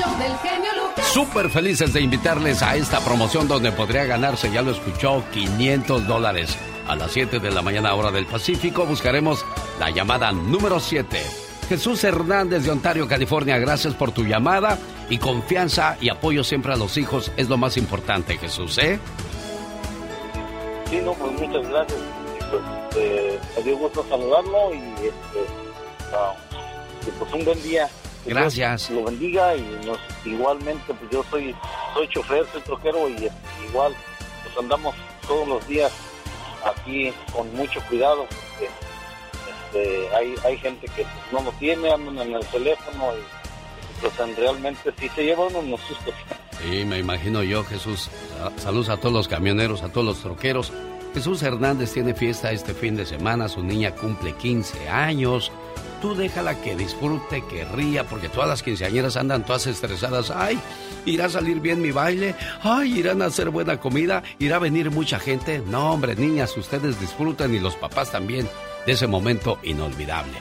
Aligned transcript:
show 0.00 0.18
del 0.18 0.36
genio 0.38 0.70
Lucas. 0.74 1.06
Súper 1.06 1.50
felices 1.50 1.92
de 1.92 2.00
invitarles 2.00 2.62
a 2.62 2.76
esta 2.76 3.00
promoción 3.00 3.48
donde 3.48 3.72
podría 3.72 4.04
ganarse, 4.04 4.50
ya 4.50 4.62
lo 4.62 4.70
escuchó, 4.70 5.24
500 5.32 6.06
dólares. 6.06 6.56
A 6.86 6.96
las 6.96 7.12
7 7.12 7.38
de 7.38 7.50
la 7.50 7.62
mañana 7.62 7.94
hora 7.94 8.10
del 8.10 8.26
Pacífico 8.26 8.84
buscaremos 8.84 9.44
la 9.78 9.90
llamada 9.90 10.32
número 10.32 10.80
7. 10.80 11.22
Jesús 11.68 12.02
Hernández 12.02 12.64
de 12.64 12.70
Ontario, 12.70 13.06
California, 13.06 13.58
gracias 13.58 13.94
por 13.94 14.10
tu 14.10 14.24
llamada 14.24 14.76
y 15.08 15.18
confianza 15.18 15.96
y 16.00 16.08
apoyo 16.08 16.42
siempre 16.42 16.72
a 16.72 16.76
los 16.76 16.96
hijos 16.96 17.30
es 17.36 17.48
lo 17.48 17.58
más 17.58 17.76
importante, 17.76 18.38
Jesús, 18.38 18.78
¿eh? 18.78 18.98
Sí, 20.88 21.00
no, 21.04 21.12
pues 21.14 21.32
muchas 21.32 21.68
gracias. 21.68 22.00
Pues, 22.50 22.62
eh, 22.96 23.38
me 23.56 23.62
dio 23.62 23.78
gusto 23.78 24.04
saludarlo 24.08 24.74
y, 24.74 25.06
este, 25.06 27.06
y 27.06 27.10
pues 27.18 27.32
un 27.32 27.44
buen 27.44 27.62
día. 27.62 27.88
Gracias. 28.26 28.88
Dios 28.88 29.00
Lo 29.00 29.06
bendiga 29.06 29.56
y 29.56 29.62
nos, 29.86 29.98
igualmente, 30.24 30.92
pues 30.94 31.10
yo 31.10 31.24
soy, 31.30 31.54
soy 31.94 32.08
chofer, 32.08 32.46
soy 32.52 32.60
troquero 32.62 33.08
y 33.08 33.28
igual 33.68 33.94
pues 34.44 34.56
andamos 34.58 34.94
todos 35.26 35.46
los 35.48 35.66
días 35.66 35.92
aquí 36.64 37.12
con 37.32 37.52
mucho 37.54 37.80
cuidado 37.88 38.26
porque 38.26 38.68
este, 39.78 40.14
hay, 40.16 40.34
hay 40.44 40.56
gente 40.58 40.86
que 40.88 41.02
pues, 41.02 41.14
no 41.32 41.42
lo 41.42 41.52
tiene, 41.58 41.90
andan 41.92 42.18
en 42.18 42.34
el 42.34 42.46
teléfono 42.46 43.12
y 43.16 44.00
pues 44.00 44.18
en- 44.20 44.36
realmente 44.36 44.92
sí 44.98 45.08
se 45.14 45.24
llevan 45.24 45.54
unos 45.56 45.80
sustos. 45.80 46.14
Sí, 46.62 46.84
me 46.84 46.98
imagino 46.98 47.42
yo, 47.42 47.64
Jesús. 47.64 48.10
Sa- 48.38 48.52
Saludos 48.62 48.90
a 48.90 48.96
todos 48.98 49.12
los 49.14 49.28
camioneros, 49.28 49.82
a 49.82 49.88
todos 49.90 50.06
los 50.06 50.20
troqueros. 50.20 50.72
Jesús 51.14 51.42
Hernández 51.42 51.92
tiene 51.92 52.14
fiesta 52.14 52.52
este 52.52 52.72
fin 52.72 52.96
de 52.96 53.04
semana, 53.04 53.48
su 53.48 53.62
niña 53.62 53.94
cumple 53.94 54.32
15 54.34 54.88
años. 54.88 55.50
Tú 56.00 56.14
déjala 56.14 56.54
que 56.62 56.76
disfrute, 56.76 57.42
que 57.50 57.64
ría, 57.64 58.04
porque 58.04 58.28
todas 58.28 58.48
las 58.48 58.62
quinceañeras 58.62 59.16
andan 59.16 59.44
todas 59.44 59.66
estresadas. 59.66 60.30
Ay, 60.30 60.58
irá 61.04 61.26
a 61.26 61.30
salir 61.30 61.60
bien 61.60 61.82
mi 61.82 61.90
baile. 61.90 62.34
Ay, 62.62 63.00
irán 63.00 63.20
a 63.20 63.26
hacer 63.26 63.50
buena 63.50 63.78
comida. 63.78 64.22
Irá 64.38 64.56
a 64.56 64.60
venir 64.60 64.90
mucha 64.90 65.18
gente. 65.18 65.62
No, 65.66 65.92
hombre, 65.92 66.16
niñas, 66.16 66.56
ustedes 66.56 66.98
disfruten 67.00 67.54
y 67.54 67.58
los 67.58 67.76
papás 67.76 68.10
también 68.10 68.48
de 68.86 68.92
ese 68.92 69.06
momento 69.06 69.58
inolvidable. 69.62 70.38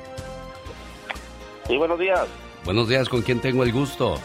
Sí, 1.67 1.77
buenos 1.77 1.99
días. 1.99 2.25
Buenos 2.63 2.87
días. 2.87 3.09
¿Con 3.09 3.21
quién 3.21 3.41
tengo 3.41 3.63
el 3.63 3.71
gusto? 3.73 4.17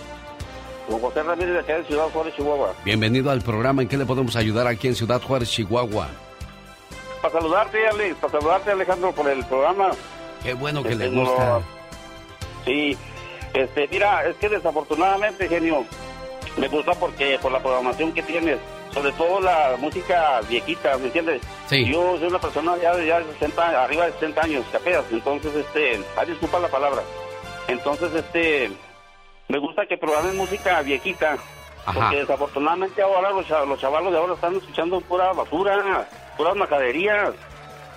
Con 0.89 1.01
José 1.01 1.23
Ramírez 1.23 1.53
de 1.55 1.61
acá 1.61 1.79
de 1.79 1.85
Ciudad 1.85 2.09
Juárez, 2.13 2.35
Chihuahua. 2.37 2.75
Bienvenido 2.85 3.31
al 3.31 3.41
programa. 3.43 3.83
¿En 3.83 3.89
qué 3.89 3.97
le 3.97 4.07
podemos 4.07 4.37
ayudar 4.37 4.67
aquí 4.67 4.89
en 4.89 4.95
Ciudad 4.95 5.21
Juárez, 5.23 5.51
Chihuahua? 5.51 6.09
Para 7.23 7.35
saludarte, 7.35 7.87
Alex, 7.89 8.17
para 8.17 8.33
saludarte, 8.33 8.71
Alejandro, 8.71 9.13
por 9.13 9.29
el 9.29 9.45
programa. 9.47 9.91
Qué 10.43 10.55
bueno 10.55 10.83
que 10.83 10.93
Este, 10.93 11.09
le 11.09 11.17
gusta. 11.21 11.45
no, 11.59 11.81
Sí, 12.65 12.97
este, 13.55 13.89
mira, 13.91 14.25
es 14.29 14.37
que 14.37 14.49
desafortunadamente, 14.49 15.49
genio, 15.49 15.85
me 16.59 16.69
gusta 16.69 16.93
porque 16.93 17.39
por 17.41 17.51
la 17.53 17.59
programación 17.61 18.13
que 18.13 18.23
tienes, 18.23 18.59
sobre 18.93 19.13
todo 19.13 19.41
la 19.41 19.77
música 19.79 20.41
viejita, 20.49 20.97
¿me 20.99 21.07
entiendes? 21.07 21.43
Sí. 21.69 21.85
Yo 21.91 22.17
soy 22.19 22.29
una 22.29 22.39
persona 22.41 22.77
ya, 22.77 22.97
ya 23.03 23.21
de 23.21 23.33
60, 23.35 23.85
arriba 23.85 24.07
de 24.07 24.13
60 24.15 24.41
años, 24.43 24.65
capeas, 24.73 25.05
entonces, 25.11 25.55
este, 25.55 26.01
ay, 26.17 26.27
disculpa 26.27 26.59
la 26.59 26.69
palabra. 26.69 27.03
Entonces, 27.69 28.13
este, 28.15 28.71
me 29.49 29.59
gusta 29.59 29.87
que 29.87 29.97
programen 29.97 30.37
música 30.37 30.83
viejita, 30.83 31.37
Ajá. 31.87 31.93
porque 32.01 32.17
desafortunadamente 32.19 33.01
ahora 33.03 33.31
los, 33.31 33.49
los 33.49 33.81
chavalos 33.81 34.13
de 34.13 34.19
ahora 34.19 34.35
están 34.35 34.57
escuchando 34.57 35.01
pura 35.03 35.33
basura, 35.33 36.09
puras 36.37 36.57
macaderías. 36.57 37.33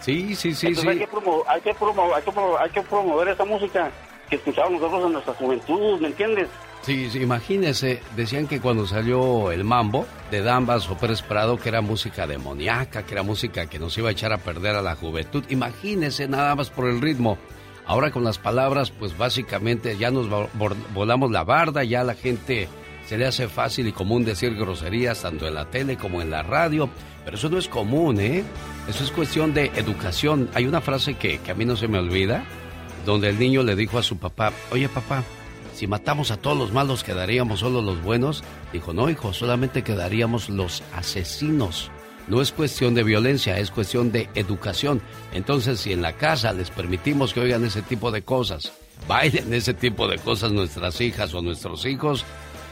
Sí, 0.01 0.35
sí, 0.35 0.53
sí, 0.53 0.67
Entonces 0.67 0.91
hay, 0.91 0.99
sí. 0.99 1.05
que 1.05 1.11
promo- 1.11 1.43
hay, 1.47 1.61
que 1.61 1.73
promo- 1.75 2.13
hay, 2.13 2.21
que 2.23 2.31
promo- 2.31 2.57
hay 2.59 2.69
que 2.69 2.81
promover 2.81 3.27
esa 3.29 3.45
música 3.45 3.89
que 4.29 4.35
escuchábamos 4.35 4.81
nosotros 4.81 5.05
en 5.07 5.13
nuestra 5.13 5.33
juventud, 5.35 5.99
¿me 6.01 6.07
entiendes? 6.09 6.49
Sí, 6.83 7.09
sí, 7.09 7.19
imagínese, 7.19 8.01
decían 8.17 8.45
que 8.45 8.59
cuando 8.59 8.85
salió 8.85 9.53
el 9.53 9.63
mambo 9.63 10.05
de 10.29 10.41
Dambas 10.41 10.89
o 10.89 10.97
Pérez 10.97 11.21
Prado, 11.21 11.57
que 11.57 11.69
era 11.69 11.79
música 11.79 12.27
demoníaca, 12.27 13.05
que 13.05 13.13
era 13.13 13.23
música 13.23 13.67
que 13.67 13.79
nos 13.79 13.97
iba 13.97 14.09
a 14.09 14.11
echar 14.11 14.33
a 14.33 14.37
perder 14.39 14.75
a 14.75 14.81
la 14.81 14.97
juventud. 14.97 15.45
Imagínese 15.47 16.27
nada 16.27 16.55
más 16.55 16.69
por 16.69 16.89
el 16.89 16.99
ritmo. 16.99 17.37
Ahora 17.85 18.11
con 18.11 18.25
las 18.25 18.37
palabras, 18.37 18.91
pues 18.91 19.17
básicamente 19.17 19.97
ya 19.97 20.11
nos 20.11 20.27
volamos 20.93 21.31
la 21.31 21.45
barda, 21.45 21.85
ya 21.85 22.03
la 22.03 22.15
gente 22.15 22.67
se 23.07 23.17
le 23.17 23.27
hace 23.27 23.47
fácil 23.47 23.87
y 23.87 23.93
común 23.93 24.25
decir 24.25 24.53
groserías 24.53 25.21
tanto 25.21 25.47
en 25.47 25.53
la 25.53 25.69
tele 25.69 25.95
como 25.95 26.21
en 26.21 26.31
la 26.31 26.43
radio. 26.43 26.89
Pero 27.23 27.37
eso 27.37 27.47
no 27.47 27.59
es 27.59 27.69
común, 27.69 28.19
¿eh? 28.19 28.43
Eso 28.89 29.05
es 29.05 29.11
cuestión 29.11 29.53
de 29.53 29.71
educación. 29.75 30.49
Hay 30.53 30.65
una 30.65 30.81
frase 30.81 31.13
que, 31.13 31.39
que 31.39 31.51
a 31.51 31.55
mí 31.55 31.63
no 31.63 31.77
se 31.77 31.87
me 31.87 31.97
olvida, 31.97 32.43
donde 33.05 33.29
el 33.29 33.39
niño 33.39 33.63
le 33.63 33.77
dijo 33.77 33.97
a 33.97 34.03
su 34.03 34.17
papá, 34.17 34.51
oye 34.71 34.89
papá, 34.89 35.23
si 35.73 35.87
matamos 35.87 36.31
a 36.31 36.37
todos 36.37 36.57
los 36.57 36.71
malos, 36.71 37.03
¿quedaríamos 37.03 37.61
solo 37.61 37.81
los 37.81 38.01
buenos? 38.03 38.43
Dijo, 38.71 38.93
no, 38.93 39.09
hijo, 39.09 39.33
solamente 39.33 39.83
quedaríamos 39.83 40.49
los 40.49 40.83
asesinos. 40.93 41.89
No 42.27 42.41
es 42.41 42.51
cuestión 42.51 42.93
de 42.93 43.03
violencia, 43.03 43.57
es 43.57 43.71
cuestión 43.71 44.11
de 44.11 44.29
educación. 44.35 45.01
Entonces, 45.33 45.79
si 45.79 45.91
en 45.91 46.01
la 46.01 46.13
casa 46.13 46.53
les 46.53 46.69
permitimos 46.69 47.33
que 47.33 47.41
oigan 47.41 47.65
ese 47.65 47.81
tipo 47.81 48.11
de 48.11 48.21
cosas, 48.21 48.71
bailen 49.07 49.53
ese 49.53 49.73
tipo 49.73 50.07
de 50.07 50.17
cosas 50.19 50.51
nuestras 50.51 51.01
hijas 51.01 51.33
o 51.33 51.41
nuestros 51.41 51.85
hijos, 51.85 52.23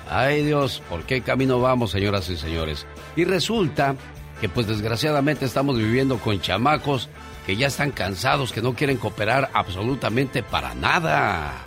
ay 0.09 0.43
Dios, 0.43 0.81
¿por 0.89 1.03
qué 1.03 1.21
camino 1.21 1.59
vamos, 1.59 1.91
señoras 1.91 2.29
y 2.29 2.37
señores? 2.37 2.85
Y 3.15 3.25
resulta 3.25 3.95
que 4.39 4.47
pues 4.47 4.67
desgraciadamente 4.67 5.45
estamos 5.45 5.77
viviendo 5.77 6.17
con 6.17 6.39
chamacos 6.39 7.09
que 7.45 7.57
ya 7.57 7.67
están 7.67 7.91
cansados, 7.91 8.53
que 8.53 8.61
no 8.61 8.73
quieren 8.73 8.97
cooperar 8.97 9.49
absolutamente 9.53 10.43
para 10.43 10.73
nada. 10.73 11.65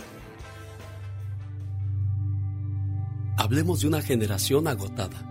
Hablemos 3.37 3.81
de 3.81 3.87
una 3.87 4.01
generación 4.01 4.67
agotada. 4.67 5.21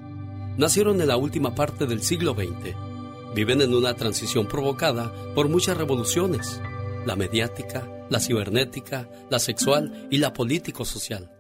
Nacieron 0.59 1.01
en 1.01 1.09
la 1.09 1.17
última 1.17 1.55
parte 1.55 1.87
del 1.87 2.03
siglo 2.03 2.35
XX. 2.35 2.77
Viven 3.35 3.63
en 3.63 3.73
una 3.75 3.95
transición 3.95 4.47
provocada 4.47 5.13
por 5.35 5.49
muchas 5.49 5.77
revoluciones. 5.77 6.61
La 7.07 7.17
mediática, 7.17 7.89
la 8.11 8.21
cibernética, 8.21 9.09
la 9.31 9.39
sexual 9.39 10.07
y 10.11 10.19
la 10.19 10.35
político-social. 10.35 11.31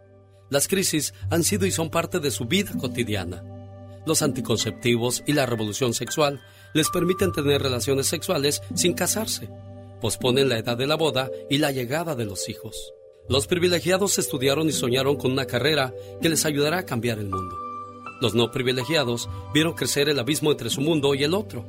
Las 0.49 0.67
crisis 0.67 1.13
han 1.31 1.45
sido 1.45 1.67
y 1.67 1.71
son 1.71 1.91
parte 1.91 2.19
de 2.19 2.31
su 2.31 2.47
vida 2.47 2.73
cotidiana. 2.81 3.45
Los 4.07 4.23
anticonceptivos 4.23 5.23
y 5.27 5.35
la 5.35 5.47
revolución 5.47 5.93
sexual 5.93 6.41
les 6.73 6.89
permiten 6.89 7.33
tener 7.33 7.63
relaciones 7.63 8.07
sexuales 8.07 8.63
sin 8.75 8.95
casarse. 8.95 9.51
Posponen 10.01 10.49
la 10.49 10.59
edad 10.59 10.79
de 10.79 10.87
la 10.87 10.97
boda 10.97 11.31
y 11.51 11.59
la 11.59 11.73
llegada 11.73 12.15
de 12.15 12.25
los 12.25 12.49
hijos. 12.49 12.95
Los 13.27 13.47
privilegiados 13.47 14.19
estudiaron 14.19 14.69
y 14.69 14.73
soñaron 14.73 15.17
con 15.17 15.33
una 15.33 15.47
carrera 15.47 15.95
que 16.21 16.29
les 16.29 16.45
ayudará 16.45 16.79
a 16.81 16.85
cambiar 16.85 17.19
el 17.19 17.31
mundo. 17.31 17.57
Los 18.21 18.35
no 18.35 18.51
privilegiados 18.51 19.31
vieron 19.55 19.73
crecer 19.73 20.11
el 20.11 20.19
abismo 20.19 20.51
entre 20.51 20.69
su 20.69 20.83
mundo 20.83 21.15
y 21.15 21.25
el 21.25 21.33
otro. 21.33 21.65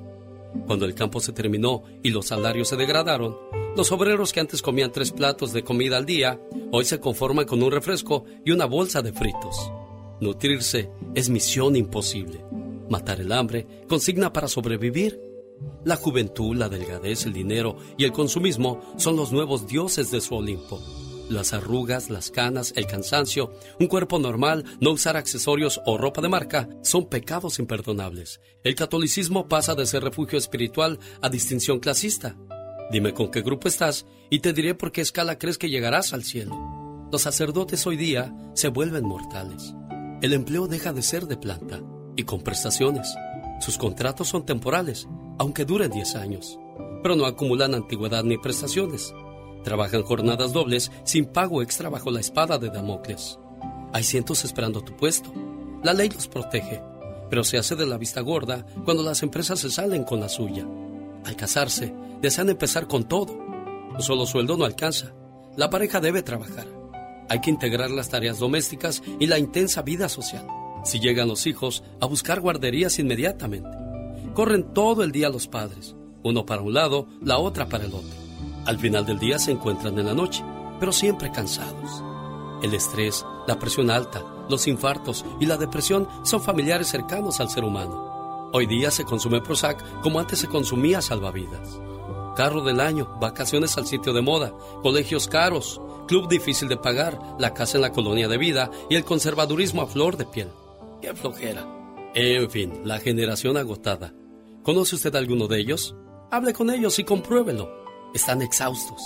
Cuando 0.67 0.85
el 0.85 0.93
campo 0.95 1.21
se 1.21 1.31
terminó 1.31 1.83
y 2.03 2.09
los 2.09 2.27
salarios 2.27 2.67
se 2.67 2.75
degradaron, 2.75 3.37
los 3.77 3.89
obreros 3.93 4.33
que 4.33 4.41
antes 4.41 4.61
comían 4.61 4.91
tres 4.91 5.11
platos 5.11 5.53
de 5.53 5.63
comida 5.63 5.95
al 5.95 6.05
día, 6.05 6.41
hoy 6.71 6.83
se 6.83 6.99
conforman 6.99 7.45
con 7.45 7.63
un 7.63 7.71
refresco 7.71 8.25
y 8.43 8.51
una 8.51 8.65
bolsa 8.65 9.01
de 9.01 9.13
fritos. 9.13 9.71
Nutrirse 10.19 10.89
es 11.13 11.29
misión 11.29 11.77
imposible. 11.77 12.43
Matar 12.89 13.21
el 13.21 13.31
hambre, 13.31 13.65
consigna 13.87 14.33
para 14.33 14.49
sobrevivir. 14.49 15.21
La 15.85 15.95
juventud, 15.95 16.55
la 16.55 16.67
delgadez, 16.67 17.25
el 17.25 17.33
dinero 17.33 17.77
y 17.97 18.03
el 18.03 18.11
consumismo 18.11 18.81
son 18.97 19.15
los 19.15 19.31
nuevos 19.31 19.67
dioses 19.67 20.11
de 20.11 20.19
su 20.19 20.35
Olimpo. 20.35 20.81
Las 21.29 21.53
arrugas, 21.53 22.11
las 22.11 22.29
canas, 22.29 22.71
el 22.75 22.85
cansancio, 22.85 23.51
un 23.79 23.87
cuerpo 23.87 24.19
normal, 24.19 24.63
no 24.79 24.91
usar 24.91 25.17
accesorios 25.17 25.81
o 25.85 25.97
ropa 25.97 26.21
de 26.21 26.29
marca 26.29 26.69
son 26.83 27.09
pecados 27.09 27.57
imperdonables. 27.57 28.41
El 28.63 28.75
catolicismo 28.75 29.47
pasa 29.47 29.73
de 29.73 29.87
ser 29.87 30.03
refugio 30.03 30.37
espiritual 30.37 30.99
a 31.21 31.29
distinción 31.29 31.79
clasista. 31.79 32.37
Dime 32.91 33.13
con 33.13 33.31
qué 33.31 33.41
grupo 33.41 33.67
estás 33.67 34.05
y 34.29 34.39
te 34.39 34.53
diré 34.53 34.75
por 34.75 34.91
qué 34.91 35.01
escala 35.01 35.39
crees 35.39 35.57
que 35.57 35.69
llegarás 35.69 36.13
al 36.13 36.23
cielo. 36.23 37.07
Los 37.11 37.23
sacerdotes 37.23 37.87
hoy 37.87 37.97
día 37.97 38.35
se 38.53 38.67
vuelven 38.67 39.05
mortales. 39.05 39.73
El 40.21 40.33
empleo 40.33 40.67
deja 40.67 40.93
de 40.93 41.01
ser 41.01 41.25
de 41.25 41.37
planta 41.37 41.81
y 42.15 42.23
con 42.23 42.41
prestaciones. 42.41 43.15
Sus 43.61 43.79
contratos 43.79 44.27
son 44.27 44.45
temporales, 44.45 45.07
aunque 45.39 45.65
duren 45.65 45.89
10 45.89 46.15
años, 46.15 46.59
pero 47.01 47.15
no 47.15 47.25
acumulan 47.25 47.73
antigüedad 47.73 48.23
ni 48.23 48.37
prestaciones. 48.37 49.11
Trabajan 49.65 50.03
jornadas 50.03 50.53
dobles 50.53 50.91
sin 51.05 51.25
pago 51.25 51.63
extra 51.63 51.89
bajo 51.89 52.11
la 52.11 52.19
espada 52.19 52.59
de 52.59 52.69
Damocles. 52.69 53.39
Hay 53.93 54.03
cientos 54.03 54.45
esperando 54.45 54.81
tu 54.81 54.95
puesto. 54.95 55.33
La 55.83 55.91
ley 55.91 56.07
los 56.07 56.27
protege, 56.27 56.83
pero 57.31 57.43
se 57.43 57.57
hace 57.57 57.75
de 57.75 57.87
la 57.87 57.97
vista 57.97 58.21
gorda 58.21 58.63
cuando 58.85 59.01
las 59.01 59.23
empresas 59.23 59.59
se 59.59 59.71
salen 59.71 60.03
con 60.03 60.19
la 60.19 60.29
suya. 60.29 60.67
Al 61.25 61.35
casarse, 61.35 61.91
desean 62.21 62.49
empezar 62.49 62.87
con 62.87 63.05
todo. 63.05 63.33
Un 63.91 64.01
solo 64.03 64.27
sueldo 64.27 64.55
no 64.55 64.65
alcanza. 64.65 65.15
La 65.57 65.71
pareja 65.71 65.99
debe 65.99 66.21
trabajar. 66.21 66.67
Hay 67.27 67.41
que 67.41 67.49
integrar 67.49 67.89
las 67.89 68.09
tareas 68.09 68.37
domésticas 68.37 69.01
y 69.19 69.25
la 69.25 69.39
intensa 69.39 69.81
vida 69.81 70.09
social. 70.09 70.45
Si 70.83 70.99
llegan 70.99 71.27
los 71.27 71.47
hijos, 71.47 71.83
a 71.99 72.05
buscar 72.05 72.39
guarderías 72.39 72.99
inmediatamente. 72.99 73.69
Corren 74.35 74.75
todo 74.75 75.03
el 75.03 75.11
día 75.11 75.29
los 75.29 75.47
padres, 75.47 75.95
uno 76.21 76.45
para 76.45 76.61
un 76.61 76.75
lado, 76.75 77.07
la 77.19 77.39
otra 77.39 77.67
para 77.67 77.85
el 77.85 77.95
otro. 77.95 78.24
Al 78.65 78.79
final 78.79 79.05
del 79.05 79.19
día 79.19 79.37
se 79.37 79.51
encuentran 79.51 79.97
en 79.99 80.07
la 80.07 80.13
noche, 80.13 80.43
pero 80.79 80.91
siempre 80.91 81.31
cansados. 81.31 82.03
El 82.63 82.73
estrés, 82.73 83.25
la 83.47 83.59
presión 83.59 83.91
alta, 83.91 84.23
los 84.49 84.67
infartos 84.67 85.23
y 85.39 85.45
la 85.45 85.57
depresión 85.57 86.07
son 86.23 86.41
familiares 86.41 86.87
cercanos 86.87 87.39
al 87.39 87.49
ser 87.49 87.63
humano. 87.63 88.49
Hoy 88.53 88.65
día 88.65 88.89
se 88.89 89.03
consume 89.03 89.41
Prozac 89.41 90.01
como 90.01 90.19
antes 90.19 90.39
se 90.39 90.47
consumía 90.47 91.01
salvavidas. 91.01 91.79
Carro 92.35 92.61
del 92.61 92.79
año, 92.79 93.17
vacaciones 93.21 93.77
al 93.77 93.85
sitio 93.85 94.13
de 94.13 94.21
moda, 94.21 94.53
colegios 94.81 95.27
caros, 95.27 95.79
club 96.07 96.27
difícil 96.27 96.67
de 96.67 96.77
pagar, 96.77 97.19
la 97.39 97.53
casa 97.53 97.77
en 97.77 97.83
la 97.83 97.91
colonia 97.91 98.27
de 98.27 98.37
vida 98.37 98.71
y 98.89 98.95
el 98.95 99.05
conservadurismo 99.05 99.81
a 99.81 99.87
flor 99.87 100.17
de 100.17 100.25
piel. 100.25 100.49
¡Qué 101.01 101.13
flojera! 101.13 101.65
En 102.13 102.49
fin, 102.49 102.81
la 102.83 102.99
generación 102.99 103.57
agotada. 103.57 104.13
¿Conoce 104.63 104.95
usted 104.95 105.15
alguno 105.15 105.47
de 105.47 105.59
ellos? 105.59 105.95
Hable 106.31 106.53
con 106.53 106.69
ellos 106.69 106.97
y 106.97 107.03
compruébelo. 107.03 107.84
Están 108.15 108.41
exhaustos. 108.41 109.01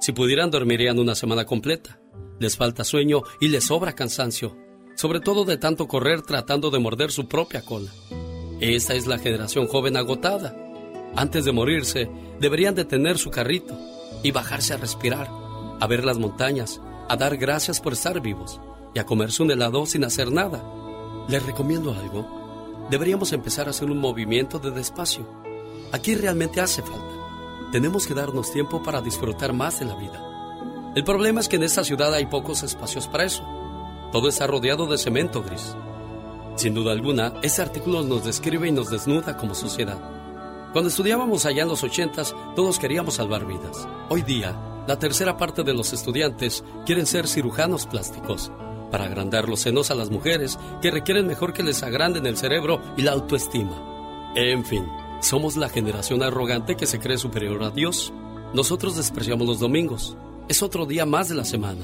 Si 0.00 0.12
pudieran, 0.12 0.50
dormirían 0.50 0.98
una 0.98 1.14
semana 1.14 1.44
completa. 1.44 2.00
Les 2.40 2.56
falta 2.56 2.82
sueño 2.82 3.20
y 3.38 3.48
les 3.48 3.64
sobra 3.64 3.94
cansancio, 3.94 4.56
sobre 4.94 5.20
todo 5.20 5.44
de 5.44 5.58
tanto 5.58 5.86
correr 5.86 6.22
tratando 6.22 6.70
de 6.70 6.78
morder 6.78 7.12
su 7.12 7.28
propia 7.28 7.60
cola. 7.60 7.90
Esta 8.60 8.94
es 8.94 9.06
la 9.06 9.18
generación 9.18 9.66
joven 9.66 9.98
agotada. 9.98 10.56
Antes 11.14 11.44
de 11.44 11.52
morirse, 11.52 12.08
deberían 12.40 12.74
detener 12.74 13.18
su 13.18 13.30
carrito 13.30 13.78
y 14.22 14.30
bajarse 14.30 14.72
a 14.72 14.78
respirar, 14.78 15.28
a 15.78 15.86
ver 15.86 16.02
las 16.02 16.16
montañas, 16.16 16.80
a 17.10 17.16
dar 17.16 17.36
gracias 17.36 17.82
por 17.82 17.92
estar 17.92 18.22
vivos 18.22 18.62
y 18.94 18.98
a 18.98 19.04
comerse 19.04 19.42
un 19.42 19.50
helado 19.50 19.84
sin 19.84 20.04
hacer 20.04 20.32
nada. 20.32 20.64
Les 21.28 21.44
recomiendo 21.44 21.92
algo. 21.92 22.86
Deberíamos 22.90 23.34
empezar 23.34 23.66
a 23.66 23.72
hacer 23.72 23.90
un 23.90 23.98
movimiento 23.98 24.58
de 24.58 24.70
despacio. 24.70 25.28
Aquí 25.92 26.14
realmente 26.14 26.62
hace 26.62 26.80
falta. 26.80 27.23
Tenemos 27.74 28.06
que 28.06 28.14
darnos 28.14 28.52
tiempo 28.52 28.84
para 28.84 29.02
disfrutar 29.02 29.52
más 29.52 29.80
de 29.80 29.86
la 29.86 29.96
vida. 29.96 30.22
El 30.94 31.02
problema 31.02 31.40
es 31.40 31.48
que 31.48 31.56
en 31.56 31.64
esta 31.64 31.82
ciudad 31.82 32.14
hay 32.14 32.26
pocos 32.26 32.62
espacios 32.62 33.08
para 33.08 33.24
eso. 33.24 33.42
Todo 34.12 34.28
está 34.28 34.46
rodeado 34.46 34.86
de 34.86 34.96
cemento 34.96 35.42
gris. 35.42 35.74
Sin 36.54 36.72
duda 36.72 36.92
alguna, 36.92 37.32
este 37.42 37.62
artículo 37.62 38.04
nos 38.04 38.24
describe 38.24 38.68
y 38.68 38.70
nos 38.70 38.90
desnuda 38.90 39.36
como 39.36 39.56
sociedad. 39.56 39.98
Cuando 40.72 40.88
estudiábamos 40.88 41.46
allá 41.46 41.62
en 41.64 41.68
los 41.68 41.82
ochentas, 41.82 42.32
todos 42.54 42.78
queríamos 42.78 43.14
salvar 43.14 43.44
vidas. 43.44 43.88
Hoy 44.08 44.22
día, 44.22 44.56
la 44.86 44.96
tercera 45.00 45.36
parte 45.36 45.64
de 45.64 45.74
los 45.74 45.92
estudiantes 45.92 46.62
quieren 46.86 47.06
ser 47.06 47.26
cirujanos 47.26 47.88
plásticos 47.88 48.52
para 48.92 49.06
agrandar 49.06 49.48
los 49.48 49.58
senos 49.58 49.90
a 49.90 49.96
las 49.96 50.10
mujeres 50.10 50.60
que 50.80 50.92
requieren 50.92 51.26
mejor 51.26 51.52
que 51.52 51.64
les 51.64 51.82
agranden 51.82 52.26
el 52.26 52.36
cerebro 52.36 52.80
y 52.96 53.02
la 53.02 53.10
autoestima. 53.10 54.30
En 54.36 54.64
fin, 54.64 54.86
somos 55.24 55.56
la 55.56 55.68
generación 55.68 56.22
arrogante 56.22 56.76
que 56.76 56.86
se 56.86 57.00
cree 57.00 57.18
superior 57.18 57.62
a 57.62 57.70
Dios. 57.70 58.12
Nosotros 58.52 58.96
despreciamos 58.96 59.46
los 59.46 59.58
domingos, 59.58 60.16
es 60.48 60.62
otro 60.62 60.84
día 60.84 61.06
más 61.06 61.28
de 61.28 61.34
la 61.34 61.44
semana. 61.44 61.82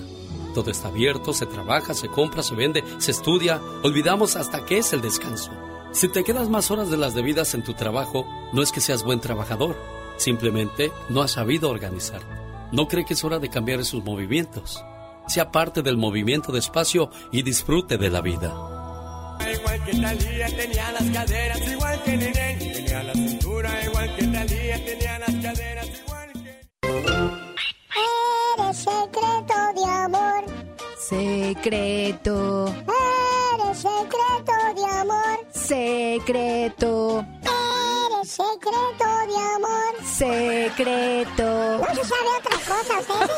Todo 0.54 0.70
está 0.70 0.88
abierto, 0.88 1.32
se 1.32 1.46
trabaja, 1.46 1.94
se 1.94 2.08
compra, 2.08 2.42
se 2.42 2.54
vende, 2.54 2.84
se 2.98 3.12
estudia. 3.12 3.60
Olvidamos 3.82 4.36
hasta 4.36 4.64
qué 4.66 4.78
es 4.78 4.92
el 4.92 5.00
descanso. 5.00 5.50
Si 5.92 6.08
te 6.08 6.22
quedas 6.22 6.48
más 6.48 6.70
horas 6.70 6.90
de 6.90 6.96
las 6.96 7.14
debidas 7.14 7.54
en 7.54 7.64
tu 7.64 7.74
trabajo, 7.74 8.26
no 8.52 8.62
es 8.62 8.72
que 8.72 8.80
seas 8.80 9.02
buen 9.02 9.20
trabajador. 9.20 9.76
Simplemente 10.18 10.92
no 11.08 11.22
has 11.22 11.32
sabido 11.32 11.70
organizar. 11.70 12.20
No 12.72 12.88
cree 12.88 13.04
que 13.04 13.14
es 13.14 13.24
hora 13.24 13.38
de 13.38 13.48
cambiar 13.48 13.80
esos 13.80 14.04
movimientos. 14.04 14.84
Sea 15.26 15.50
parte 15.50 15.82
del 15.82 15.96
movimiento 15.96 16.52
de 16.52 16.58
espacio 16.58 17.10
y 17.32 17.42
disfrute 17.42 17.96
de 17.96 18.10
la 18.10 18.20
vida. 18.20 18.69
Igual 19.48 19.84
que 19.84 19.92
Talía 19.92 20.46
tenía 20.56 20.92
las 20.92 21.10
caderas, 21.10 21.60
igual 21.60 22.02
que 22.04 22.18
tenía 22.18 23.02
la 23.02 23.12
cintura, 23.14 23.84
igual 23.84 24.16
que 24.16 24.26
Talía 24.26 24.84
tenía 24.84 25.18
las 25.18 25.34
caderas, 25.36 25.88
igual 25.88 26.32
que 26.32 26.60
secreto 28.74 29.54
de 29.74 29.84
amor. 29.84 30.44
Secreto. 30.98 32.66
Eres 32.68 33.78
secreto 33.78 34.54
de 34.76 34.84
amor. 35.00 35.49
Secreto. 35.70 37.24
Eres 37.44 38.28
secreto 38.28 39.04
de 39.28 39.36
amor. 39.54 39.94
Secreto. 40.04 41.78
No 41.78 41.86
se 41.94 42.04
sabe 42.04 42.28
otra 42.38 42.58
cosa, 42.66 42.98
¿usted? 42.98 43.30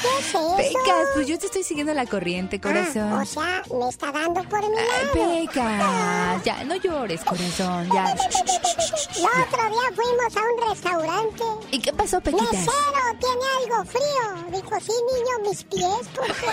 ¿Qué 0.00 0.08
es 0.18 0.28
eso? 0.28 0.56
Pecas, 0.56 1.08
pues 1.12 1.26
yo 1.26 1.38
te 1.38 1.44
estoy 1.46 1.62
siguiendo 1.64 1.92
la 1.92 2.06
corriente, 2.06 2.58
corazón. 2.62 3.12
Ah, 3.12 3.20
o 3.20 3.26
sea, 3.26 3.62
me 3.78 3.88
está 3.90 4.10
dando 4.10 4.42
por 4.44 4.60
mi 4.62 4.74
lado. 4.74 5.12
Pecas, 5.12 6.44
ya, 6.44 6.64
no 6.64 6.76
llores, 6.76 7.22
corazón, 7.24 7.90
ya. 7.92 8.12
El 8.12 8.18
otro 8.18 9.68
día 9.68 9.92
fuimos 9.94 10.34
a 10.34 10.40
un 10.40 10.56
restaurante. 10.70 11.44
¿Y 11.72 11.78
qué 11.78 11.92
pasó, 11.92 12.22
Pequitas? 12.22 12.52
Mesero, 12.52 12.72
tiene 13.20 13.44
algo 13.60 13.84
frío. 13.84 14.50
Dijo, 14.50 14.80
sí, 14.80 14.92
niño, 15.12 15.50
mis 15.50 15.62
pies, 15.64 16.08
¿por 16.14 16.26
qué? 16.26 16.46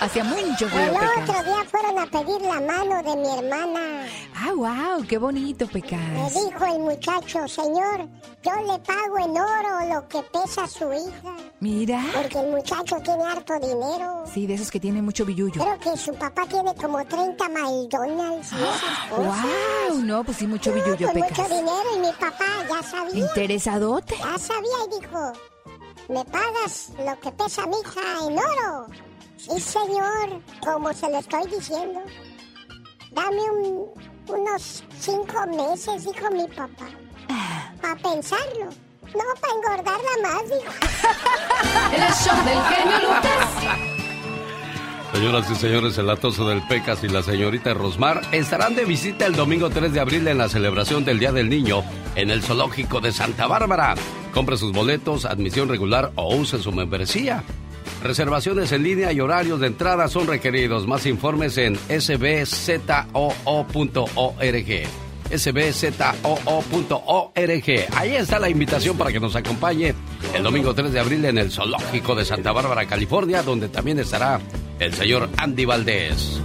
Hacía 0.00 0.24
mucho 0.24 0.68
frío, 0.68 0.82
El 0.82 0.90
Pecas. 0.90 1.28
otro 1.28 1.42
día 1.44 1.59
fueron 1.64 1.98
a 1.98 2.06
pedir 2.06 2.40
la 2.42 2.60
mano 2.60 3.02
de 3.02 3.16
mi 3.16 3.28
hermana. 3.28 4.06
Ah, 4.36 4.52
wow, 4.54 5.06
qué 5.06 5.18
bonito, 5.18 5.66
Pecas. 5.66 5.98
Me 6.00 6.30
dijo 6.30 6.64
el 6.66 6.78
muchacho, 6.80 7.46
señor, 7.48 8.08
yo 8.42 8.52
le 8.66 8.78
pago 8.80 9.18
en 9.18 9.30
oro 9.30 9.94
lo 9.94 10.08
que 10.08 10.22
pesa 10.22 10.66
su 10.66 10.92
hija. 10.92 11.36
Mira. 11.60 12.02
Porque 12.14 12.38
el 12.40 12.50
muchacho 12.50 12.96
tiene 13.04 13.24
harto 13.24 13.54
dinero. 13.58 14.24
Sí, 14.32 14.46
de 14.46 14.54
esos 14.54 14.70
que 14.70 14.80
tienen 14.80 15.04
mucho 15.04 15.24
billullo. 15.24 15.60
Creo 15.60 15.78
que 15.78 15.96
su 15.98 16.14
papá 16.14 16.46
tiene 16.46 16.74
como 16.74 17.04
30 17.04 17.48
McDonald's 17.48 18.52
y 18.52 18.56
esas 18.56 19.10
cosas. 19.10 19.46
Wow, 19.90 19.98
no, 20.02 20.24
pues 20.24 20.38
sí, 20.38 20.46
mucho 20.46 20.72
billullo, 20.72 21.06
Con 21.08 21.14
Pecas. 21.20 21.38
mucho 21.38 21.54
dinero 21.54 21.84
y 21.96 21.98
mi 21.98 22.12
papá 22.12 22.46
ya 22.68 22.82
sabía. 22.82 23.14
Interesadote. 23.26 24.16
Ya 24.16 24.38
sabía 24.38 24.76
y 24.86 25.00
dijo, 25.00 25.32
¿me 26.08 26.24
pagas 26.24 26.90
lo 27.04 27.20
que 27.20 27.30
pesa 27.32 27.66
mi 27.66 27.76
hija 27.80 28.00
en 28.26 28.38
oro? 28.38 28.86
Sí, 29.44 29.58
señor, 29.60 30.40
como 30.60 30.92
se 30.92 31.08
lo 31.10 31.18
estoy 31.18 31.42
diciendo. 31.50 32.00
Dame 33.12 33.40
un- 33.50 33.86
unos 34.28 34.84
cinco 34.98 35.46
meses, 35.46 36.04
dijo 36.04 36.30
mi 36.30 36.46
papá. 36.48 36.86
Para 37.80 37.96
pensarlo. 37.96 38.66
No, 39.14 39.24
para 39.40 39.54
engordarla 39.54 40.10
más, 40.22 40.42
dijo. 40.44 40.72
El 41.94 42.14
show 42.14 42.44
del 42.44 42.62
genio 42.64 42.98
Lucas. 43.08 43.48
Señoras 45.12 45.50
y 45.50 45.54
señores, 45.56 45.98
el 45.98 46.08
atoso 46.08 46.46
del 46.48 46.62
Pecas 46.68 47.02
y 47.02 47.08
la 47.08 47.22
señorita 47.24 47.74
Rosmar 47.74 48.20
estarán 48.30 48.76
de 48.76 48.84
visita 48.84 49.26
el 49.26 49.34
domingo 49.34 49.68
3 49.68 49.92
de 49.92 49.98
abril 49.98 50.28
en 50.28 50.38
la 50.38 50.48
celebración 50.48 51.04
del 51.04 51.18
Día 51.18 51.32
del 51.32 51.48
Niño 51.48 51.82
en 52.14 52.30
el 52.30 52.42
Zoológico 52.44 53.00
de 53.00 53.10
Santa 53.10 53.48
Bárbara. 53.48 53.96
Compre 54.32 54.56
sus 54.56 54.70
boletos, 54.70 55.24
admisión 55.24 55.68
regular 55.68 56.12
o 56.14 56.36
use 56.36 56.60
su 56.60 56.70
membresía. 56.70 57.42
Reservaciones 58.02 58.72
en 58.72 58.82
línea 58.82 59.12
y 59.12 59.20
horarios 59.20 59.60
de 59.60 59.66
entrada 59.66 60.08
son 60.08 60.26
requeridos. 60.26 60.86
Más 60.86 61.04
informes 61.06 61.58
en 61.58 61.76
sbzoo.org. 61.76 63.10
sbzoo.org. 65.36 66.86
Ahí 67.94 68.16
está 68.16 68.38
la 68.38 68.48
invitación 68.48 68.96
para 68.96 69.12
que 69.12 69.20
nos 69.20 69.36
acompañe 69.36 69.94
el 70.34 70.42
domingo 70.42 70.74
3 70.74 70.92
de 70.92 71.00
abril 71.00 71.24
en 71.26 71.38
el 71.38 71.50
Zoológico 71.50 72.14
de 72.14 72.24
Santa 72.24 72.52
Bárbara, 72.52 72.86
California, 72.86 73.42
donde 73.42 73.68
también 73.68 73.98
estará 73.98 74.40
el 74.78 74.94
señor 74.94 75.28
Andy 75.36 75.66
Valdés. 75.66 76.40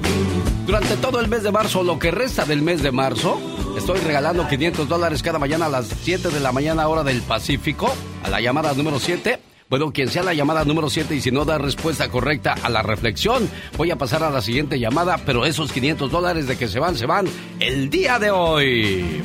Durante 0.66 0.98
todo 0.98 1.22
el 1.22 1.30
mes 1.30 1.44
de 1.44 1.52
marzo, 1.52 1.84
lo 1.84 2.00
que 2.00 2.12
resta 2.12 2.44
del 2.44 2.62
mes 2.62 2.84
de 2.84 2.92
marzo, 2.92 3.40
estoy 3.78 4.00
regalando 4.00 4.48
500 4.48 4.90
dólares 4.90 5.24
cada 5.24 5.40
mañana 5.40 5.68
a 5.68 5.70
las 5.70 5.88
7 5.88 6.30
de 6.30 6.40
la 6.40 6.52
mañana 6.52 6.88
hora 6.88 7.04
del 7.04 7.22
Pacífico, 7.22 7.94
a 8.24 8.30
la 8.30 8.42
llamada 8.42 8.74
número 8.74 9.00
7. 9.00 9.40
Bueno, 9.68 9.92
quien 9.92 10.10
sea 10.10 10.22
la 10.22 10.34
llamada 10.34 10.64
número 10.64 10.90
7 10.90 11.16
y 11.16 11.22
si 11.22 11.32
no 11.32 11.44
da 11.44 11.58
respuesta 11.58 12.10
correcta 12.10 12.54
a 12.62 12.70
la 12.70 12.84
reflexión, 12.84 13.50
voy 13.78 13.90
a 13.90 13.98
pasar 13.98 14.24
a 14.24 14.30
la 14.30 14.42
siguiente 14.42 14.80
llamada, 14.80 15.18
pero 15.26 15.44
esos 15.46 15.72
500 15.72 16.12
dólares 16.12 16.48
de 16.48 16.56
que 16.56 16.68
se 16.68 16.80
van, 16.80 16.96
se 16.96 17.08
van 17.08 17.26
el 17.60 17.90
día 17.90 18.20
de 18.20 18.30
hoy. 18.30 19.22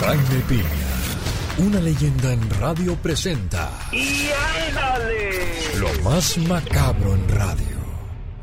Jaime 0.00 0.44
Piña, 0.46 1.66
una 1.66 1.80
leyenda 1.80 2.32
en 2.34 2.50
radio 2.60 2.94
presenta. 2.96 3.70
¡Y 3.92 4.28
ándale! 4.68 5.78
Lo 5.78 6.02
más 6.02 6.36
macabro 6.36 7.14
en 7.14 7.28
radio. 7.30 7.75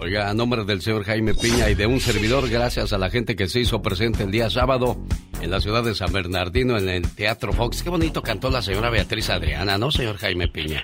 Oiga, 0.03 0.29
a 0.29 0.33
nombre 0.33 0.65
del 0.65 0.81
señor 0.81 1.05
Jaime 1.05 1.33
Piña 1.33 1.69
y 1.69 1.75
de 1.75 1.85
un 1.85 2.01
servidor, 2.01 2.49
gracias 2.49 2.91
a 2.91 2.97
la 2.97 3.09
gente 3.09 3.37
que 3.37 3.47
se 3.47 3.61
hizo 3.61 3.81
presente 3.81 4.23
el 4.23 4.31
día 4.31 4.49
sábado 4.49 4.97
en 5.41 5.49
la 5.49 5.61
ciudad 5.61 5.81
de 5.81 5.95
San 5.95 6.11
Bernardino, 6.11 6.77
en 6.77 6.89
el 6.89 7.09
Teatro 7.09 7.53
Fox. 7.53 7.83
Qué 7.83 7.89
bonito 7.89 8.21
cantó 8.21 8.49
la 8.49 8.61
señora 8.61 8.89
Beatriz 8.89 9.29
Adriana, 9.29 9.77
¿no, 9.77 9.91
señor 9.91 10.17
Jaime 10.17 10.49
Piña? 10.49 10.83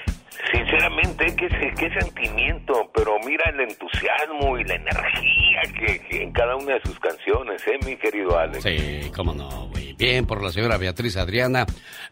Se- 0.94 1.74
qué 1.78 1.90
sentimiento, 2.00 2.90
pero 2.94 3.18
mira 3.26 3.44
el 3.54 3.62
entusiasmo 3.62 4.58
y 4.58 4.64
la 4.66 4.76
energía 4.76 5.62
que, 6.10 6.22
en 6.24 6.32
cada 6.32 6.56
una 6.56 6.74
de 6.76 6.82
sus 6.86 7.00
canciones, 7.00 7.62
¿eh, 7.68 7.78
mi 7.86 7.96
querido 7.98 8.38
Alex? 8.38 8.64
Sí, 8.64 9.12
cómo 9.16 9.34
no, 9.34 9.68
güey. 9.70 9.94
Bien 9.94 10.26
por 10.26 10.42
la 10.44 10.52
señora 10.52 10.78
Beatriz 10.78 11.18
Adriana, 11.18 11.66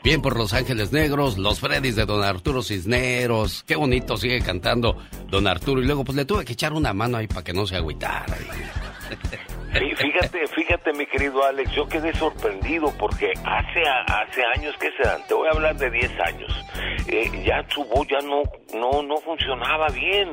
bien 0.04 0.22
por 0.22 0.38
Los 0.38 0.54
Ángeles 0.54 0.92
Negros, 0.92 1.38
los 1.38 1.60
Freddys 1.60 1.96
de 1.96 2.06
Don 2.06 2.24
Arturo 2.24 2.62
Cisneros. 2.62 3.64
Qué 3.64 3.76
bonito 3.76 4.18
sigue 4.18 4.42
cantando 4.42 4.98
Don 5.28 5.48
Arturo. 5.48 5.82
Y 5.82 5.86
luego, 5.86 6.04
pues 6.04 6.16
le 6.18 6.26
tuve 6.26 6.44
que 6.46 6.54
echar 6.54 6.74
una 6.74 6.94
mano 6.94 7.18
ahí 7.18 7.28
para 7.28 7.44
que 7.44 7.54
no 7.54 7.66
se 7.66 7.78
agüitara. 7.78 8.26
Fíjate, 9.80 10.48
fíjate, 10.48 10.94
mi 10.94 11.06
querido 11.06 11.44
Alex, 11.44 11.72
yo 11.72 11.88
quedé 11.88 12.14
sorprendido 12.14 12.92
porque 12.98 13.32
hace, 13.46 13.84
hace 13.88 14.44
años 14.56 14.76
que 14.78 14.92
se 14.92 15.04
dan, 15.04 15.22
te 15.28 15.36
voy 15.36 15.48
a 15.48 15.52
hablar 15.52 15.76
de 15.76 15.92
10 15.92 16.20
años, 16.20 16.66
eh, 17.08 17.30
ya 17.46 17.64
su 17.70 17.84
voz 17.86 18.08
ya 18.08 18.20
no, 18.22 18.42
no, 18.74 19.04
no 19.04 19.18
funcionaba 19.18 19.88
bien. 19.90 20.32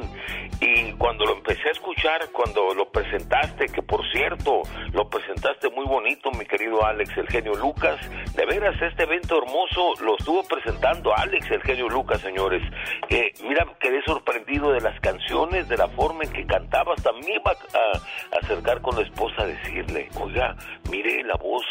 Y 0.61 0.93
cuando 0.93 1.25
lo 1.27 1.37
empecé 1.37 1.69
a 1.69 1.73
escuchar, 1.73 2.31
cuando 2.33 2.73
lo 2.75 2.89
presentaste, 2.89 3.67
que 3.67 3.83
por 3.83 4.01
cierto, 4.13 4.63
lo 4.93 5.09
presentaste 5.11 5.69
muy 5.71 5.85
bonito, 5.85 6.31
mi 6.31 6.47
querido 6.47 6.85
Alex, 6.85 7.11
el 7.19 7.27
genio 7.29 7.55
Lucas, 7.55 7.99
de 8.35 8.47
veras, 8.47 8.81
este 8.81 9.03
evento 9.03 9.43
hermoso 9.43 9.93
lo 10.03 10.17
estuvo 10.17 10.43
presentando 10.45 11.15
Alex, 11.15 11.51
el 11.51 11.63
genio 11.63 11.89
Lucas, 11.89 12.21
señores. 12.21 12.63
Eh, 13.11 13.33
mira, 13.43 13.67
quedé 13.81 14.01
sorprendido 14.05 14.73
de 14.73 14.81
las 14.81 14.99
canciones, 15.01 15.69
de 15.69 15.77
la 15.77 15.89
forma 15.89 16.25
en 16.25 16.33
que 16.33 16.47
cantabas, 16.47 17.03
también 17.03 17.41
iba 17.41 17.51
a 17.53 18.39
acercar 18.39 18.81
con 18.81 18.97
la 18.97 19.03
esposa 19.03 19.34
a 19.39 19.47
decirle, 19.47 20.09
oiga, 20.21 20.57
mire 20.91 21.23
la 21.25 21.37
voz 21.37 21.65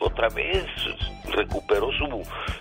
otra 0.00 0.28
vez, 0.28 0.66
recuperó 1.32 1.90
su, 1.92 2.06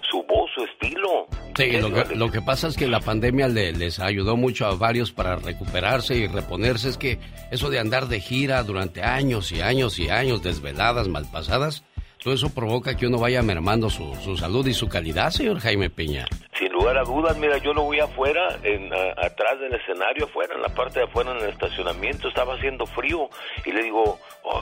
su 0.09 0.23
voz, 0.23 0.49
su 0.55 0.63
estilo. 0.63 1.27
Sí, 1.55 1.77
lo 2.15 2.31
que, 2.31 2.41
pasa 2.41 2.67
es 2.67 2.77
que 2.77 2.87
la 2.87 2.99
pandemia 2.99 3.47
les 3.47 3.99
ayudó 3.99 4.37
mucho 4.37 4.65
a 4.65 4.75
varios 4.75 5.11
para 5.11 5.35
recuperarse 5.35 6.15
y 6.15 6.27
reponerse. 6.27 6.89
Es 6.89 6.97
que 6.97 7.19
eso 7.51 7.69
de 7.69 7.79
andar 7.79 8.07
de 8.07 8.19
gira 8.19 8.63
durante 8.63 9.01
años 9.01 9.51
y 9.51 9.61
años 9.61 9.99
y 9.99 10.09
años, 10.09 10.41
desveladas, 10.41 11.07
malpasadas, 11.07 11.83
todo 12.21 12.33
eso 12.33 12.53
provoca 12.53 12.97
que 12.97 13.07
uno 13.07 13.17
vaya 13.17 13.41
mermando 13.41 13.89
su, 13.89 14.13
su 14.15 14.35
salud 14.35 14.67
y 14.67 14.73
su 14.73 14.89
calidad, 14.89 15.31
señor 15.31 15.59
Jaime 15.59 15.89
Piña. 15.89 16.25
Sin 16.57 16.69
lugar 16.73 16.97
a 16.97 17.03
dudas, 17.03 17.37
mira, 17.37 17.57
yo 17.59 17.73
lo 17.73 17.83
voy 17.83 18.01
afuera, 18.01 18.59
en, 18.63 18.93
atrás 18.93 19.57
del 19.61 19.73
escenario, 19.73 20.25
afuera, 20.25 20.53
en 20.53 20.61
la 20.61 20.67
parte 20.67 20.99
de 20.99 21.05
afuera, 21.05 21.31
en 21.31 21.37
el 21.37 21.49
estacionamiento, 21.49 22.27
estaba 22.27 22.55
haciendo 22.55 22.85
frío 22.85 23.29
y 23.65 23.71
le 23.71 23.83
digo, 23.83 24.19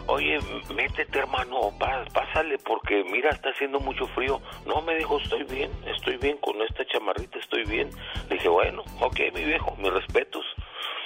oye, 0.08 0.40
métete 0.74 1.20
hermano, 1.20 1.72
pásale 2.14 2.58
porque 2.60 3.04
mira, 3.04 3.30
está 3.30 3.50
haciendo 3.50 3.80
mucho 3.80 4.08
frío. 4.08 4.42
No, 4.66 4.82
me 4.82 4.96
dijo, 4.96 5.18
estoy 5.18 5.44
bien, 5.44 5.72
estoy 5.86 6.18
bien 6.18 6.38
con 6.38 6.62
esta 6.62 6.86
chamarrita, 6.86 7.40
estoy 7.40 7.64
bien. 7.66 7.90
Dije, 8.30 8.50
bueno, 8.50 8.84
ok, 9.02 9.20
mi 9.34 9.44
viejo, 9.44 9.76
mis 9.78 9.92
respetos. 9.92 10.46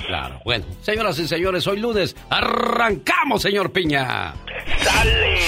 Claro. 0.08 0.39
Bueno, 0.43 0.65
señoras 0.81 1.17
y 1.20 1.27
señores, 1.27 1.65
hoy 1.67 1.79
lunes 1.79 2.15
arrancamos, 2.29 3.41
señor 3.41 3.72
Piña. 3.72 4.34
¡Sale! 4.79 5.41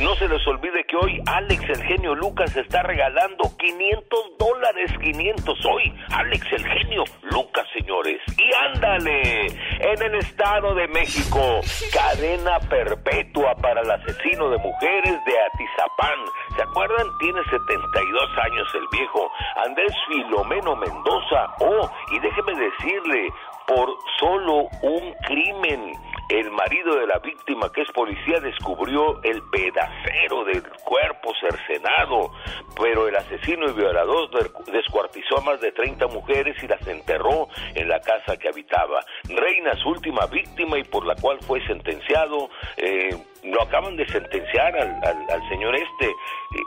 No 0.00 0.14
se, 0.14 0.28
les 0.28 0.46
olvide 0.46 0.84
que 0.88 0.96
hoy 0.96 1.20
Alex, 1.26 1.62
el 1.68 1.82
genio 1.82 2.14
Lucas, 2.14 2.56
está 2.56 2.82
regalando 2.82 3.50
500 3.58 4.20
dólares, 4.38 4.90
500 5.02 5.58
hoy. 5.66 5.94
Alex, 6.10 6.46
el 6.52 6.64
genio 6.64 7.04
Lucas, 7.22 7.66
señores. 7.76 8.20
Y 8.36 8.54
ándale, 8.74 9.46
en 9.46 10.02
el 10.02 10.14
Estado 10.16 10.74
de 10.74 10.88
México, 10.88 11.60
cadena 11.92 12.58
perpetua 12.60 13.54
para 13.56 13.80
el 13.80 13.90
asesino 13.90 14.50
de 14.50 14.58
mujeres 14.58 15.18
de 15.26 15.34
Atizapán. 15.52 16.18
¿Se 16.56 16.62
acuerdan? 16.62 17.06
Tiene 17.18 17.40
72 17.50 18.30
años 18.44 18.68
el 18.74 18.98
viejo 18.98 19.30
Andrés 19.66 19.92
Filomeno 20.08 20.76
Mendoza. 20.76 21.46
Oh, 21.60 21.90
y 22.12 22.18
déjeme 22.20 22.52
decirle, 22.54 23.28
por 23.68 23.94
solo 24.18 24.68
un 24.82 25.12
crimen. 25.26 25.92
El 26.30 26.50
marido 26.50 26.94
de 26.96 27.06
la 27.06 27.18
víctima, 27.20 27.70
que 27.72 27.82
es 27.82 27.90
policía, 27.92 28.40
descubrió 28.40 29.22
el 29.22 29.42
pedacero 29.50 30.44
del 30.44 30.62
cuerpo 30.84 31.32
cercenado, 31.40 32.32
pero 32.78 33.08
el 33.08 33.16
asesino 33.16 33.70
y 33.70 33.72
violador 33.72 34.28
descuartizó 34.70 35.38
a 35.38 35.42
más 35.42 35.60
de 35.60 35.72
30 35.72 36.06
mujeres 36.08 36.62
y 36.62 36.68
las 36.68 36.86
enterró 36.86 37.48
en 37.74 37.88
la 37.88 38.00
casa 38.00 38.36
que 38.36 38.48
habitaba. 38.48 39.00
Reina, 39.24 39.74
su 39.76 39.90
última 39.90 40.26
víctima 40.26 40.78
y 40.78 40.84
por 40.84 41.06
la 41.06 41.14
cual 41.14 41.38
fue 41.46 41.64
sentenciado, 41.66 42.50
eh, 42.76 43.16
lo 43.44 43.62
acaban 43.62 43.96
de 43.96 44.06
sentenciar 44.08 44.76
al, 44.76 45.48
señor 45.48 45.74
este. 45.76 46.12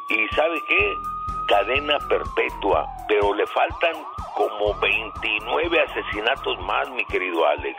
y 0.10 0.36
¿sabe 0.36 0.58
qué? 0.68 0.94
cadena 1.52 1.98
perpetua, 2.08 2.88
pero 3.10 3.34
le 3.34 3.46
faltan 3.48 3.92
como 4.36 4.74
29 4.80 5.82
asesinatos 5.82 6.60
más, 6.62 6.90
mi 6.92 7.06
querido 7.06 7.46
Alex. 7.48 7.78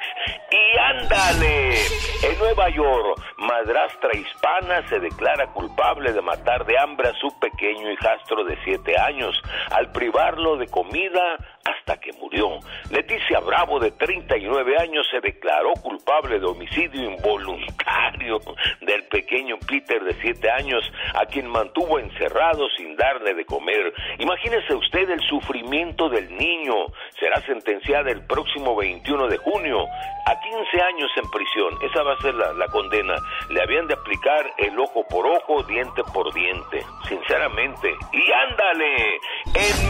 Y 0.50 0.78
ándale, 0.78 1.74
en 2.22 2.38
Nueva 2.38 2.68
York, 2.70 3.20
madrastra 3.38 4.10
hispana 4.16 4.86
se 4.88 5.00
declara 5.00 5.46
culpable 5.48 6.12
de 6.12 6.22
matar 6.22 6.64
de 6.66 6.78
hambre 6.78 7.08
a 7.08 7.14
su 7.14 7.28
pequeño 7.38 7.90
hijastro 7.90 8.44
de 8.44 8.56
7 8.64 8.98
años 8.98 9.40
al 9.70 9.90
privarlo 9.92 10.56
de 10.56 10.68
comida 10.68 11.38
hasta 11.64 12.00
que 12.00 12.12
murió. 12.14 12.58
Leticia 12.90 13.40
Bravo, 13.40 13.78
de 13.78 13.92
39 13.92 14.76
años, 14.78 15.06
se 15.10 15.20
declaró 15.20 15.72
culpable 15.82 16.40
de 16.40 16.46
homicidio 16.46 17.10
involuntario 17.10 18.40
del 18.80 19.04
pequeño 19.04 19.58
Peter 19.66 20.02
de 20.02 20.14
7 20.20 20.50
años, 20.50 20.84
a 21.14 21.26
quien 21.26 21.48
mantuvo 21.48 21.98
encerrado 21.98 22.68
sin 22.76 22.96
darle 22.96 23.34
de 23.34 23.44
comer. 23.44 23.92
Imagínese 24.18 24.74
usted 24.74 25.08
el 25.10 25.20
sufrimiento 25.22 26.08
del 26.08 26.36
niño. 26.36 26.74
Será 27.18 27.40
sentenciada 27.42 28.10
el 28.10 28.26
próximo 28.26 28.76
21 28.76 29.28
de 29.28 29.36
junio 29.38 29.84
a 30.26 30.40
15 30.40 30.82
años 30.82 31.10
en 31.16 31.30
prisión. 31.30 31.74
Esa 31.82 32.02
va 32.02 32.14
a 32.14 32.20
ser 32.20 32.34
la, 32.34 32.52
la 32.54 32.66
condena. 32.68 33.14
Le 33.50 33.62
habían 33.62 33.86
de 33.86 33.94
aplicar 33.94 34.50
el 34.58 34.78
ojo 34.78 35.06
por 35.08 35.26
ojo, 35.26 35.62
diente 35.64 36.02
por 36.12 36.32
diente. 36.32 36.82
Sinceramente. 37.08 37.94
Y 38.12 38.32
ándale, 38.32 39.18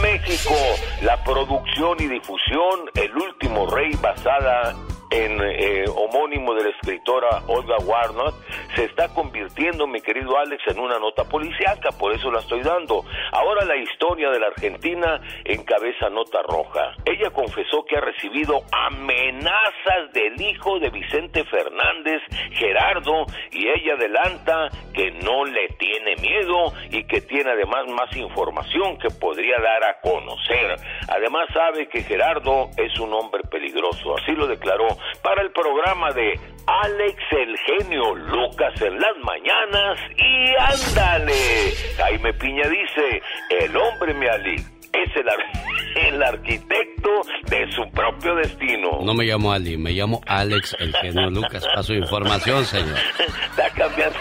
México, 0.03 0.53
la 1.01 1.23
producción 1.23 1.95
y 1.99 2.07
difusión 2.07 2.91
El 2.93 3.15
último 3.15 3.65
rey 3.67 3.91
basada 4.01 4.75
en 5.13 5.39
eh, 5.41 5.85
homónimo 5.95 6.55
de 6.55 6.63
la 6.63 6.69
escritora 6.69 7.43
Olga 7.47 7.77
Warnot, 7.85 8.33
se 8.75 8.85
está 8.85 9.13
convirtiendo, 9.13 9.85
mi 9.85 10.01
querido 10.01 10.37
Alex, 10.37 10.63
en 10.67 10.79
una 10.79 10.97
nota 10.97 11.23
policíaca, 11.25 11.91
por 11.91 12.13
eso 12.13 12.31
la 12.31 12.39
estoy 12.39 12.61
dando. 12.61 13.05
Ahora 13.31 13.63
la 13.63 13.75
historia 13.75 14.31
de 14.31 14.39
la 14.39 14.47
Argentina 14.47 15.21
encabeza 15.45 16.09
nota 16.09 16.41
roja. 16.41 16.95
Ella 17.05 17.29
confesó 17.29 17.85
que 17.85 17.97
ha 17.97 18.01
recibido 18.01 18.63
amenazas 18.71 20.11
del 20.13 20.41
hijo 20.41 20.79
de 20.79 20.89
Vicente 20.89 21.43
Fernández, 21.45 22.21
Gerardo, 22.53 23.25
y 23.51 23.67
ella 23.67 23.93
adelanta 23.93 24.69
que 24.95 25.11
no 25.11 25.45
le 25.45 25.67
tiene 25.77 26.15
miedo 26.15 26.73
y 26.89 27.03
que 27.03 27.21
tiene 27.21 27.51
además 27.51 27.85
más 27.87 28.15
información 28.17 28.97
que 28.97 29.09
podría 29.11 29.57
dar 29.59 29.83
a 29.83 29.99
conocer. 30.01 30.75
Además 31.07 31.47
sabe 31.53 31.87
que 31.87 32.01
Gerardo 32.01 32.69
es 32.77 32.99
un 32.99 33.13
hombre 33.13 33.43
peligroso, 33.43 34.17
así 34.17 34.31
lo 34.31 34.47
declaró 34.47 34.87
para 35.21 35.41
el 35.41 35.51
programa 35.51 36.11
de 36.11 36.39
Alex 36.65 37.17
el 37.31 37.57
genio 37.57 38.15
Lucas 38.15 38.81
en 38.81 38.99
las 38.99 39.17
mañanas 39.23 39.99
y 40.17 40.55
ándale. 40.59 41.73
Jaime 41.97 42.33
Piña 42.33 42.67
dice, 42.67 43.21
el 43.49 43.75
hombre 43.75 44.13
me 44.13 44.29
ali 44.29 44.55
es 44.93 45.09
el, 45.15 46.07
el, 46.13 46.23
arquitecto 46.23 47.09
de 47.49 47.71
su 47.71 47.83
propio 47.91 48.35
destino. 48.35 48.99
No 49.03 49.13
me 49.13 49.25
llamo 49.25 49.51
Ali, 49.51 49.77
me 49.77 49.91
llamo 49.91 50.21
Alex, 50.25 50.75
el 50.79 50.95
genio 50.95 51.29
Lucas. 51.29 51.65
Para 51.65 51.83
su 51.83 51.93
información, 51.93 52.63
señor. 52.65 52.97
Está 53.49 53.69
cambiando. 53.71 54.17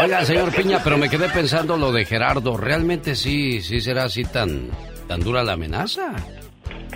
Oiga, 0.00 0.24
señor 0.24 0.54
Piña, 0.54 0.80
pero 0.82 0.96
me 0.98 1.08
quedé 1.08 1.28
pensando 1.28 1.76
lo 1.76 1.92
de 1.92 2.04
Gerardo. 2.04 2.56
¿Realmente 2.56 3.14
sí, 3.14 3.60
sí 3.60 3.80
será 3.80 4.04
así 4.04 4.24
tan, 4.24 4.70
tan 5.06 5.20
dura 5.20 5.42
la 5.42 5.52
amenaza? 5.52 6.14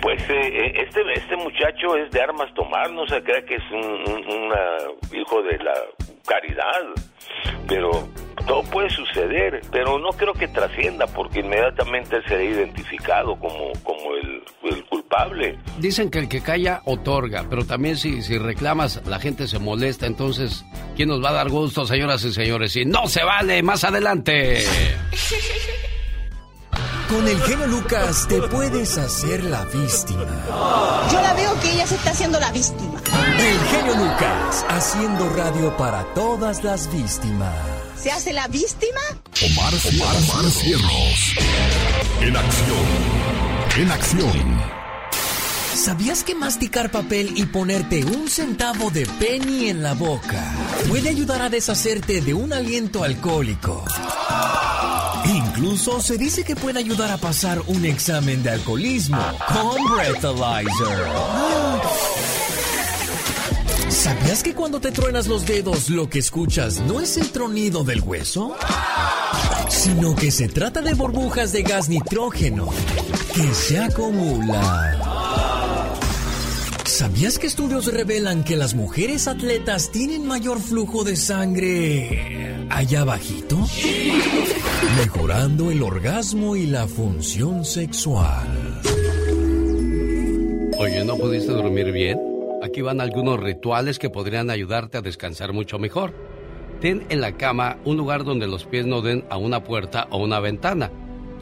Pues 0.01 0.21
eh, 0.29 0.33
eh, 0.33 0.85
este 0.85 1.01
este 1.13 1.35
muchacho 1.37 1.95
es 1.95 2.11
de 2.11 2.21
armas 2.21 2.53
tomar, 2.53 2.91
no 2.91 3.07
se 3.07 3.23
cree 3.23 3.45
que 3.45 3.55
es 3.55 3.71
un, 3.71 4.51
hijo 5.13 5.41
de 5.43 5.57
la 5.63 5.73
caridad, 6.25 6.81
pero 7.67 7.89
todo 8.45 8.63
puede 8.63 8.89
suceder, 8.89 9.61
pero 9.71 9.97
no 9.99 10.09
creo 10.09 10.33
que 10.33 10.47
trascienda 10.49 11.07
porque 11.07 11.39
inmediatamente 11.39 12.17
él 12.17 12.23
será 12.27 12.43
identificado 12.43 13.35
como, 13.37 13.71
como 13.83 14.15
el, 14.15 14.43
culpable. 14.89 15.57
Dicen 15.79 16.09
que 16.11 16.19
el 16.19 16.27
que 16.27 16.41
calla 16.41 16.81
otorga, 16.85 17.45
pero 17.49 17.65
también 17.65 17.95
si, 17.95 18.21
si 18.21 18.37
reclamas 18.37 19.05
la 19.07 19.19
gente 19.19 19.47
se 19.47 19.59
molesta, 19.59 20.05
entonces 20.05 20.65
¿quién 20.95 21.09
nos 21.09 21.23
va 21.23 21.29
a 21.29 21.33
dar 21.33 21.49
gusto, 21.49 21.85
señoras 21.85 22.25
y 22.25 22.33
señores? 22.33 22.75
Y 22.75 22.85
no 22.85 23.07
se 23.07 23.23
vale, 23.23 23.63
más 23.63 23.83
adelante. 23.83 24.63
Con 27.13 27.27
el 27.27 27.39
genio 27.41 27.67
Lucas 27.67 28.27
te 28.27 28.41
puedes 28.41 28.97
hacer 28.97 29.43
la 29.43 29.63
víctima. 29.65 30.25
Yo 31.11 31.21
la 31.21 31.35
veo 31.35 31.59
que 31.59 31.71
ella 31.71 31.85
se 31.85 31.93
está 31.93 32.09
haciendo 32.09 32.39
la 32.39 32.51
víctima. 32.51 32.99
El 33.37 33.59
genio 33.67 33.95
Lucas, 33.97 34.65
haciendo 34.67 35.29
radio 35.29 35.77
para 35.77 36.05
todas 36.15 36.63
las 36.63 36.91
víctimas. 36.91 37.53
¿Se 38.01 38.09
hace 38.09 38.33
la 38.33 38.47
víctima? 38.47 38.99
Omar, 39.45 39.73
Omar, 39.93 40.15
Omar 40.23 40.45
En 42.21 42.35
acción. 42.35 42.85
En 43.77 43.91
acción. 43.91 44.61
¿Sabías 45.75 46.23
que 46.23 46.33
masticar 46.33 46.89
papel 46.89 47.33
y 47.35 47.45
ponerte 47.45 48.03
un 48.05 48.27
centavo 48.27 48.89
de 48.89 49.05
penny 49.19 49.69
en 49.69 49.83
la 49.83 49.93
boca 49.93 50.51
puede 50.89 51.09
ayudar 51.09 51.43
a 51.43 51.49
deshacerte 51.49 52.21
de 52.21 52.33
un 52.33 52.53
aliento 52.53 53.03
alcohólico? 53.03 53.85
Incluso 55.25 56.01
se 56.01 56.17
dice 56.17 56.43
que 56.43 56.55
puede 56.55 56.79
ayudar 56.79 57.11
a 57.11 57.17
pasar 57.17 57.61
un 57.67 57.85
examen 57.85 58.43
de 58.43 58.51
alcoholismo 58.51 59.21
con 59.47 59.95
Breathalyzer. 59.95 61.07
¿Sabías 63.89 64.43
que 64.43 64.53
cuando 64.53 64.81
te 64.81 64.91
truenas 64.91 65.27
los 65.27 65.45
dedos 65.45 65.89
lo 65.89 66.09
que 66.09 66.19
escuchas 66.19 66.81
no 66.81 66.99
es 66.99 67.15
el 67.17 67.29
tronido 67.29 67.83
del 67.83 68.01
hueso? 68.01 68.55
Sino 69.69 70.15
que 70.15 70.31
se 70.31 70.49
trata 70.49 70.81
de 70.81 70.93
burbujas 70.93 71.53
de 71.53 71.63
gas 71.63 71.87
nitrógeno 71.87 72.69
que 73.33 73.53
se 73.53 73.79
acumulan. 73.79 74.99
¿Sabías 77.03 77.37
que 77.37 77.47
estudios 77.47 77.93
revelan 77.93 78.45
que 78.45 78.55
las 78.55 78.75
mujeres 78.75 79.27
atletas 79.27 79.91
tienen 79.91 80.25
mayor 80.25 80.61
flujo 80.61 81.03
de 81.03 81.17
sangre 81.17 82.65
allá 82.69 83.01
abajito? 83.01 83.57
Mejorando 84.95 85.69
el 85.69 85.83
orgasmo 85.83 86.55
y 86.55 86.65
la 86.65 86.87
función 86.87 87.65
sexual. 87.65 88.47
Oye, 90.79 91.03
¿no 91.03 91.17
pudiste 91.17 91.51
dormir 91.51 91.91
bien? 91.91 92.21
Aquí 92.63 92.81
van 92.81 93.01
algunos 93.01 93.37
rituales 93.37 93.99
que 93.99 94.09
podrían 94.09 94.49
ayudarte 94.49 94.97
a 94.97 95.01
descansar 95.01 95.51
mucho 95.51 95.79
mejor. 95.79 96.13
Ten 96.79 97.05
en 97.09 97.19
la 97.19 97.35
cama 97.35 97.79
un 97.83 97.97
lugar 97.97 98.23
donde 98.23 98.47
los 98.47 98.63
pies 98.63 98.85
no 98.85 99.01
den 99.01 99.25
a 99.29 99.35
una 99.35 99.65
puerta 99.65 100.07
o 100.09 100.23
una 100.23 100.39
ventana, 100.39 100.89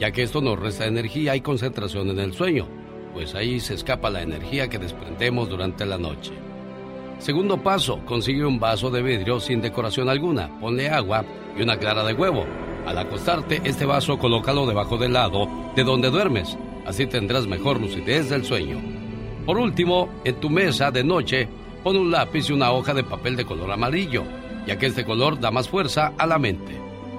ya 0.00 0.10
que 0.10 0.24
esto 0.24 0.40
nos 0.40 0.58
resta 0.58 0.86
energía 0.86 1.36
y 1.36 1.40
concentración 1.40 2.10
en 2.10 2.18
el 2.18 2.32
sueño 2.32 2.81
pues 3.12 3.34
ahí 3.34 3.60
se 3.60 3.74
escapa 3.74 4.10
la 4.10 4.22
energía 4.22 4.68
que 4.68 4.78
desprendemos 4.78 5.48
durante 5.48 5.84
la 5.86 5.98
noche. 5.98 6.32
Segundo 7.18 7.62
paso, 7.62 8.00
consigue 8.04 8.44
un 8.44 8.58
vaso 8.58 8.90
de 8.90 9.02
vidrio 9.02 9.38
sin 9.38 9.60
decoración 9.60 10.08
alguna, 10.08 10.58
ponle 10.58 10.88
agua 10.88 11.24
y 11.56 11.62
una 11.62 11.76
clara 11.76 12.02
de 12.02 12.14
huevo. 12.14 12.44
Al 12.86 12.98
acostarte, 12.98 13.60
este 13.64 13.86
vaso 13.86 14.18
colócalo 14.18 14.66
debajo 14.66 14.96
del 14.96 15.12
lado 15.12 15.48
de 15.76 15.84
donde 15.84 16.10
duermes, 16.10 16.58
así 16.84 17.06
tendrás 17.06 17.46
mejor 17.46 17.80
lucidez 17.80 18.28
del 18.28 18.44
sueño. 18.44 18.80
Por 19.46 19.58
último, 19.58 20.08
en 20.24 20.34
tu 20.36 20.50
mesa 20.50 20.90
de 20.90 21.04
noche, 21.04 21.48
pon 21.84 21.96
un 21.96 22.10
lápiz 22.10 22.50
y 22.50 22.52
una 22.52 22.72
hoja 22.72 22.92
de 22.92 23.04
papel 23.04 23.36
de 23.36 23.44
color 23.44 23.70
amarillo, 23.70 24.24
ya 24.66 24.76
que 24.76 24.86
este 24.86 25.04
color 25.04 25.38
da 25.38 25.50
más 25.50 25.68
fuerza 25.68 26.12
a 26.18 26.26
la 26.26 26.38
mente. 26.38 26.76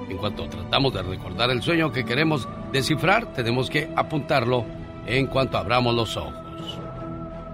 En 0.09 0.17
cuanto 0.17 0.47
tratamos 0.49 0.93
de 0.93 1.01
recordar 1.01 1.49
el 1.49 1.61
sueño 1.61 1.91
que 1.91 2.03
queremos 2.03 2.47
descifrar, 2.73 3.33
tenemos 3.33 3.69
que 3.69 3.89
apuntarlo 3.95 4.65
en 5.07 5.27
cuanto 5.27 5.57
abramos 5.57 5.93
los 5.95 6.17
ojos. 6.17 6.33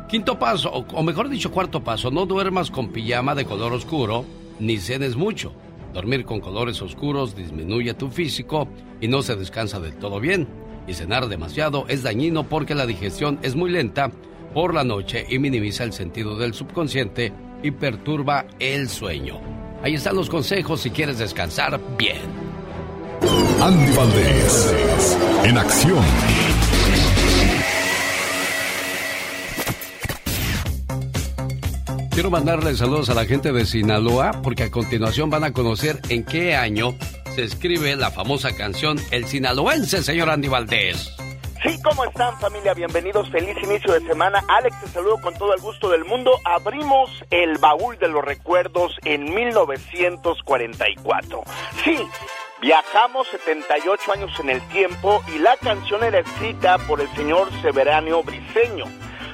Quinto 0.08 0.40
paso, 0.40 0.72
o 0.72 1.04
mejor 1.04 1.30
dicho, 1.30 1.52
cuarto 1.52 1.84
paso, 1.84 2.10
no 2.10 2.26
duermas 2.26 2.72
con 2.72 2.90
pijama 2.90 3.36
de 3.36 3.46
color 3.46 3.74
oscuro 3.74 4.26
ni 4.60 4.78
cenes 4.78 5.16
mucho. 5.16 5.54
Dormir 5.94 6.26
con 6.26 6.40
colores 6.40 6.82
oscuros 6.82 7.36
disminuye 7.36 7.94
tu 7.94 8.10
físico 8.10 8.68
y 9.02 9.08
no 9.08 9.22
se 9.22 9.36
descansa 9.36 9.80
del 9.80 9.96
todo 9.96 10.20
bien. 10.20 10.48
Y 10.88 10.94
cenar 10.94 11.28
demasiado 11.28 11.86
es 11.88 12.04
dañino 12.04 12.44
porque 12.44 12.76
la 12.76 12.86
digestión 12.86 13.40
es 13.42 13.56
muy 13.56 13.70
lenta 13.72 14.12
por 14.54 14.74
la 14.74 14.84
noche 14.84 15.26
y 15.30 15.40
minimiza 15.40 15.84
el 15.84 15.94
sentido 15.94 16.36
del 16.38 16.54
subconsciente 16.54 17.32
y 17.64 17.72
perturba 17.72 18.46
el 18.60 18.90
sueño. 18.90 19.40
Ahí 19.84 19.96
están 19.96 20.16
los 20.16 20.30
consejos 20.30 20.82
si 20.82 20.90
quieres 20.90 21.20
descansar 21.20 21.80
bien. 21.98 22.22
Andy 23.62 23.96
Valdés, 23.96 25.18
en 25.44 25.58
acción. 25.58 26.59
Quiero 32.20 32.32
mandarle 32.32 32.76
saludos 32.76 33.10
a 33.10 33.14
la 33.14 33.24
gente 33.24 33.54
de 33.54 33.66
Sinaloa 33.66 34.42
porque 34.44 34.64
a 34.64 34.70
continuación 34.70 35.30
van 35.30 35.46
a 35.46 35.54
conocer 35.54 36.02
en 36.10 36.26
qué 36.26 36.54
año 36.54 36.94
se 37.34 37.46
escribe 37.46 37.96
la 37.96 38.12
famosa 38.12 38.54
canción 38.58 38.98
El 39.12 39.26
Sinaloense, 39.26 40.04
señor 40.04 40.30
Andy 40.30 40.50
Valdés. 40.50 41.16
Sí, 41.64 41.82
¿cómo 41.82 42.04
están 42.04 42.38
familia? 42.42 42.74
Bienvenidos, 42.74 43.30
feliz 43.30 43.56
inicio 43.64 43.94
de 43.94 44.06
semana. 44.06 44.44
Alex, 44.50 44.82
te 44.82 44.90
saludo 44.90 45.22
con 45.22 45.34
todo 45.36 45.54
el 45.54 45.62
gusto 45.62 45.90
del 45.92 46.04
mundo. 46.04 46.34
Abrimos 46.44 47.10
el 47.30 47.58
baúl 47.58 47.98
de 48.00 48.10
los 48.10 48.26
recuerdos 48.26 48.98
en 49.06 49.34
1944. 49.34 51.44
Sí, 51.86 51.96
viajamos 52.62 53.30
78 53.30 54.12
años 54.12 54.38
en 54.42 54.50
el 54.50 54.62
tiempo 54.68 55.24
y 55.34 55.40
la 55.40 55.56
canción 55.56 56.04
era 56.04 56.20
escrita 56.20 56.80
por 56.80 57.00
el 57.00 57.08
señor 57.16 57.48
Severano 57.62 58.24
Briseño 58.24 58.84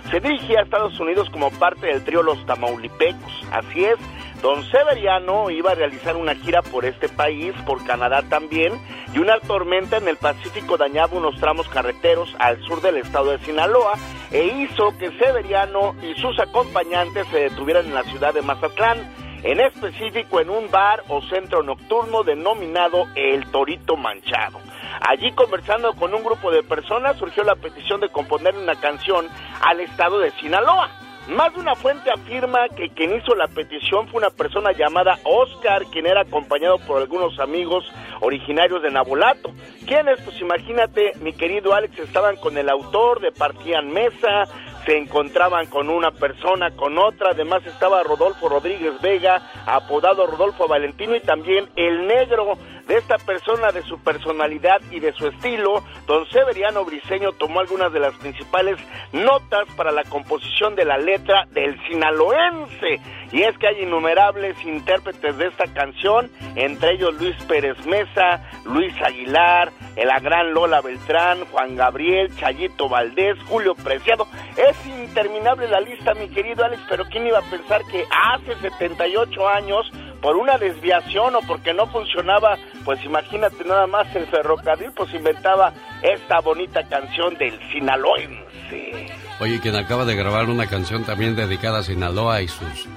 se 0.09 0.19
dirigía 0.19 0.59
a 0.59 0.63
Estados 0.63 0.99
Unidos 0.99 1.29
como 1.29 1.51
parte 1.51 1.87
del 1.87 2.03
trío 2.03 2.21
Los 2.21 2.45
Tamaulipecos. 2.45 3.43
Así 3.51 3.85
es, 3.85 3.97
don 4.41 4.63
Severiano 4.65 5.49
iba 5.49 5.71
a 5.71 5.75
realizar 5.75 6.15
una 6.15 6.35
gira 6.35 6.61
por 6.61 6.85
este 6.85 7.09
país, 7.09 7.53
por 7.65 7.83
Canadá 7.85 8.21
también, 8.29 8.73
y 9.13 9.19
una 9.19 9.39
tormenta 9.39 9.97
en 9.97 10.07
el 10.07 10.17
Pacífico 10.17 10.77
dañaba 10.77 11.17
unos 11.17 11.39
tramos 11.39 11.67
carreteros 11.69 12.35
al 12.39 12.61
sur 12.63 12.81
del 12.81 12.97
estado 12.97 13.31
de 13.31 13.39
Sinaloa 13.39 13.93
e 14.31 14.45
hizo 14.45 14.97
que 14.97 15.11
Severiano 15.17 15.95
y 16.01 16.19
sus 16.19 16.39
acompañantes 16.39 17.27
se 17.27 17.39
detuvieran 17.39 17.85
en 17.85 17.93
la 17.93 18.03
ciudad 18.03 18.33
de 18.33 18.41
Mazatlán, 18.41 18.97
en 19.43 19.59
específico 19.59 20.39
en 20.39 20.49
un 20.49 20.69
bar 20.71 21.03
o 21.07 21.21
centro 21.21 21.63
nocturno 21.63 22.23
denominado 22.23 23.05
El 23.15 23.49
Torito 23.51 23.95
Manchado. 23.95 24.64
Allí 25.01 25.31
conversando 25.33 25.93
con 25.93 26.13
un 26.13 26.23
grupo 26.23 26.51
de 26.51 26.63
personas 26.63 27.17
surgió 27.17 27.43
la 27.43 27.55
petición 27.55 28.01
de 28.01 28.09
componer 28.09 28.55
una 28.55 28.75
canción 28.75 29.27
al 29.61 29.79
estado 29.79 30.19
de 30.19 30.31
Sinaloa. 30.31 30.89
Más 31.27 31.51
de 31.55 31.59
una 31.59 31.73
fuente 31.73 32.11
afirma 32.11 32.69
que 32.69 32.89
quien 32.89 33.15
hizo 33.15 33.33
la 33.33 33.47
petición 33.47 34.07
fue 34.07 34.19
una 34.19 34.29
persona 34.29 34.73
llamada 34.73 35.17
Oscar, 35.23 35.83
quien 35.91 36.05
era 36.05 36.21
acompañado 36.21 36.77
por 36.77 37.01
algunos 37.01 37.39
amigos 37.39 37.83
originarios 38.21 38.83
de 38.83 38.91
Nabolato. 38.91 39.51
Quienes, 39.87 40.21
pues 40.21 40.39
imagínate, 40.39 41.13
mi 41.21 41.33
querido 41.33 41.73
Alex, 41.73 41.97
estaban 41.97 42.35
con 42.35 42.59
el 42.59 42.69
autor, 42.69 43.21
departían 43.21 43.91
mesa, 43.91 44.45
se 44.85 44.97
encontraban 44.97 45.65
con 45.65 45.89
una 45.89 46.11
persona, 46.11 46.69
con 46.75 46.99
otra, 46.99 47.31
además 47.31 47.65
estaba 47.65 48.03
Rodolfo 48.03 48.47
Rodríguez 48.47 49.01
Vega, 49.01 49.41
apodado 49.65 50.27
Rodolfo 50.27 50.67
Valentino, 50.67 51.15
y 51.15 51.21
también 51.21 51.67
el 51.75 52.05
negro 52.05 52.53
de 52.87 52.97
esta 52.97 53.17
persona, 53.17 53.71
de 53.71 53.81
su 53.83 53.99
personalidad 53.99 54.81
y 54.91 54.99
de 54.99 55.13
su 55.13 55.27
estilo, 55.27 55.83
don 56.07 56.27
Severiano 56.29 56.85
Briseño 56.85 57.31
tomó 57.33 57.59
algunas 57.59 57.91
de 57.91 57.99
las 57.99 58.13
principales 58.15 58.77
notas 59.11 59.67
para 59.75 59.91
la 59.91 60.03
composición 60.03 60.75
de 60.75 60.85
la 60.85 60.97
letra 60.97 61.45
del 61.51 61.79
sinaloense. 61.87 63.01
Y 63.31 63.41
es 63.41 63.57
que 63.57 63.67
hay 63.67 63.83
innumerables 63.83 64.55
intérpretes 64.63 65.37
de 65.37 65.47
esta 65.47 65.65
canción, 65.73 66.29
entre 66.55 66.93
ellos 66.93 67.13
Luis 67.15 67.35
Pérez 67.45 67.77
Mesa, 67.85 68.49
Luis 68.65 68.93
Aguilar, 69.01 69.71
la 70.03 70.19
gran 70.19 70.53
Lola 70.53 70.81
Beltrán, 70.81 71.45
Juan 71.51 71.75
Gabriel, 71.75 72.35
Chayito 72.35 72.87
Valdés, 72.87 73.37
Julio 73.47 73.75
Preciado. 73.75 74.27
Es 74.55 74.85
interminable 74.85 75.67
la 75.67 75.79
lista, 75.79 76.13
mi 76.13 76.29
querido 76.29 76.63
Alex, 76.63 76.81
pero 76.89 77.05
¿quién 77.05 77.25
iba 77.27 77.39
a 77.39 77.49
pensar 77.49 77.81
que 77.91 78.05
hace 78.11 78.55
78 78.61 79.47
años 79.47 79.91
por 80.25 80.37
una 80.37 80.57
desviación 80.57 81.35
o 81.35 81.41
porque 81.41 81.71
no 81.71 81.85
funcionaba, 81.85 82.57
pues 82.83 82.99
imagínate 83.05 83.63
nada 83.63 83.85
más 83.85 84.07
el 84.15 84.25
ferrocarril, 84.25 84.91
pues 84.91 85.13
inventaba 85.13 85.71
esta 86.01 86.39
bonita 86.39 86.83
canción 86.89 87.37
del 87.37 87.53
sinaloense. 87.71 89.13
Oye, 89.39 89.59
quien 89.59 89.75
acaba 89.75 90.03
de 90.03 90.15
grabar 90.15 90.49
una 90.49 90.65
canción 90.65 91.03
también 91.03 91.35
dedicada 91.35 91.77
a 91.77 91.83
Sinaloa 91.83 92.41
y 92.41 92.47
sus 92.47 92.87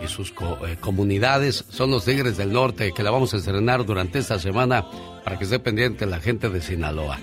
y 0.00 0.06
sus 0.06 0.30
eh, 0.30 0.78
comunidades 0.80 1.66
son 1.68 1.90
los 1.90 2.06
Tigres 2.06 2.38
del 2.38 2.54
Norte, 2.54 2.94
que 2.94 3.02
la 3.02 3.10
vamos 3.10 3.34
a 3.34 3.36
estrenar 3.36 3.84
durante 3.84 4.18
esta 4.20 4.38
semana 4.38 4.86
para 5.24 5.36
que 5.36 5.44
esté 5.44 5.58
pendiente 5.58 6.06
la 6.06 6.20
gente 6.20 6.48
de 6.48 6.62
Sinaloa. 6.62 7.18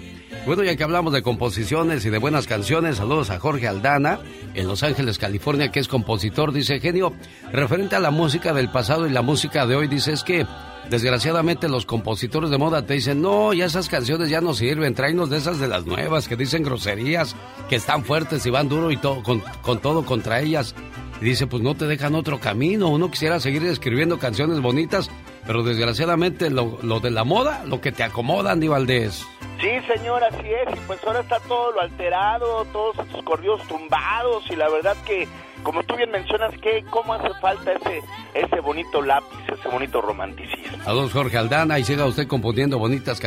Bueno, 0.46 0.64
ya 0.64 0.76
que 0.76 0.84
hablamos 0.84 1.12
de 1.12 1.24
composiciones 1.24 2.06
y 2.06 2.10
de 2.10 2.20
buenas 2.20 2.46
canciones, 2.46 2.98
saludos 2.98 3.32
a 3.32 3.40
Jorge 3.40 3.68
Aldana 3.68 4.20
en 4.54 4.68
Los 4.68 4.84
Ángeles, 4.84 5.18
California, 5.18 5.72
que 5.72 5.80
es 5.80 5.88
compositor. 5.88 6.54
Dice, 6.54 6.80
genio, 6.80 7.14
referente 7.52 7.96
a 7.96 8.00
la 8.00 8.12
música 8.12 8.54
del 8.54 8.70
pasado 8.70 9.08
y 9.08 9.12
la 9.12 9.24
música 9.24 9.66
de 9.66 9.76
hoy, 9.76 9.88
dice, 9.88 10.14
es 10.14 10.24
que 10.24 10.46
desgraciadamente 10.90 11.68
los 11.68 11.86
compositores 11.86 12.52
de 12.52 12.60
moda 12.60 12.86
te 12.86 12.94
dicen, 12.94 13.22
no, 13.22 13.54
ya 13.54 13.66
esas 13.66 13.90
canciones 13.90 14.30
ya 14.30 14.40
no 14.40 14.54
sirven, 14.54 14.94
tráenos 14.94 15.30
de 15.30 15.38
esas 15.38 15.60
de 15.60 15.68
las 15.68 15.86
nuevas 15.86 16.28
que 16.28 16.36
dicen 16.36 16.64
groserías, 16.64 17.36
que 17.68 17.76
están 17.76 18.04
fuertes 18.04 18.46
y 18.46 18.52
van 18.52 18.70
duro 18.70 18.92
y 18.92 18.98
todo, 18.98 19.24
con, 19.24 19.42
todo 19.82 20.06
contra 20.06 20.42
ellas. 20.42 20.76
Y 21.22 21.26
dice, 21.26 21.48
pues 21.48 21.64
no 21.64 21.76
te 21.76 21.88
dejan 21.88 22.14
otro 22.14 22.40
camino, 22.40 22.90
uno 22.90 23.10
quisiera 23.10 23.40
seguir 23.40 23.66
escribiendo 23.66 24.20
canciones 24.20 24.62
bonitas, 24.62 25.10
pero 25.48 25.64
desgraciadamente 25.64 26.50
lo, 26.50 26.78
lo 26.84 27.00
de 27.00 27.10
la 27.10 27.24
moda, 27.24 27.64
lo 27.66 27.82
que 27.82 27.92
te 27.92 28.04
acomoda, 28.04 28.52
Andy 28.52 28.68
Valdés. 28.68 29.26
Sí, 29.60 29.70
señor, 29.88 30.24
así 30.24 30.48
es. 30.48 30.78
Y 30.78 30.80
pues 30.88 31.00
ahora 31.06 31.22
está 31.22 31.40
todo 31.42 31.72
lo 31.72 31.82
alterado, 31.82 32.66
todos 32.66 32.98
estos 33.00 33.24
corridos 33.24 33.62
tumbados. 33.68 34.44
Y 34.50 34.56
la 34.56 34.70
verdad 34.70 34.96
que, 35.06 35.28
como 35.64 35.84
tú 35.84 35.96
bien 35.96 36.12
mencionas, 36.12 36.52
que 36.62 36.84
cómo 36.90 37.14
hace 37.14 37.30
falta 37.42 37.74
ese, 37.74 38.02
ese 38.34 38.60
bonito 38.60 39.02
lápiz, 39.02 39.38
ese 39.48 39.68
bonito 39.70 40.02
romanticismo. 40.02 40.84
Saludos 40.84 41.14
Jorge 41.14 41.38
Aldana 41.38 41.80
y 41.80 41.84
siga 41.84 42.06
usted 42.06 42.28
componiendo 42.28 42.78
bonitas 42.78 43.22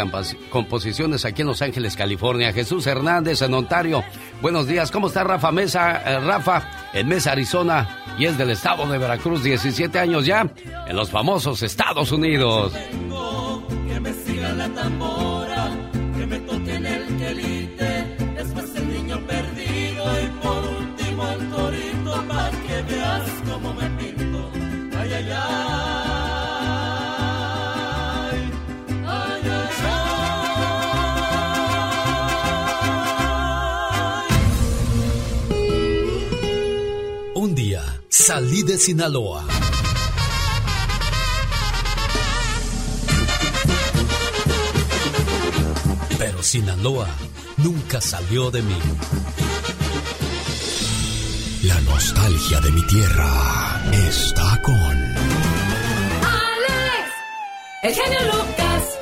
composiciones 0.51 1.25
aquí 1.25 1.43
en 1.43 1.49
Los 1.49 1.63
Ángeles, 1.63 1.97
California. 1.97 2.53
Jesús 2.53 2.87
Hernández 2.87 3.43
en 3.43 3.55
Ontario. 3.55 4.05
Buenos 4.41 4.67
días, 4.67 4.91
¿cómo 4.91 5.09
está 5.09 5.25
Rafa 5.25 5.51
Mesa? 5.51 6.03
Eh, 6.07 6.21
Rafa, 6.21 6.63
en 6.93 7.09
Mesa, 7.09 7.33
Arizona 7.33 8.05
y 8.19 8.27
es 8.27 8.37
del 8.37 8.51
estado 8.51 8.87
de 8.87 8.99
Veracruz, 8.99 9.43
17 9.43 9.99
años 9.99 10.27
ya, 10.27 10.47
en 10.87 10.97
los 10.97 11.11
famosos 11.11 11.63
Estados 11.63 12.11
Unidos. 12.11 12.73
Que 13.89 14.01
me 14.01 14.13
siga 14.13 14.53
la 14.53 14.69
tambora, 14.69 15.28
Salí 38.29 38.63
de 38.63 38.77
Sinaloa. 38.77 39.43
Pero 46.19 46.43
Sinaloa 46.43 47.09
nunca 47.57 48.03
salió 48.03 48.51
de 48.51 48.61
mí. 48.61 48.79
La 51.63 51.81
nostalgia 51.81 52.61
de 52.61 52.71
mi 52.71 52.87
tierra 52.87 53.83
está 53.95 54.61
con... 54.63 54.77
Alex, 56.37 57.09
el 57.83 57.95
genio 57.95 58.21
Lucas. 58.27 58.98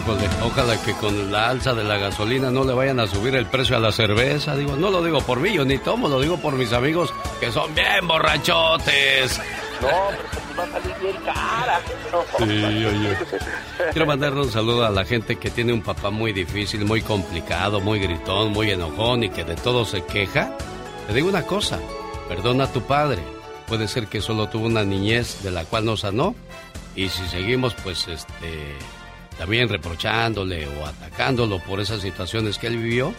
Híjole, 0.00 0.30
ojalá 0.42 0.80
que 0.82 0.94
con 0.94 1.30
la 1.30 1.50
alza 1.50 1.74
de 1.74 1.84
la 1.84 1.98
gasolina 1.98 2.50
no 2.50 2.64
le 2.64 2.72
vayan 2.72 3.00
a 3.00 3.06
subir 3.06 3.34
el 3.34 3.44
precio 3.44 3.76
a 3.76 3.80
la 3.80 3.92
cerveza. 3.92 4.56
Digo, 4.56 4.74
no 4.76 4.90
lo 4.90 5.04
digo 5.04 5.20
por 5.20 5.40
mí, 5.40 5.52
yo 5.52 5.64
ni 5.66 5.76
tomo, 5.76 6.08
lo 6.08 6.20
digo 6.20 6.38
por 6.38 6.54
mis 6.54 6.72
amigos 6.72 7.12
que 7.38 7.52
son 7.52 7.74
bien 7.74 8.08
borrachotes. 8.08 9.38
No, 9.82 9.88
pero 10.10 10.22
pues 10.30 10.58
va 10.58 10.64
a 10.64 10.80
salir 10.80 10.96
bien 11.02 11.16
cara. 11.22 11.80
Sí, 12.38 12.84
oye. 12.84 13.16
Quiero 13.92 14.06
mandarle 14.06 14.40
un 14.40 14.50
saludo 14.50 14.86
a 14.86 14.90
la 14.90 15.04
gente 15.04 15.36
que 15.36 15.50
tiene 15.50 15.74
un 15.74 15.82
papá 15.82 16.08
muy 16.08 16.32
difícil, 16.32 16.86
muy 16.86 17.02
complicado, 17.02 17.80
muy 17.80 17.98
gritón, 17.98 18.52
muy 18.52 18.70
enojón 18.70 19.24
y 19.24 19.28
que 19.28 19.44
de 19.44 19.56
todo 19.56 19.84
se 19.84 20.02
queja. 20.04 20.56
Te 21.08 21.12
digo 21.12 21.28
una 21.28 21.42
cosa, 21.42 21.78
perdona 22.26 22.64
a 22.64 22.72
tu 22.72 22.80
padre. 22.82 23.22
Puede 23.68 23.86
ser 23.86 24.06
que 24.06 24.22
solo 24.22 24.48
tuvo 24.48 24.66
una 24.66 24.82
niñez 24.82 25.42
de 25.42 25.50
la 25.50 25.64
cual 25.64 25.84
no 25.84 25.98
sanó. 25.98 26.34
Y 26.96 27.08
si 27.08 27.26
seguimos, 27.28 27.74
pues, 27.74 28.08
este, 28.08 28.76
también 29.40 29.70
reprochándole 29.70 30.68
o 30.68 30.84
atacándolo 30.84 31.60
por 31.60 31.80
esas 31.80 32.02
situaciones 32.02 32.58
que 32.58 32.66
él 32.66 32.76
vivió, 32.76 33.14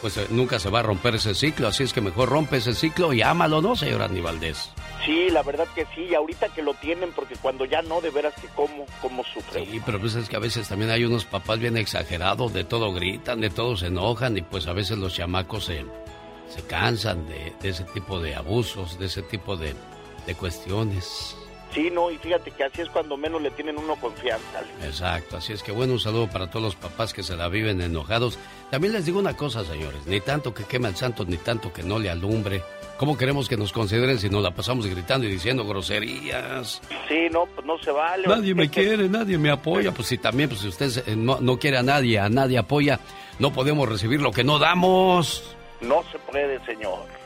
pues 0.00 0.16
eh, 0.16 0.26
nunca 0.30 0.58
se 0.58 0.68
va 0.70 0.80
a 0.80 0.82
romper 0.82 1.14
ese 1.14 1.36
ciclo. 1.36 1.68
Así 1.68 1.84
es 1.84 1.92
que 1.92 2.00
mejor 2.00 2.30
rompe 2.30 2.56
ese 2.56 2.74
ciclo 2.74 3.12
y 3.12 3.22
ámalo, 3.22 3.62
¿no, 3.62 3.76
señor 3.76 4.02
Aníbaldez? 4.02 4.70
Sí, 5.06 5.30
la 5.30 5.44
verdad 5.44 5.68
que 5.72 5.86
sí, 5.94 6.08
y 6.10 6.16
ahorita 6.16 6.48
que 6.48 6.62
lo 6.62 6.74
tienen, 6.74 7.12
porque 7.12 7.36
cuando 7.36 7.64
ya 7.64 7.80
no, 7.80 8.00
de 8.00 8.10
veras 8.10 8.34
que 8.34 8.48
cómo, 8.56 8.86
cómo 9.00 9.22
sufre. 9.22 9.64
Sí, 9.64 9.80
pero 9.86 10.00
pues 10.00 10.16
es 10.16 10.28
que 10.28 10.34
a 10.34 10.40
veces 10.40 10.68
también 10.68 10.90
hay 10.90 11.04
unos 11.04 11.26
papás 11.26 11.60
bien 11.60 11.76
exagerados, 11.76 12.52
de 12.52 12.64
todo 12.64 12.92
gritan, 12.92 13.40
de 13.40 13.50
todo 13.50 13.76
se 13.76 13.86
enojan 13.86 14.36
y 14.36 14.42
pues 14.42 14.66
a 14.66 14.72
veces 14.72 14.98
los 14.98 15.14
chamacos 15.14 15.66
se, 15.66 15.86
se 16.48 16.62
cansan 16.66 17.28
de, 17.28 17.52
de 17.62 17.68
ese 17.68 17.84
tipo 17.84 18.18
de 18.18 18.34
abusos, 18.34 18.98
de 18.98 19.06
ese 19.06 19.22
tipo 19.22 19.56
de, 19.56 19.76
de 20.26 20.34
cuestiones. 20.34 21.36
Sí, 21.72 21.90
no, 21.90 22.10
y 22.10 22.18
fíjate 22.18 22.50
que 22.50 22.64
así 22.64 22.82
es 22.82 22.88
cuando 22.90 23.16
menos 23.16 23.40
le 23.40 23.50
tienen 23.50 23.78
uno 23.78 23.96
confianza. 23.96 24.62
Exacto, 24.84 25.38
así 25.38 25.54
es 25.54 25.62
que 25.62 25.72
bueno, 25.72 25.94
un 25.94 26.00
saludo 26.00 26.28
para 26.28 26.48
todos 26.48 26.62
los 26.62 26.76
papás 26.76 27.14
que 27.14 27.22
se 27.22 27.34
la 27.36 27.48
viven 27.48 27.80
enojados. 27.80 28.38
También 28.70 28.92
les 28.92 29.06
digo 29.06 29.18
una 29.18 29.36
cosa, 29.36 29.64
señores, 29.64 30.06
ni 30.06 30.20
tanto 30.20 30.52
que 30.52 30.64
queme 30.64 30.88
al 30.88 30.96
santo, 30.96 31.24
ni 31.24 31.38
tanto 31.38 31.72
que 31.72 31.82
no 31.82 31.98
le 31.98 32.10
alumbre. 32.10 32.62
¿Cómo 32.98 33.16
queremos 33.16 33.48
que 33.48 33.56
nos 33.56 33.72
consideren 33.72 34.18
si 34.18 34.28
nos 34.28 34.42
la 34.42 34.52
pasamos 34.52 34.86
gritando 34.86 35.26
y 35.26 35.30
diciendo 35.30 35.66
groserías? 35.66 36.80
Sí, 37.08 37.26
no, 37.32 37.46
pues 37.46 37.66
no 37.66 37.78
se 37.78 37.90
vale. 37.90 38.28
Nadie 38.28 38.54
me 38.54 38.68
quiere, 38.68 39.08
nadie 39.08 39.38
me 39.38 39.50
apoya. 39.50 39.92
Pues 39.92 40.08
si 40.08 40.18
también, 40.18 40.48
pues 40.48 40.60
si 40.60 40.68
usted 40.68 41.08
eh, 41.08 41.16
no, 41.16 41.40
no 41.40 41.58
quiere 41.58 41.78
a 41.78 41.82
nadie, 41.82 42.20
a 42.20 42.28
nadie 42.28 42.58
apoya, 42.58 43.00
no 43.38 43.52
podemos 43.52 43.88
recibir 43.88 44.20
lo 44.20 44.30
que 44.30 44.44
no 44.44 44.58
damos. 44.58 45.56
No 45.80 46.04
se 46.12 46.18
puede, 46.20 46.64
señor. 46.64 47.21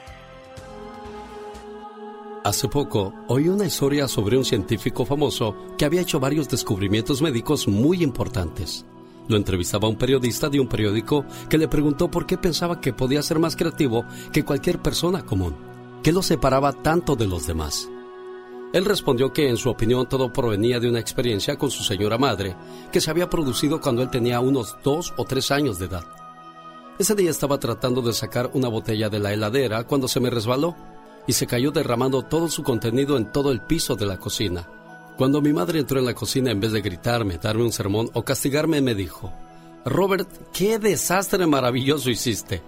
Hace 2.46 2.68
poco 2.68 3.12
oí 3.26 3.48
una 3.48 3.66
historia 3.66 4.06
sobre 4.06 4.38
un 4.38 4.44
científico 4.44 5.04
famoso 5.04 5.56
que 5.76 5.84
había 5.84 6.02
hecho 6.02 6.20
varios 6.20 6.48
descubrimientos 6.48 7.20
médicos 7.20 7.66
muy 7.66 8.04
importantes. 8.04 8.86
Lo 9.26 9.36
entrevistaba 9.36 9.88
un 9.88 9.96
periodista 9.96 10.48
de 10.48 10.60
un 10.60 10.68
periódico 10.68 11.24
que 11.50 11.58
le 11.58 11.66
preguntó 11.66 12.08
por 12.08 12.24
qué 12.24 12.38
pensaba 12.38 12.80
que 12.80 12.92
podía 12.92 13.20
ser 13.20 13.40
más 13.40 13.56
creativo 13.56 14.04
que 14.32 14.44
cualquier 14.44 14.78
persona 14.78 15.26
común. 15.26 15.56
¿Qué 16.04 16.12
lo 16.12 16.22
separaba 16.22 16.72
tanto 16.72 17.16
de 17.16 17.26
los 17.26 17.48
demás? 17.48 17.88
Él 18.72 18.84
respondió 18.84 19.32
que 19.32 19.48
en 19.48 19.56
su 19.56 19.68
opinión 19.68 20.08
todo 20.08 20.32
provenía 20.32 20.78
de 20.78 20.88
una 20.88 21.00
experiencia 21.00 21.58
con 21.58 21.72
su 21.72 21.82
señora 21.82 22.16
madre 22.16 22.54
que 22.92 23.00
se 23.00 23.10
había 23.10 23.28
producido 23.28 23.80
cuando 23.80 24.02
él 24.02 24.10
tenía 24.10 24.38
unos 24.38 24.76
dos 24.84 25.12
o 25.16 25.24
tres 25.24 25.50
años 25.50 25.80
de 25.80 25.86
edad. 25.86 26.04
Ese 26.96 27.16
día 27.16 27.32
estaba 27.32 27.58
tratando 27.58 28.02
de 28.02 28.12
sacar 28.12 28.52
una 28.54 28.68
botella 28.68 29.08
de 29.08 29.18
la 29.18 29.32
heladera 29.32 29.82
cuando 29.82 30.06
se 30.06 30.20
me 30.20 30.30
resbaló 30.30 30.76
y 31.26 31.32
se 31.32 31.46
cayó 31.46 31.70
derramando 31.70 32.22
todo 32.22 32.48
su 32.48 32.62
contenido 32.62 33.16
en 33.16 33.32
todo 33.32 33.52
el 33.52 33.60
piso 33.60 33.96
de 33.96 34.06
la 34.06 34.18
cocina. 34.18 34.68
Cuando 35.16 35.40
mi 35.40 35.52
madre 35.52 35.80
entró 35.80 35.98
en 35.98 36.04
la 36.04 36.14
cocina, 36.14 36.50
en 36.50 36.60
vez 36.60 36.72
de 36.72 36.82
gritarme, 36.82 37.38
darme 37.38 37.64
un 37.64 37.72
sermón 37.72 38.10
o 38.12 38.22
castigarme, 38.22 38.80
me 38.82 38.94
dijo, 38.94 39.32
Robert, 39.84 40.28
qué 40.52 40.78
desastre 40.78 41.46
maravilloso 41.46 42.10
hiciste. 42.10 42.62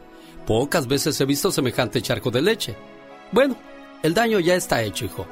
Pocas 0.47 0.87
veces 0.87 1.21
he 1.21 1.27
visto 1.27 1.53
semejante 1.53 2.01
charco 2.01 2.31
de 2.31 2.41
leche. 2.41 2.77
Bueno, 3.33 3.57
el 4.03 4.15
daño 4.15 4.41
ya 4.41 4.55
está 4.55 4.83
hecho, 4.83 5.05
hijo. 5.05 5.27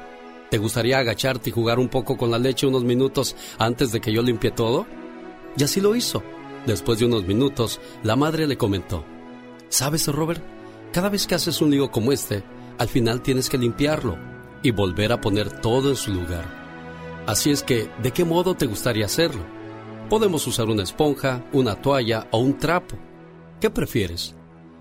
¿Te 0.51 0.59
gustaría 0.59 0.99
agacharte 0.99 1.49
y 1.49 1.53
jugar 1.53 1.79
un 1.79 1.89
poco 1.89 2.15
con 2.17 2.29
la 2.29 2.37
leche 2.37 2.67
unos 2.67 2.83
minutos 2.83 3.35
antes 3.57 3.91
de 3.91 3.99
que 3.99 4.13
yo 4.13 4.21
limpie 4.21 4.51
todo? 4.51 4.85
Y 5.57 5.63
así 5.63 5.81
lo 5.81 5.95
hizo. 5.95 6.23
Después 6.65 6.99
de 6.99 7.05
unos 7.05 7.25
minutos, 7.25 7.79
la 8.03 8.15
madre 8.15 8.45
le 8.45 8.57
comentó, 8.57 9.03
¿Sabes, 9.69 10.07
Robert? 10.07 10.43
Cada 10.93 11.09
vez 11.09 11.27
que 11.27 11.35
haces 11.35 11.61
un 11.61 11.71
lío 11.71 11.91
como 11.91 12.11
este, 12.11 12.43
al 12.77 12.87
final 12.87 13.21
tienes 13.21 13.49
que 13.49 13.57
limpiarlo 13.57 14.17
y 14.63 14.71
volver 14.71 15.11
a 15.11 15.21
poner 15.21 15.61
todo 15.61 15.89
en 15.89 15.95
su 15.95 16.13
lugar. 16.13 16.45
Así 17.25 17.51
es 17.51 17.63
que, 17.63 17.89
¿de 18.01 18.11
qué 18.11 18.23
modo 18.23 18.55
te 18.55 18.65
gustaría 18.65 19.05
hacerlo? 19.05 19.43
Podemos 20.09 20.47
usar 20.47 20.67
una 20.67 20.83
esponja, 20.83 21.43
una 21.51 21.75
toalla 21.81 22.27
o 22.31 22.39
un 22.39 22.57
trapo. 22.57 22.95
¿Qué 23.59 23.69
prefieres? 23.69 24.35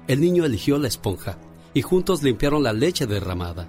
El 0.06 0.20
niño 0.20 0.44
eligió 0.44 0.78
la 0.78 0.88
esponja 0.88 1.38
y 1.74 1.82
juntos 1.82 2.22
limpiaron 2.22 2.62
la 2.62 2.72
leche 2.72 3.06
derramada. 3.06 3.68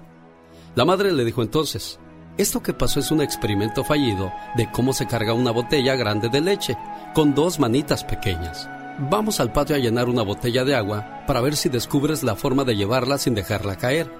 La 0.76 0.84
madre 0.84 1.12
le 1.12 1.24
dijo 1.24 1.42
entonces, 1.42 1.98
esto 2.36 2.62
que 2.62 2.72
pasó 2.72 3.00
es 3.00 3.10
un 3.10 3.20
experimento 3.20 3.82
fallido 3.82 4.32
de 4.56 4.70
cómo 4.70 4.92
se 4.92 5.08
carga 5.08 5.34
una 5.34 5.50
botella 5.50 5.96
grande 5.96 6.28
de 6.28 6.40
leche 6.40 6.76
con 7.12 7.34
dos 7.34 7.58
manitas 7.58 8.04
pequeñas. 8.04 8.68
Vamos 9.00 9.38
al 9.38 9.52
patio 9.52 9.76
a 9.76 9.78
llenar 9.78 10.08
una 10.08 10.22
botella 10.22 10.64
de 10.64 10.74
agua 10.74 11.22
para 11.24 11.40
ver 11.40 11.54
si 11.54 11.68
descubres 11.68 12.24
la 12.24 12.34
forma 12.34 12.64
de 12.64 12.74
llevarla 12.74 13.16
sin 13.16 13.32
dejarla 13.32 13.76
caer. 13.76 14.10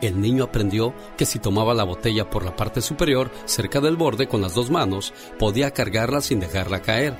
El 0.00 0.20
niño 0.20 0.42
aprendió 0.42 0.92
que 1.16 1.24
si 1.24 1.38
tomaba 1.38 1.72
la 1.72 1.84
botella 1.84 2.28
por 2.28 2.44
la 2.44 2.56
parte 2.56 2.80
superior, 2.80 3.30
cerca 3.44 3.80
del 3.80 3.96
borde 3.96 4.26
con 4.26 4.40
las 4.40 4.54
dos 4.54 4.70
manos, 4.70 5.14
podía 5.38 5.70
cargarla 5.70 6.20
sin 6.20 6.40
dejarla 6.40 6.82
caer. 6.82 7.16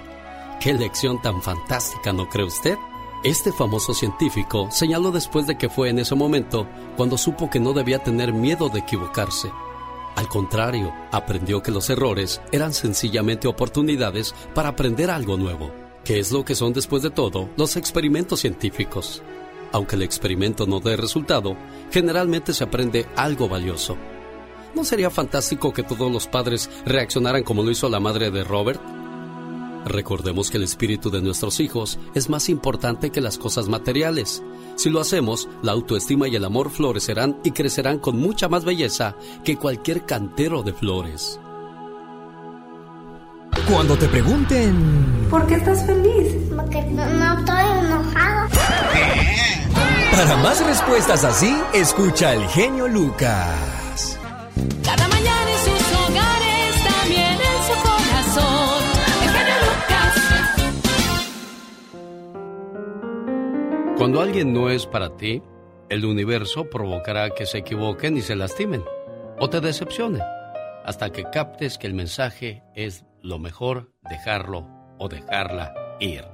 ¡Qué 0.61 0.75
lección 0.75 1.23
tan 1.23 1.41
fantástica, 1.41 2.13
¿no 2.13 2.29
cree 2.29 2.47
usted? 2.47 2.77
Este 3.23 3.53
famoso 3.53 3.95
científico 3.95 4.69
señaló 4.73 5.13
después 5.13 5.47
de 5.47 5.57
que 5.57 5.69
fue 5.69 5.91
en 5.91 6.01
ese 6.01 6.17
momento 6.17 6.67
cuando 6.97 7.17
supo 7.17 7.49
que 7.49 7.61
no 7.61 7.75
debía 7.75 8.01
tener 8.01 8.33
miedo 8.33 8.69
de 8.71 8.81
equivocarse. 8.81 9.53
Al 10.17 10.27
contrario, 10.27 10.93
aprendió 11.13 11.63
que 11.63 11.71
los 11.71 11.91
errores 11.91 12.41
eran 12.51 12.75
sencillamente 12.75 13.47
oportunidades 13.47 14.35
para 14.53 14.71
aprender 14.71 15.13
algo 15.13 15.37
nuevo, 15.37 15.71
que 16.09 16.19
es 16.19 16.33
lo 16.33 16.43
que 16.43 16.55
son 16.55 16.73
después 16.73 17.03
de 17.03 17.11
todo 17.11 17.51
los 17.59 17.77
experimentos 17.77 18.41
científicos. 18.41 19.23
Aunque 19.73 19.95
el 19.95 20.01
experimento 20.01 20.67
no 20.67 20.81
dé 20.81 20.97
resultado, 20.97 21.55
generalmente 21.91 22.55
se 22.55 22.65
aprende 22.65 23.07
algo 23.15 23.47
valioso. 23.47 23.99
¿No 24.75 24.85
sería 24.85 25.11
fantástico 25.11 25.71
que 25.75 25.83
todos 25.83 26.11
los 26.11 26.27
padres 26.27 26.71
reaccionaran 26.87 27.43
como 27.43 27.63
lo 27.63 27.71
hizo 27.71 27.91
la 27.91 28.01
madre 28.01 28.31
de 28.31 28.43
Robert? 28.43 28.81
Recordemos 29.85 30.51
que 30.51 30.57
el 30.57 30.63
espíritu 30.63 31.11
de 31.11 31.21
nuestros 31.21 31.61
hijos 31.61 31.99
es 32.15 32.31
más 32.31 32.49
importante 32.49 33.11
que 33.11 33.21
las 33.21 33.37
cosas 33.37 33.69
materiales. 33.69 34.43
Si 34.77 34.89
lo 34.89 35.01
hacemos, 35.01 35.47
la 35.63 35.73
autoestima 35.73 36.27
y 36.27 36.37
el 36.37 36.47
amor 36.47 36.71
florecerán 36.71 37.39
y 37.45 37.51
crecerán 37.51 37.99
con 37.99 38.17
mucha 38.19 38.49
más 38.49 38.65
belleza 38.65 39.15
que 39.45 39.59
cualquier 39.59 40.07
cantero 40.07 40.63
de 40.63 40.73
flores. 40.73 41.39
Cuando 43.67 43.97
te 43.97 44.09
pregunten... 44.09 45.27
¿Por 45.31 45.47
qué 45.47 45.55
estás 45.57 45.85
feliz? 45.87 46.35
Porque 46.55 46.83
no 46.83 47.39
estoy 47.39 47.65
enojado. 47.81 48.49
Para 50.13 50.37
más 50.39 50.65
respuestas 50.67 51.25
así, 51.25 51.55
escucha 51.75 52.35
el 52.35 52.47
genio 52.49 52.89
Lucas. 52.89 54.19
Cada 54.85 55.09
mañana 55.09 55.51
en 55.51 55.59
sus 55.59 55.93
hogares, 55.99 56.85
también 56.85 57.39
en 57.39 57.63
su 57.67 57.75
corazón. 57.83 58.83
El 59.23 59.31
genio 59.31 59.55
Lucas. 59.67 60.15
Cuando 63.97 64.21
alguien 64.21 64.53
no 64.53 64.71
es 64.71 64.87
para 64.87 65.17
ti, 65.17 65.43
el 65.89 66.05
universo 66.05 66.69
provocará 66.69 67.31
que 67.31 67.47
se 67.47 67.59
equivoquen 67.59 68.17
y 68.17 68.23
se 68.23 68.37
lastimen 68.37 68.85
o 69.39 69.49
te 69.49 69.61
decepcionen 69.61 70.23
hasta 70.85 71.11
que 71.11 71.25
captes 71.25 71.77
que 71.77 71.87
el 71.87 71.95
mensaje 71.95 72.63
es 72.75 73.05
lo 73.29 73.39
mejor 73.39 73.93
dejarlo 74.09 74.67
o 74.99 75.09
dejarla 75.09 75.75
ir. 76.01 76.25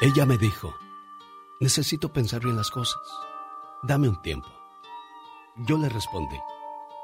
Ella 0.00 0.26
me 0.26 0.36
dijo, 0.36 0.74
necesito 1.60 2.12
pensar 2.12 2.42
bien 2.42 2.56
las 2.56 2.70
cosas. 2.70 3.00
Dame 3.84 4.08
un 4.08 4.20
tiempo. 4.20 4.48
Yo 5.68 5.78
le 5.78 5.88
respondí, 5.88 6.36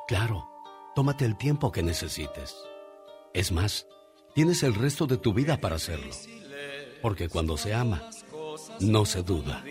claro, 0.08 0.48
tómate 0.96 1.24
el 1.24 1.36
tiempo 1.36 1.70
que 1.70 1.84
necesites. 1.84 2.56
Es 3.32 3.52
más, 3.52 3.86
tienes 4.34 4.64
el 4.64 4.74
resto 4.74 5.06
de 5.06 5.18
tu 5.18 5.32
vida 5.32 5.58
para 5.58 5.76
hacerlo. 5.76 6.12
Porque 7.02 7.28
cuando 7.28 7.56
se 7.56 7.72
ama, 7.72 8.02
no 8.80 9.04
se 9.04 9.22
duda. 9.22 9.62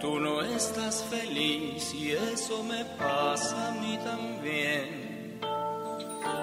Tú 0.00 0.18
no 0.20 0.40
estás 0.40 1.04
feliz 1.04 1.92
y 1.92 2.12
eso 2.12 2.62
me 2.64 2.84
pasa 2.96 3.68
a 3.68 3.72
mí 3.72 3.98
también. 3.98 4.97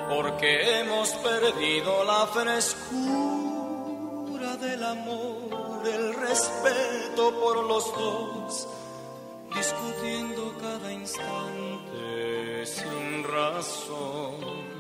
Porque 0.10 0.80
hemos 0.80 1.10
perdido 1.16 2.04
la 2.04 2.28
frescura 2.28 2.96
del 4.58 4.84
amor, 4.84 5.88
el 5.88 6.14
respeto 6.14 7.34
por 7.42 7.64
los 7.66 7.86
dos, 7.96 8.68
discutiendo 9.56 10.54
cada 10.62 10.92
instante 10.92 12.66
sin 12.66 13.24
razón. 13.24 14.75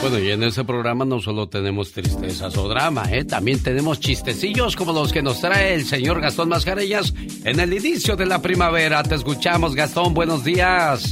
Bueno, 0.00 0.18
y 0.20 0.30
en 0.30 0.42
ese 0.44 0.64
programa 0.64 1.04
no 1.04 1.20
solo 1.20 1.48
tenemos 1.48 1.90
tristezas 1.92 2.56
o 2.56 2.68
drama, 2.68 3.04
¿eh? 3.10 3.24
también 3.24 3.60
tenemos 3.62 3.98
chistecillos 3.98 4.76
como 4.76 4.92
los 4.92 5.12
que 5.12 5.22
nos 5.22 5.40
trae 5.40 5.74
el 5.74 5.84
señor 5.84 6.20
Gastón 6.20 6.48
Mascareñas 6.48 7.12
en 7.44 7.58
el 7.58 7.72
inicio 7.72 8.14
de 8.14 8.26
la 8.26 8.40
primavera. 8.40 9.02
Te 9.02 9.16
escuchamos, 9.16 9.74
Gastón, 9.74 10.14
buenos 10.14 10.44
días. 10.44 11.02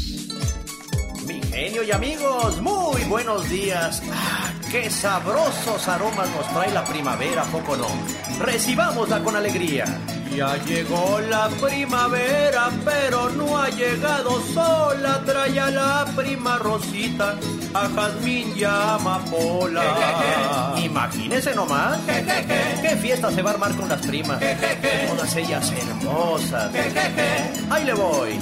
Mi 1.26 1.42
genio 1.42 1.82
y 1.82 1.90
amigos, 1.90 2.62
muy 2.62 3.02
buenos 3.08 3.50
días. 3.50 4.02
Ah, 4.12 4.52
qué 4.70 4.88
sabrosos 4.88 5.88
aromas 5.88 6.30
nos 6.30 6.48
trae 6.52 6.72
la 6.72 6.84
primavera, 6.84 7.42
¿a 7.42 7.46
poco 7.46 7.76
no? 7.76 7.88
Recibámosla 8.38 9.22
con 9.22 9.34
alegría. 9.34 9.84
Ya 10.36 10.62
llegó 10.66 11.18
la 11.30 11.48
primavera, 11.48 12.68
pero 12.84 13.30
no 13.30 13.56
ha 13.56 13.70
llegado 13.70 14.38
sola. 14.52 15.22
Trae 15.24 15.58
a 15.58 15.70
la 15.70 16.04
prima 16.14 16.58
Rosita, 16.58 17.36
a 17.72 17.88
Jazmín 17.88 18.52
y 18.54 18.62
a 18.62 18.96
Amapola. 18.96 20.74
Imagínense 20.84 21.54
nomás. 21.54 21.98
Qué 22.82 22.98
fiesta 23.00 23.32
se 23.32 23.40
va 23.40 23.52
a 23.52 23.54
armar 23.54 23.74
con 23.76 23.88
las 23.88 24.06
primas. 24.06 24.38
Todas 25.08 25.36
ellas 25.36 25.72
hermosas. 25.72 26.70
Ahí 27.70 27.84
le 27.86 27.94
voy. 27.94 28.38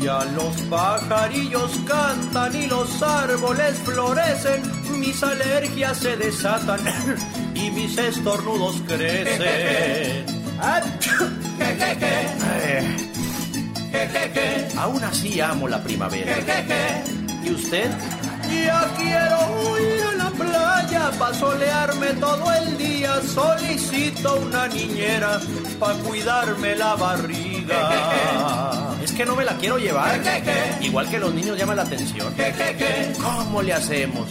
Ya 0.00 0.24
los 0.36 0.54
pajarillos 0.70 1.72
cantan 1.88 2.54
y 2.54 2.66
los 2.68 3.02
árboles 3.02 3.78
florecen, 3.78 4.62
mis 5.00 5.20
alergias 5.24 5.96
se 5.96 6.16
desatan 6.16 6.80
y 7.52 7.70
mis 7.72 7.98
estornudos 7.98 8.76
crecen. 8.86 10.35
Eh, 12.58 12.96
Aún 14.78 15.02
así 15.04 15.40
amo 15.40 15.68
la 15.68 15.82
primavera. 15.82 16.34
¿Y 17.44 17.50
usted? 17.50 17.90
Ya 18.50 18.90
quiero 18.96 19.78
ir 19.80 20.02
a 20.02 20.12
la 20.12 20.30
playa 20.30 21.10
para 21.18 21.34
solearme 21.34 22.08
todo 22.14 22.52
el 22.52 22.78
día. 22.78 23.20
Solicito 23.22 24.36
una 24.36 24.66
niñera 24.68 25.40
para 25.78 25.94
cuidarme 25.98 26.74
la 26.76 26.94
barriga. 26.96 28.92
Es 29.06 29.12
que 29.12 29.24
no 29.24 29.36
me 29.36 29.44
la 29.44 29.56
quiero 29.56 29.78
llevar. 29.78 30.20
Igual 30.80 31.08
que 31.08 31.20
los 31.20 31.32
niños 31.32 31.56
llaman 31.56 31.76
la 31.76 31.82
atención. 31.82 32.34
¿Cómo 33.22 33.62
le 33.62 33.72
hacemos? 33.72 34.28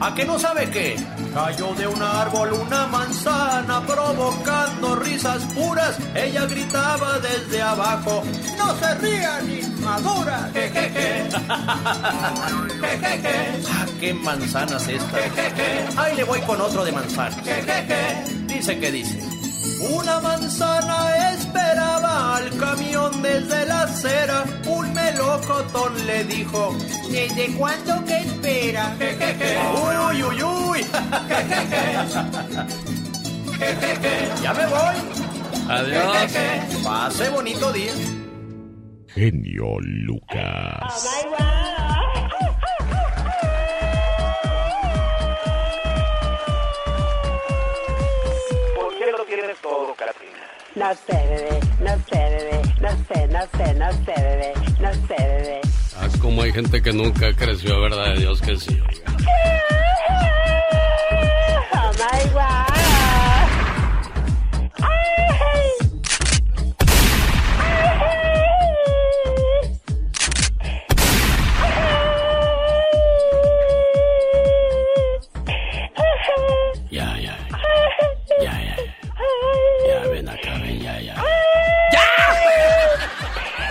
¿A 0.00 0.14
qué 0.14 0.24
no 0.24 0.38
sabe 0.38 0.70
qué? 0.70 0.96
Cayó 1.34 1.74
de 1.74 1.86
un 1.86 2.02
árbol 2.02 2.54
una 2.54 2.86
manzana 2.86 3.84
provocando 3.86 4.96
risas 4.96 5.44
puras. 5.52 5.98
Ella 6.14 6.46
gritaba 6.46 7.18
desde 7.18 7.60
abajo. 7.60 8.22
No 8.56 8.74
se 8.76 8.94
rían, 8.94 9.50
inmadura. 9.50 10.50
Ah, 13.68 13.86
qué 14.00 14.14
manzanas 14.14 14.88
estas. 14.88 15.20
Ahí 15.96 16.16
le 16.16 16.24
voy 16.24 16.40
con 16.40 16.60
otro 16.60 16.84
de 16.84 16.92
manzanas. 16.92 17.38
Dice 18.46 18.78
que 18.78 18.90
dice. 18.90 19.18
Una 19.90 20.20
manzana 20.20 21.32
esperaba 21.32 22.36
al 22.36 22.56
camión 22.56 23.20
desde 23.22 23.66
la 23.66 23.82
acera. 23.82 24.44
Un 24.66 24.92
melocotón 24.92 26.06
le 26.06 26.24
dijo: 26.24 26.76
¿Desde 27.10 27.54
cuándo 27.56 28.04
que 28.04 28.18
espera? 28.18 28.96
Uy, 29.74 29.96
uy, 30.08 30.22
uy, 30.22 30.42
uy. 30.42 30.86
Ya 34.42 34.54
me 34.54 34.66
voy. 34.66 34.94
Adiós. 35.68 36.32
Pase 36.84 37.28
bonito 37.30 37.72
día. 37.72 37.92
Genio 39.08 39.78
Lucas. 39.80 40.80
¿Por 40.80 41.65
No 50.76 50.92
sé, 50.92 51.14
bebé, 51.14 51.60
no 51.80 51.96
sé, 52.04 52.18
bebé, 52.18 52.62
no 52.82 52.90
sé, 52.90 53.26
no 53.28 53.40
sé, 53.56 53.74
no 53.76 53.92
sé, 53.92 54.14
bebé, 54.14 54.52
no 54.78 54.92
sé, 54.92 55.16
bebé. 55.16 55.60
Ah, 55.98 56.06
como 56.20 56.42
hay 56.42 56.52
gente 56.52 56.82
que 56.82 56.92
nunca 56.92 57.32
creció, 57.34 57.80
¿verdad? 57.80 58.12
De 58.12 58.18
Dios 58.20 58.42
que 58.42 58.58
sí. 58.58 58.78
oiga. 58.78 59.16
Oh 61.72 61.92
my 61.92 62.30
God. 62.30 62.75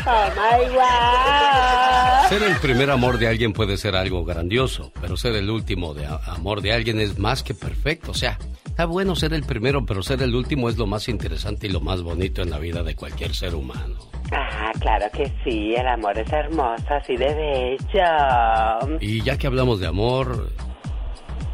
Oh 0.08 0.30
my 0.36 0.66
God. 0.76 2.30
Ser 2.30 2.44
el 2.44 2.56
primer 2.58 2.92
amor 2.92 3.18
de 3.18 3.28
alguien 3.28 3.54
puede 3.54 3.78
ser 3.78 3.96
algo 3.96 4.24
grandioso, 4.24 4.92
pero 5.02 5.18
ser 5.18 5.36
el 5.36 5.50
último 5.50 5.94
de 5.94 6.06
amor 6.28 6.62
de 6.62 6.74
alguien 6.74 7.00
es 7.00 7.18
más 7.18 7.44
que 7.44 7.54
perfecto. 7.54 8.12
O 8.12 8.14
sea, 8.14 8.38
está 8.66 8.86
bueno 8.86 9.16
ser 9.16 9.34
el 9.34 9.44
primero, 9.44 9.86
pero 9.86 10.04
ser 10.04 10.22
el 10.22 10.36
último 10.36 10.70
es 10.70 10.78
lo 10.78 10.86
más 10.86 11.08
interesante 11.10 11.68
y 11.68 11.72
lo 11.72 11.82
más 11.82 12.02
bonito 12.02 12.42
en 12.42 12.52
la 12.52 12.60
vida 12.60 12.84
de 12.84 12.96
cualquier 12.96 13.34
ser 13.34 13.56
humano. 13.56 13.96
Ah, 14.32 14.72
claro 14.80 15.06
que 15.12 15.32
sí, 15.44 15.74
el 15.76 15.88
amor 15.88 16.18
es 16.18 16.32
hermoso, 16.32 16.86
así 16.90 17.16
de 17.16 17.34
bello. 17.34 18.98
Y 19.00 19.22
ya 19.22 19.38
que 19.38 19.48
hablamos 19.48 19.80
de 19.80 19.88
amor, 19.88 20.52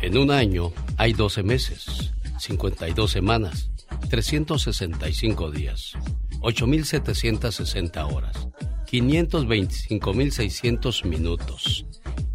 en 0.02 0.18
un 0.18 0.32
año 0.32 0.72
hay 0.98 1.14
12 1.14 1.44
meses, 1.44 2.14
52 2.38 3.12
semanas 3.12 3.72
365 4.10 5.52
días, 5.52 5.94
8.760 6.42 8.14
horas, 8.14 8.48
525.600 8.92 11.06
minutos, 11.06 11.86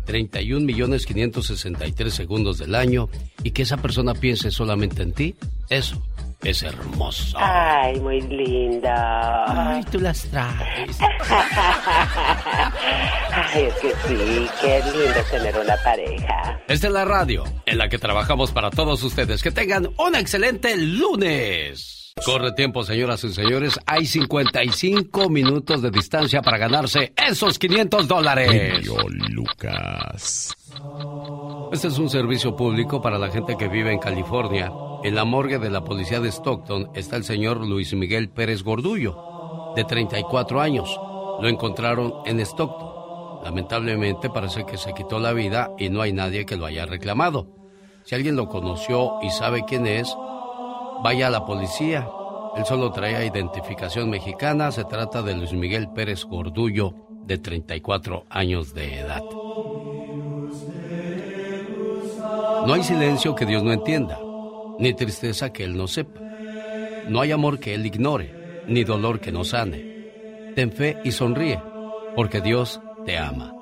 31.563 0.06 2.08
segundos 2.10 2.56
del 2.58 2.74
año 2.74 3.08
y 3.42 3.50
que 3.50 3.62
esa 3.62 3.76
persona 3.76 4.14
piense 4.14 4.50
solamente 4.50 5.02
en 5.02 5.12
ti, 5.12 5.34
eso 5.68 6.02
es 6.42 6.62
hermoso. 6.62 7.36
Ay, 7.40 7.98
muy 8.00 8.20
linda. 8.20 9.74
Ay, 9.74 9.82
tú 9.90 9.98
las 9.98 10.22
traes. 10.24 10.96
Ay, 13.32 13.64
es 13.64 13.74
que 13.74 13.90
sí, 14.06 14.46
qué 14.60 14.80
lindo 14.92 15.20
tener 15.30 15.58
una 15.58 15.76
pareja. 15.78 16.60
Esta 16.68 16.86
es 16.86 16.92
la 16.92 17.04
radio 17.04 17.42
en 17.64 17.78
la 17.78 17.88
que 17.88 17.98
trabajamos 17.98 18.52
para 18.52 18.70
todos 18.70 19.02
ustedes. 19.02 19.42
Que 19.42 19.50
tengan 19.50 19.88
un 19.98 20.14
excelente 20.14 20.76
lunes. 20.76 22.05
Corre 22.24 22.52
tiempo, 22.52 22.82
señoras 22.82 23.22
y 23.24 23.32
señores. 23.32 23.78
Hay 23.84 24.06
55 24.06 25.28
minutos 25.28 25.82
de 25.82 25.90
distancia 25.90 26.40
para 26.40 26.56
ganarse 26.56 27.12
esos 27.14 27.58
500 27.58 28.08
dólares. 28.08 28.86
Lucas. 29.28 30.56
Este 31.72 31.88
es 31.88 31.98
un 31.98 32.08
servicio 32.08 32.56
público 32.56 33.02
para 33.02 33.18
la 33.18 33.30
gente 33.30 33.56
que 33.58 33.68
vive 33.68 33.92
en 33.92 33.98
California. 33.98 34.72
En 35.04 35.14
la 35.14 35.24
morgue 35.24 35.58
de 35.58 35.68
la 35.68 35.84
policía 35.84 36.18
de 36.20 36.32
Stockton 36.32 36.90
está 36.94 37.16
el 37.16 37.24
señor 37.24 37.64
Luis 37.64 37.92
Miguel 37.92 38.30
Pérez 38.30 38.62
Gordullo, 38.62 39.74
de 39.76 39.84
34 39.84 40.60
años. 40.62 40.98
Lo 41.40 41.48
encontraron 41.48 42.14
en 42.24 42.40
Stockton. 42.40 43.44
Lamentablemente 43.44 44.30
parece 44.30 44.64
que 44.64 44.78
se 44.78 44.94
quitó 44.94 45.20
la 45.20 45.34
vida 45.34 45.70
y 45.78 45.90
no 45.90 46.00
hay 46.00 46.14
nadie 46.14 46.46
que 46.46 46.56
lo 46.56 46.64
haya 46.64 46.86
reclamado. 46.86 47.46
Si 48.04 48.14
alguien 48.14 48.36
lo 48.36 48.48
conoció 48.48 49.18
y 49.22 49.30
sabe 49.30 49.64
quién 49.66 49.86
es, 49.86 50.16
vaya 51.02 51.30
la 51.30 51.44
policía. 51.44 52.08
Él 52.56 52.64
solo 52.64 52.90
traía 52.92 53.24
identificación 53.24 54.10
mexicana. 54.10 54.72
Se 54.72 54.84
trata 54.84 55.22
de 55.22 55.34
Luis 55.34 55.52
Miguel 55.52 55.88
Pérez 55.90 56.24
Gordullo, 56.24 56.94
de 57.24 57.38
34 57.38 58.24
años 58.30 58.72
de 58.72 59.00
edad. 59.00 59.22
No 62.66 62.72
hay 62.72 62.82
silencio 62.82 63.34
que 63.34 63.46
Dios 63.46 63.62
no 63.62 63.72
entienda, 63.72 64.18
ni 64.78 64.94
tristeza 64.94 65.52
que 65.52 65.64
Él 65.64 65.76
no 65.76 65.86
sepa. 65.86 66.20
No 67.08 67.20
hay 67.20 67.32
amor 67.32 67.60
que 67.60 67.74
Él 67.74 67.86
ignore, 67.86 68.64
ni 68.66 68.84
dolor 68.84 69.20
que 69.20 69.32
no 69.32 69.44
sane. 69.44 70.52
Ten 70.54 70.72
fe 70.72 70.98
y 71.04 71.12
sonríe, 71.12 71.62
porque 72.14 72.40
Dios 72.40 72.80
te 73.04 73.18
ama. 73.18 73.54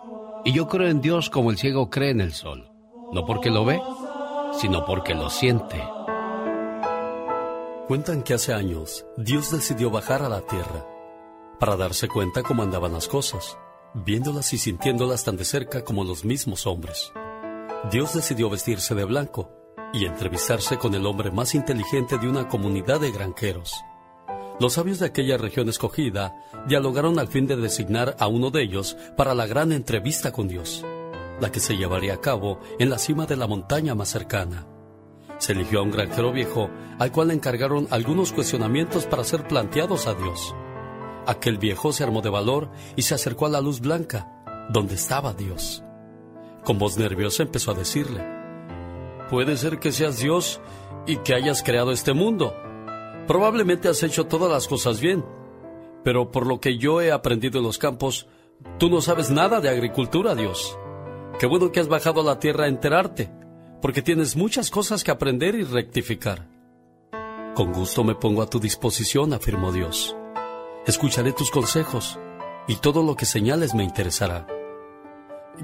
Y 0.44 0.52
yo 0.52 0.68
creo 0.68 0.88
en 0.88 1.00
Dios 1.00 1.30
como 1.30 1.50
el 1.50 1.58
ciego 1.58 1.90
cree 1.90 2.10
en 2.10 2.20
el 2.20 2.32
sol, 2.32 2.70
no 3.12 3.24
porque 3.24 3.50
lo 3.50 3.64
ve, 3.64 3.80
sino 4.58 4.84
porque 4.84 5.14
lo 5.14 5.28
siente. 5.30 5.82
Cuentan 7.86 8.22
que 8.22 8.32
hace 8.32 8.54
años 8.54 9.04
Dios 9.18 9.50
decidió 9.50 9.90
bajar 9.90 10.22
a 10.22 10.30
la 10.30 10.40
tierra 10.40 10.86
para 11.60 11.76
darse 11.76 12.08
cuenta 12.08 12.42
cómo 12.42 12.62
andaban 12.62 12.94
las 12.94 13.08
cosas, 13.08 13.58
viéndolas 13.92 14.54
y 14.54 14.58
sintiéndolas 14.58 15.22
tan 15.24 15.36
de 15.36 15.44
cerca 15.44 15.84
como 15.84 16.02
los 16.02 16.24
mismos 16.24 16.66
hombres. 16.66 17.12
Dios 17.92 18.14
decidió 18.14 18.48
vestirse 18.48 18.94
de 18.94 19.04
blanco 19.04 19.50
y 19.92 20.06
entrevistarse 20.06 20.78
con 20.78 20.94
el 20.94 21.04
hombre 21.04 21.30
más 21.30 21.54
inteligente 21.54 22.16
de 22.16 22.26
una 22.26 22.48
comunidad 22.48 23.00
de 23.00 23.12
granjeros. 23.12 23.74
Los 24.58 24.72
sabios 24.72 24.98
de 25.00 25.06
aquella 25.06 25.36
región 25.36 25.68
escogida 25.68 26.34
dialogaron 26.66 27.18
al 27.18 27.28
fin 27.28 27.46
de 27.46 27.56
designar 27.56 28.16
a 28.18 28.28
uno 28.28 28.50
de 28.50 28.62
ellos 28.62 28.96
para 29.14 29.34
la 29.34 29.46
gran 29.46 29.72
entrevista 29.72 30.32
con 30.32 30.48
Dios, 30.48 30.82
la 31.38 31.52
que 31.52 31.60
se 31.60 31.76
llevaría 31.76 32.14
a 32.14 32.20
cabo 32.22 32.60
en 32.78 32.88
la 32.88 32.96
cima 32.96 33.26
de 33.26 33.36
la 33.36 33.46
montaña 33.46 33.94
más 33.94 34.08
cercana. 34.08 34.66
Se 35.38 35.52
eligió 35.52 35.80
a 35.80 35.82
un 35.82 35.90
granjero 35.90 36.32
viejo 36.32 36.70
al 36.98 37.10
cual 37.12 37.28
le 37.28 37.34
encargaron 37.34 37.88
algunos 37.90 38.32
cuestionamientos 38.32 39.06
para 39.06 39.24
ser 39.24 39.46
planteados 39.46 40.06
a 40.06 40.14
Dios. 40.14 40.54
Aquel 41.26 41.58
viejo 41.58 41.92
se 41.92 42.04
armó 42.04 42.22
de 42.22 42.30
valor 42.30 42.70
y 42.96 43.02
se 43.02 43.14
acercó 43.14 43.46
a 43.46 43.50
la 43.50 43.60
luz 43.60 43.80
blanca, 43.80 44.42
donde 44.70 44.94
estaba 44.94 45.32
Dios. 45.32 45.82
Con 46.64 46.78
voz 46.78 46.96
nerviosa 46.98 47.42
empezó 47.42 47.72
a 47.72 47.74
decirle, 47.74 48.24
Puede 49.30 49.56
ser 49.56 49.78
que 49.78 49.90
seas 49.90 50.18
Dios 50.18 50.60
y 51.06 51.16
que 51.16 51.34
hayas 51.34 51.62
creado 51.62 51.92
este 51.92 52.12
mundo. 52.12 52.54
Probablemente 53.26 53.88
has 53.88 54.02
hecho 54.02 54.26
todas 54.26 54.50
las 54.50 54.68
cosas 54.68 55.00
bien, 55.00 55.24
pero 56.02 56.30
por 56.30 56.46
lo 56.46 56.60
que 56.60 56.76
yo 56.76 57.00
he 57.00 57.10
aprendido 57.10 57.58
en 57.58 57.64
los 57.64 57.78
campos, 57.78 58.28
tú 58.78 58.90
no 58.90 59.00
sabes 59.00 59.30
nada 59.30 59.60
de 59.60 59.70
agricultura, 59.70 60.34
Dios. 60.34 60.78
Qué 61.38 61.46
bueno 61.46 61.72
que 61.72 61.80
has 61.80 61.88
bajado 61.88 62.20
a 62.20 62.24
la 62.24 62.38
tierra 62.38 62.64
a 62.64 62.68
enterarte, 62.68 63.30
porque 63.84 64.00
tienes 64.00 64.34
muchas 64.34 64.70
cosas 64.70 65.04
que 65.04 65.10
aprender 65.10 65.54
y 65.54 65.62
rectificar. 65.62 66.48
Con 67.54 67.70
gusto 67.70 68.02
me 68.02 68.14
pongo 68.14 68.40
a 68.40 68.48
tu 68.48 68.58
disposición, 68.58 69.34
afirmó 69.34 69.72
Dios. 69.72 70.16
Escucharé 70.86 71.34
tus 71.34 71.50
consejos 71.50 72.18
y 72.66 72.76
todo 72.76 73.02
lo 73.02 73.14
que 73.14 73.26
señales 73.26 73.74
me 73.74 73.84
interesará. 73.84 74.46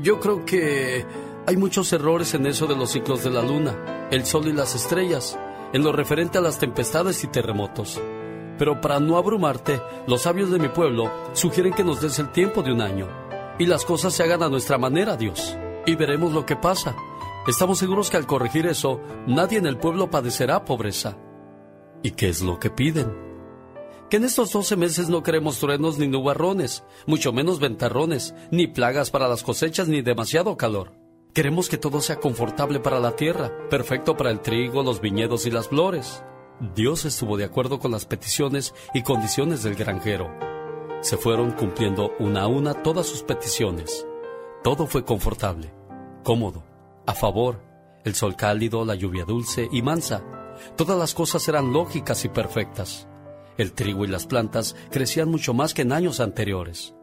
Yo 0.02 0.20
creo 0.20 0.44
que 0.44 1.06
hay 1.46 1.56
muchos 1.56 1.94
errores 1.94 2.34
en 2.34 2.44
eso 2.44 2.66
de 2.66 2.76
los 2.76 2.90
ciclos 2.90 3.24
de 3.24 3.30
la 3.30 3.40
luna, 3.40 4.08
el 4.10 4.26
sol 4.26 4.48
y 4.48 4.52
las 4.52 4.74
estrellas, 4.74 5.38
en 5.72 5.82
lo 5.82 5.90
referente 5.90 6.36
a 6.36 6.42
las 6.42 6.58
tempestades 6.58 7.24
y 7.24 7.28
terremotos. 7.28 7.98
Pero 8.58 8.82
para 8.82 9.00
no 9.00 9.16
abrumarte, 9.16 9.80
los 10.06 10.20
sabios 10.20 10.50
de 10.50 10.58
mi 10.58 10.68
pueblo 10.68 11.10
sugieren 11.32 11.72
que 11.72 11.84
nos 11.84 12.02
des 12.02 12.18
el 12.18 12.30
tiempo 12.32 12.62
de 12.62 12.74
un 12.74 12.82
año 12.82 13.08
y 13.58 13.64
las 13.64 13.86
cosas 13.86 14.12
se 14.12 14.24
hagan 14.24 14.42
a 14.42 14.50
nuestra 14.50 14.76
manera, 14.76 15.16
Dios. 15.16 15.56
Y 15.86 15.94
veremos 15.94 16.34
lo 16.34 16.44
que 16.44 16.56
pasa. 16.56 16.94
Estamos 17.46 17.78
seguros 17.78 18.10
que 18.10 18.18
al 18.18 18.26
corregir 18.26 18.66
eso, 18.66 19.00
nadie 19.26 19.56
en 19.56 19.66
el 19.66 19.78
pueblo 19.78 20.10
padecerá 20.10 20.66
pobreza. 20.66 21.16
¿Y 22.02 22.10
qué 22.10 22.28
es 22.28 22.42
lo 22.42 22.58
que 22.58 22.68
piden? 22.68 23.16
Que 24.10 24.18
en 24.18 24.24
estos 24.24 24.52
12 24.52 24.76
meses 24.76 25.08
no 25.08 25.22
queremos 25.22 25.58
truenos 25.58 25.98
ni 25.98 26.06
nubarrones, 26.06 26.84
mucho 27.06 27.32
menos 27.32 27.58
ventarrones, 27.58 28.34
ni 28.50 28.66
plagas 28.66 29.10
para 29.10 29.26
las 29.26 29.42
cosechas 29.42 29.88
ni 29.88 30.02
demasiado 30.02 30.58
calor. 30.58 30.92
Queremos 31.32 31.70
que 31.70 31.78
todo 31.78 32.02
sea 32.02 32.16
confortable 32.16 32.78
para 32.78 33.00
la 33.00 33.16
tierra, 33.16 33.50
perfecto 33.70 34.18
para 34.18 34.30
el 34.30 34.40
trigo, 34.40 34.82
los 34.82 35.00
viñedos 35.00 35.46
y 35.46 35.50
las 35.50 35.68
flores. 35.68 36.22
Dios 36.74 37.06
estuvo 37.06 37.38
de 37.38 37.44
acuerdo 37.44 37.78
con 37.78 37.90
las 37.90 38.04
peticiones 38.04 38.74
y 38.92 39.02
condiciones 39.02 39.62
del 39.62 39.76
granjero. 39.76 40.30
Se 41.00 41.16
fueron 41.16 41.52
cumpliendo 41.52 42.12
una 42.18 42.42
a 42.42 42.48
una 42.48 42.74
todas 42.74 43.06
sus 43.06 43.22
peticiones. 43.22 44.06
Todo 44.62 44.86
fue 44.86 45.04
confortable, 45.04 45.72
cómodo, 46.22 46.64
a 47.10 47.14
favor, 47.14 47.60
el 48.04 48.14
sol 48.14 48.36
cálido, 48.36 48.84
la 48.84 48.94
lluvia 48.94 49.24
dulce 49.24 49.68
y 49.72 49.82
mansa. 49.82 50.22
Todas 50.76 50.96
las 50.96 51.12
cosas 51.12 51.46
eran 51.48 51.72
lógicas 51.72 52.24
y 52.24 52.28
perfectas. 52.28 53.08
El 53.58 53.72
trigo 53.72 54.04
y 54.04 54.08
las 54.08 54.26
plantas 54.26 54.76
crecían 54.90 55.28
mucho 55.28 55.52
más 55.52 55.74
que 55.74 55.82
en 55.82 55.92
años 55.92 56.20
anteriores. 56.20 56.94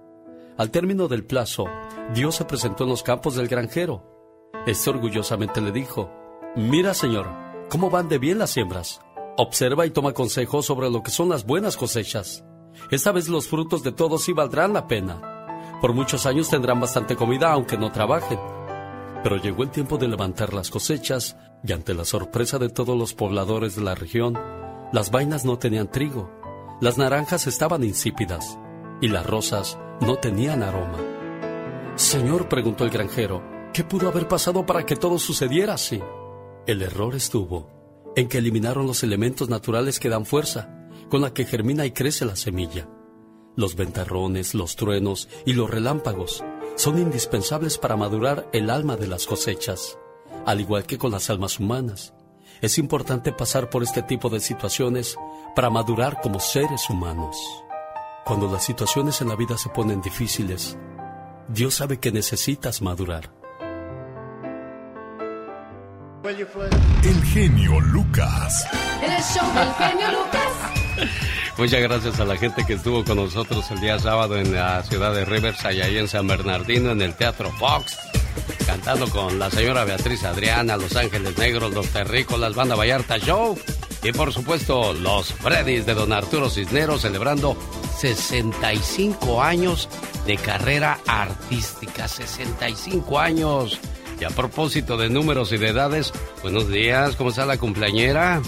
Al 0.58 0.72
término 0.72 1.10
del 1.10 1.26
plazo, 1.26 1.66
Dios 2.14 2.36
se 2.36 2.46
presentó 2.46 2.86
en 2.86 2.92
los 2.92 3.04
campos 3.04 3.36
del 3.36 3.50
granjero. 3.50 4.50
Este 4.66 4.90
orgullosamente 4.90 5.60
le 5.60 5.74
dijo, 5.74 6.10
Mira, 6.56 6.94
Señor, 6.94 7.28
cómo 7.70 7.90
van 7.90 8.08
de 8.08 8.18
bien 8.18 8.40
las 8.40 8.52
siembras. 8.52 9.02
Observa 9.38 9.86
y 9.86 9.92
toma 9.92 10.14
consejos 10.14 10.66
sobre 10.66 10.90
lo 10.90 11.04
que 11.04 11.12
son 11.12 11.28
las 11.28 11.46
buenas 11.46 11.76
cosechas. 11.76 12.46
Esta 12.92 13.12
vez 13.12 13.28
los 13.28 13.48
frutos 13.50 13.84
de 13.84 13.92
todos 13.92 14.24
sí 14.24 14.32
valdrán 14.32 14.72
la 14.72 14.88
pena. 14.88 15.78
Por 15.82 15.94
muchos 15.94 16.26
años 16.26 16.50
tendrán 16.50 16.80
bastante 16.80 17.18
comida 17.18 17.52
aunque 17.52 17.78
no 17.78 17.92
trabajen. 17.92 18.40
Pero 19.28 19.42
llegó 19.42 19.64
el 19.64 19.72
tiempo 19.72 19.98
de 19.98 20.08
levantar 20.08 20.54
las 20.54 20.70
cosechas 20.70 21.36
y 21.62 21.74
ante 21.74 21.94
la 21.94 22.06
sorpresa 22.06 22.60
de 22.60 22.70
todos 22.70 22.98
los 22.98 23.14
pobladores 23.14 23.76
de 23.76 23.82
la 23.82 23.94
región, 23.94 24.40
las 24.94 25.12
vainas 25.12 25.44
no 25.44 25.60
tenían 25.60 25.92
trigo, 25.92 26.32
las 26.80 26.98
naranjas 26.98 27.46
estaban 27.46 27.84
insípidas 27.84 28.58
y 29.02 29.10
las 29.10 29.26
rosas 29.26 29.78
no 30.00 30.16
tenían 30.16 30.64
aroma. 30.64 31.00
Señor, 31.96 32.48
preguntó 32.48 32.86
el 32.86 32.90
granjero, 32.90 33.44
¿qué 33.74 33.84
pudo 33.84 34.08
haber 34.08 34.30
pasado 34.30 34.66
para 34.66 34.86
que 34.86 34.96
todo 34.96 35.20
sucediera 35.20 35.74
así? 35.74 36.02
El 36.66 36.82
error 36.82 37.14
estuvo 37.14 38.14
en 38.16 38.30
que 38.30 38.38
eliminaron 38.38 38.88
los 38.88 39.04
elementos 39.04 39.50
naturales 39.50 40.00
que 40.00 40.08
dan 40.08 40.26
fuerza, 40.26 40.88
con 41.10 41.20
la 41.20 41.34
que 41.34 41.44
germina 41.44 41.86
y 41.86 41.92
crece 41.92 42.24
la 42.24 42.38
semilla. 42.38 42.88
Los 43.58 43.76
ventarrones, 43.76 44.54
los 44.54 44.78
truenos 44.78 45.28
y 45.46 45.52
los 45.52 45.70
relámpagos 45.70 46.46
son 46.78 47.00
indispensables 47.00 47.78
para 47.78 47.98
madurar 47.98 48.48
el 48.54 48.70
alma 48.70 48.96
de 48.96 49.08
las 49.08 49.26
cosechas, 49.26 49.98
al 50.46 50.62
igual 50.62 50.86
que 50.86 50.98
con 50.98 51.12
las 51.12 51.30
almas 51.30 51.60
humanas. 51.60 52.14
Es 52.62 52.78
importante 52.78 53.32
pasar 53.32 53.70
por 53.70 53.84
este 53.84 54.04
tipo 54.04 54.30
de 54.30 54.40
situaciones 54.40 55.18
para 55.56 55.70
madurar 55.70 56.22
como 56.22 56.40
seres 56.40 56.90
humanos. 56.90 57.36
Cuando 58.24 58.50
las 58.52 58.64
situaciones 58.64 59.22
en 59.22 59.30
la 59.30 59.36
vida 59.36 59.58
se 59.58 59.70
ponen 59.70 60.02
difíciles, 60.02 60.78
Dios 61.48 61.76
sabe 61.76 62.00
que 62.00 62.12
necesitas 62.12 62.82
madurar. 62.82 63.34
El 66.24 67.24
genio 67.24 67.80
Lucas. 67.80 68.68
El 69.02 69.24
show 69.24 69.54
del 69.54 69.74
genio 69.74 70.12
Lucas. 70.12 71.47
Muchas 71.58 71.82
gracias 71.82 72.20
a 72.20 72.26
la 72.26 72.38
gente 72.38 72.64
que 72.68 72.74
estuvo 72.74 73.04
con 73.04 73.18
nosotros 73.18 73.70
el 73.72 73.82
día 73.82 73.98
sábado 73.98 74.38
en 74.38 74.54
la 74.54 74.84
ciudad 74.84 75.12
de 75.12 75.26
Riverside, 75.26 75.82
ahí 75.82 75.98
en 75.98 76.08
San 76.08 76.28
Bernardino, 76.28 76.92
en 76.92 77.02
el 77.02 77.16
Teatro 77.16 77.50
Fox, 77.58 77.98
cantando 78.68 79.10
con 79.10 79.40
la 79.40 79.50
señora 79.50 79.84
Beatriz 79.84 80.24
Adriana, 80.24 80.78
Los 80.78 80.96
Ángeles 80.96 81.36
Negros, 81.36 81.74
Los 81.74 81.88
Terrícolas, 81.88 82.54
Banda 82.54 82.76
Vallarta 82.76 83.18
Show 83.18 83.58
Y 84.04 84.12
por 84.12 84.32
supuesto, 84.32 84.94
los 84.94 85.34
Freddys 85.34 85.88
de 85.88 85.96
don 85.96 86.14
Arturo 86.14 86.52
Cisneros 86.52 87.02
celebrando 87.02 87.58
65 87.98 89.42
años 89.42 89.90
de 90.28 90.38
carrera 90.38 91.00
artística. 91.08 92.08
65 92.08 93.20
años. 93.20 93.80
Y 94.20 94.26
a 94.26 94.30
propósito 94.30 94.96
de 94.96 95.10
números 95.10 95.52
y 95.52 95.58
de 95.58 95.70
edades, 95.70 96.14
buenos 96.44 96.70
días, 96.70 97.16
¿cómo 97.16 97.32
está 97.32 97.48
la 97.48 97.58
cumpleañera? 97.58 98.42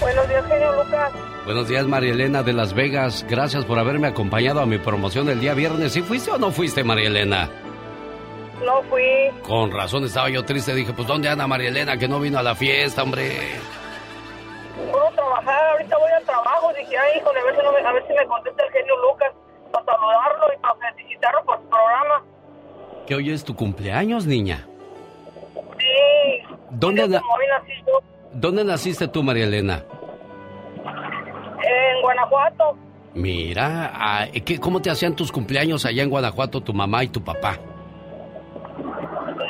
Buenos 0.00 0.28
días, 0.28 0.48
señor 0.48 0.84
Lucas. 0.84 1.33
Buenos 1.44 1.68
días, 1.68 1.86
María 1.86 2.12
Elena 2.12 2.42
de 2.42 2.54
Las 2.54 2.72
Vegas. 2.72 3.24
Gracias 3.28 3.64
por 3.66 3.78
haberme 3.78 4.08
acompañado 4.08 4.60
a 4.60 4.66
mi 4.66 4.78
promoción 4.78 5.28
el 5.28 5.40
día 5.40 5.52
viernes. 5.54 5.92
¿Sí 5.92 6.00
fuiste 6.00 6.30
o 6.30 6.38
no 6.38 6.50
fuiste, 6.50 6.82
María 6.82 7.08
Elena? 7.08 7.50
No 8.64 8.82
fui. 8.84 9.02
Con 9.42 9.70
razón 9.70 10.04
estaba 10.04 10.30
yo 10.30 10.42
triste. 10.44 10.74
Dije, 10.74 10.92
pues 10.94 11.06
¿dónde 11.06 11.28
anda 11.28 11.46
María 11.46 11.68
Elena 11.68 11.98
que 11.98 12.08
no 12.08 12.18
vino 12.18 12.38
a 12.38 12.42
la 12.42 12.54
fiesta, 12.54 13.02
hombre? 13.02 13.30
Puedo 14.90 15.10
trabajar, 15.10 15.64
ahorita 15.72 15.98
voy 15.98 16.10
al 16.16 16.24
trabajo. 16.24 16.72
Dije, 16.78 16.96
ay, 16.96 17.20
híjole, 17.20 17.40
a 17.40 17.44
ver 17.44 17.56
si, 17.56 17.62
no 17.62 17.72
me, 17.72 17.78
a 17.80 17.92
ver 17.92 18.04
si 18.08 18.14
me 18.14 18.26
contesta 18.26 18.64
el 18.64 18.72
genio 18.72 18.94
Lucas 19.02 19.32
para 19.70 19.84
saludarlo 19.84 20.46
y 20.56 20.60
para 20.62 20.74
felicitarlo 20.96 21.44
por 21.44 21.56
su 21.58 21.68
programa. 21.68 22.24
Que 23.06 23.14
hoy 23.16 23.30
es 23.30 23.44
tu 23.44 23.54
cumpleaños, 23.54 24.24
niña. 24.24 24.66
Sí. 25.78 26.56
¿Dónde, 26.70 27.06
na- 27.06 27.20
¿Dónde 28.32 28.64
naciste 28.64 29.08
tú, 29.08 29.22
María 29.22 29.44
Elena? 29.44 29.84
En 31.74 32.02
Guanajuato. 32.02 32.76
Mira, 33.14 33.92
ah, 33.94 34.26
¿qué, 34.44 34.58
¿cómo 34.58 34.82
te 34.82 34.90
hacían 34.90 35.14
tus 35.14 35.30
cumpleaños 35.30 35.84
allá 35.84 36.02
en 36.02 36.10
Guanajuato 36.10 36.60
tu 36.60 36.74
mamá 36.74 37.04
y 37.04 37.08
tu 37.08 37.22
papá? 37.22 37.58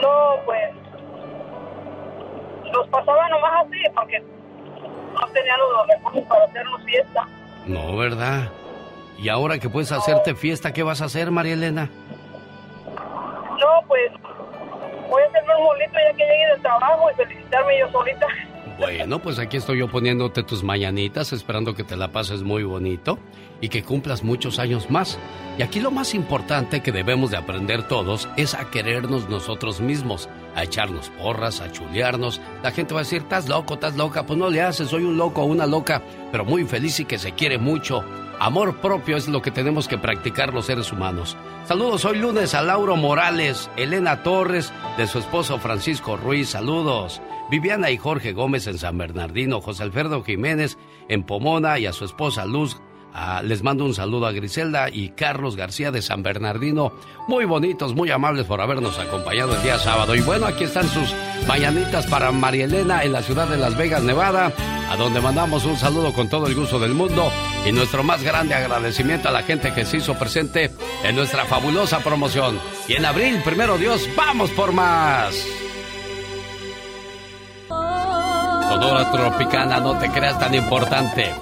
No, 0.02 0.44
pues. 0.44 0.70
Los 2.72 2.88
pasaba 2.88 3.28
nomás 3.28 3.64
así 3.64 3.78
porque 3.94 4.20
no 4.20 5.26
tenían 5.32 5.58
los 5.58 5.86
recursos 5.86 6.22
para 6.28 6.44
hacernos 6.44 6.84
fiesta. 6.84 7.28
No, 7.66 7.96
¿verdad? 7.96 8.50
Y 9.18 9.28
ahora 9.28 9.58
que 9.58 9.70
puedes 9.70 9.92
hacerte 9.92 10.34
fiesta, 10.34 10.72
¿qué 10.72 10.82
vas 10.82 11.00
a 11.00 11.06
hacer, 11.06 11.30
María 11.30 11.54
Elena? 11.54 11.88
No, 12.86 13.86
pues. 13.86 14.12
Voy 15.08 15.22
a 15.22 15.26
hacerme 15.26 15.56
un 15.56 15.64
molito 15.64 15.94
ya 15.94 16.16
que 16.16 16.24
llegue 16.24 16.46
del 16.52 16.62
trabajo 16.62 17.10
y 17.10 17.14
felicitarme 17.14 17.78
yo 17.78 17.90
solita. 17.90 18.26
Bueno, 18.78 19.20
pues 19.20 19.38
aquí 19.38 19.56
estoy 19.56 19.78
yo 19.78 19.88
poniéndote 19.88 20.42
tus 20.42 20.64
mañanitas, 20.64 21.32
esperando 21.32 21.74
que 21.74 21.84
te 21.84 21.96
la 21.96 22.10
pases 22.10 22.42
muy 22.42 22.64
bonito 22.64 23.20
y 23.60 23.68
que 23.68 23.84
cumplas 23.84 24.24
muchos 24.24 24.58
años 24.58 24.90
más. 24.90 25.16
Y 25.56 25.62
aquí 25.62 25.78
lo 25.78 25.92
más 25.92 26.12
importante 26.12 26.82
que 26.82 26.90
debemos 26.90 27.30
de 27.30 27.36
aprender 27.36 27.86
todos 27.86 28.28
es 28.36 28.54
a 28.54 28.70
querernos 28.70 29.28
nosotros 29.28 29.80
mismos, 29.80 30.28
a 30.56 30.64
echarnos 30.64 31.10
porras, 31.10 31.60
a 31.60 31.70
chulearnos. 31.70 32.40
La 32.64 32.72
gente 32.72 32.94
va 32.94 33.00
a 33.00 33.04
decir, 33.04 33.22
estás 33.22 33.48
loco, 33.48 33.74
estás 33.74 33.96
loca. 33.96 34.26
Pues 34.26 34.38
no 34.38 34.50
le 34.50 34.60
haces, 34.60 34.88
soy 34.88 35.04
un 35.04 35.16
loco 35.16 35.42
o 35.42 35.46
una 35.46 35.66
loca, 35.66 36.02
pero 36.32 36.44
muy 36.44 36.64
feliz 36.64 36.98
y 36.98 37.04
que 37.04 37.18
se 37.18 37.32
quiere 37.32 37.58
mucho. 37.58 38.04
Amor 38.40 38.78
propio 38.78 39.16
es 39.16 39.28
lo 39.28 39.40
que 39.40 39.52
tenemos 39.52 39.86
que 39.86 39.98
practicar 39.98 40.52
los 40.52 40.66
seres 40.66 40.90
humanos. 40.90 41.36
Saludos 41.66 42.04
hoy 42.04 42.18
lunes 42.18 42.54
a 42.54 42.62
Lauro 42.62 42.96
Morales, 42.96 43.70
Elena 43.76 44.24
Torres, 44.24 44.72
de 44.98 45.06
su 45.06 45.20
esposo 45.20 45.60
Francisco 45.60 46.16
Ruiz, 46.16 46.50
saludos. 46.50 47.22
Viviana 47.50 47.90
y 47.90 47.98
Jorge 47.98 48.32
Gómez 48.32 48.66
en 48.66 48.78
San 48.78 48.98
Bernardino, 48.98 49.60
José 49.60 49.82
Alfredo 49.82 50.22
Jiménez 50.22 50.78
en 51.08 51.24
Pomona 51.24 51.78
y 51.78 51.86
a 51.86 51.92
su 51.92 52.04
esposa 52.04 52.46
Luz. 52.46 52.80
Ah, 53.16 53.42
les 53.44 53.62
mando 53.62 53.84
un 53.84 53.94
saludo 53.94 54.26
a 54.26 54.32
Griselda 54.32 54.88
y 54.90 55.10
Carlos 55.10 55.54
García 55.54 55.92
de 55.92 56.02
San 56.02 56.24
Bernardino. 56.24 56.92
Muy 57.28 57.44
bonitos, 57.44 57.94
muy 57.94 58.10
amables 58.10 58.44
por 58.44 58.60
habernos 58.60 58.98
acompañado 58.98 59.54
el 59.54 59.62
día 59.62 59.78
sábado. 59.78 60.16
Y 60.16 60.20
bueno, 60.20 60.46
aquí 60.46 60.64
están 60.64 60.88
sus 60.88 61.14
mañanitas 61.46 62.08
para 62.08 62.32
María 62.32 62.64
Elena 62.64 63.04
en 63.04 63.12
la 63.12 63.22
ciudad 63.22 63.46
de 63.46 63.56
Las 63.56 63.76
Vegas, 63.76 64.02
Nevada, 64.02 64.52
a 64.90 64.96
donde 64.96 65.20
mandamos 65.20 65.64
un 65.64 65.76
saludo 65.76 66.12
con 66.12 66.28
todo 66.28 66.48
el 66.48 66.56
gusto 66.56 66.80
del 66.80 66.94
mundo 66.94 67.30
y 67.64 67.70
nuestro 67.70 68.02
más 68.02 68.20
grande 68.24 68.54
agradecimiento 68.54 69.28
a 69.28 69.32
la 69.32 69.44
gente 69.44 69.72
que 69.72 69.84
se 69.84 69.98
hizo 69.98 70.18
presente 70.18 70.72
en 71.04 71.14
nuestra 71.14 71.44
fabulosa 71.44 72.00
promoción. 72.00 72.58
Y 72.88 72.94
en 72.94 73.04
abril, 73.04 73.40
primero 73.44 73.78
Dios, 73.78 74.08
vamos 74.16 74.50
por 74.50 74.72
más. 74.72 75.63
Sonora 78.68 79.10
Tropicana, 79.10 79.80
no 79.80 79.98
te 79.98 80.08
creas 80.10 80.38
tan 80.38 80.54
importante. 80.54 81.32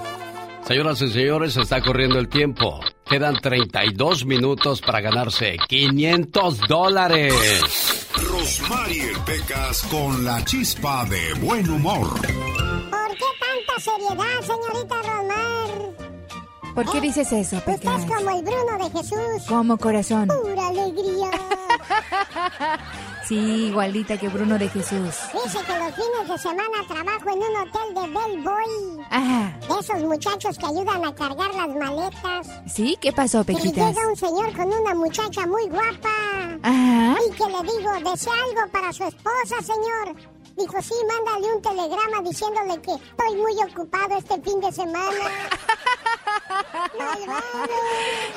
Señoras 0.67 1.01
y 1.01 1.11
señores, 1.11 1.57
está 1.57 1.81
corriendo 1.81 2.19
el 2.19 2.29
tiempo. 2.29 2.79
Quedan 3.05 3.35
32 3.41 4.25
minutos 4.25 4.81
para 4.81 5.01
ganarse 5.01 5.57
500 5.67 6.59
dólares. 6.67 7.33
Rosmarie 8.29 9.11
Pecas 9.25 9.83
con 9.89 10.23
la 10.23 10.43
chispa 10.45 11.05
de 11.05 11.33
buen 11.35 11.69
humor. 11.69 12.09
¿Por 12.13 13.09
qué 13.17 13.25
tanta 13.39 13.79
seriedad, 13.79 14.41
señorita 14.41 14.95
Romar? 15.01 16.73
¿Por 16.75 16.91
qué 16.91 17.01
dices 17.01 17.31
eso, 17.31 17.57
Estás 17.57 17.77
Pecas? 17.79 18.05
como 18.05 18.29
el 18.37 18.43
Bruno 18.43 18.77
de 18.77 18.89
Jesús. 18.91 19.47
Como 19.47 19.77
corazón. 19.77 20.27
Pura 20.29 20.67
alegría. 20.67 21.29
Sí, 23.27 23.67
igualita 23.67 24.17
que 24.17 24.27
Bruno 24.27 24.57
de 24.57 24.67
Jesús. 24.69 25.15
Dice 25.33 25.57
que 25.65 25.77
los 25.79 25.95
fines 25.95 26.27
de 26.27 26.37
semana 26.37 26.87
trabajo 26.87 27.29
en 27.29 27.39
un 27.39 27.55
hotel 27.61 27.93
de 27.95 28.01
bellboy. 28.19 29.05
Ajá. 29.09 29.57
De 29.61 29.79
esos 29.79 30.01
muchachos 30.03 30.57
que 30.57 30.65
ayudan 30.65 31.05
a 31.05 31.15
cargar 31.15 31.53
las 31.55 31.67
maletas. 31.69 32.47
¿Sí? 32.67 32.97
¿Qué 32.99 33.11
pasó, 33.13 33.41
Y 33.41 33.45
Pequitas? 33.45 33.95
llega 33.95 34.07
un 34.07 34.15
señor 34.17 34.53
con 34.55 34.67
una 34.73 34.93
muchacha 34.95 35.47
muy 35.47 35.67
guapa. 35.69 36.09
Ajá. 36.63 37.15
Y 37.27 37.31
que 37.31 37.43
le 37.45 37.61
digo, 37.77 38.11
¿desea 38.11 38.33
algo 38.33 38.71
para 38.71 38.91
su 38.91 39.03
esposa, 39.05 39.55
señor? 39.61 40.15
Dijo, 40.55 40.81
sí, 40.81 40.93
mándale 41.07 41.53
un 41.53 41.61
telegrama 41.61 42.21
diciéndole 42.21 42.81
que 42.81 42.93
estoy 42.93 43.35
muy 43.37 43.53
ocupado 43.63 44.17
este 44.17 44.41
fin 44.41 44.59
de 44.59 44.71
semana. 44.71 45.09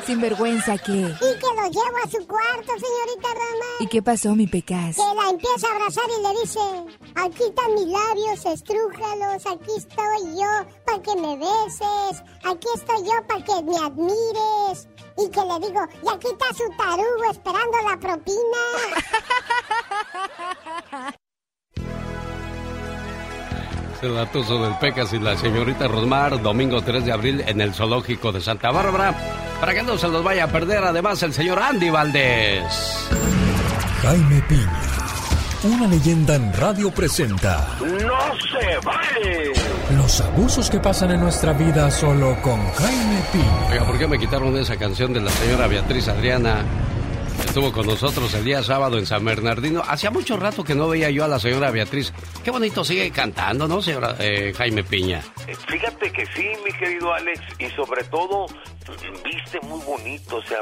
Sin 0.07 0.21
vergüenza, 0.21 0.77
¿qué? 0.79 0.93
Y 0.93 0.99
que 0.99 1.55
lo 1.55 1.69
llevo 1.69 1.97
a 2.05 2.11
su 2.11 2.27
cuarto, 2.27 2.73
señorita 2.73 3.29
Roma. 3.35 3.67
¿Y 3.81 3.87
qué 3.89 4.03
pasó, 4.03 4.35
mi 4.35 4.47
Pecas? 4.47 4.97
Que 4.97 5.15
la 5.15 5.29
empieza 5.31 5.69
a 5.69 5.73
abrazar 5.73 6.05
y 6.07 6.23
le 6.23 6.41
dice, 6.41 6.61
aquí 7.17 7.43
están 7.43 7.75
mis 7.75 7.87
labios, 7.87 8.47
estrújalos, 8.47 9.45
aquí 9.47 9.73
estoy 9.77 10.41
yo 10.41 10.65
para 10.85 11.03
que 11.03 11.15
me 11.17 11.37
beses, 11.37 12.23
aquí 12.45 12.69
estoy 12.75 13.05
yo 13.05 13.27
para 13.27 13.45
que 13.45 13.63
me 13.63 13.77
admires. 13.77 14.89
Y 15.19 15.29
que 15.31 15.41
le 15.41 15.59
digo, 15.67 15.81
y 16.03 16.09
aquí 16.15 16.29
está 16.29 16.47
su 16.55 16.69
tarugo 16.77 17.25
esperando 17.31 17.79
la 17.89 17.97
propina. 17.99 18.63
El 24.03 24.15
latoso 24.15 24.63
del 24.63 24.75
Pecas 24.79 25.13
y 25.13 25.19
la 25.19 25.37
señorita 25.37 25.89
Rosmar, 25.89 26.41
domingo 26.43 26.83
3 26.83 27.05
de 27.07 27.13
abril 27.13 27.43
en 27.47 27.61
el 27.61 27.73
Zoológico 27.75 28.31
de 28.31 28.41
Santa 28.41 28.71
Bárbara. 28.71 29.15
Para 29.61 29.73
que 29.75 29.83
no 29.83 29.97
se 29.97 30.09
los 30.09 30.23
vaya 30.23 30.45
a 30.45 30.49
perder, 30.49 30.85
además, 30.85 31.23
el 31.23 31.33
señor 31.33 31.59
Andy 31.59 31.89
Valdés. 31.91 33.09
Jaime 34.03 34.43
Piña, 34.49 34.83
una 35.65 35.87
leyenda 35.89 36.35
en 36.37 36.53
radio 36.53 36.91
presenta 36.91 37.67
¡No 37.81 38.37
se 38.61 38.79
vale! 38.85 39.53
los 39.97 40.21
abusos 40.21 40.69
que 40.69 40.79
pasan 40.79 41.13
en 41.13 41.21
nuestra 41.21 41.53
vida 41.55 41.91
solo 41.91 42.37
con 42.43 42.61
Jaime 42.73 43.21
Piña. 43.33 43.69
Oiga, 43.71 43.85
¿por 43.87 43.99
qué 43.99 44.07
me 44.07 44.19
quitaron 44.19 44.57
esa 44.59 44.77
canción 44.77 45.13
de 45.15 45.21
la 45.23 45.31
señora 45.31 45.67
Beatriz 45.67 46.07
Adriana? 46.09 46.65
Estuvo 47.45 47.73
con 47.73 47.87
nosotros 47.87 48.33
el 48.35 48.45
día 48.45 48.63
sábado 48.63 48.99
en 48.99 49.07
San 49.07 49.25
Bernardino. 49.25 49.83
Hacía 49.87 50.11
mucho 50.11 50.37
rato 50.37 50.63
que 50.65 50.75
no 50.75 50.89
veía 50.89 51.11
yo 51.11 51.25
a 51.25 51.29
la 51.29 51.39
señora 51.39 51.71
Beatriz. 51.71 52.13
Qué 52.45 52.51
bonito 52.51 52.85
sigue 52.85 53.11
cantando, 53.11 53.67
¿no, 53.67 53.81
señora 53.81 54.17
eh, 54.19 54.53
Jaime 54.57 54.85
Piña? 54.85 55.23
Eh, 55.47 55.55
Fíjate 55.69 56.13
que 56.13 56.27
sí, 56.27 56.49
mi 56.65 56.73
querido 56.73 57.13
Alex, 57.15 57.41
y 57.59 57.67
sobre 57.71 58.05
todo 58.05 58.47
viste 59.25 59.61
muy 59.63 59.81
bonito, 59.85 60.37
o 60.37 60.43
sea, 60.43 60.59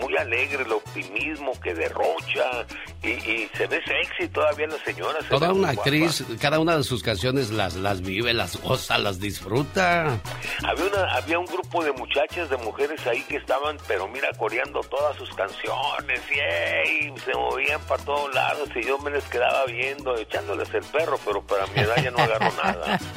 muy 0.00 0.16
alegre, 0.16 0.62
el 0.64 0.72
optimismo 0.72 1.52
que 1.60 1.74
derrocha, 1.74 2.66
y, 3.02 3.10
y 3.10 3.50
se 3.56 3.66
ve 3.66 3.80
sexy 3.84 4.28
todavía 4.28 4.66
la 4.66 4.78
señora. 4.84 5.20
se 5.22 5.28
Toda 5.28 5.52
una 5.52 5.72
guapa. 5.72 5.80
actriz, 5.82 6.24
cada 6.40 6.58
una 6.60 6.76
de 6.76 6.84
sus 6.84 7.02
canciones 7.02 7.50
las, 7.50 7.74
las 7.76 8.00
vive, 8.02 8.32
las 8.32 8.60
goza, 8.60 8.98
las 8.98 9.20
disfruta. 9.20 10.18
Había, 10.64 10.84
una, 10.86 11.14
había 11.16 11.38
un 11.38 11.46
grupo 11.46 11.82
de 11.84 11.92
muchachas, 11.92 12.48
de 12.50 12.56
mujeres 12.58 13.06
ahí 13.06 13.22
que 13.22 13.36
estaban, 13.36 13.76
pero 13.88 14.08
mira, 14.08 14.28
coreando 14.38 14.80
todas 14.80 15.16
sus 15.16 15.28
canciones, 15.34 16.20
y 16.30 17.20
se 17.20 17.32
movían 17.34 17.80
para 17.82 18.02
todos 18.04 18.34
lados, 18.34 18.68
y 18.74 18.86
yo 18.86 18.98
me 18.98 19.10
les 19.10 19.24
quedaba 19.24 19.64
viendo, 19.66 20.16
echándoles 20.16 20.72
el 20.74 20.84
perro, 20.84 21.18
pero 21.24 21.42
para 21.46 21.66
mi 21.68 21.80
edad 21.80 21.96
ya 22.02 22.10
no 22.10 22.18
agarro 22.18 22.52
nada. 22.62 22.98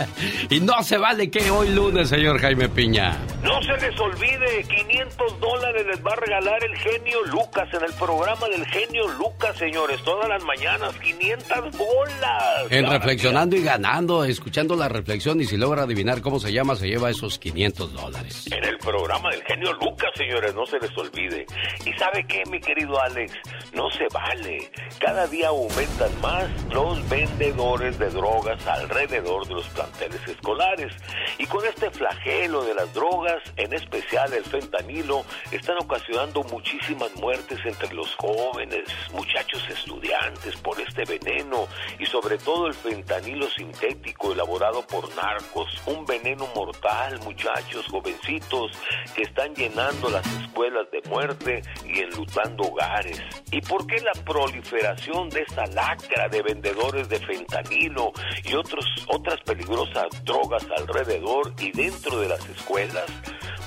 Y 0.50 0.60
no 0.62 0.82
se 0.84 0.98
vale 0.98 1.30
que 1.30 1.50
hoy 1.52 1.70
lunes, 1.70 2.10
señor 2.10 2.40
Jaime 2.40 2.70
Piña. 2.70 3.18
No 3.42 3.62
se 3.62 3.74
les 3.78 4.00
olvide 4.00 4.47
vale. 4.48 4.64
500 4.64 5.40
dólares 5.40 5.86
les 5.86 6.06
va 6.06 6.12
a 6.12 6.16
regalar 6.16 6.64
el 6.64 6.76
genio 6.78 7.24
Lucas 7.26 7.68
en 7.74 7.84
el 7.84 7.94
programa 7.94 8.48
del 8.50 8.66
genio 8.66 9.08
Lucas, 9.10 9.58
señores. 9.58 10.02
Todas 10.04 10.30
las 10.30 10.44
mañanas, 10.44 10.94
500 11.00 11.78
bolas. 11.78 12.72
En 12.72 12.90
Reflexionando 12.90 13.56
y 13.56 13.64
Ganando, 13.64 14.24
escuchando 14.24 14.76
la 14.76 14.90
reflexión 14.90 15.40
y 15.42 15.46
si 15.46 15.58
logra 15.58 15.84
adivinar 15.84 16.22
cómo 16.22 16.40
se 16.40 16.52
llama, 16.52 16.76
se 16.76 16.88
lleva 16.88 17.10
esos 17.10 17.38
500 17.40 17.94
dólares. 17.94 18.48
En 18.52 18.64
el 18.64 18.78
programa 18.78 19.30
del 19.32 19.44
genio 19.44 19.74
Lucas, 19.74 20.12
señores, 20.16 20.54
no 20.56 20.66
se 20.66 20.80
les 20.80 20.98
olvide. 20.98 21.46
¿Y 21.86 21.94
sabe 21.94 22.26
qué, 22.28 22.44
mi 22.50 22.60
querido 22.60 23.00
Alex? 23.02 23.34
No 23.74 23.90
se 23.92 24.08
vale. 24.14 24.72
Cada 25.00 25.28
día 25.28 25.50
aumentan 25.50 26.22
más 26.22 26.46
los 26.72 27.08
vendedores 27.10 27.98
de 28.00 28.10
drogas 28.10 28.66
alrededor 28.68 29.48
de 29.48 29.56
los 29.56 29.68
planteles 29.70 30.22
escolares. 30.28 30.94
Y 31.38 31.46
con 31.46 31.66
este 31.66 31.90
flagelo 31.92 32.64
de 32.64 32.74
las 32.74 32.94
drogas, 32.94 33.42
en 33.56 33.74
especial 33.74 34.34
el 34.38 34.46
fentanilo, 34.46 35.26
están 35.52 35.78
ocasionando 35.80 36.44
muchísimas 36.44 37.14
muertes 37.16 37.60
entre 37.66 37.94
los 37.94 38.16
jóvenes, 38.16 38.84
muchachos 39.14 39.64
estudiantes 39.70 40.56
por 40.58 40.80
este 40.80 41.04
veneno 41.06 41.68
y 42.00 42.06
sobre 42.06 42.38
todo 42.38 42.68
el 42.68 42.74
fentanilo 42.74 43.50
sintético 43.50 44.34
elaborado 44.34 44.86
por 44.88 45.14
narcos, 45.16 45.68
un 45.86 46.06
veneno 46.06 46.48
mortal, 46.56 47.20
muchachos 47.24 47.86
jovencitos 47.90 48.72
que 49.16 49.24
están 49.24 49.54
llenando 49.56 50.10
las 50.10 50.26
escuelas 50.42 50.90
de 50.92 51.02
muerte 51.10 51.62
y 51.86 52.00
enlutando 52.00 52.64
hogares. 52.64 53.22
¿Y 53.52 53.62
por 53.62 53.86
qué 53.88 53.98
la 54.02 54.14
proliferación 54.24 55.30
de 55.30 55.42
esta 55.42 55.66
lacra 55.68 56.28
de 56.30 56.42
vendedores 56.42 57.10
de 57.10 57.20
fentanilo 57.20 58.12
y 58.44 58.54
otras 58.56 59.42
peligrosas 59.46 60.24
drogas 60.24 60.66
alrededor 60.78 61.54
y 61.60 61.72
dentro 61.72 62.20
de 62.20 62.30
las 62.30 62.48
escuelas? 62.50 63.06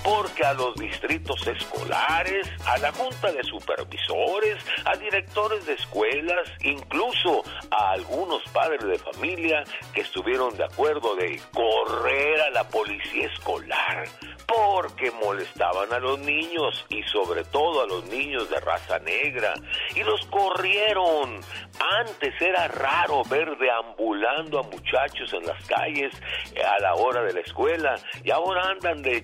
Porque 0.02 0.44
a 0.44 0.54
los 0.54 0.74
distritos 0.76 1.46
escolares, 1.46 2.48
a 2.66 2.78
la 2.78 2.92
junta 2.92 3.30
de 3.32 3.42
supervisores, 3.44 4.56
a 4.84 4.96
directores 4.96 5.66
de 5.66 5.74
escuelas, 5.74 6.50
incluso 6.62 7.42
a 7.70 7.92
algunos 7.92 8.42
padres 8.52 8.84
de 8.84 8.98
familia 8.98 9.62
que 9.92 10.00
estuvieron 10.00 10.56
de 10.56 10.64
acuerdo 10.64 11.16
de 11.16 11.40
correr 11.52 12.40
a 12.40 12.50
la 12.50 12.64
policía 12.68 13.26
escolar 13.26 14.08
porque 14.50 15.10
molestaban 15.12 15.92
a 15.92 15.98
los 15.98 16.18
niños 16.18 16.84
y 16.88 17.02
sobre 17.04 17.44
todo 17.44 17.82
a 17.82 17.86
los 17.86 18.04
niños 18.06 18.50
de 18.50 18.58
raza 18.60 18.98
negra 18.98 19.54
y 19.94 20.02
los 20.02 20.26
corrieron. 20.26 21.40
Antes 21.78 22.34
era 22.40 22.66
raro 22.68 23.22
ver 23.24 23.56
deambulando 23.58 24.58
a 24.58 24.62
muchachos 24.64 25.32
en 25.34 25.46
las 25.46 25.64
calles 25.66 26.12
a 26.56 26.80
la 26.80 26.94
hora 26.94 27.22
de 27.22 27.32
la 27.32 27.40
escuela 27.40 27.94
y 28.24 28.30
ahora 28.30 28.62
andan 28.70 29.02
de 29.02 29.22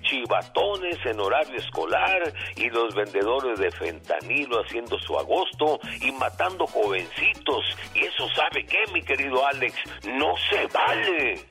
en 1.05 1.19
horario 1.19 1.57
escolar 1.57 2.33
y 2.55 2.69
los 2.69 2.93
vendedores 2.93 3.57
de 3.59 3.71
fentanilo 3.71 4.61
haciendo 4.63 4.99
su 4.99 5.17
agosto 5.17 5.79
y 6.01 6.11
matando 6.11 6.67
jovencitos. 6.67 7.63
Y 7.95 7.99
eso 7.99 8.27
sabe 8.35 8.65
qué, 8.65 8.79
mi 8.93 9.01
querido 9.01 9.45
Alex, 9.47 9.75
no 10.03 10.33
se 10.49 10.67
vale. 10.67 11.45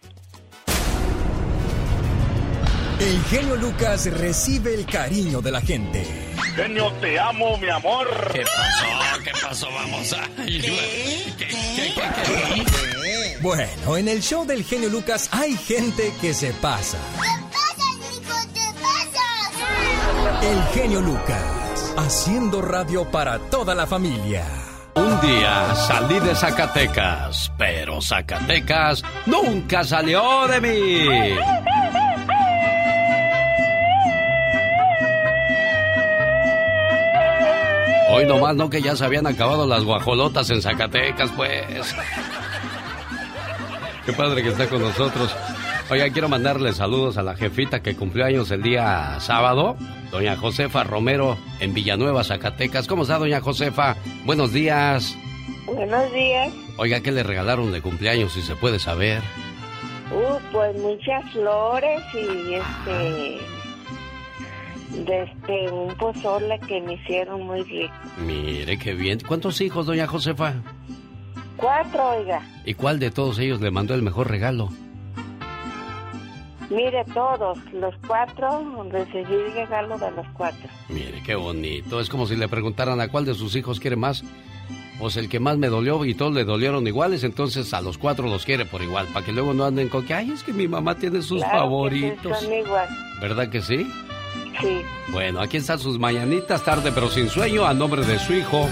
El 3.01 3.23
genio 3.25 3.57
Lucas 3.57 4.11
recibe 4.21 4.75
el 4.75 4.87
cariño 4.87 5.41
de 5.41 5.53
la 5.53 5.61
gente. 5.61 6.05
Genio, 6.55 6.91
te 7.01 7.19
amo, 7.19 7.57
mi 7.59 7.69
amor. 7.69 8.09
¿Qué 8.33 8.43
pasó? 8.43 9.23
¿Qué 9.23 9.33
pasó? 9.43 9.69
Vamos 9.71 10.13
a... 10.13 10.29
Bueno, 13.43 13.97
en 13.97 14.09
el 14.09 14.23
show 14.23 14.47
del 14.47 14.65
genio 14.65 14.89
Lucas 14.89 15.29
hay 15.33 15.57
gente 15.57 16.13
que 16.21 16.33
se 16.33 16.53
pasa. 16.55 16.99
El 20.43 20.63
genio 20.75 21.01
Lucas, 21.01 21.95
haciendo 21.97 22.61
radio 22.61 23.05
para 23.11 23.39
toda 23.39 23.75
la 23.75 23.87
familia. 23.87 24.45
Un 24.95 25.21
día 25.21 25.75
salí 25.75 26.21
de 26.21 26.35
Zacatecas, 26.35 27.53
pero 27.57 28.01
Zacatecas 28.01 29.03
nunca 29.25 29.83
salió 29.83 30.47
de 30.47 30.61
mí. 30.61 31.39
Hoy 38.11 38.27
nomás 38.27 38.55
no 38.57 38.71
que 38.71 38.81
ya 38.83 38.95
se 38.95 39.05
habían 39.05 39.27
acabado 39.27 39.67
las 39.67 39.85
guajolotas 39.85 40.49
en 40.51 40.63
Zacatecas, 40.63 41.31
pues. 41.33 41.95
Qué 44.05 44.13
padre 44.13 44.43
que 44.43 44.51
está 44.51 44.69
con 44.69 44.81
nosotros. 44.81 45.35
Oiga, 45.89 46.11
quiero 46.11 46.29
mandarle 46.29 46.73
saludos 46.73 47.17
a 47.17 47.23
la 47.23 47.37
jefita 47.37 47.81
que 47.81 47.95
cumplió 47.95 48.25
años 48.25 48.51
el 48.51 48.61
día 48.61 49.21
sábado, 49.21 49.77
doña 50.11 50.37
Josefa 50.37 50.83
Romero, 50.83 51.39
en 51.61 51.75
Villanueva, 51.75 52.25
Zacatecas. 52.25 52.89
¿Cómo 52.89 53.03
está, 53.03 53.19
doña 53.19 53.41
Josefa? 53.41 53.95
Buenos 54.25 54.53
días. 54.53 55.17
Buenos 55.65 56.13
días. 56.13 56.53
Oiga, 56.77 57.01
¿qué 57.03 57.13
le 57.13 57.23
regalaron 57.23 57.71
de 57.71 57.83
cumpleaños, 57.83 58.33
si 58.33 58.43
se 58.43 58.57
puede 58.57 58.81
saber? 58.81 59.23
Uh, 60.11 60.39
pues 60.51 60.77
muchas 60.77 61.31
flores 61.31 62.03
y 62.15 62.55
este. 62.55 63.41
De 65.05 65.23
este, 65.23 65.71
un 65.71 65.95
pozole 65.97 66.59
que 66.67 66.81
me 66.81 66.95
hicieron 66.95 67.47
muy 67.47 67.63
rico. 67.63 67.95
Mire, 68.27 68.77
qué 68.77 68.95
bien. 68.95 69.21
¿Cuántos 69.21 69.61
hijos, 69.61 69.87
doña 69.87 70.09
Josefa? 70.09 70.55
Cuatro, 71.57 72.09
oiga. 72.19 72.43
¿Y 72.65 72.75
cuál 72.75 72.99
de 72.99 73.13
todos 73.13 73.39
ellos 73.39 73.61
le 73.61 73.71
mandó 73.71 73.95
el 73.95 74.03
mejor 74.03 74.29
regalo? 74.29 74.71
Mire, 76.71 77.05
todos, 77.15 77.59
los 77.73 77.95
cuatro, 78.07 78.85
recibí 78.91 79.35
el 79.35 79.53
regalo 79.55 79.97
de 79.99 80.11
los 80.11 80.27
cuatro. 80.35 80.69
Mire, 80.89 81.23
qué 81.25 81.35
bonito. 81.37 82.01
Es 82.01 82.09
como 82.09 82.27
si 82.27 82.35
le 82.37 82.49
preguntaran 82.49 83.01
a 83.01 83.09
cuál 83.09 83.25
de 83.25 83.35
sus 83.35 83.55
hijos 83.57 83.79
quiere 83.81 83.97
más. 83.97 84.25
Pues 84.99 85.17
el 85.19 85.29
que 85.29 85.39
más 85.41 85.59
me 85.59 85.69
dolió 85.69 86.05
y 86.07 86.15
todos 86.15 86.33
le 86.33 86.45
dolieron 86.45 86.87
iguales, 86.87 87.23
entonces 87.23 87.73
a 87.75 87.83
los 87.83 87.99
cuatro 87.99 88.29
los 88.29 88.47
quiere 88.47 88.65
por 88.65 88.81
igual, 88.83 89.07
para 89.13 89.25
que 89.27 89.31
luego 89.33 89.53
no 89.53 89.67
anden 89.67 89.91
con 89.91 90.07
que, 90.07 90.15
ay, 90.15 90.31
es 90.31 90.43
que 90.43 90.55
mi 90.55 90.67
mamá 90.67 90.95
tiene 90.95 91.21
sus 91.21 91.43
Claro 91.43 91.53
que 91.53 91.59
sí, 91.59 91.61
favoritos. 91.61 92.41
son 92.41 92.53
igual. 92.55 92.89
¿Verdad 93.21 93.49
que 93.51 93.61
sí? 93.61 93.87
Sí. 94.59 94.81
Bueno, 95.09 95.41
aquí 95.43 95.59
están 95.59 95.79
sus 95.79 95.99
mañanitas 95.99 96.65
tarde 96.65 96.93
pero 96.95 97.11
sin 97.11 97.29
sueño 97.29 97.67
a 97.67 97.75
nombre 97.75 98.07
de 98.07 98.19
su 98.19 98.33
hijo, 98.33 98.67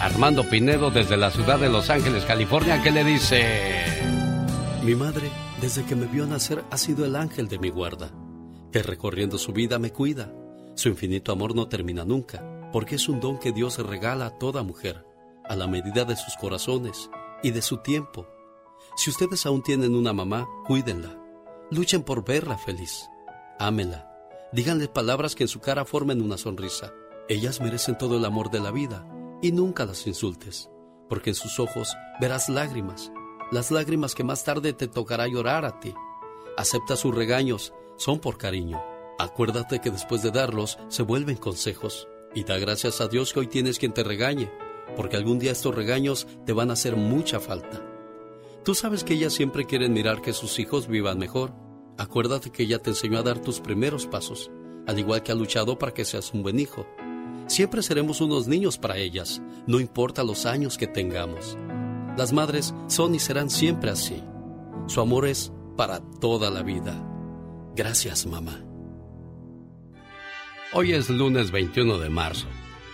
Armando 0.00 0.42
Pinedo, 0.42 0.90
desde 0.90 1.16
la 1.16 1.30
ciudad 1.30 1.60
de 1.60 1.68
Los 1.68 1.90
Ángeles, 1.90 2.24
California, 2.24 2.82
que 2.82 2.90
le 2.90 3.04
dice... 3.04 3.84
Mi 4.82 4.96
madre, 4.96 5.30
desde 5.60 5.84
que 5.84 5.96
me 5.96 6.06
vio 6.06 6.26
nacer, 6.26 6.64
ha 6.70 6.78
sido 6.78 7.04
el 7.04 7.16
ángel 7.16 7.48
de 7.48 7.58
mi 7.58 7.70
guarda, 7.70 8.12
que 8.72 8.82
recorriendo 8.82 9.38
su 9.38 9.52
vida 9.52 9.78
me 9.78 9.92
cuida. 9.92 10.32
Su 10.76 10.88
infinito 10.88 11.32
amor 11.32 11.54
no 11.54 11.68
termina 11.68 12.04
nunca, 12.04 12.70
porque 12.72 12.94
es 12.94 13.08
un 13.08 13.20
don 13.20 13.38
que 13.38 13.52
Dios 13.52 13.78
regala 13.78 14.26
a 14.26 14.38
toda 14.38 14.62
mujer, 14.62 15.04
a 15.44 15.56
la 15.56 15.66
medida 15.66 16.04
de 16.04 16.16
sus 16.16 16.36
corazones 16.36 17.10
y 17.42 17.50
de 17.50 17.62
su 17.62 17.78
tiempo. 17.78 18.26
Si 18.96 19.10
ustedes 19.10 19.46
aún 19.46 19.62
tienen 19.62 19.94
una 19.94 20.12
mamá, 20.12 20.46
cuídenla. 20.66 21.18
Luchen 21.70 22.02
por 22.02 22.24
verla 22.24 22.56
feliz. 22.56 23.08
Ámenla. 23.58 24.08
Díganle 24.52 24.88
palabras 24.88 25.34
que 25.34 25.44
en 25.44 25.48
su 25.48 25.60
cara 25.60 25.84
formen 25.84 26.22
una 26.22 26.38
sonrisa. 26.38 26.92
Ellas 27.28 27.60
merecen 27.60 27.98
todo 27.98 28.16
el 28.16 28.24
amor 28.24 28.50
de 28.50 28.60
la 28.60 28.70
vida 28.70 29.06
y 29.42 29.52
nunca 29.52 29.84
las 29.84 30.06
insultes, 30.06 30.70
porque 31.08 31.30
en 31.30 31.36
sus 31.36 31.58
ojos 31.60 31.94
verás 32.20 32.48
lágrimas, 32.48 33.12
las 33.50 33.70
lágrimas 33.70 34.14
que 34.14 34.24
más 34.24 34.44
tarde 34.44 34.72
te 34.72 34.88
tocará 34.88 35.26
llorar 35.26 35.64
a 35.64 35.80
ti. 35.80 35.94
Acepta 36.56 36.96
sus 36.96 37.14
regaños, 37.14 37.72
son 37.96 38.18
por 38.18 38.36
cariño. 38.36 38.82
Acuérdate 39.18 39.80
que 39.80 39.90
después 39.90 40.22
de 40.22 40.30
darlos 40.30 40.78
se 40.88 41.02
vuelven 41.02 41.36
consejos 41.36 42.08
y 42.34 42.44
da 42.44 42.58
gracias 42.58 43.00
a 43.00 43.08
Dios 43.08 43.32
que 43.32 43.40
hoy 43.40 43.46
tienes 43.46 43.78
quien 43.78 43.92
te 43.92 44.04
regañe, 44.04 44.50
porque 44.96 45.16
algún 45.16 45.38
día 45.38 45.52
estos 45.52 45.74
regaños 45.74 46.26
te 46.44 46.52
van 46.52 46.70
a 46.70 46.74
hacer 46.74 46.96
mucha 46.96 47.40
falta. 47.40 47.82
Tú 48.64 48.74
sabes 48.74 49.02
que 49.02 49.14
ellas 49.14 49.32
siempre 49.32 49.64
quieren 49.64 49.92
mirar 49.92 50.20
que 50.20 50.32
sus 50.32 50.58
hijos 50.58 50.88
vivan 50.88 51.18
mejor. 51.18 51.52
Acuérdate 51.96 52.50
que 52.50 52.64
ella 52.64 52.80
te 52.80 52.90
enseñó 52.90 53.18
a 53.18 53.22
dar 53.22 53.40
tus 53.40 53.60
primeros 53.60 54.06
pasos, 54.06 54.50
al 54.86 54.98
igual 54.98 55.22
que 55.22 55.32
ha 55.32 55.34
luchado 55.34 55.78
para 55.78 55.94
que 55.94 56.04
seas 56.04 56.32
un 56.32 56.42
buen 56.42 56.60
hijo. 56.60 56.86
Siempre 57.46 57.82
seremos 57.82 58.20
unos 58.20 58.46
niños 58.46 58.76
para 58.78 58.98
ellas, 58.98 59.40
no 59.66 59.80
importa 59.80 60.22
los 60.22 60.44
años 60.44 60.76
que 60.76 60.86
tengamos. 60.86 61.56
Las 62.18 62.32
madres 62.32 62.74
son 62.88 63.14
y 63.14 63.20
serán 63.20 63.48
siempre 63.48 63.92
así. 63.92 64.20
Su 64.88 65.00
amor 65.00 65.24
es 65.28 65.52
para 65.76 66.00
toda 66.00 66.50
la 66.50 66.64
vida. 66.64 67.00
Gracias, 67.76 68.26
mamá. 68.26 68.60
Hoy 70.72 70.94
es 70.94 71.08
lunes 71.10 71.52
21 71.52 71.96
de 71.98 72.10
marzo. 72.10 72.48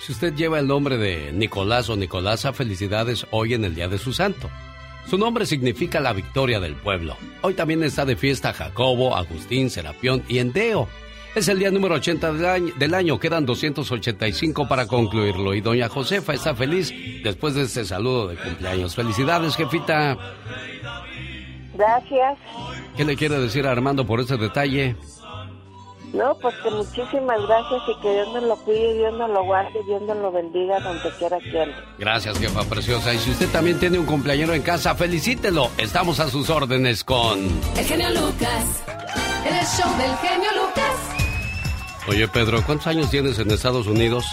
Si 0.04 0.12
usted 0.12 0.34
lleva 0.34 0.58
el 0.58 0.66
nombre 0.66 0.98
de 0.98 1.32
Nicolás 1.32 1.88
o 1.88 1.96
Nicolasa, 1.96 2.52
felicidades 2.52 3.26
hoy 3.30 3.54
en 3.54 3.64
el 3.64 3.74
día 3.74 3.88
de 3.88 3.96
su 3.96 4.12
santo. 4.12 4.50
Su 5.08 5.16
nombre 5.16 5.46
significa 5.46 6.00
la 6.00 6.12
victoria 6.12 6.60
del 6.60 6.76
pueblo. 6.76 7.16
Hoy 7.40 7.54
también 7.54 7.82
está 7.82 8.04
de 8.04 8.16
fiesta 8.16 8.52
Jacobo, 8.52 9.16
Agustín, 9.16 9.70
Serapión 9.70 10.22
y 10.28 10.36
Endeo. 10.36 10.86
Es 11.34 11.48
el 11.48 11.58
día 11.58 11.70
número 11.72 11.96
80 11.96 12.32
del 12.32 12.46
año, 12.46 12.74
del 12.76 12.94
año, 12.94 13.18
quedan 13.18 13.44
285 13.44 14.68
para 14.68 14.86
concluirlo. 14.86 15.52
Y 15.54 15.60
doña 15.60 15.88
Josefa 15.88 16.32
está 16.32 16.54
feliz 16.54 16.94
después 17.24 17.54
de 17.54 17.62
este 17.62 17.84
saludo 17.84 18.28
de 18.28 18.36
cumpleaños. 18.36 18.94
Felicidades, 18.94 19.56
jefita. 19.56 20.16
Gracias. 21.74 22.38
¿Qué 22.96 23.04
le 23.04 23.16
quiere 23.16 23.40
decir 23.40 23.66
a 23.66 23.72
Armando 23.72 24.06
por 24.06 24.20
ese 24.20 24.36
detalle? 24.36 24.94
No, 26.14 26.32
pues 26.40 26.54
que 26.62 26.70
muchísimas 26.70 27.42
gracias 27.42 27.82
y 27.88 28.00
que 28.00 28.12
Dios 28.12 28.28
nos 28.32 28.42
lo 28.44 28.56
cuide, 28.58 28.94
Dios 28.94 29.12
nos 29.14 29.30
lo 29.30 29.44
guarde, 29.44 29.82
Dios 29.84 30.00
nos 30.02 30.16
lo 30.18 30.30
bendiga 30.30 30.78
donde 30.78 31.10
quiera 31.18 31.38
que 31.40 31.60
ande. 31.60 31.74
Gracias, 31.98 32.38
jefa 32.38 32.62
preciosa. 32.62 33.12
Y 33.12 33.18
si 33.18 33.32
usted 33.32 33.48
también 33.50 33.80
tiene 33.80 33.98
un 33.98 34.06
cumpleañero 34.06 34.54
en 34.54 34.62
casa, 34.62 34.94
felicítelo. 34.94 35.70
Estamos 35.76 36.20
a 36.20 36.30
sus 36.30 36.50
órdenes 36.50 37.02
con... 37.02 37.40
El 37.76 37.84
genio 37.84 38.10
Lucas. 38.10 38.84
El 39.44 39.66
show 39.66 39.90
del 39.98 40.16
genio 40.18 40.50
Lucas. 40.52 41.14
Oye, 42.06 42.28
Pedro, 42.28 42.62
¿cuántos 42.64 42.86
años 42.86 43.10
tienes 43.10 43.40
en 43.40 43.50
Estados 43.50 43.88
Unidos? 43.88 44.24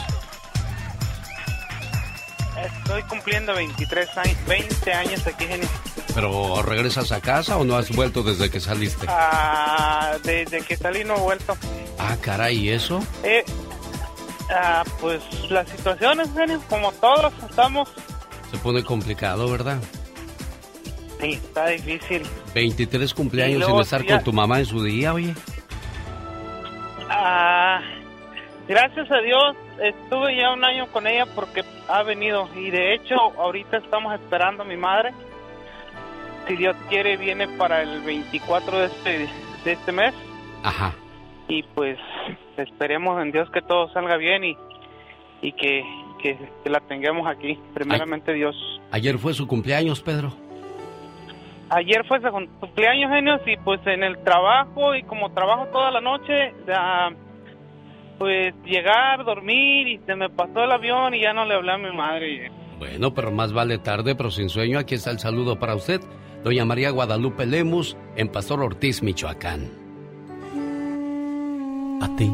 Estoy 2.77 3.03
cumpliendo 3.03 3.53
23 3.53 4.17
años, 4.17 4.37
20 4.47 4.93
años 4.93 5.27
aquí, 5.27 5.45
genio. 5.45 5.67
¿Pero 6.13 6.61
regresas 6.61 7.11
a 7.11 7.21
casa 7.21 7.57
o 7.57 7.63
no 7.63 7.77
has 7.77 7.89
vuelto 7.95 8.21
desde 8.23 8.49
que 8.49 8.59
saliste? 8.59 9.05
Ah, 9.09 10.17
desde 10.23 10.61
que 10.61 10.75
salí 10.75 11.03
no 11.05 11.15
he 11.15 11.19
vuelto. 11.19 11.55
Ah, 11.97 12.17
caray, 12.21 12.57
¿y 12.57 12.69
eso? 12.69 13.01
Eh, 13.23 13.45
ah, 14.49 14.83
pues 14.99 15.21
las 15.49 15.69
situaciones, 15.69 16.27
genio, 16.35 16.61
como 16.69 16.91
todos 16.93 17.31
estamos. 17.49 17.87
Se 18.51 18.57
pone 18.57 18.83
complicado, 18.83 19.49
¿verdad? 19.49 19.77
Sí, 21.21 21.33
está 21.33 21.67
difícil. 21.67 22.23
23 22.53 23.11
Y 23.11 23.13
cumpleaños 23.13 23.59
luego 23.59 23.75
sin 23.75 23.81
estar 23.83 24.03
ya- 24.03 24.15
con 24.15 24.23
tu 24.25 24.33
mamá 24.33 24.59
en 24.59 24.65
su 24.65 24.83
día, 24.83 25.13
oye. 25.13 25.33
Ah, 27.09 27.79
gracias 28.67 29.09
a 29.11 29.17
Dios 29.21 29.55
estuve 29.81 30.37
ya 30.37 30.53
un 30.53 30.63
año 30.63 30.87
con 30.91 31.07
ella 31.07 31.25
porque 31.35 31.63
ha 31.87 32.03
venido 32.03 32.47
y 32.55 32.69
de 32.69 32.93
hecho 32.93 33.15
ahorita 33.15 33.77
estamos 33.77 34.13
esperando 34.13 34.63
a 34.63 34.65
mi 34.65 34.77
madre. 34.77 35.11
Si 36.47 36.55
Dios 36.55 36.75
quiere 36.89 37.17
viene 37.17 37.47
para 37.47 37.81
el 37.81 38.01
24 38.01 38.79
de 38.79 38.85
este, 38.85 39.29
de 39.63 39.71
este 39.71 39.91
mes 39.91 40.13
Ajá. 40.63 40.93
y 41.47 41.63
pues 41.63 41.97
esperemos 42.57 43.21
en 43.21 43.31
Dios 43.31 43.49
que 43.51 43.61
todo 43.61 43.91
salga 43.93 44.17
bien 44.17 44.43
y, 44.43 44.57
y 45.41 45.51
que, 45.53 45.83
que, 46.21 46.37
que 46.63 46.69
la 46.69 46.79
tengamos 46.81 47.27
aquí. 47.27 47.59
Primeramente 47.73 48.33
Dios. 48.33 48.55
Ayer 48.91 49.17
fue 49.17 49.33
su 49.33 49.47
cumpleaños, 49.47 50.01
Pedro. 50.01 50.33
Ayer 51.69 52.05
fue 52.05 52.19
su 52.19 52.29
cumpleaños, 52.59 53.11
genios, 53.11 53.39
y 53.45 53.55
pues 53.55 53.79
en 53.87 54.03
el 54.03 54.21
trabajo, 54.23 54.93
y 54.93 55.03
como 55.03 55.31
trabajo 55.31 55.67
toda 55.67 55.89
la 55.91 56.01
noche, 56.01 56.53
pues 58.21 58.53
llegar, 58.63 59.25
dormir, 59.25 59.87
y 59.87 59.99
se 60.05 60.15
me 60.15 60.29
pasó 60.29 60.63
el 60.63 60.71
avión 60.71 61.15
y 61.15 61.21
ya 61.21 61.33
no 61.33 61.43
le 61.43 61.55
hablé 61.55 61.71
a 61.71 61.77
mi 61.79 61.91
madre. 61.91 62.51
Bueno, 62.77 63.15
pero 63.15 63.31
más 63.31 63.51
vale 63.51 63.79
tarde, 63.79 64.13
pero 64.13 64.29
sin 64.29 64.47
sueño. 64.47 64.77
Aquí 64.77 64.93
está 64.93 65.09
el 65.09 65.17
saludo 65.17 65.57
para 65.57 65.73
usted, 65.73 66.01
doña 66.43 66.63
María 66.63 66.91
Guadalupe 66.91 67.47
Lemus, 67.47 67.97
en 68.15 68.27
Pastor 68.27 68.61
Ortiz, 68.61 69.01
Michoacán. 69.01 69.71
A 71.99 72.15
ti, 72.15 72.31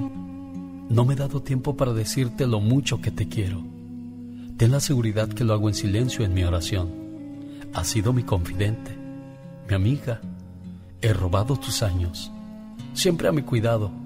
no 0.90 1.06
me 1.06 1.14
he 1.14 1.18
dado 1.18 1.42
tiempo 1.42 1.78
para 1.78 1.94
decirte 1.94 2.48
lo 2.48 2.60
mucho 2.60 3.00
que 3.00 3.12
te 3.12 3.30
quiero. 3.30 3.64
Ten 4.58 4.72
la 4.72 4.82
seguridad 4.82 5.30
que 5.30 5.46
lo 5.46 5.54
hago 5.54 5.70
en 5.70 5.74
silencio 5.74 6.26
en 6.26 6.34
mi 6.34 6.44
oración. 6.44 6.92
Has 7.74 7.88
sido 7.88 8.12
mi 8.12 8.24
confidente, 8.24 8.92
mi 9.70 9.74
amiga. 9.74 10.20
He 11.02 11.14
robado 11.14 11.56
tus 11.56 11.82
años, 11.82 12.30
siempre 12.92 13.30
a 13.30 13.32
mi 13.32 13.44
cuidado. 13.44 14.06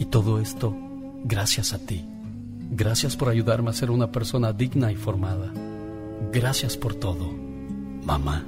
Y 0.00 0.06
todo 0.06 0.40
esto 0.40 0.74
gracias 1.24 1.74
a 1.74 1.78
ti. 1.78 2.02
Gracias 2.70 3.16
por 3.16 3.28
ayudarme 3.28 3.68
a 3.68 3.74
ser 3.74 3.90
una 3.90 4.10
persona 4.10 4.50
digna 4.54 4.90
y 4.90 4.96
formada. 4.96 5.52
Gracias 6.32 6.74
por 6.78 6.94
todo, 6.94 7.30
mamá. 8.04 8.42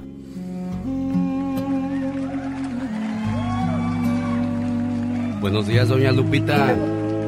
Buenos 5.41 5.67
días, 5.67 5.89
doña 5.89 6.11
Lupita. 6.11 6.73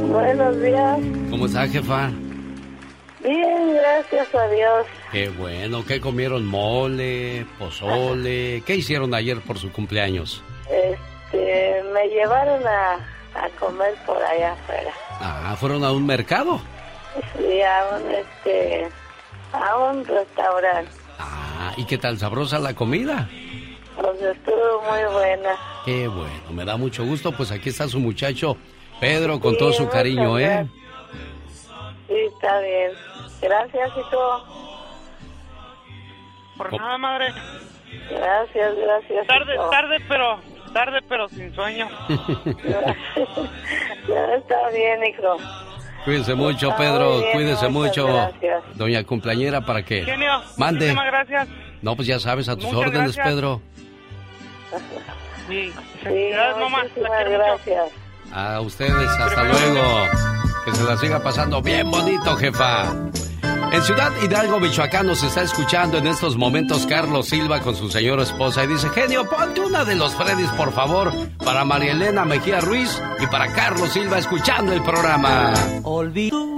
Buenos 0.09 0.59
días. 0.59 0.99
¿Cómo 1.29 1.45
está, 1.45 1.67
jefa? 1.67 2.09
Bien, 3.23 3.75
gracias 3.75 4.33
a 4.33 4.47
Dios. 4.47 4.87
Qué 5.11 5.29
bueno. 5.29 5.85
¿Qué 5.85 6.01
comieron? 6.01 6.47
Mole, 6.47 7.45
pozole. 7.59 8.63
¿Qué 8.65 8.75
hicieron 8.75 9.13
ayer 9.13 9.39
por 9.41 9.59
su 9.59 9.71
cumpleaños? 9.71 10.41
Este, 10.67 11.83
me 11.93 12.07
llevaron 12.07 12.65
a, 12.65 13.14
a 13.35 13.49
comer 13.59 13.95
por 14.05 14.21
allá 14.21 14.53
afuera. 14.53 14.91
Ah, 15.19 15.55
¿fueron 15.59 15.83
a 15.83 15.91
un 15.91 16.05
mercado? 16.05 16.59
Sí, 17.37 17.61
a 17.61 17.95
un, 17.95 18.11
este, 18.11 18.89
a 19.53 19.77
un 19.77 20.05
restaurante. 20.05 20.91
Ah, 21.19 21.73
¿y 21.77 21.85
qué 21.85 21.97
tal 21.97 22.17
sabrosa 22.17 22.59
la 22.59 22.73
comida? 22.73 23.29
Pues 23.99 24.21
estuvo 24.21 24.81
muy 24.89 25.13
buena. 25.13 25.55
Qué 25.85 26.07
bueno, 26.07 26.51
me 26.51 26.65
da 26.65 26.77
mucho 26.77 27.05
gusto. 27.05 27.31
Pues 27.31 27.51
aquí 27.51 27.69
está 27.69 27.87
su 27.87 27.99
muchacho 27.99 28.57
Pedro 28.99 29.39
con 29.39 29.53
Sí, 29.53 29.59
todo 29.59 29.73
su 29.73 29.87
cariño, 29.89 30.37
¿eh? 30.39 30.67
Sí, 32.07 32.15
está 32.33 32.59
bien. 32.59 32.91
Gracias, 33.41 33.89
hijo. 33.97 34.45
Por 36.57 36.73
nada, 36.73 36.97
madre. 36.97 37.33
Gracias, 38.09 38.75
gracias. 38.75 39.27
Tarde, 39.27 39.55
tarde, 39.71 39.97
pero 40.07 40.39
tarde, 40.75 40.99
pero 41.09 41.27
sin 41.29 41.53
sueño. 41.55 41.87
Ya 44.07 44.35
está 44.37 44.69
bien, 44.71 45.03
hijo. 45.05 45.37
Cuídense 46.03 46.35
mucho, 46.35 46.69
Está 46.69 46.77
Pedro. 46.77 47.17
bien, 47.19 47.31
Cuídense 47.33 47.67
mucho. 47.69 48.05
gracias. 48.05 48.63
Doña 48.75 49.03
cumpleañera, 49.03 49.61
¿para 49.61 49.83
qué? 49.83 50.03
Genio, 50.03 50.41
Mande. 50.57 50.85
muchísimas 50.93 51.05
gracias. 51.07 51.47
No, 51.81 51.95
pues 51.95 52.07
ya 52.07 52.19
sabes, 52.19 52.47
a 52.47 52.55
tus 52.55 52.65
Muchas 52.65 52.79
órdenes, 52.79 53.15
gracias. 53.15 53.27
Pedro. 53.27 53.61
Sí, 55.49 55.73
Sí, 56.03 56.29
mamá. 56.59 56.83
Gracias. 56.95 57.91
A 58.31 58.59
ustedes, 58.61 58.93
hasta 59.19 59.43
luego. 59.43 59.83
Que 60.65 60.71
se 60.71 60.83
la 60.83 60.97
siga 60.97 61.19
pasando 61.23 61.61
bien 61.63 61.89
bonito, 61.89 62.35
jefa. 62.35 62.93
En 63.75 63.83
Ciudad 63.83 64.13
Hidalgo, 64.23 64.61
Michoacán, 64.61 65.05
nos 65.05 65.21
está 65.21 65.41
escuchando 65.41 65.97
en 65.97 66.07
estos 66.07 66.37
momentos 66.37 66.85
Carlos 66.85 67.27
Silva 67.27 67.59
con 67.59 67.75
su 67.75 67.91
señora 67.91 68.23
esposa 68.23 68.63
y 68.63 68.67
dice, 68.67 68.87
genio, 68.91 69.29
ponte 69.29 69.59
una 69.59 69.83
de 69.83 69.95
los 69.95 70.13
Freddys, 70.13 70.49
por 70.51 70.71
favor, 70.71 71.11
para 71.43 71.65
María 71.65 71.91
Elena 71.91 72.23
Mejía 72.23 72.61
Ruiz 72.61 73.01
y 73.19 73.27
para 73.27 73.51
Carlos 73.51 73.89
Silva 73.91 74.17
escuchando 74.17 74.71
el 74.71 74.81
programa. 74.81 75.53
Olvido. 75.83 76.55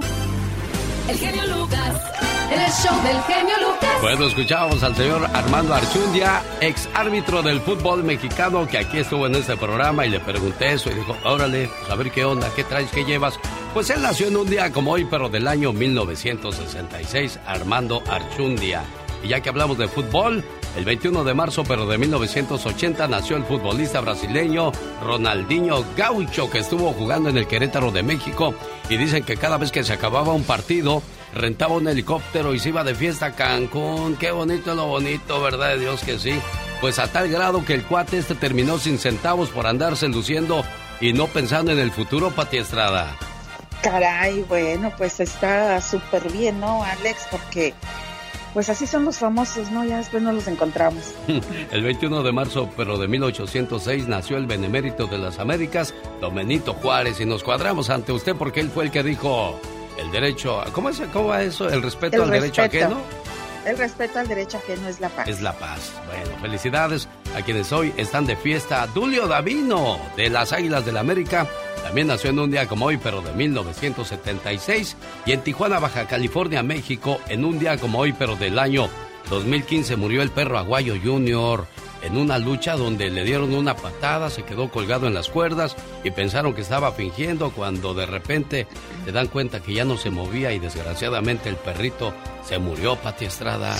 El 1.08 1.18
genio 1.18 1.44
Lucas. 1.48 2.00
El 2.52 2.72
show 2.72 3.02
del 3.02 3.20
genio 3.22 3.56
Lucas. 3.68 3.90
Bueno, 4.00 4.26
escuchábamos 4.26 4.80
al 4.84 4.94
señor 4.94 5.28
Armando 5.34 5.74
Archundia, 5.74 6.40
ex 6.60 6.88
árbitro 6.94 7.42
del 7.42 7.60
fútbol 7.62 8.04
mexicano, 8.04 8.68
que 8.68 8.78
aquí 8.78 8.98
estuvo 8.98 9.26
en 9.26 9.34
este 9.34 9.56
programa 9.56 10.06
y 10.06 10.10
le 10.10 10.20
pregunté 10.20 10.74
eso 10.74 10.88
y 10.88 10.94
dijo, 10.94 11.16
órale, 11.24 11.68
pues 11.80 11.90
a 11.90 11.96
ver 11.96 12.12
qué 12.12 12.24
onda, 12.24 12.48
qué 12.54 12.62
traes, 12.62 12.92
qué 12.92 13.04
llevas. 13.04 13.40
Pues 13.78 13.90
él 13.90 14.02
nació 14.02 14.26
en 14.26 14.36
un 14.36 14.50
día 14.50 14.72
como 14.72 14.90
hoy, 14.90 15.04
pero 15.04 15.28
del 15.28 15.46
año 15.46 15.72
1966, 15.72 17.38
Armando 17.46 18.02
Archundia. 18.08 18.82
Y 19.22 19.28
ya 19.28 19.40
que 19.40 19.50
hablamos 19.50 19.78
de 19.78 19.86
fútbol, 19.86 20.42
el 20.76 20.84
21 20.84 21.22
de 21.22 21.32
marzo, 21.32 21.62
pero 21.62 21.86
de 21.86 21.96
1980, 21.96 23.06
nació 23.06 23.36
el 23.36 23.44
futbolista 23.44 24.00
brasileño 24.00 24.72
Ronaldinho 25.00 25.84
Gaucho, 25.96 26.50
que 26.50 26.58
estuvo 26.58 26.92
jugando 26.92 27.28
en 27.28 27.38
el 27.38 27.46
Querétaro 27.46 27.92
de 27.92 28.02
México. 28.02 28.52
Y 28.90 28.96
dicen 28.96 29.22
que 29.22 29.36
cada 29.36 29.58
vez 29.58 29.70
que 29.70 29.84
se 29.84 29.92
acababa 29.92 30.32
un 30.32 30.42
partido, 30.42 31.00
rentaba 31.32 31.74
un 31.76 31.86
helicóptero 31.86 32.54
y 32.54 32.58
se 32.58 32.70
iba 32.70 32.82
de 32.82 32.96
fiesta 32.96 33.26
a 33.26 33.36
Cancún. 33.36 34.16
Qué 34.16 34.32
bonito 34.32 34.74
lo 34.74 34.86
bonito, 34.86 35.40
¿verdad 35.40 35.68
de 35.68 35.78
Dios 35.78 36.02
que 36.02 36.18
sí? 36.18 36.32
Pues 36.80 36.98
a 36.98 37.06
tal 37.12 37.28
grado 37.28 37.64
que 37.64 37.74
el 37.74 37.84
cuate 37.84 38.18
este 38.18 38.34
terminó 38.34 38.78
sin 38.78 38.98
centavos 38.98 39.50
por 39.50 39.68
andarse 39.68 40.08
luciendo 40.08 40.64
y 41.00 41.12
no 41.12 41.28
pensando 41.28 41.70
en 41.70 41.78
el 41.78 41.92
futuro, 41.92 42.30
Pati 42.30 42.56
Estrada. 42.56 43.16
Caray, 43.82 44.42
bueno, 44.48 44.92
pues 44.98 45.20
está 45.20 45.80
súper 45.80 46.30
bien, 46.32 46.60
¿no, 46.60 46.82
Alex? 46.82 47.26
Porque 47.30 47.74
pues 48.54 48.68
así 48.70 48.86
son 48.86 49.04
los 49.04 49.18
famosos, 49.18 49.70
¿no? 49.70 49.84
Ya 49.84 49.98
después 49.98 50.22
no 50.22 50.32
los 50.32 50.48
encontramos. 50.48 51.14
El 51.70 51.82
21 51.82 52.22
de 52.22 52.32
marzo, 52.32 52.68
pero 52.76 52.98
de 52.98 53.06
1806, 53.06 54.08
nació 54.08 54.36
el 54.36 54.46
benemérito 54.46 55.06
de 55.06 55.18
las 55.18 55.38
Américas, 55.38 55.94
Domenito 56.20 56.72
Juárez, 56.74 57.20
y 57.20 57.24
nos 57.26 57.44
cuadramos 57.44 57.88
ante 57.90 58.10
usted 58.12 58.34
porque 58.34 58.60
él 58.60 58.70
fue 58.70 58.84
el 58.84 58.90
que 58.90 59.02
dijo 59.02 59.60
el 59.98 60.10
derecho, 60.10 60.60
a- 60.60 60.64
¿cómo 60.72 60.88
es, 60.88 61.00
cómo 61.12 61.28
va 61.28 61.42
eso? 61.42 61.68
El 61.68 61.82
respeto 61.82 62.16
El 62.16 62.22
al 62.22 62.30
derecho 62.30 62.62
respeto. 62.62 62.84
ajeno 62.86 63.00
El 63.64 63.78
respeto 63.78 64.18
al 64.18 64.28
derecho 64.28 64.58
ajeno 64.58 64.88
es 64.88 65.00
la 65.00 65.08
paz. 65.08 65.28
es 65.28 65.40
la 65.40 65.52
paz. 65.52 65.92
Bueno, 66.06 66.38
felicidades 66.40 67.08
a 67.36 67.42
quienes 67.42 67.72
hoy 67.72 67.92
están 67.96 68.26
de 68.26 68.36
fiesta. 68.36 68.86
Dulio 68.86 69.26
Davino, 69.26 69.98
de 70.16 70.30
las 70.30 70.52
Águilas 70.52 70.84
del 70.84 70.94
la 70.94 71.00
América, 71.00 71.46
también 71.82 72.06
nació 72.06 72.30
en 72.30 72.38
un 72.38 72.50
día 72.50 72.66
como 72.66 72.86
hoy, 72.86 72.96
pero 72.96 73.20
de 73.20 73.32
1976. 73.32 74.96
Y 75.26 75.32
en 75.32 75.42
Tijuana, 75.42 75.78
Baja 75.78 76.06
California, 76.06 76.62
México, 76.62 77.20
en 77.28 77.44
un 77.44 77.58
día 77.58 77.76
como 77.78 77.98
hoy, 77.98 78.12
pero 78.12 78.36
del 78.36 78.58
año 78.58 78.88
2015, 79.30 79.96
murió 79.96 80.22
el 80.22 80.30
perro 80.30 80.58
Aguayo 80.58 80.94
Jr 81.02 81.66
en 82.02 82.16
una 82.16 82.38
lucha 82.38 82.76
donde 82.76 83.10
le 83.10 83.24
dieron 83.24 83.54
una 83.54 83.76
patada, 83.76 84.30
se 84.30 84.44
quedó 84.44 84.70
colgado 84.70 85.06
en 85.06 85.14
las 85.14 85.28
cuerdas 85.28 85.76
y 86.04 86.10
pensaron 86.10 86.54
que 86.54 86.62
estaba 86.62 86.92
fingiendo 86.92 87.50
cuando 87.50 87.94
de 87.94 88.06
repente 88.06 88.66
se 89.04 89.12
dan 89.12 89.28
cuenta 89.28 89.60
que 89.60 89.74
ya 89.74 89.84
no 89.84 89.96
se 89.96 90.10
movía 90.10 90.52
y 90.52 90.58
desgraciadamente 90.58 91.48
el 91.48 91.56
perrito 91.56 92.12
se 92.44 92.58
murió, 92.58 92.96
Pati 92.96 93.26
Estrada. 93.26 93.76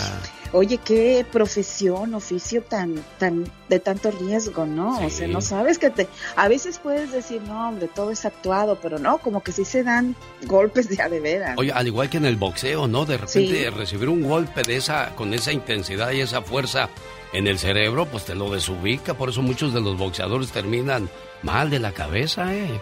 Oye, 0.53 0.79
qué 0.79 1.27
profesión, 1.31 2.15
oficio 2.15 2.63
tan, 2.63 3.05
tan, 3.19 3.45
de 3.69 3.81
tanto 3.81 4.11
riesgo, 4.11 4.65
¿no? 4.65 4.99
O 5.05 5.11
sea, 5.11 5.29
no 5.29 5.43
sabes 5.43 5.79
que 5.79 5.91
te, 5.91 6.09
a 6.37 6.49
veces 6.49 6.79
puedes 6.79 7.13
decir, 7.13 7.43
no, 7.43 7.69
hombre, 7.69 7.89
todo 7.95 8.11
es 8.11 8.25
actuado, 8.25 8.79
pero 8.81 8.99
no, 8.99 9.19
como 9.19 9.43
que 9.43 9.53
sí 9.53 9.67
se 9.67 9.83
dan 9.83 10.17
golpes 10.47 10.89
de 10.89 11.03
a 11.03 11.09
de 11.11 11.21
veras. 11.21 11.59
Oye, 11.59 11.71
al 11.71 11.87
igual 11.87 12.09
que 12.09 12.17
en 12.17 12.25
el 12.25 12.37
boxeo, 12.37 12.89
¿no? 12.89 13.05
De 13.05 13.19
repente 13.19 13.71
recibir 13.71 14.09
un 14.09 14.23
golpe 14.23 14.63
de 14.63 14.77
esa, 14.77 15.15
con 15.17 15.35
esa 15.35 15.53
intensidad 15.53 16.13
y 16.13 16.21
esa 16.21 16.41
fuerza 16.41 16.89
en 17.33 17.47
el 17.47 17.59
cerebro, 17.59 18.07
pues 18.07 18.25
te 18.25 18.35
lo 18.35 18.51
desubica. 18.51 19.15
Por 19.15 19.31
eso 19.31 19.43
muchos 19.43 19.75
de 19.75 19.81
los 19.81 19.97
boxeadores 19.99 20.51
terminan 20.51 21.09
mal 21.43 21.71
de 21.71 21.79
la 21.79 21.93
cabeza, 21.93 22.55
¿eh? 22.55 22.81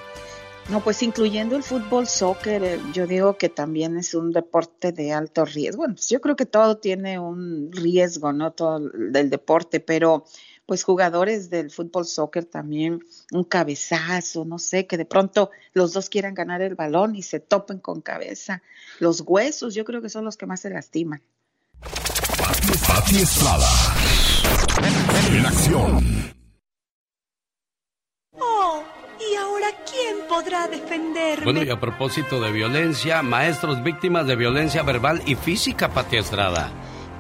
No, 0.69 0.83
pues 0.83 1.01
incluyendo 1.05 1.55
el 1.55 1.63
fútbol, 1.63 2.09
soccer, 2.09 2.65
eh, 2.65 2.81
yo 2.93 3.07
digo 3.07 3.39
que 3.39 3.49
también 3.49 3.97
es 3.97 4.15
un 4.15 4.33
deporte 4.33 4.91
de 4.91 5.13
alto 5.13 5.45
riesgo. 5.45 5.79
Bueno, 5.79 5.95
pues 5.95 6.09
yo 6.09 6.21
creo 6.21 6.35
que 6.35 6.47
todo 6.47 6.79
tiene 6.79 7.21
un 7.21 7.71
riesgo, 7.71 8.33
¿no? 8.33 8.51
Todo 8.51 8.81
del 8.81 9.31
deporte, 9.31 9.79
pero 9.79 10.25
pues 10.67 10.83
jugadores 10.83 11.51
del 11.51 11.71
fútbol, 11.71 12.05
soccer 12.05 12.45
también, 12.45 12.99
un 13.31 13.45
cabezazo, 13.45 14.45
no 14.45 14.59
sé, 14.59 14.89
que 14.89 14.97
de 14.97 15.05
pronto 15.05 15.51
los 15.73 15.93
dos 15.93 16.11
quieran 16.11 16.35
ganar 16.35 16.61
el 16.63 16.75
balón 16.75 17.15
y 17.15 17.23
se 17.23 17.39
topen 17.39 17.79
con 17.79 18.01
cabeza. 18.01 18.63
Los 18.99 19.23
huesos, 19.25 19.73
yo 19.73 19.85
creo 19.85 20.03
que 20.03 20.09
son 20.09 20.25
los 20.25 20.37
que 20.37 20.47
más 20.47 20.61
se 20.61 20.71
lastiman. 20.71 21.23
Pati 22.89 23.19
Estrada. 23.19 23.69
En 25.33 25.47
acción. 25.47 26.33
Oh, 28.39 28.83
¿y 29.21 29.35
ahora 29.37 29.69
quién 29.91 30.29
podrá 30.29 30.69
defenderme? 30.69 31.45
Bueno, 31.45 31.63
y 31.63 31.71
a 31.71 31.81
propósito 31.81 32.41
de 32.41 32.53
violencia, 32.53 33.23
maestros 33.23 33.83
víctimas 33.83 34.27
de 34.27 34.37
violencia 34.37 34.83
verbal 34.83 35.23
y 35.27 35.35
física, 35.35 35.89
Pati 35.89 36.17
Estrada. 36.17 36.71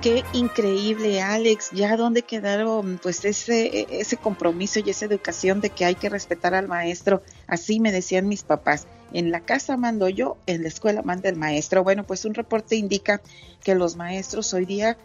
Qué 0.03 0.25
increíble, 0.35 1.21
Alex. 1.21 1.71
Ya 1.73 1.97
dónde 1.97 2.23
quedaron, 2.23 3.01
pues 3.03 3.25
ese, 3.25 3.87
ese 3.91 4.17
compromiso 4.17 4.79
y 4.79 4.91
esa 4.91 5.07
educación 5.07 5.61
de 5.61 5.71
que 5.71 5.85
hay 5.85 5.95
que 5.95 6.09
respetar 6.09 6.55
al 6.55 6.69
maestro. 6.69 7.23
Así 7.47 7.81
me 7.81 7.91
decían 7.91 8.29
mis 8.29 8.45
papás. 8.45 8.87
En 9.13 9.31
la 9.31 9.41
casa 9.41 9.77
mando 9.77 10.09
yo, 10.09 10.37
en 10.47 10.63
la 10.63 10.69
escuela 10.69 11.03
manda 11.03 11.29
el 11.29 11.37
maestro. 11.37 11.83
Bueno, 11.83 12.05
pues 12.05 12.25
un 12.25 12.35
reporte 12.35 12.77
indica 12.77 13.21
que 13.65 13.75
los 13.75 13.97
maestros 13.97 14.53
hoy 14.53 14.67
día 14.67 14.97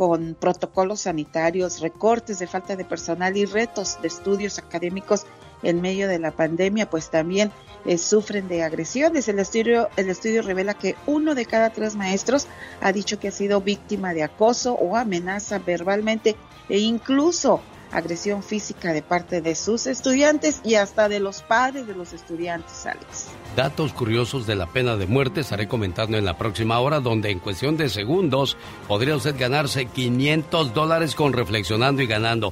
con 0.00 0.34
protocolos 0.34 1.02
sanitarios, 1.02 1.80
recortes 1.80 2.38
de 2.38 2.46
falta 2.46 2.74
de 2.74 2.86
personal 2.86 3.36
y 3.36 3.44
retos 3.44 3.98
de 4.00 4.08
estudios 4.08 4.58
académicos 4.58 5.26
en 5.62 5.82
medio 5.82 6.08
de 6.08 6.18
la 6.18 6.30
pandemia, 6.30 6.88
pues 6.88 7.10
también 7.10 7.52
eh, 7.84 7.98
sufren 7.98 8.48
de 8.48 8.62
agresiones. 8.62 9.28
El 9.28 9.38
estudio, 9.38 9.90
el 9.98 10.08
estudio 10.08 10.40
revela 10.40 10.72
que 10.72 10.96
uno 11.06 11.34
de 11.34 11.44
cada 11.44 11.68
tres 11.68 11.96
maestros 11.96 12.46
ha 12.80 12.92
dicho 12.92 13.20
que 13.20 13.28
ha 13.28 13.30
sido 13.30 13.60
víctima 13.60 14.14
de 14.14 14.22
acoso 14.22 14.72
o 14.72 14.96
amenaza 14.96 15.58
verbalmente 15.58 16.34
e 16.70 16.78
incluso 16.78 17.60
agresión 17.92 18.42
física 18.42 18.92
de 18.92 19.02
parte 19.02 19.40
de 19.40 19.54
sus 19.54 19.86
estudiantes 19.86 20.60
y 20.64 20.74
hasta 20.74 21.08
de 21.08 21.20
los 21.20 21.42
padres 21.42 21.86
de 21.86 21.94
los 21.94 22.12
estudiantes, 22.12 22.86
Alex. 22.86 23.28
Datos 23.56 23.92
curiosos 23.92 24.46
de 24.46 24.56
la 24.56 24.66
pena 24.66 24.96
de 24.96 25.06
muerte 25.06 25.40
estaré 25.40 25.68
comentando 25.68 26.16
en 26.16 26.24
la 26.24 26.38
próxima 26.38 26.78
hora, 26.80 27.00
donde 27.00 27.30
en 27.30 27.38
cuestión 27.38 27.76
de 27.76 27.88
segundos 27.88 28.56
podría 28.88 29.16
usted 29.16 29.36
ganarse 29.38 29.86
500 29.86 30.74
dólares 30.74 31.14
con 31.14 31.32
reflexionando 31.32 32.02
y 32.02 32.06
ganando. 32.06 32.50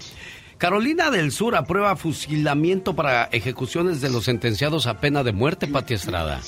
Carolina 0.59 1.11
del 1.11 1.30
Sur 1.30 1.55
aprueba 1.55 1.95
fusilamiento 1.95 2.95
para 2.95 3.24
ejecuciones 3.30 4.01
de 4.01 4.11
los 4.11 4.24
sentenciados 4.24 4.89
a 4.89 5.01
pena 5.01 5.22
de 5.22 5.32
muerte, 5.32 5.68
Pati 5.68 5.95
Estrada 5.95 6.41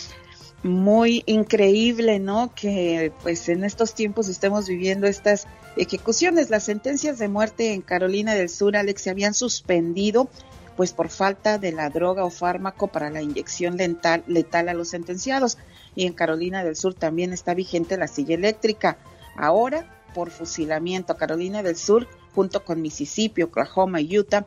muy 0.62 1.22
increíble, 1.26 2.18
¿no? 2.18 2.52
Que 2.54 3.12
pues 3.22 3.48
en 3.48 3.64
estos 3.64 3.94
tiempos 3.94 4.28
estemos 4.28 4.68
viviendo 4.68 5.06
estas 5.06 5.46
ejecuciones. 5.76 6.50
Las 6.50 6.64
sentencias 6.64 7.18
de 7.18 7.28
muerte 7.28 7.72
en 7.72 7.82
Carolina 7.82 8.34
del 8.34 8.48
Sur, 8.48 8.76
Alex, 8.76 9.02
se 9.02 9.10
habían 9.10 9.34
suspendido 9.34 10.28
pues 10.76 10.92
por 10.92 11.08
falta 11.08 11.58
de 11.58 11.72
la 11.72 11.90
droga 11.90 12.24
o 12.24 12.30
fármaco 12.30 12.88
para 12.88 13.10
la 13.10 13.20
inyección 13.20 13.76
letal, 13.76 14.24
letal 14.26 14.68
a 14.68 14.74
los 14.74 14.88
sentenciados. 14.88 15.58
Y 15.94 16.06
en 16.06 16.12
Carolina 16.12 16.64
del 16.64 16.76
Sur 16.76 16.94
también 16.94 17.32
está 17.32 17.54
vigente 17.54 17.96
la 17.96 18.06
silla 18.06 18.34
eléctrica. 18.34 18.98
Ahora, 19.36 19.86
por 20.14 20.30
fusilamiento, 20.30 21.16
Carolina 21.16 21.62
del 21.62 21.76
Sur, 21.76 22.06
junto 22.34 22.64
con 22.64 22.82
Mississippi, 22.82 23.42
Oklahoma 23.42 24.00
y 24.00 24.18
Utah, 24.18 24.46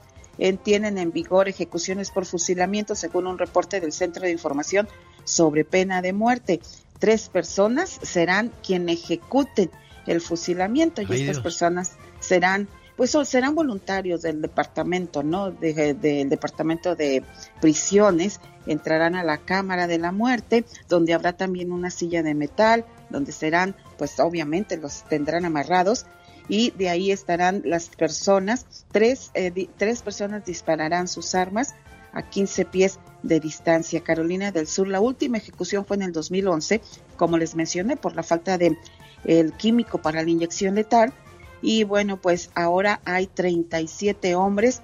tienen 0.63 0.97
en 0.97 1.11
vigor 1.11 1.47
ejecuciones 1.47 2.09
por 2.09 2.25
fusilamiento, 2.25 2.95
según 2.95 3.27
un 3.27 3.37
reporte 3.37 3.79
del 3.79 3.91
Centro 3.91 4.23
de 4.23 4.31
Información 4.31 4.87
sobre 5.23 5.65
Pena 5.65 6.01
de 6.01 6.13
Muerte. 6.13 6.59
Tres 6.99 7.29
personas 7.29 7.99
serán 8.01 8.51
quienes 8.65 9.03
ejecuten 9.03 9.71
el 10.07 10.21
fusilamiento 10.21 11.01
y 11.01 11.21
estas 11.21 11.39
personas 11.39 11.93
serán 12.19 12.67
pues 12.95 13.17
serán 13.25 13.55
voluntarios 13.55 14.21
del 14.21 14.41
departamento, 14.41 15.23
¿no? 15.23 15.51
del 15.51 16.29
departamento 16.29 16.95
de 16.95 17.23
prisiones, 17.59 18.39
entrarán 18.67 19.15
a 19.15 19.23
la 19.23 19.39
cámara 19.39 19.87
de 19.87 19.97
la 19.97 20.11
muerte, 20.11 20.63
donde 20.89 21.13
habrá 21.13 21.33
también 21.33 21.71
una 21.71 21.89
silla 21.89 22.21
de 22.21 22.35
metal, 22.35 22.85
donde 23.09 23.31
serán, 23.31 23.75
pues 23.97 24.19
obviamente 24.19 24.77
los 24.77 25.03
tendrán 25.05 25.45
amarrados 25.45 26.05
y 26.47 26.71
de 26.71 26.89
ahí 26.89 27.11
estarán 27.11 27.61
las 27.65 27.89
personas, 27.89 28.65
tres, 28.91 29.31
eh, 29.33 29.69
tres 29.77 30.01
personas 30.01 30.45
dispararán 30.45 31.07
sus 31.07 31.35
armas 31.35 31.73
a 32.13 32.21
15 32.21 32.65
pies 32.65 32.99
de 33.23 33.39
distancia. 33.39 34.01
Carolina 34.01 34.51
del 34.51 34.67
Sur, 34.67 34.87
la 34.87 34.99
última 34.99 35.37
ejecución 35.37 35.85
fue 35.85 35.97
en 35.97 36.03
el 36.03 36.11
2011, 36.11 36.81
como 37.17 37.37
les 37.37 37.55
mencioné, 37.55 37.97
por 37.97 38.15
la 38.15 38.23
falta 38.23 38.57
de 38.57 38.77
el 39.25 39.53
químico 39.53 39.99
para 39.99 40.23
la 40.23 40.29
inyección 40.29 40.75
letal. 40.75 41.13
Y 41.61 41.85
bueno, 41.85 42.17
pues 42.17 42.49
ahora 42.55 43.01
hay 43.05 43.27
37 43.27 44.35
hombres 44.35 44.81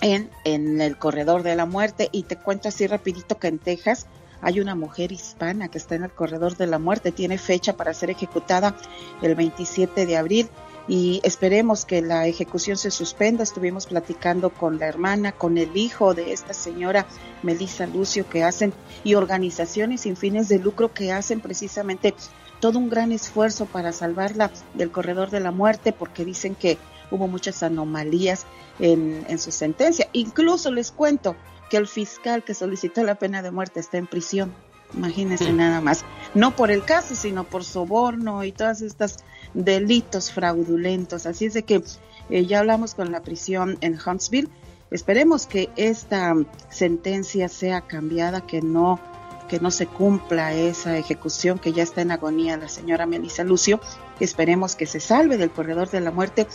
en, 0.00 0.30
en 0.44 0.80
el 0.80 0.96
corredor 0.96 1.42
de 1.42 1.56
la 1.56 1.66
muerte. 1.66 2.08
Y 2.12 2.22
te 2.22 2.36
cuento 2.36 2.68
así 2.68 2.86
rapidito 2.86 3.38
que 3.38 3.48
en 3.48 3.58
Texas 3.58 4.06
hay 4.40 4.60
una 4.60 4.76
mujer 4.76 5.10
hispana 5.10 5.68
que 5.68 5.78
está 5.78 5.96
en 5.96 6.04
el 6.04 6.12
corredor 6.12 6.56
de 6.56 6.68
la 6.68 6.78
muerte. 6.78 7.10
Tiene 7.10 7.36
fecha 7.38 7.72
para 7.76 7.94
ser 7.94 8.10
ejecutada 8.10 8.76
el 9.22 9.34
27 9.34 10.06
de 10.06 10.16
abril 10.16 10.48
y 10.88 11.20
esperemos 11.22 11.84
que 11.84 12.00
la 12.00 12.26
ejecución 12.26 12.78
se 12.78 12.90
suspenda. 12.90 13.42
Estuvimos 13.42 13.86
platicando 13.86 14.50
con 14.50 14.78
la 14.78 14.86
hermana, 14.86 15.32
con 15.32 15.58
el 15.58 15.76
hijo 15.76 16.14
de 16.14 16.32
esta 16.32 16.54
señora 16.54 17.06
Melissa 17.42 17.86
Lucio 17.86 18.28
que 18.28 18.42
hacen 18.42 18.72
y 19.04 19.14
organizaciones 19.14 20.00
sin 20.00 20.16
fines 20.16 20.48
de 20.48 20.58
lucro 20.58 20.92
que 20.92 21.12
hacen 21.12 21.40
precisamente 21.40 22.14
todo 22.58 22.78
un 22.78 22.88
gran 22.88 23.12
esfuerzo 23.12 23.66
para 23.66 23.92
salvarla 23.92 24.50
del 24.74 24.90
corredor 24.90 25.30
de 25.30 25.40
la 25.40 25.52
muerte 25.52 25.92
porque 25.92 26.24
dicen 26.24 26.54
que 26.54 26.78
hubo 27.10 27.28
muchas 27.28 27.62
anomalías 27.62 28.46
en, 28.80 29.24
en 29.28 29.38
su 29.38 29.52
sentencia. 29.52 30.08
Incluso 30.14 30.72
les 30.72 30.90
cuento 30.90 31.36
que 31.70 31.76
el 31.76 31.86
fiscal 31.86 32.42
que 32.42 32.54
solicitó 32.54 33.04
la 33.04 33.16
pena 33.16 33.42
de 33.42 33.50
muerte 33.50 33.80
está 33.80 33.98
en 33.98 34.06
prisión. 34.06 34.54
Imagínense 34.94 35.52
nada 35.52 35.82
más. 35.82 36.04
No 36.34 36.56
por 36.56 36.70
el 36.70 36.82
caso, 36.82 37.14
sino 37.14 37.44
por 37.44 37.62
soborno 37.62 38.42
y 38.44 38.52
todas 38.52 38.80
estas 38.80 39.18
delitos 39.54 40.30
fraudulentos. 40.32 41.26
Así 41.26 41.46
es 41.46 41.54
de 41.54 41.62
que 41.62 41.82
eh, 42.30 42.46
ya 42.46 42.60
hablamos 42.60 42.94
con 42.94 43.12
la 43.12 43.22
prisión 43.22 43.78
en 43.80 43.98
Huntsville. 44.04 44.48
Esperemos 44.90 45.46
que 45.46 45.68
esta 45.76 46.34
sentencia 46.70 47.48
sea 47.48 47.82
cambiada, 47.82 48.46
que 48.46 48.62
no 48.62 49.00
que 49.48 49.58
no 49.60 49.70
se 49.70 49.86
cumpla 49.86 50.52
esa 50.52 50.98
ejecución 50.98 51.58
que 51.58 51.72
ya 51.72 51.82
está 51.82 52.02
en 52.02 52.10
agonía 52.10 52.56
la 52.56 52.68
señora 52.68 53.06
Melissa 53.06 53.44
Lucio. 53.44 53.80
Esperemos 54.20 54.76
que 54.76 54.86
se 54.86 55.00
salve 55.00 55.38
del 55.38 55.50
corredor 55.50 55.90
de 55.90 56.00
la 56.00 56.10
muerte 56.10 56.46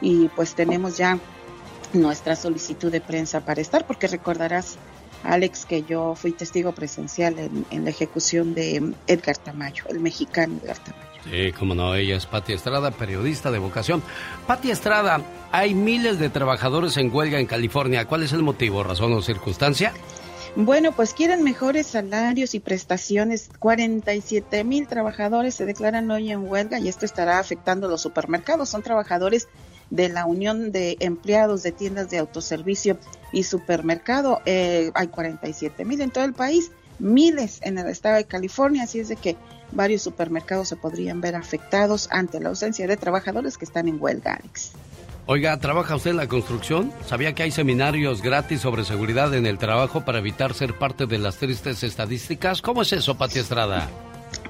y 0.00 0.28
pues 0.28 0.54
tenemos 0.54 0.96
ya 0.96 1.18
nuestra 1.92 2.36
solicitud 2.36 2.90
de 2.90 3.00
prensa 3.00 3.40
para 3.40 3.60
estar, 3.60 3.86
porque 3.86 4.06
recordarás, 4.06 4.76
Alex, 5.24 5.66
que 5.66 5.82
yo 5.82 6.14
fui 6.14 6.32
testigo 6.32 6.72
presencial 6.72 7.38
en, 7.38 7.66
en 7.70 7.84
la 7.84 7.90
ejecución 7.90 8.54
de 8.54 8.94
Edgar 9.06 9.36
Tamayo, 9.38 9.84
el 9.88 10.00
mexicano 10.00 10.58
Edgar 10.62 10.78
Tamayo. 10.78 11.15
Sí, 11.30 11.52
como 11.52 11.74
no, 11.74 11.94
ella 11.94 12.16
es 12.16 12.26
Pati 12.26 12.52
Estrada, 12.52 12.90
periodista 12.90 13.50
de 13.50 13.58
vocación. 13.58 14.02
Pati 14.46 14.70
Estrada, 14.70 15.20
hay 15.50 15.74
miles 15.74 16.18
de 16.18 16.28
trabajadores 16.28 16.96
en 16.96 17.14
huelga 17.14 17.40
en 17.40 17.46
California. 17.46 18.04
¿Cuál 18.06 18.22
es 18.22 18.32
el 18.32 18.42
motivo, 18.42 18.84
razón 18.84 19.12
o 19.12 19.22
circunstancia? 19.22 19.92
Bueno, 20.58 20.92
pues 20.92 21.12
quieren 21.12 21.42
mejores 21.42 21.86
salarios 21.86 22.54
y 22.54 22.60
prestaciones. 22.60 23.50
47 23.58 24.64
mil 24.64 24.86
trabajadores 24.86 25.54
se 25.54 25.66
declaran 25.66 26.10
hoy 26.10 26.30
en 26.30 26.50
huelga 26.50 26.78
y 26.78 26.88
esto 26.88 27.04
estará 27.04 27.38
afectando 27.38 27.88
los 27.88 28.00
supermercados. 28.00 28.70
Son 28.70 28.82
trabajadores 28.82 29.48
de 29.90 30.08
la 30.08 30.24
Unión 30.24 30.72
de 30.72 30.96
Empleados 31.00 31.62
de 31.62 31.72
Tiendas 31.72 32.08
de 32.08 32.18
Autoservicio 32.18 32.98
y 33.32 33.42
Supermercado. 33.42 34.40
Eh, 34.46 34.92
hay 34.94 35.08
47 35.08 35.84
mil 35.84 36.00
en 36.00 36.10
todo 36.10 36.24
el 36.24 36.32
país, 36.32 36.70
miles 36.98 37.60
en 37.62 37.78
el 37.78 37.88
estado 37.88 38.16
de 38.16 38.24
California, 38.24 38.84
así 38.84 39.00
es 39.00 39.08
de 39.08 39.16
que 39.16 39.36
varios 39.72 40.02
supermercados 40.02 40.68
se 40.68 40.76
podrían 40.76 41.20
ver 41.20 41.34
afectados 41.34 42.08
ante 42.10 42.40
la 42.40 42.50
ausencia 42.50 42.86
de 42.86 42.96
trabajadores 42.96 43.58
que 43.58 43.64
están 43.64 43.88
en 43.88 44.00
huelga, 44.00 44.34
Alex. 44.34 44.72
Oiga, 45.28 45.58
¿trabaja 45.58 45.96
usted 45.96 46.12
en 46.12 46.18
la 46.18 46.28
construcción? 46.28 46.92
¿Sabía 47.04 47.34
que 47.34 47.42
hay 47.42 47.50
seminarios 47.50 48.22
gratis 48.22 48.60
sobre 48.60 48.84
seguridad 48.84 49.34
en 49.34 49.44
el 49.44 49.58
trabajo 49.58 50.04
para 50.04 50.18
evitar 50.18 50.54
ser 50.54 50.78
parte 50.78 51.06
de 51.06 51.18
las 51.18 51.36
tristes 51.36 51.82
estadísticas? 51.82 52.62
¿Cómo 52.62 52.82
es 52.82 52.92
eso, 52.92 53.18
Pati 53.18 53.40
Estrada? 53.40 53.88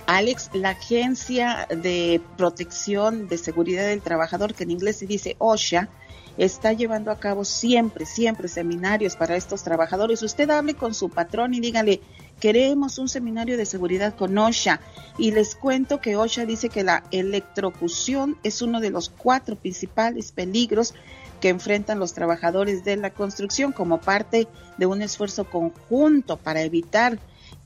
Alex, 0.07 0.51
la 0.53 0.71
Agencia 0.71 1.67
de 1.71 2.21
Protección 2.37 3.27
de 3.27 3.39
Seguridad 3.39 3.87
del 3.87 4.03
Trabajador, 4.03 4.55
que 4.55 4.65
en 4.65 4.71
inglés 4.71 4.99
se 4.99 5.07
dice 5.07 5.35
OSHA, 5.39 5.89
está 6.37 6.75
llevando 6.75 7.11
a 7.11 7.19
cabo 7.19 7.45
siempre, 7.45 8.05
siempre 8.05 8.49
seminarios 8.49 9.17
para 9.17 9.37
estos 9.37 9.63
trabajadores. 9.65 10.23
Usted 10.23 10.51
hable 10.51 10.75
con 10.75 10.93
su 10.93 11.09
patrón 11.09 11.55
y 11.55 11.61
dígale, 11.61 12.01
queremos 12.41 12.99
un 12.99 13.09
seminario 13.09 13.57
de 13.57 13.67
seguridad 13.67 14.15
con 14.15 14.37
OSHA. 14.37 14.81
Y 15.19 15.31
les 15.31 15.55
cuento 15.55 16.01
que 16.01 16.17
OSHA 16.17 16.45
dice 16.45 16.69
que 16.69 16.85
la 16.85 17.05
electrocución 17.11 18.39
es 18.43 18.63
uno 18.63 18.81
de 18.81 18.91
los 18.91 19.09
cuatro 19.09 19.57
principales 19.57 20.33
peligros 20.33 20.95
que 21.41 21.49
enfrentan 21.49 21.99
los 21.99 22.15
trabajadores 22.15 22.85
de 22.85 22.97
la 22.97 23.11
construcción 23.11 23.73
como 23.73 24.01
parte 24.01 24.49
de 24.79 24.87
un 24.87 25.03
esfuerzo 25.03 25.45
conjunto 25.45 26.37
para 26.37 26.63
evitar 26.63 27.19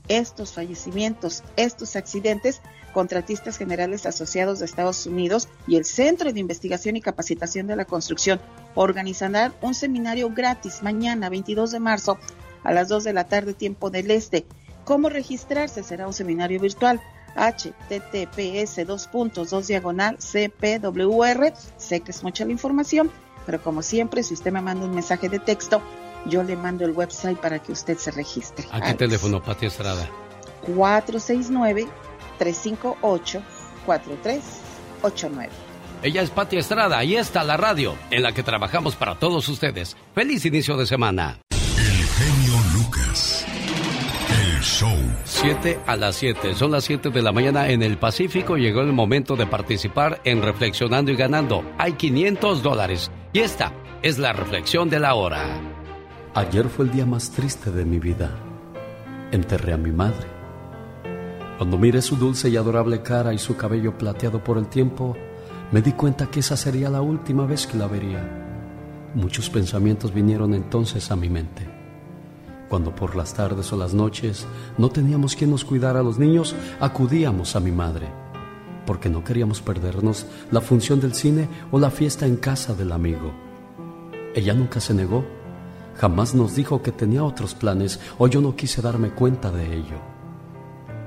estos 0.07 0.53
fallecimientos, 0.53 1.43
estos 1.55 1.95
accidentes, 1.95 2.61
contratistas 2.93 3.57
generales 3.57 4.05
asociados 4.05 4.59
de 4.59 4.65
Estados 4.65 5.05
Unidos 5.05 5.47
y 5.67 5.77
el 5.77 5.85
Centro 5.85 6.33
de 6.33 6.39
Investigación 6.39 6.97
y 6.97 7.01
Capacitación 7.01 7.67
de 7.67 7.77
la 7.77 7.85
Construcción 7.85 8.41
organizarán 8.75 9.53
un 9.61 9.73
seminario 9.73 10.29
gratis 10.29 10.83
mañana, 10.83 11.29
22 11.29 11.71
de 11.71 11.79
marzo, 11.79 12.17
a 12.63 12.73
las 12.73 12.89
2 12.89 13.03
de 13.05 13.13
la 13.13 13.23
tarde, 13.25 13.53
tiempo 13.53 13.89
del 13.89 14.11
este. 14.11 14.45
¿Cómo 14.85 15.09
registrarse? 15.09 15.83
Será 15.83 16.07
un 16.07 16.13
seminario 16.13 16.59
virtual 16.59 17.01
https 17.35 18.85
dos 18.85 19.07
puntos 19.07 19.49
dos 19.51 19.67
diagonal 19.67 20.17
cpwr 20.17 21.53
sé 21.77 22.01
que 22.01 22.11
es 22.11 22.23
mucha 22.23 22.45
la 22.45 22.51
información 22.51 23.11
pero 23.45 23.61
como 23.61 23.81
siempre 23.81 24.23
si 24.23 24.33
usted 24.33 24.51
me 24.51 24.61
manda 24.61 24.85
un 24.85 24.93
mensaje 24.93 25.29
de 25.29 25.39
texto 25.39 25.81
yo 26.25 26.43
le 26.43 26.55
mando 26.55 26.85
el 26.85 26.91
website 26.91 27.39
para 27.39 27.59
que 27.59 27.71
usted 27.71 27.97
se 27.97 28.11
registre 28.11 28.67
¿A 28.71 28.81
qué 28.81 28.93
teléfono, 28.93 29.41
Pati 29.41 29.65
Estrada? 29.65 30.07
469 30.75 31.87
358 32.37 33.41
4389 33.85 35.49
ella 36.03 36.23
es 36.23 36.31
Pati 36.31 36.57
Estrada, 36.57 36.97
ahí 36.97 37.15
está 37.15 37.43
la 37.43 37.57
radio 37.57 37.95
en 38.09 38.23
la 38.23 38.31
que 38.31 38.41
trabajamos 38.41 38.95
para 38.95 39.19
todos 39.19 39.47
ustedes. 39.49 39.95
Feliz 40.15 40.43
inicio 40.47 40.75
de 40.75 40.87
semana. 40.87 41.37
Show. 44.61 44.95
7 45.25 45.79
a 45.85 45.95
las 45.95 46.15
7, 46.15 46.55
son 46.55 46.71
las 46.71 46.83
7 46.83 47.09
de 47.09 47.21
la 47.21 47.31
mañana 47.31 47.69
en 47.69 47.83
el 47.83 47.97
Pacífico. 47.97 48.57
Llegó 48.57 48.81
el 48.81 48.93
momento 48.93 49.35
de 49.35 49.45
participar 49.45 50.21
en 50.23 50.41
Reflexionando 50.41 51.11
y 51.11 51.15
Ganando. 51.15 51.63
Hay 51.77 51.93
500 51.93 52.63
dólares. 52.63 53.11
Y 53.33 53.39
esta 53.39 53.73
es 54.01 54.17
la 54.17 54.33
reflexión 54.33 54.89
de 54.89 54.99
la 54.99 55.15
hora. 55.15 55.59
Ayer 56.33 56.69
fue 56.69 56.85
el 56.85 56.91
día 56.91 57.05
más 57.05 57.31
triste 57.31 57.71
de 57.71 57.85
mi 57.85 57.99
vida. 57.99 58.31
Enterré 59.31 59.73
a 59.73 59.77
mi 59.77 59.91
madre. 59.91 60.27
Cuando 61.57 61.77
miré 61.77 62.01
su 62.01 62.15
dulce 62.15 62.49
y 62.49 62.57
adorable 62.57 63.01
cara 63.01 63.33
y 63.33 63.37
su 63.37 63.55
cabello 63.55 63.97
plateado 63.97 64.43
por 64.43 64.57
el 64.57 64.67
tiempo, 64.67 65.15
me 65.71 65.81
di 65.81 65.93
cuenta 65.93 66.27
que 66.27 66.39
esa 66.41 66.57
sería 66.57 66.89
la 66.89 67.01
última 67.01 67.45
vez 67.45 67.67
que 67.67 67.77
la 67.77 67.87
vería. 67.87 68.27
Muchos 69.13 69.49
pensamientos 69.49 70.13
vinieron 70.13 70.53
entonces 70.53 71.11
a 71.11 71.15
mi 71.15 71.29
mente. 71.29 71.70
Cuando 72.71 72.95
por 72.95 73.17
las 73.17 73.33
tardes 73.33 73.73
o 73.73 73.75
las 73.75 73.93
noches 73.93 74.47
no 74.77 74.87
teníamos 74.87 75.35
quien 75.35 75.51
nos 75.51 75.65
cuidara 75.65 75.99
a 75.99 76.03
los 76.03 76.17
niños, 76.17 76.55
acudíamos 76.79 77.57
a 77.57 77.59
mi 77.59 77.69
madre, 77.69 78.07
porque 78.85 79.09
no 79.09 79.25
queríamos 79.25 79.61
perdernos 79.61 80.25
la 80.51 80.61
función 80.61 81.01
del 81.01 81.13
cine 81.13 81.49
o 81.69 81.79
la 81.79 81.91
fiesta 81.91 82.25
en 82.25 82.37
casa 82.37 82.73
del 82.73 82.93
amigo. 82.93 83.33
Ella 84.33 84.53
nunca 84.53 84.79
se 84.79 84.93
negó, 84.93 85.25
jamás 85.97 86.33
nos 86.33 86.55
dijo 86.55 86.81
que 86.81 86.93
tenía 86.93 87.25
otros 87.25 87.55
planes 87.55 87.99
o 88.17 88.27
yo 88.27 88.39
no 88.39 88.55
quise 88.55 88.81
darme 88.81 89.09
cuenta 89.09 89.51
de 89.51 89.75
ello. 89.75 89.99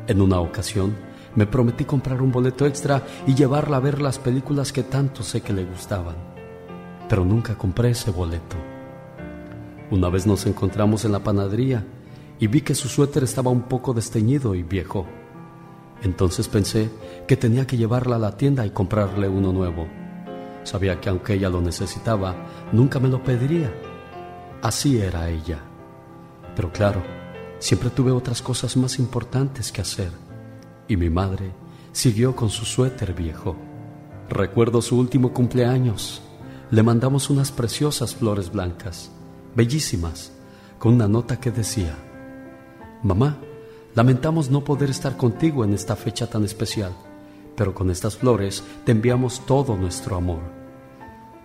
En 0.07 0.21
una 0.21 0.41
ocasión, 0.41 0.95
me 1.35 1.47
prometí 1.47 1.87
comprar 1.87 2.21
un 2.21 2.31
boleto 2.31 2.67
extra 2.67 3.07
y 3.27 3.35
llevarla 3.35 3.79
a 3.79 3.81
ver 3.81 4.03
las 4.03 4.19
películas 4.19 4.71
que 4.71 4.83
tanto 4.83 5.23
sé 5.23 5.41
que 5.41 5.55
le 5.55 5.65
gustaban. 5.65 6.17
Pero 7.09 7.25
nunca 7.25 7.57
compré 7.57 7.93
ese 7.93 8.11
boleto. 8.11 8.74
Una 9.95 10.09
vez 10.09 10.27
nos 10.27 10.45
encontramos 10.45 11.05
en 11.05 11.13
la 11.13 11.23
panadería 11.23 11.85
y 12.41 12.49
vi 12.49 12.63
que 12.63 12.75
su 12.75 12.89
suéter 12.89 13.23
estaba 13.23 13.53
un 13.53 13.63
poco 13.63 13.95
desteñido 13.95 14.57
y 14.57 14.65
viejo. 14.65 15.07
Entonces 16.03 16.49
pensé 16.49 16.91
que 17.29 17.37
tenía 17.37 17.65
que 17.65 17.77
llevarla 17.77 18.17
a 18.17 18.19
la 18.19 18.37
tienda 18.37 18.67
y 18.67 18.71
comprarle 18.71 19.29
uno 19.29 19.53
nuevo. 19.53 19.87
Sabía 20.65 21.01
que 21.01 21.11
aunque 21.11 21.35
ella 21.35 21.49
lo 21.49 21.61
necesitaba, 21.61 22.35
nunca 22.73 22.99
me 22.99 23.09
lo 23.09 23.23
pediría. 23.23 23.73
Así 24.63 24.99
era 24.99 25.31
ella. 25.31 25.61
Pero 26.57 26.73
claro, 26.73 27.01
siempre 27.61 27.89
tuve 27.89 28.11
otras 28.11 28.43
cosas 28.43 28.77
más 28.77 28.99
importantes 28.99 29.71
que 29.71 29.83
hacer 29.83 30.11
y 30.89 30.97
mi 30.97 31.09
madre 31.09 31.53
siguió 31.93 32.35
con 32.35 32.51
su 32.51 32.65
suéter 32.65 33.15
viejo. 33.15 33.55
Recuerdo 34.29 34.83
su 34.83 34.99
último 34.99 35.33
cumpleaños. 35.33 36.21
Le 36.73 36.83
mandamos 36.83 37.31
unas 37.31 37.53
preciosas 37.53 38.17
flores 38.17 38.51
blancas, 38.51 39.13
bellísimas, 39.55 40.33
con 40.79 40.95
una 40.95 41.09
nota 41.09 41.39
que 41.39 41.51
decía, 41.51 41.97
Mamá, 43.03 43.39
lamentamos 43.95 44.51
no 44.51 44.65
poder 44.65 44.91
estar 44.91 45.17
contigo 45.17 45.65
en 45.65 45.75
esta 45.75 45.97
fecha 45.97 46.29
tan 46.29 46.45
especial, 46.45 46.93
pero 47.57 47.75
con 47.75 47.91
estas 47.91 48.17
flores 48.17 48.65
te 48.85 48.93
enviamos 48.93 49.45
todo 49.47 49.77
nuestro 49.77 50.17
amor. 50.17 50.41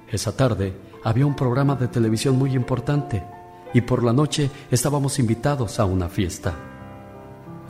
Esa 0.10 0.36
tarde 0.36 0.74
había 1.03 1.26
un 1.26 1.36
programa 1.36 1.76
de 1.76 1.88
televisión 1.88 2.38
muy 2.38 2.53
importante 2.53 3.24
y 3.74 3.82
por 3.82 4.03
la 4.03 4.14
noche 4.14 4.49
estábamos 4.72 5.20
invitados 5.20 5.80
a 5.80 5.86
una 5.86 6.10
fiesta. 6.10 6.55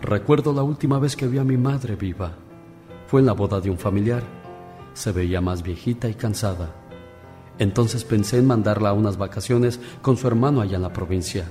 Recuerdo 0.02 0.54
la 0.54 0.64
última 0.64 0.98
vez 1.00 1.16
que 1.16 1.28
vi 1.28 1.38
a 1.40 1.44
mi 1.44 1.58
madre 1.58 1.96
viva. 1.96 2.32
Fue 3.08 3.20
en 3.20 3.26
la 3.26 3.34
boda 3.34 3.60
de 3.60 3.70
un 3.70 3.78
familiar. 3.78 4.24
Se 4.94 5.12
veía 5.12 5.42
más 5.42 5.62
viejita 5.62 6.08
y 6.08 6.14
cansada. 6.14 6.79
Entonces 7.60 8.04
pensé 8.04 8.38
en 8.38 8.48
mandarla 8.48 8.90
a 8.90 8.94
unas 8.94 9.18
vacaciones 9.18 9.80
con 10.02 10.18
su 10.18 10.28
hermano 10.28 10.62
allá 10.62 10.78
en 10.78 10.82
la 10.82 10.94
provincia, 10.94 11.46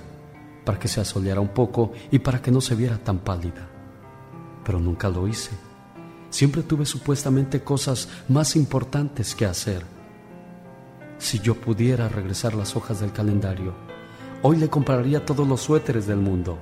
para 0.65 0.79
que 0.79 0.89
se 0.89 1.01
asoleara 1.01 1.41
un 1.41 1.49
poco 1.49 1.93
y 2.11 2.19
para 2.19 2.43
que 2.43 2.51
no 2.51 2.61
se 2.61 2.75
viera 2.75 2.99
tan 2.99 3.19
pálida. 3.19 3.69
Pero 4.65 4.81
nunca 4.81 5.09
lo 5.09 5.29
hice. 5.29 5.53
Siempre 6.31 6.63
tuve 6.63 6.85
supuestamente 6.85 7.63
cosas 7.63 8.09
más 8.29 8.57
importantes 8.57 9.35
que 9.35 9.47
hacer. 9.47 9.83
Si 11.19 11.39
yo 11.39 11.55
pudiera 11.55 12.09
regresar 12.09 12.55
las 12.55 12.75
hojas 12.75 13.01
del 13.01 13.13
calendario, 13.13 13.75
hoy 14.43 14.57
le 14.57 14.69
compraría 14.69 15.25
todos 15.25 15.47
los 15.47 15.61
suéteres 15.61 16.07
del 16.07 16.19
mundo 16.19 16.59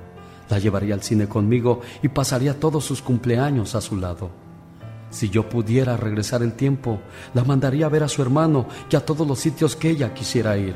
la 0.49 0.59
llevaría 0.59 0.93
al 0.93 1.03
cine 1.03 1.27
conmigo 1.27 1.81
y 2.01 2.09
pasaría 2.09 2.59
todos 2.59 2.85
sus 2.85 3.01
cumpleaños 3.01 3.75
a 3.75 3.81
su 3.81 3.97
lado. 3.97 4.29
Si 5.09 5.29
yo 5.29 5.47
pudiera 5.47 5.95
regresar 5.95 6.43
el 6.43 6.53
tiempo, 6.53 6.99
la 7.33 7.43
mandaría 7.43 7.85
a 7.85 7.89
ver 7.89 8.03
a 8.03 8.09
su 8.09 8.21
hermano 8.21 8.67
y 8.89 8.95
a 8.95 9.05
todos 9.05 9.25
los 9.27 9.39
sitios 9.39 9.75
que 9.75 9.89
ella 9.89 10.13
quisiera 10.13 10.57
ir. 10.57 10.75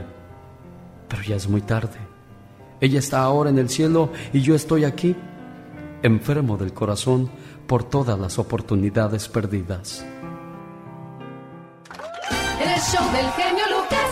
Pero 1.08 1.22
ya 1.24 1.36
es 1.36 1.48
muy 1.48 1.62
tarde. 1.62 1.98
Ella 2.80 3.00
está 3.00 3.22
ahora 3.22 3.50
en 3.50 3.60
el 3.60 3.70
cielo 3.70 4.10
y 4.34 4.42
yo 4.42 4.56
estoy 4.56 4.86
aquí, 4.86 5.16
enfermo 6.02 6.58
del 6.58 6.74
corazón 6.74 7.30
por 7.68 7.84
todas 7.84 8.18
las 8.18 8.40
oportunidades 8.40 9.28
perdidas. 9.28 10.06
El 12.60 12.80
show 12.80 13.04
del 13.12 13.30
genio 13.32 13.66
Lucas. 13.70 14.12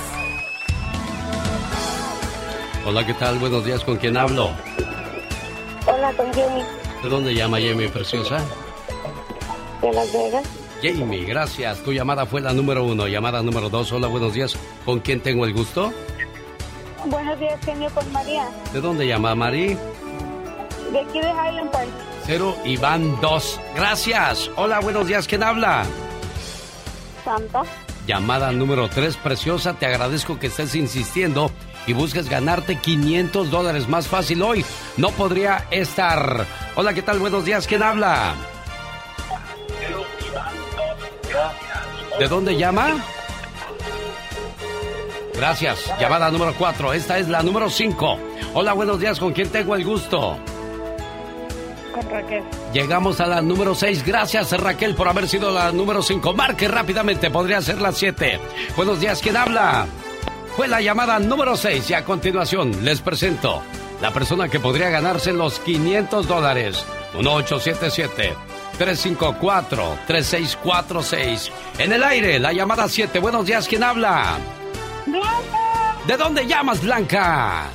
Hola, 2.86 3.06
¿qué 3.06 3.14
tal? 3.14 3.40
Buenos 3.40 3.66
días, 3.66 3.84
¿con 3.84 3.98
quién 3.98 4.18
hablo? 4.18 4.50
Hola, 5.88 6.14
con 6.14 6.32
Jamie. 6.34 6.66
¿De 7.02 7.10
dónde 7.10 7.34
llama 7.34 7.58
Jamie, 7.60 7.90
preciosa? 7.90 8.40
De 9.82 9.94
Las 9.94 10.12
Vegas. 10.12 10.44
Jamie, 10.82 11.26
gracias. 11.26 11.80
Tu 11.84 11.94
llamada 11.94 12.26
fue 12.26 12.42
la 12.42 12.54
número 12.54 12.84
uno. 12.84 13.08
Llamada 13.08 13.42
número 13.42 13.70
dos. 13.70 13.92
Hola, 13.92 14.08
buenos 14.08 14.34
días. 14.34 14.56
¿Con 14.86 15.00
quién 15.00 15.22
tengo 15.22 15.46
el 15.46 15.54
gusto? 15.54 15.92
Buenos 17.06 17.40
días, 17.40 17.60
genio, 17.64 17.90
con 17.94 18.12
María. 18.12 18.50
¿De 18.74 18.82
dónde 18.82 19.08
llama 19.08 19.36
Mari? 19.36 19.78
De 20.92 21.00
aquí 21.00 21.20
de 21.20 21.30
Highland 21.30 21.72
Park. 21.72 21.88
Cero 22.26 22.56
Iván 22.66 23.20
2. 23.22 23.60
Gracias. 23.76 24.52
Hola, 24.56 24.80
buenos 24.80 25.08
días. 25.08 25.28
¿Quién 25.28 25.44
habla? 25.44 25.86
Santa. 27.24 27.64
Llamada 28.06 28.52
número 28.52 28.90
3, 28.90 29.18
preciosa. 29.18 29.74
Te 29.74 29.86
agradezco 29.86 30.40
que 30.40 30.48
estés 30.48 30.76
insistiendo 30.76 31.52
y 31.88 31.94
busques 31.94 32.30
ganarte 32.30 32.78
500 32.78 33.50
dólares 33.52 33.88
más 33.88 34.08
fácil 34.08 34.42
hoy. 34.42 34.66
No 34.98 35.10
podría 35.12 35.68
estar. 35.72 36.46
Hola, 36.76 36.94
¿qué 36.94 37.02
tal? 37.02 37.20
Buenos 37.20 37.46
días. 37.46 37.68
¿Quién 37.68 37.84
habla? 37.84 38.36
¿De 42.20 42.28
dónde 42.28 42.58
llama? 42.58 43.04
Gracias. 45.36 45.92
Llamada 46.00 46.30
número 46.32 46.54
4. 46.58 46.94
Esta 46.94 47.18
es 47.18 47.30
la 47.30 47.42
número 47.42 47.70
5. 47.70 48.20
Hola, 48.54 48.74
buenos 48.74 49.00
días. 49.00 49.20
¿Con 49.20 49.32
quién 49.32 49.50
tengo 49.50 49.76
el 49.76 49.86
gusto? 49.86 50.38
Con 51.94 52.10
Raquel. 52.10 52.44
Llegamos 52.74 53.22
a 53.22 53.28
la 53.28 53.42
número 53.42 53.74
6. 53.74 54.06
Gracias, 54.06 54.52
Raquel, 54.60 54.96
por 54.96 55.08
haber 55.08 55.30
sido 55.30 55.52
la 55.52 55.72
número 55.72 56.02
5. 56.02 56.34
Marque 56.34 56.68
rápidamente. 56.68 57.32
Podría 57.32 57.62
ser 57.62 57.80
la 57.80 57.94
7. 57.94 58.40
Buenos 58.76 59.00
días. 59.00 59.22
¿Quién 59.22 59.38
habla? 59.38 59.86
Fue 60.58 60.68
la 60.68 60.82
llamada 60.82 61.20
número 61.20 61.56
6 61.56 61.90
y 61.90 61.94
a 61.94 62.04
continuación 62.04 62.84
les 62.84 63.00
presento 63.00 63.62
la 64.02 64.12
persona 64.12 64.50
que 64.50 64.60
podría 64.60 64.90
ganarse 64.90 65.32
los 65.32 65.60
500 65.60 66.28
dólares. 66.28 66.86
1877-354-3646. 68.80 71.52
En 71.80 71.94
el 71.94 72.04
aire, 72.04 72.40
la 72.40 72.54
llamada 72.54 72.88
7. 72.88 73.20
Buenos 73.20 73.46
días, 73.46 73.68
¿quién 73.68 73.84
habla? 73.84 74.38
Blanca. 75.06 75.96
¿De 76.08 76.18
dónde 76.18 76.48
llamas, 76.48 76.82
Blanca? 76.82 77.66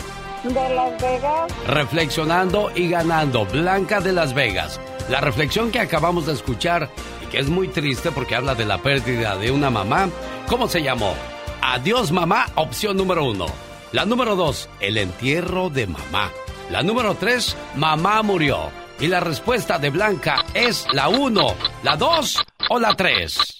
De 0.43 0.75
Las 0.75 1.01
Vegas. 1.01 1.53
Reflexionando 1.67 2.71
y 2.75 2.89
ganando, 2.89 3.47
Blanca 3.47 4.01
de 4.01 4.13
Las 4.13 4.35
Vegas. 4.35 4.81
La 5.09 5.21
reflexión 5.21 5.71
que 5.71 5.81
acabamos 5.81 6.27
de 6.27 6.33
escuchar 6.33 6.91
y 7.23 7.27
que 7.27 7.39
es 7.39 7.49
muy 7.49 7.69
triste 7.69 8.11
porque 8.11 8.35
habla 8.35 8.55
de 8.55 8.65
la 8.65 8.79
pérdida 8.79 9.37
de 9.37 9.51
una 9.51 9.71
mamá. 9.71 10.09
¿Cómo 10.49 10.69
se 10.69 10.83
llamó? 10.83 11.15
Adiós 11.63 12.13
mamá, 12.13 12.47
opción 12.57 12.97
número 12.97 13.25
uno. 13.25 13.47
La 13.93 14.05
número 14.05 14.37
dos, 14.37 14.69
el 14.81 14.99
entierro 14.99 15.71
de 15.71 15.87
mamá. 15.87 16.31
La 16.71 16.83
número 16.83 17.15
tres, 17.15 17.57
mamá 17.75 18.23
murió. 18.23 18.71
Y 19.01 19.09
la 19.09 19.21
respuesta 19.21 19.79
de 19.79 19.91
Blanca 19.91 20.45
es 20.55 20.87
la 20.93 21.09
uno, 21.09 21.55
la 21.83 21.97
dos 21.97 22.43
o 22.69 22.79
la 22.79 22.95
tres. 22.95 23.59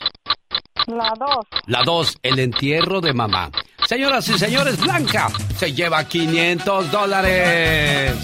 La 0.87 1.13
dos. 1.19 1.47
La 1.67 1.83
dos, 1.85 2.17
el 2.23 2.39
entierro 2.39 3.01
de 3.01 3.13
mamá. 3.13 3.51
Señoras 3.87 4.29
y 4.29 4.39
señores, 4.39 4.81
Blanca 4.81 5.29
se 5.57 5.73
lleva 5.73 6.05
500 6.05 6.91
dólares. 6.91 8.15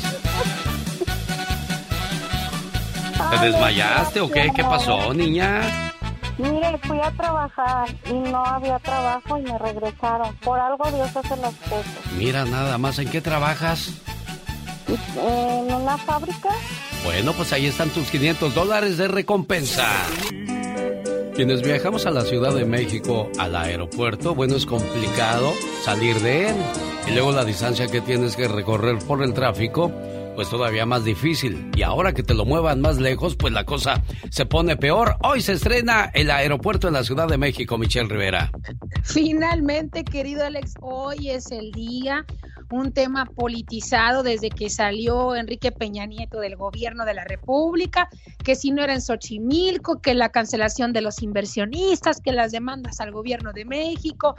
¿Te 3.30 3.38
desmayaste 3.38 4.20
o 4.20 4.30
qué? 4.30 4.50
¿Qué 4.54 4.62
pasó, 4.64 5.12
niña? 5.14 5.92
Mire, 6.38 6.78
fui 6.84 6.98
a 7.00 7.10
trabajar 7.12 7.88
y 8.06 8.14
no 8.14 8.44
había 8.44 8.78
trabajo 8.78 9.38
y 9.38 9.42
me 9.42 9.58
regresaron. 9.58 10.34
Por 10.36 10.58
algo 10.58 10.90
Dios 10.90 11.14
hace 11.14 11.36
las 11.36 11.54
cosas. 11.54 12.12
Mira, 12.16 12.44
nada 12.46 12.78
más, 12.78 12.98
¿en 12.98 13.10
qué 13.10 13.20
trabajas? 13.20 13.92
En 14.88 15.74
una 15.74 15.98
fábrica. 15.98 16.50
Bueno, 17.04 17.32
pues 17.32 17.52
ahí 17.52 17.66
están 17.66 17.90
tus 17.90 18.10
500 18.10 18.54
dólares 18.54 18.96
de 18.96 19.08
recompensa. 19.08 19.86
Quienes 21.34 21.62
viajamos 21.62 22.06
a 22.06 22.10
la 22.10 22.22
Ciudad 22.22 22.54
de 22.54 22.66
México, 22.66 23.30
al 23.38 23.56
aeropuerto, 23.56 24.34
bueno, 24.34 24.56
es 24.56 24.66
complicado 24.66 25.52
salir 25.82 26.20
de 26.20 26.50
él. 26.50 26.56
Y 27.08 27.12
luego 27.12 27.32
la 27.32 27.44
distancia 27.44 27.86
que 27.86 28.00
tienes 28.00 28.36
que 28.36 28.46
recorrer 28.46 28.98
por 28.98 29.22
el 29.22 29.32
tráfico, 29.32 29.90
pues 30.34 30.50
todavía 30.50 30.84
más 30.84 31.04
difícil. 31.04 31.70
Y 31.74 31.82
ahora 31.82 32.12
que 32.12 32.22
te 32.22 32.34
lo 32.34 32.44
muevan 32.44 32.80
más 32.80 32.98
lejos, 32.98 33.36
pues 33.36 33.52
la 33.54 33.64
cosa 33.64 34.02
se 34.30 34.44
pone 34.44 34.76
peor. 34.76 35.16
Hoy 35.22 35.40
se 35.40 35.52
estrena 35.52 36.10
el 36.12 36.30
aeropuerto 36.30 36.88
en 36.88 36.94
la 36.94 37.04
Ciudad 37.04 37.26
de 37.26 37.38
México, 37.38 37.78
Michelle 37.78 38.08
Rivera. 38.08 38.50
Finalmente, 39.02 40.04
querido 40.04 40.44
Alex, 40.44 40.74
hoy 40.80 41.30
es 41.30 41.50
el 41.50 41.72
día 41.72 42.26
un 42.70 42.92
tema 42.92 43.26
politizado 43.26 44.22
desde 44.22 44.50
que 44.50 44.70
salió 44.70 45.34
Enrique 45.34 45.72
Peña 45.72 46.06
Nieto 46.06 46.40
del 46.40 46.56
gobierno 46.56 47.04
de 47.04 47.14
la 47.14 47.24
República, 47.24 48.08
que 48.44 48.54
si 48.54 48.70
no 48.70 48.82
era 48.82 48.94
en 48.94 49.02
Xochimilco, 49.02 50.00
que 50.00 50.14
la 50.14 50.30
cancelación 50.30 50.92
de 50.92 51.00
los 51.00 51.22
inversionistas, 51.22 52.20
que 52.20 52.32
las 52.32 52.52
demandas 52.52 53.00
al 53.00 53.12
gobierno 53.12 53.52
de 53.52 53.64
México, 53.64 54.36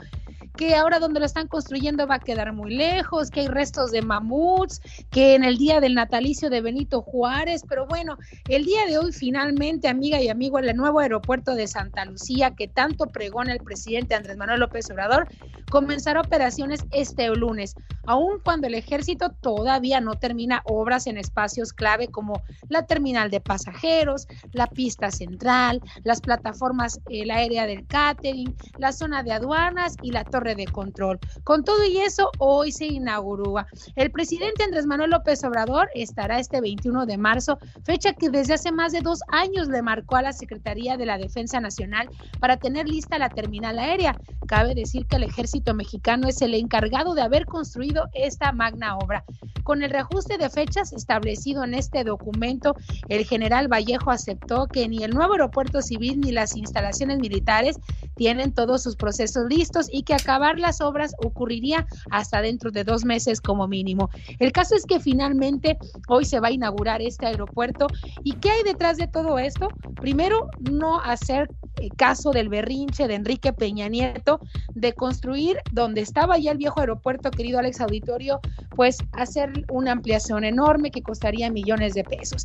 que 0.56 0.74
ahora 0.74 0.98
donde 0.98 1.20
lo 1.20 1.26
están 1.26 1.48
construyendo 1.48 2.06
va 2.06 2.16
a 2.16 2.20
quedar 2.20 2.52
muy 2.52 2.74
lejos, 2.74 3.30
que 3.30 3.40
hay 3.40 3.48
restos 3.48 3.90
de 3.90 4.02
mamuts, 4.02 4.80
que 5.10 5.34
en 5.34 5.44
el 5.44 5.56
día 5.56 5.80
del 5.80 5.94
natalicio 5.94 6.50
de 6.50 6.60
Benito 6.60 7.02
Juárez, 7.02 7.62
pero 7.68 7.86
bueno, 7.86 8.18
el 8.48 8.64
día 8.64 8.86
de 8.86 8.98
hoy 8.98 9.12
finalmente, 9.12 9.88
amiga 9.88 10.20
y 10.20 10.28
amigo, 10.28 10.58
el 10.58 10.76
nuevo 10.76 11.00
aeropuerto 11.00 11.54
de 11.54 11.66
Santa 11.66 12.04
Lucía, 12.04 12.54
que 12.54 12.68
tanto 12.68 13.06
pregona 13.06 13.52
el 13.52 13.60
presidente 13.60 14.14
Andrés 14.14 14.36
Manuel 14.36 14.60
López 14.60 14.90
Obrador, 14.90 15.28
comenzará 15.70 16.20
operaciones 16.20 16.84
este 16.90 17.28
lunes, 17.28 17.74
aun 18.22 18.40
cuando 18.42 18.66
el 18.66 18.74
ejército 18.74 19.30
todavía 19.30 20.00
no 20.00 20.14
termina 20.14 20.62
obras 20.64 21.06
en 21.06 21.18
espacios 21.18 21.72
clave 21.72 22.08
como 22.08 22.42
la 22.68 22.86
terminal 22.86 23.30
de 23.30 23.40
pasajeros, 23.40 24.26
la 24.52 24.66
pista 24.66 25.10
central, 25.10 25.80
las 26.04 26.20
plataformas, 26.20 27.00
el 27.08 27.30
área 27.30 27.66
del 27.66 27.86
catering, 27.86 28.54
la 28.78 28.92
zona 28.92 29.22
de 29.22 29.32
aduanas 29.32 29.96
y 30.02 30.12
la 30.12 30.24
torre 30.24 30.54
de 30.54 30.66
control. 30.66 31.18
Con 31.44 31.64
todo 31.64 31.84
y 31.84 31.98
eso, 31.98 32.30
hoy 32.38 32.72
se 32.72 32.86
inauguró. 32.86 33.42
El 33.96 34.10
presidente 34.10 34.62
Andrés 34.62 34.86
Manuel 34.86 35.10
López 35.10 35.42
Obrador 35.44 35.88
estará 35.94 36.38
este 36.38 36.60
21 36.60 37.06
de 37.06 37.18
marzo, 37.18 37.58
fecha 37.84 38.12
que 38.12 38.30
desde 38.30 38.54
hace 38.54 38.70
más 38.70 38.92
de 38.92 39.00
dos 39.00 39.20
años 39.28 39.68
le 39.68 39.82
marcó 39.82 40.16
a 40.16 40.22
la 40.22 40.32
Secretaría 40.32 40.96
de 40.96 41.06
la 41.06 41.18
Defensa 41.18 41.60
Nacional 41.60 42.08
para 42.38 42.56
tener 42.56 42.88
lista 42.88 43.18
la 43.18 43.30
terminal 43.30 43.78
aérea. 43.78 44.16
Cabe 44.46 44.74
decir 44.74 45.06
que 45.06 45.16
el 45.16 45.24
ejército 45.24 45.74
mexicano 45.74 46.28
es 46.28 46.40
el 46.42 46.54
encargado 46.54 47.14
de 47.14 47.22
haber 47.22 47.46
construido 47.46 48.08
esta 48.12 48.52
magna 48.52 48.96
obra. 48.96 49.24
Con 49.62 49.82
el 49.82 49.90
reajuste 49.90 50.38
de 50.38 50.50
fechas 50.50 50.92
establecido 50.92 51.64
en 51.64 51.74
este 51.74 52.04
documento, 52.04 52.74
el 53.08 53.24
general 53.24 53.68
Vallejo 53.68 54.10
aceptó 54.10 54.66
que 54.66 54.88
ni 54.88 55.04
el 55.04 55.12
nuevo 55.12 55.34
aeropuerto 55.34 55.82
civil 55.82 56.20
ni 56.20 56.32
las 56.32 56.56
instalaciones 56.56 57.18
militares 57.18 57.78
tienen 58.16 58.52
todos 58.52 58.82
sus 58.82 58.96
procesos 58.96 59.46
listos 59.48 59.86
y 59.90 60.02
que 60.02 60.14
acabar 60.14 60.58
las 60.58 60.80
obras 60.80 61.14
ocurriría 61.18 61.86
hasta 62.10 62.42
dentro 62.42 62.70
de 62.70 62.84
dos 62.84 63.04
meses 63.04 63.40
como 63.40 63.68
mínimo. 63.68 64.10
El 64.38 64.52
caso 64.52 64.74
es 64.74 64.84
que 64.84 65.00
finalmente 65.00 65.78
hoy 66.08 66.24
se 66.24 66.40
va 66.40 66.48
a 66.48 66.52
inaugurar 66.52 67.02
este 67.02 67.26
aeropuerto. 67.26 67.86
¿Y 68.24 68.34
qué 68.34 68.50
hay 68.50 68.62
detrás 68.64 68.96
de 68.96 69.06
todo 69.06 69.38
esto? 69.38 69.68
Primero, 70.00 70.48
no 70.70 71.00
hacer 71.00 71.48
eh, 71.80 71.88
caso 71.96 72.30
del 72.32 72.48
berrinche 72.48 73.08
de 73.08 73.14
Enrique 73.14 73.52
Peña 73.52 73.88
Nieto 73.88 74.40
de 74.74 74.92
construir 74.92 75.58
donde 75.70 76.00
estaba 76.00 76.38
ya 76.38 76.52
el 76.52 76.58
viejo 76.58 76.80
aeropuerto, 76.80 77.30
querido 77.30 77.58
Alex 77.58 77.80
Auditorio, 77.80 78.01
pues 78.74 78.98
hacer 79.12 79.52
una 79.70 79.92
ampliación 79.92 80.44
enorme 80.44 80.90
que 80.90 81.02
costaría 81.02 81.50
millones 81.50 81.94
de 81.94 82.04
pesos. 82.04 82.44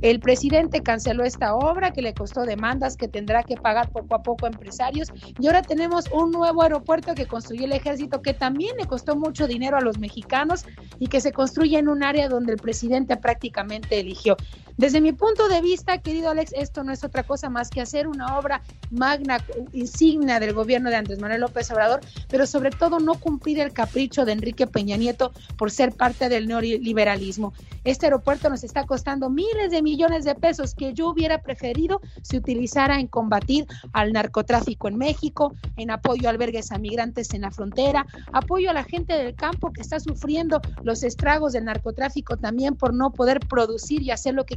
El 0.00 0.20
presidente 0.20 0.82
canceló 0.82 1.24
esta 1.24 1.54
obra 1.54 1.92
que 1.92 2.02
le 2.02 2.14
costó 2.14 2.44
demandas 2.44 2.96
que 2.96 3.08
tendrá 3.08 3.42
que 3.42 3.56
pagar 3.56 3.90
poco 3.90 4.14
a 4.14 4.22
poco 4.22 4.46
empresarios 4.46 5.08
y 5.40 5.46
ahora 5.46 5.62
tenemos 5.62 6.04
un 6.12 6.30
nuevo 6.30 6.62
aeropuerto 6.62 7.14
que 7.14 7.26
construyó 7.26 7.64
el 7.64 7.72
ejército 7.72 8.22
que 8.22 8.34
también 8.34 8.76
le 8.76 8.86
costó 8.86 9.16
mucho 9.16 9.46
dinero 9.46 9.76
a 9.76 9.80
los 9.80 9.98
mexicanos 9.98 10.64
y 10.98 11.08
que 11.08 11.20
se 11.20 11.32
construye 11.32 11.78
en 11.78 11.88
un 11.88 12.04
área 12.04 12.28
donde 12.28 12.52
el 12.52 12.58
presidente 12.58 13.16
prácticamente 13.16 13.98
eligió. 13.98 14.36
Desde 14.78 15.00
mi 15.00 15.10
punto 15.10 15.48
de 15.48 15.60
vista, 15.60 15.98
querido 15.98 16.30
Alex, 16.30 16.52
esto 16.54 16.84
no 16.84 16.92
es 16.92 17.02
otra 17.02 17.24
cosa 17.24 17.50
más 17.50 17.68
que 17.68 17.80
hacer 17.80 18.06
una 18.06 18.38
obra 18.38 18.62
magna, 18.92 19.44
insignia 19.72 20.38
del 20.38 20.52
gobierno 20.52 20.88
de 20.88 20.94
Andrés 20.94 21.18
Manuel 21.18 21.40
López 21.40 21.68
Obrador, 21.72 22.00
pero 22.28 22.46
sobre 22.46 22.70
todo 22.70 23.00
no 23.00 23.14
cumplir 23.14 23.58
el 23.58 23.72
capricho 23.72 24.24
de 24.24 24.30
Enrique 24.30 24.68
Peña 24.68 24.96
Nieto 24.96 25.32
por 25.56 25.72
ser 25.72 25.94
parte 25.94 26.28
del 26.28 26.46
neoliberalismo. 26.46 27.54
Este 27.82 28.06
aeropuerto 28.06 28.50
nos 28.50 28.62
está 28.62 28.86
costando 28.86 29.28
miles 29.30 29.72
de 29.72 29.82
millones 29.82 30.24
de 30.24 30.36
pesos 30.36 30.76
que 30.76 30.94
yo 30.94 31.08
hubiera 31.08 31.42
preferido 31.42 32.00
se 32.22 32.36
utilizara 32.36 33.00
en 33.00 33.08
combatir 33.08 33.66
al 33.92 34.12
narcotráfico 34.12 34.86
en 34.86 34.96
México, 34.96 35.54
en 35.76 35.90
apoyo 35.90 36.28
a 36.28 36.30
albergues 36.30 36.70
a 36.70 36.78
migrantes 36.78 37.34
en 37.34 37.40
la 37.40 37.50
frontera, 37.50 38.06
apoyo 38.32 38.70
a 38.70 38.74
la 38.74 38.84
gente 38.84 39.14
del 39.14 39.34
campo 39.34 39.72
que 39.72 39.80
está 39.80 39.98
sufriendo 39.98 40.60
los 40.84 41.02
estragos 41.02 41.52
del 41.52 41.64
narcotráfico 41.64 42.36
también 42.36 42.76
por 42.76 42.94
no 42.94 43.10
poder 43.10 43.40
producir 43.40 44.02
y 44.02 44.12
hacer 44.12 44.34
lo 44.34 44.46
que 44.46 44.56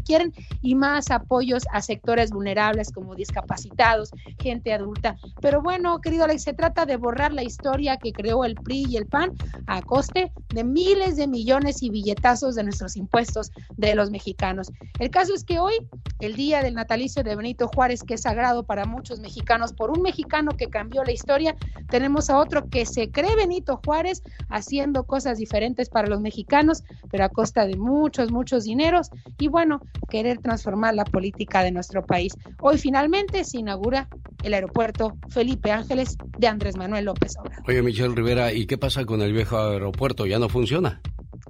y 0.61 0.75
más 0.75 1.09
apoyos 1.11 1.63
a 1.71 1.81
sectores 1.81 2.31
vulnerables 2.31 2.91
como 2.91 3.15
discapacitados, 3.15 4.11
gente 4.39 4.73
adulta. 4.73 5.15
Pero 5.41 5.61
bueno, 5.61 5.99
querido 6.01 6.25
Alex, 6.25 6.43
se 6.43 6.53
trata 6.53 6.85
de 6.85 6.97
borrar 6.97 7.33
la 7.33 7.43
historia 7.43 7.97
que 7.97 8.11
creó 8.11 8.43
el 8.43 8.55
PRI 8.55 8.85
y 8.89 8.97
el 8.97 9.05
PAN 9.05 9.31
a 9.67 9.81
coste 9.81 10.31
de 10.53 10.63
miles 10.63 11.15
de 11.15 11.27
millones 11.27 11.81
y 11.81 11.89
billetazos 11.89 12.55
de 12.55 12.63
nuestros 12.63 12.95
impuestos 12.97 13.51
de 13.77 13.95
los 13.95 14.11
mexicanos. 14.11 14.71
El 14.99 15.09
caso 15.09 15.33
es 15.33 15.43
que 15.43 15.59
hoy, 15.59 15.73
el 16.19 16.35
día 16.35 16.61
del 16.61 16.75
natalicio 16.75 17.23
de 17.23 17.35
Benito 17.35 17.67
Juárez, 17.67 18.03
que 18.03 18.15
es 18.15 18.21
sagrado 18.21 18.63
para 18.63 18.85
muchos 18.85 19.19
mexicanos, 19.19 19.73
por 19.73 19.91
un 19.91 20.01
mexicano 20.01 20.51
que 20.57 20.67
cambió 20.67 21.03
la 21.03 21.11
historia, 21.11 21.55
tenemos 21.89 22.29
a 22.29 22.37
otro 22.37 22.69
que 22.69 22.85
se 22.85 23.11
cree 23.11 23.35
Benito 23.35 23.79
Juárez 23.85 24.23
haciendo 24.49 25.03
cosas 25.05 25.37
diferentes 25.37 25.89
para 25.89 26.07
los 26.07 26.21
mexicanos, 26.21 26.83
pero 27.09 27.25
a 27.25 27.29
costa 27.29 27.65
de 27.65 27.77
muchos, 27.77 28.31
muchos 28.31 28.63
dineros. 28.65 29.09
Y 29.37 29.47
bueno, 29.47 29.81
querer 30.09 30.39
transformar 30.39 30.95
la 30.95 31.05
política 31.05 31.63
de 31.63 31.71
nuestro 31.71 32.05
país. 32.05 32.33
Hoy 32.59 32.77
finalmente 32.77 33.43
se 33.43 33.59
inaugura 33.59 34.07
el 34.43 34.53
aeropuerto 34.53 35.17
Felipe 35.29 35.71
Ángeles 35.71 36.17
de 36.37 36.47
Andrés 36.47 36.77
Manuel 36.77 37.05
López 37.05 37.35
Obrador. 37.39 37.63
Oye, 37.67 37.81
Michelle 37.81 38.15
Rivera, 38.15 38.53
¿y 38.53 38.65
qué 38.65 38.77
pasa 38.77 39.05
con 39.05 39.21
el 39.21 39.33
viejo 39.33 39.57
aeropuerto? 39.57 40.25
¿Ya 40.25 40.39
no 40.39 40.49
funciona? 40.49 41.01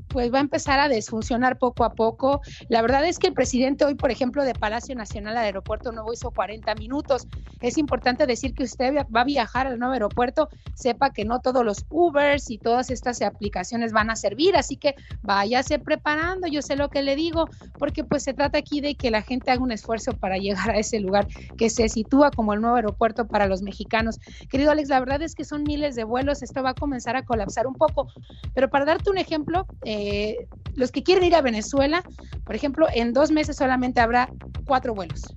Pues 0.08 0.34
va 0.34 0.40
a 0.40 0.42
empezar 0.42 0.80
a 0.80 0.90
desfuncionar 0.90 1.58
poco 1.58 1.84
a 1.84 1.94
poco. 1.94 2.42
La 2.70 2.82
verdad 2.82 3.06
es 3.06 3.20
que 3.20 3.28
el 3.28 3.34
presidente 3.34 3.86
hoy, 3.86 3.96
por 3.96 4.12
ejemplo, 4.12 4.44
de 4.44 4.54
Palacio 4.54 4.96
Nacional 4.96 5.38
al 5.38 5.46
aeropuerto 5.46 5.92
nuevo 5.92 6.14
hizo 6.14 6.32
40 6.32 6.76
minutos. 6.76 7.28
Es 7.62 7.78
importante 7.78 8.26
decir 8.26 8.54
que 8.54 8.64
usted 8.64 9.06
va 9.16 9.22
a 9.22 9.26
viajar 9.26 9.68
al 9.68 9.80
nuevo 9.80 9.94
aeropuerto, 9.94 10.50
sepa 10.74 11.12
que 11.12 11.26
no 11.26 11.40
todos 11.40 11.64
los 11.64 11.86
Ubers 11.90 12.50
y 12.50 12.58
todas 12.58 12.90
estas 12.90 13.22
aplicaciones 13.22 13.92
van 13.92 14.10
a 14.10 14.16
servir, 14.16 14.56
así 14.56 14.78
que 14.78 14.96
váyase 15.22 15.80
preparando, 15.80 16.48
yo 16.48 16.62
sé 16.62 16.76
lo 16.76 16.90
que 16.90 17.02
le 17.02 17.16
digo, 17.16 17.50
porque 17.78 18.04
pues 18.04 18.24
se 18.24 18.34
trata 18.34 18.58
aquí 18.58 18.82
de 18.82 18.96
que 18.96 19.12
la 19.12 19.22
gente 19.22 19.52
haga 19.52 19.62
un 19.62 19.72
esfuerzo 19.72 20.14
para 20.14 20.38
llegar 20.38 20.72
a 20.72 20.78
ese 20.78 21.00
lugar 21.00 21.28
que 21.58 21.70
se 21.70 21.90
sitúa 21.90 22.32
como 22.32 22.54
el 22.54 22.62
nuevo 22.62 22.76
aeropuerto 22.76 23.28
para 23.28 23.48
los 23.48 23.62
mexicanos. 23.62 24.20
Querido 24.50 24.72
Alex, 24.72 24.90
la 24.90 25.00
verdad 25.00 25.22
es 25.22 25.36
que 25.36 25.46
son 25.46 25.64
miles 25.64 25.96
de 25.96 26.04
vuelos, 26.04 26.42
esto 26.42 26.64
va 26.64 26.72
a 26.72 26.74
comenzar 26.74 27.16
a 27.16 27.24
colapsar 27.24 27.68
un 27.68 27.76
poco, 27.76 28.08
pero 28.54 28.70
para 28.70 28.86
darte 28.86 29.10
un 29.10 29.18
ejemplo, 29.18 29.66
eh, 29.84 30.48
los 30.76 30.92
que 30.92 31.04
quieren 31.04 31.24
ir 31.24 31.36
a 31.36 31.42
Venezuela, 31.42 32.04
por 32.46 32.56
ejemplo, 32.56 32.88
en 32.94 33.14
dos 33.14 33.32
meses 33.32 33.58
solamente 33.58 34.00
habrá 34.00 34.30
cuatro 34.66 34.94
vuelos. 34.94 35.36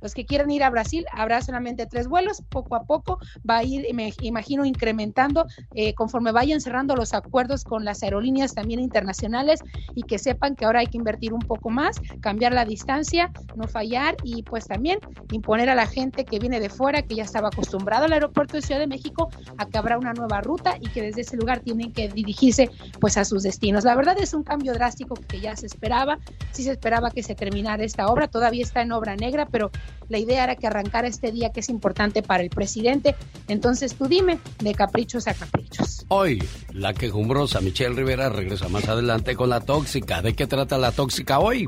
Los 0.00 0.14
que 0.14 0.24
quieran 0.24 0.50
ir 0.50 0.62
a 0.62 0.70
Brasil, 0.70 1.04
habrá 1.12 1.42
solamente 1.42 1.86
tres 1.86 2.08
vuelos, 2.08 2.42
poco 2.48 2.76
a 2.76 2.84
poco 2.84 3.18
va 3.48 3.58
a 3.58 3.64
ir, 3.64 3.86
me 3.94 4.12
imagino, 4.20 4.64
incrementando 4.64 5.46
eh, 5.74 5.94
conforme 5.94 6.32
vayan 6.32 6.60
cerrando 6.60 6.96
los 6.96 7.14
acuerdos 7.14 7.64
con 7.64 7.84
las 7.84 8.02
aerolíneas 8.02 8.54
también 8.54 8.80
internacionales 8.80 9.60
y 9.94 10.02
que 10.02 10.18
sepan 10.18 10.56
que 10.56 10.64
ahora 10.64 10.80
hay 10.80 10.86
que 10.86 10.98
invertir 10.98 11.32
un 11.32 11.40
poco 11.40 11.70
más, 11.70 12.00
cambiar 12.20 12.52
la 12.52 12.64
distancia, 12.64 13.30
no 13.54 13.68
fallar 13.68 14.16
y 14.22 14.42
pues 14.42 14.66
también 14.66 14.98
imponer 15.30 15.68
a 15.68 15.74
la 15.74 15.86
gente 15.86 16.24
que 16.24 16.38
viene 16.38 16.60
de 16.60 16.70
fuera, 16.70 17.02
que 17.02 17.14
ya 17.14 17.24
estaba 17.24 17.48
acostumbrado 17.48 18.04
al 18.04 18.12
aeropuerto 18.12 18.56
de 18.56 18.62
Ciudad 18.62 18.80
de 18.80 18.86
México, 18.86 19.28
a 19.56 19.66
que 19.66 19.78
habrá 19.78 19.98
una 19.98 20.12
nueva 20.12 20.40
ruta 20.40 20.76
y 20.80 20.88
que 20.88 21.02
desde 21.02 21.22
ese 21.22 21.36
lugar 21.36 21.60
tienen 21.60 21.92
que 21.92 22.08
dirigirse 22.08 22.70
pues 23.00 23.16
a 23.16 23.24
sus 23.24 23.42
destinos. 23.42 23.84
La 23.84 23.94
verdad 23.94 24.16
es 24.18 24.34
un 24.34 24.42
cambio 24.42 24.72
drástico 24.72 25.14
que 25.28 25.40
ya 25.40 25.56
se 25.56 25.66
esperaba, 25.66 26.18
sí 26.52 26.62
se 26.62 26.72
esperaba 26.72 27.10
que 27.10 27.22
se 27.22 27.34
terminara 27.34 27.84
esta 27.84 28.08
obra, 28.08 28.28
todavía 28.28 28.62
está 28.62 28.82
en 28.82 28.92
obra 28.92 29.16
negra, 29.16 29.46
pero 29.46 29.70
la 30.08 30.18
idea 30.18 30.44
era 30.44 30.56
que 30.56 30.66
arrancara 30.66 31.08
este 31.08 31.32
día 31.32 31.50
que 31.50 31.60
es 31.60 31.68
importante 31.68 32.22
para 32.22 32.42
el 32.42 32.50
presidente. 32.50 33.14
Entonces 33.48 33.94
tú 33.94 34.06
dime, 34.06 34.38
de 34.58 34.74
caprichos 34.74 35.28
a 35.28 35.34
caprichos. 35.34 36.04
Hoy, 36.08 36.42
la 36.72 36.92
quejumbrosa 36.92 37.60
Michelle 37.60 37.94
Rivera 37.94 38.28
regresa 38.28 38.68
más 38.68 38.88
adelante 38.88 39.36
con 39.36 39.48
la 39.48 39.60
tóxica. 39.60 40.22
¿De 40.22 40.34
qué 40.34 40.46
trata 40.46 40.78
la 40.78 40.92
tóxica 40.92 41.38
hoy? 41.38 41.66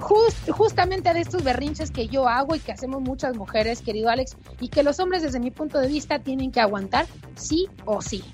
justamente 0.50 1.12
de 1.12 1.20
estos 1.20 1.44
berrinches 1.44 1.90
que 1.90 2.08
yo 2.08 2.28
hago 2.28 2.54
y 2.54 2.58
que 2.58 2.72
hacemos 2.72 3.00
muchas 3.00 3.36
mujeres, 3.36 3.82
querido 3.82 4.10
Alex, 4.10 4.36
y 4.60 4.68
que 4.68 4.82
los 4.82 4.98
hombres 5.00 5.22
desde 5.22 5.40
mi 5.40 5.50
punto 5.50 5.78
de 5.78 5.88
vista 5.88 6.18
tienen 6.18 6.50
que 6.50 6.60
aguantar 6.60 7.06
sí 7.36 7.68
o 7.84 8.02
sí. 8.02 8.24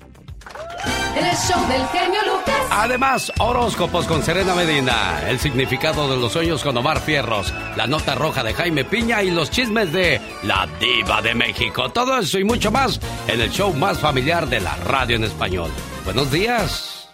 El 1.15 1.35
show 1.35 1.67
del 1.67 1.85
genio 1.87 2.19
Lucas. 2.25 2.55
Además, 2.71 3.31
horóscopos 3.39 4.05
con 4.05 4.23
Serena 4.23 4.53
Medina, 4.55 5.27
el 5.27 5.39
significado 5.39 6.09
de 6.09 6.17
los 6.17 6.33
sueños 6.33 6.63
con 6.63 6.77
Omar 6.77 7.01
Fierros, 7.01 7.53
la 7.75 7.87
nota 7.87 8.15
roja 8.15 8.43
de 8.43 8.53
Jaime 8.53 8.85
Piña 8.85 9.23
y 9.23 9.31
los 9.31 9.49
chismes 9.49 9.91
de 9.91 10.21
la 10.43 10.67
diva 10.79 11.21
de 11.21 11.33
México. 11.33 11.89
Todo 11.89 12.19
eso 12.19 12.37
y 12.39 12.43
mucho 12.43 12.71
más 12.71 12.99
en 13.27 13.41
el 13.41 13.49
show 13.49 13.73
más 13.73 13.99
familiar 13.99 14.47
de 14.47 14.59
la 14.59 14.75
radio 14.77 15.15
en 15.15 15.23
español. 15.23 15.71
Buenos 16.05 16.31
días. 16.31 17.09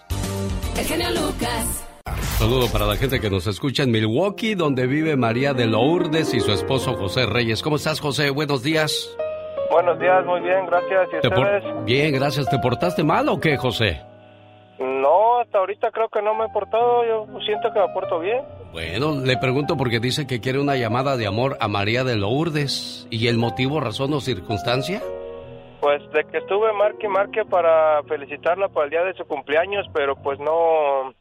El 0.78 0.86
genio 0.86 1.10
Lucas. 1.12 1.86
Saludo 2.38 2.68
para 2.68 2.86
la 2.86 2.98
gente 2.98 3.22
que 3.22 3.30
nos 3.30 3.48
escucha 3.48 3.84
en 3.84 3.91
Milwaukee, 3.91 4.56
donde 4.56 4.88
vive 4.88 5.16
María 5.16 5.54
de 5.54 5.68
Lourdes 5.68 6.34
y 6.34 6.41
su 6.41 6.52
esposo 6.52 6.96
José 6.96 7.26
Reyes. 7.26 7.62
¿Cómo 7.62 7.78
estás, 7.78 8.02
José? 8.02 8.30
Buenos 8.30 8.62
días. 8.62 9.10
Buenos 9.70 9.99
días, 9.99 10.26
muy 10.26 10.41
bien, 10.41 10.66
gracias. 10.66 11.09
¿Y 11.11 11.28
ustedes? 11.28 11.86
Bien, 11.86 12.13
gracias. 12.13 12.49
¿Te 12.49 12.59
portaste 12.59 13.03
mal 13.03 13.28
o 13.30 13.39
qué, 13.39 13.57
José? 13.57 14.01
No, 14.80 15.39
hasta 15.39 15.59
ahorita 15.59 15.91
creo 15.91 16.09
que 16.09 16.22
no 16.22 16.36
me 16.36 16.45
he 16.45 16.49
portado. 16.49 17.05
Yo 17.05 17.28
siento 17.45 17.72
que 17.74 17.80
me 17.80 17.88
porto 17.89 18.20
bien. 18.20 18.41
Bueno, 18.74 19.22
le 19.24 19.38
pregunto 19.38 19.78
porque 19.78 19.99
dice 19.99 20.28
que 20.28 20.41
quiere 20.41 20.59
una 20.59 20.76
llamada 20.76 21.16
de 21.16 21.28
amor 21.28 21.57
a 21.61 21.68
María 21.68 22.03
de 22.03 22.18
Lourdes. 22.18 23.07
¿Y 23.09 23.28
el 23.28 23.38
motivo, 23.38 23.80
razón 23.80 24.13
o 24.13 24.20
circunstancia? 24.20 25.01
Pues 25.80 26.01
de 26.11 26.24
que 26.26 26.39
estuve 26.39 26.74
marque 26.74 27.07
marque 27.07 27.45
para 27.45 28.03
felicitarla 28.03 28.68
por 28.70 28.86
el 28.86 28.89
día 28.89 29.03
de 29.03 29.13
su 29.13 29.26
cumpleaños, 29.26 29.86
pero 29.93 30.16
pues 30.16 30.39
no 30.39 31.13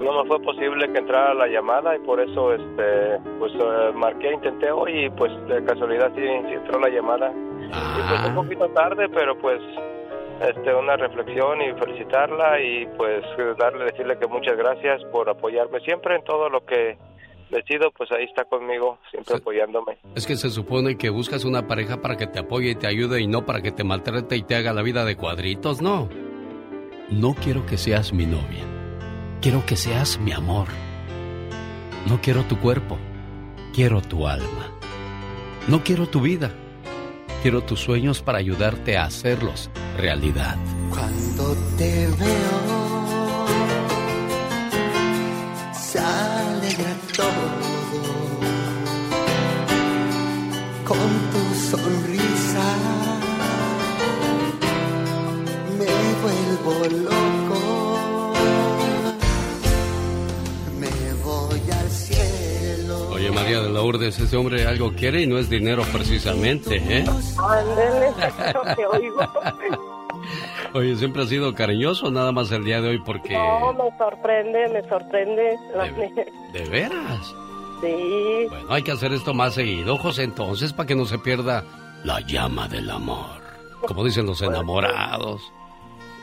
no 0.00 0.22
me 0.22 0.28
fue 0.28 0.40
posible 0.42 0.92
que 0.92 0.98
entrara 0.98 1.34
la 1.34 1.46
llamada 1.46 1.96
y 1.96 2.00
por 2.00 2.20
eso 2.20 2.52
este 2.52 3.18
pues 3.38 3.52
eh, 3.54 3.92
marqué, 3.94 4.32
intenté 4.32 4.70
hoy 4.70 5.06
y 5.06 5.10
pues 5.10 5.32
de 5.48 5.64
casualidad 5.64 6.12
sí, 6.14 6.20
sí 6.20 6.52
entró 6.54 6.78
la 6.78 6.88
llamada. 6.88 7.32
Y 7.68 8.08
pues 8.08 8.28
un 8.28 8.34
poquito 8.34 8.68
tarde, 8.70 9.08
pero 9.08 9.38
pues 9.38 9.60
este 10.40 10.74
una 10.74 10.96
reflexión 10.96 11.62
y 11.62 11.72
felicitarla 11.78 12.60
y 12.60 12.86
pues 12.96 13.22
darle 13.58 13.84
decirle 13.84 14.18
que 14.18 14.26
muchas 14.26 14.56
gracias 14.56 15.02
por 15.12 15.28
apoyarme 15.28 15.80
siempre 15.80 16.16
en 16.16 16.24
todo 16.24 16.48
lo 16.48 16.64
que 16.64 16.98
decido, 17.50 17.90
pues 17.92 18.10
ahí 18.12 18.24
está 18.24 18.44
conmigo, 18.44 18.98
siempre 19.10 19.36
apoyándome. 19.36 19.98
Es 20.14 20.26
que 20.26 20.36
se 20.36 20.50
supone 20.50 20.96
que 20.96 21.10
buscas 21.10 21.44
una 21.44 21.66
pareja 21.66 22.00
para 22.00 22.16
que 22.16 22.26
te 22.26 22.40
apoye 22.40 22.70
y 22.70 22.74
te 22.74 22.86
ayude 22.86 23.20
y 23.20 23.26
no 23.26 23.44
para 23.44 23.60
que 23.60 23.70
te 23.70 23.84
maltrate 23.84 24.36
y 24.36 24.42
te 24.42 24.56
haga 24.56 24.72
la 24.72 24.82
vida 24.82 25.04
de 25.04 25.16
cuadritos, 25.16 25.82
¿no? 25.82 26.08
No 27.10 27.34
quiero 27.34 27.66
que 27.66 27.76
seas 27.76 28.12
mi 28.12 28.24
novia. 28.24 28.64
Quiero 29.42 29.64
que 29.66 29.76
seas 29.76 30.18
mi 30.18 30.32
amor. 30.32 30.66
No 32.08 32.20
quiero 32.22 32.42
tu 32.44 32.58
cuerpo. 32.58 32.96
Quiero 33.74 34.00
tu 34.00 34.26
alma. 34.26 34.72
No 35.68 35.82
quiero 35.84 36.06
tu 36.06 36.20
vida. 36.20 36.50
Quiero 37.42 37.60
tus 37.60 37.80
sueños 37.80 38.22
para 38.22 38.38
ayudarte 38.38 38.96
a 38.96 39.04
hacerlos 39.04 39.68
realidad. 39.96 40.56
Cuando 40.90 41.56
te 41.76 42.06
veo, 42.06 43.46
se 45.74 45.98
alegra 45.98 46.94
todo 47.16 47.46
con 50.84 51.10
tu 51.32 51.42
sonrisa. 51.70 52.66
Me 55.78 55.92
vuelvo 56.22 56.74
loco, 57.06 57.31
María 63.42 63.60
de 63.60 63.70
Lourdes, 63.70 64.20
ese 64.20 64.36
hombre 64.36 64.66
algo 64.68 64.92
quiere 64.92 65.22
y 65.22 65.26
no 65.26 65.36
es 65.36 65.50
dinero 65.50 65.82
precisamente, 65.92 66.76
¿eh? 66.76 67.04
Oigo. 68.92 69.20
Oye, 70.74 70.94
siempre 70.96 71.22
ha 71.22 71.26
sido 71.26 71.52
cariñoso, 71.52 72.12
nada 72.12 72.30
más 72.30 72.52
el 72.52 72.64
día 72.64 72.80
de 72.80 72.90
hoy 72.90 73.02
porque... 73.04 73.34
No, 73.34 73.72
me 73.72 73.96
sorprende, 73.98 74.68
me 74.68 74.88
sorprende. 74.88 75.58
¿De 76.52 76.64
veras? 76.66 77.34
Sí. 77.80 78.46
Bueno, 78.48 78.66
hay 78.72 78.82
que 78.82 78.92
hacer 78.92 79.12
esto 79.12 79.34
más 79.34 79.54
seguido, 79.54 79.96
José, 79.96 80.22
entonces, 80.22 80.72
para 80.72 80.86
que 80.86 80.94
no 80.94 81.04
se 81.04 81.18
pierda 81.18 81.64
la 82.04 82.20
llama 82.20 82.68
del 82.68 82.88
amor. 82.90 83.42
Como 83.88 84.04
dicen 84.04 84.24
los 84.24 84.40
enamorados. 84.40 85.52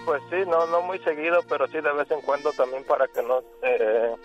Pues 0.09 0.23
sí, 0.31 0.37
no 0.49 0.65
no 0.65 0.81
muy 0.81 0.97
seguido, 0.97 1.39
pero 1.47 1.67
sí 1.67 1.75
de 1.75 1.93
vez 1.93 2.09
en 2.09 2.21
cuando 2.21 2.51
también 2.53 2.83
para 2.83 3.05
que 3.05 3.21
no 3.21 3.43
eh, 3.61 4.15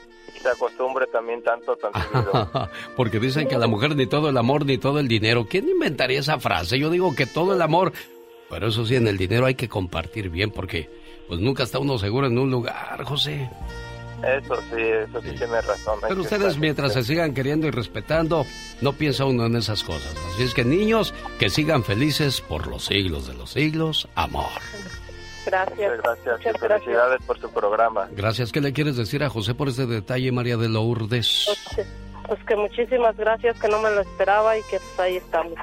se 0.41 0.49
acostumbre 0.49 1.07
también 1.09 1.43
tanto, 1.43 1.77
tan 1.77 1.93
seguido. 1.93 2.51
Porque 2.97 3.21
dicen 3.21 3.47
que 3.47 3.57
a 3.57 3.59
la 3.59 3.67
mujer 3.67 3.95
ni 3.95 4.07
todo 4.07 4.31
el 4.31 4.37
amor 4.39 4.65
ni 4.65 4.79
todo 4.79 4.99
el 4.99 5.09
dinero. 5.09 5.45
¿Quién 5.47 5.69
inventaría 5.69 6.21
esa 6.21 6.39
frase? 6.39 6.79
Yo 6.79 6.89
digo 6.89 7.15
que 7.15 7.27
todo 7.27 7.53
el 7.53 7.61
amor, 7.61 7.93
pero 8.49 8.69
eso 8.69 8.87
sí, 8.87 8.97
en 8.97 9.09
el 9.09 9.19
dinero 9.19 9.45
hay 9.45 9.57
que 9.57 9.69
compartir 9.69 10.31
bien 10.31 10.51
porque 10.51 10.89
pues 11.29 11.39
nunca 11.39 11.65
está 11.65 11.79
uno 11.79 11.99
seguro 11.99 12.29
en 12.29 12.39
un 12.39 12.51
lugar, 12.51 13.05
José. 13.05 13.51
Eso 14.23 14.57
sí, 14.71 14.81
eso 14.81 15.21
sí, 15.21 15.33
tiene 15.37 15.61
razón. 15.61 15.99
Pero 16.09 16.23
ustedes 16.23 16.57
mientras 16.57 16.95
se 16.95 17.03
sigan 17.03 17.35
queriendo 17.35 17.67
y 17.67 17.71
respetando, 17.71 18.47
no 18.81 18.95
piensa 18.95 19.27
uno 19.27 19.45
en 19.45 19.57
esas 19.57 19.85
cosas. 19.85 20.17
Así 20.33 20.45
es 20.45 20.55
que 20.55 20.65
niños, 20.65 21.13
que 21.39 21.51
sigan 21.51 21.85
felices 21.85 22.41
por 22.41 22.69
los 22.69 22.87
siglos 22.87 23.27
de 23.27 23.35
los 23.35 23.51
siglos. 23.51 24.09
Amor. 24.15 24.49
Gracias. 25.47 25.79
Muchas 25.79 26.03
gracias 26.03 26.39
Muchas 26.39 26.55
y 26.55 26.59
felicidades 26.59 27.23
por 27.27 27.39
su 27.41 27.51
programa. 27.51 28.09
Gracias. 28.13 28.53
¿Qué 28.53 28.61
le 28.61 28.73
quieres 28.73 28.97
decir 28.97 29.23
a 29.23 29.29
José 29.29 29.55
por 29.55 29.69
ese 29.69 29.87
detalle, 29.87 30.33
María 30.33 30.57
de 30.57 30.69
Lourdes? 30.69 31.47
Pues, 31.75 31.87
pues 32.27 32.45
que 32.45 32.57
muchísimas 32.57 33.17
gracias, 33.17 33.59
que 33.61 33.69
no 33.69 33.81
me 33.81 33.91
lo 33.91 34.01
esperaba 34.01 34.57
y 34.59 34.63
que 34.63 34.79
pues 34.79 35.01
ahí 35.01 35.17
estamos. 35.17 35.59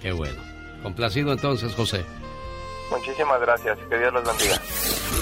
Qué 0.00 0.12
bueno. 0.12 0.40
Complacido 0.82 1.32
entonces, 1.32 1.74
José. 1.74 2.04
Muchísimas 2.90 3.40
gracias. 3.40 3.78
Que 3.88 3.98
Dios 3.98 4.12
los 4.12 4.24
bendiga. 4.24 4.56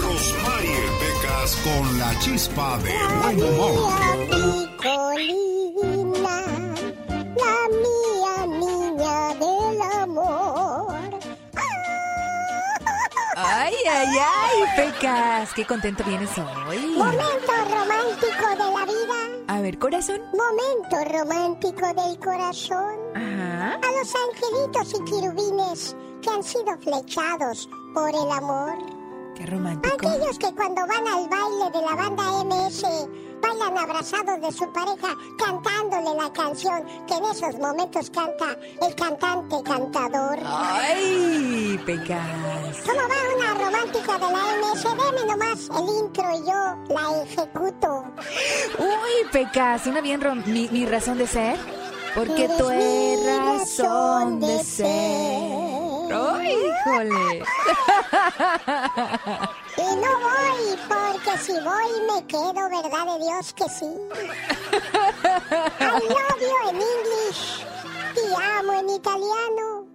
Rosmarie 0.00 0.76
Pecas 1.00 1.56
con 1.64 1.98
la 1.98 2.18
chispa 2.18 2.78
de 2.78 2.92
buen 3.22 3.42
humor. 3.42 3.74
La 7.36 7.56
mía 7.82 8.46
niña 8.46 9.34
del 9.34 9.82
amor. 10.02 11.33
Ay, 13.36 13.74
ay, 13.90 14.08
ay, 14.18 14.64
Pecas, 14.76 15.52
qué 15.54 15.66
contento 15.66 16.04
vienes 16.04 16.30
hoy. 16.38 16.78
Momento 16.96 17.52
romántico 17.68 18.48
de 18.50 18.72
la 18.72 18.84
vida. 18.84 19.44
A 19.48 19.60
ver, 19.60 19.78
corazón. 19.78 20.20
Momento 20.32 21.18
romántico 21.18 21.86
del 21.94 22.18
corazón. 22.18 22.96
Ajá. 23.14 23.74
A 23.74 23.92
los 23.92 24.14
angelitos 24.14 24.94
y 24.94 25.10
querubines 25.10 25.96
que 26.22 26.30
han 26.30 26.42
sido 26.42 26.78
flechados 26.78 27.68
por 27.92 28.10
el 28.10 28.30
amor. 28.30 28.78
Qué 29.34 29.46
romántico. 29.46 29.96
Aquellos 30.08 30.38
que 30.38 30.54
cuando 30.54 30.86
van 30.86 31.06
al 31.06 31.28
baile 31.28 31.70
de 31.72 31.82
la 31.82 31.94
banda 31.96 32.44
MS 32.44 32.84
bailan 33.46 33.78
abrazados 33.78 34.40
de 34.40 34.52
su 34.52 34.72
pareja 34.72 35.14
cantándole 35.38 36.14
la 36.22 36.32
canción 36.32 36.84
que 37.06 37.14
en 37.14 37.24
esos 37.24 37.58
momentos 37.58 38.10
canta 38.10 38.56
el 38.86 38.94
cantante 38.94 39.56
cantador. 39.64 40.38
¡Ay, 40.46 41.78
Pecas! 41.84 42.20
¿Cómo 42.86 43.00
va 43.00 43.36
una 43.36 43.64
romántica 43.64 44.12
de 44.14 44.32
la 44.32 44.42
MS? 44.60 44.82
Deme 44.84 45.24
nomás 45.26 45.68
el 45.78 46.04
intro 46.04 46.24
y 46.32 46.46
yo 46.46 46.94
la 46.94 47.22
ejecuto. 47.22 48.04
Uy, 48.78 49.28
Pecas, 49.32 49.86
una 49.86 50.00
bien 50.00 50.20
rom- 50.20 50.44
mi, 50.46 50.68
mi 50.70 50.86
razón 50.86 51.18
de 51.18 51.26
ser. 51.26 51.56
Porque 52.14 52.48
tú 52.56 52.70
eres 52.70 53.26
razón 53.44 54.38
de 54.38 54.62
ser. 54.62 54.86
¡Ay, 56.84 57.08
híjole! 57.08 57.44
Y 59.76 59.96
no 59.96 60.18
voy, 60.20 60.78
porque 60.88 61.38
si 61.38 61.52
voy 61.52 62.00
me 62.12 62.26
quedo, 62.26 62.52
¿verdad 62.54 63.06
de 63.12 63.24
Dios 63.24 63.52
que 63.54 63.68
sí? 63.68 63.86
I 65.80 65.98
love 66.08 66.40
you 66.40 66.68
en 66.68 66.76
English, 66.76 67.66
te 68.14 68.34
amo 68.36 68.72
en 68.74 68.88
italiano, 68.90 69.86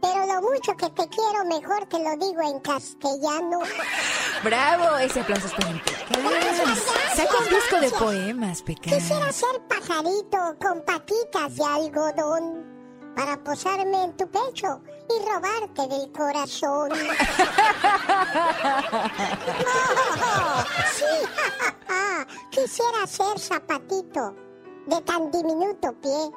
pero 0.00 0.26
lo 0.26 0.42
mucho 0.42 0.76
que 0.76 0.88
te 0.90 1.08
quiero 1.08 1.44
mejor 1.46 1.86
te 1.86 1.98
lo 1.98 2.16
digo 2.16 2.42
en 2.42 2.60
castellano. 2.60 3.60
¡Bravo! 4.44 4.98
Ese 4.98 5.20
aplauso 5.20 5.46
es 5.48 5.54
para. 5.54 5.82
Saca 7.14 7.38
un 7.38 7.48
disco 7.48 7.80
de 7.80 7.90
poemas, 7.90 8.62
Pecas. 8.62 8.94
Quisiera 8.94 9.32
ser 9.32 9.60
pajarito 9.68 10.56
con 10.60 10.84
patitas 10.84 11.56
de 11.56 11.64
algodón 11.64 12.73
para 13.14 13.36
posarme 13.42 14.04
en 14.04 14.16
tu 14.16 14.28
pecho 14.28 14.80
y 15.08 15.24
robarte 15.28 15.88
del 15.88 16.12
corazón. 16.12 16.90
Oh, 20.26 20.64
sí, 20.92 21.04
quisiera 22.50 23.06
ser 23.06 23.38
zapatito 23.38 24.34
de 24.86 25.00
tan 25.02 25.30
diminuto 25.30 25.92
pie 26.00 26.30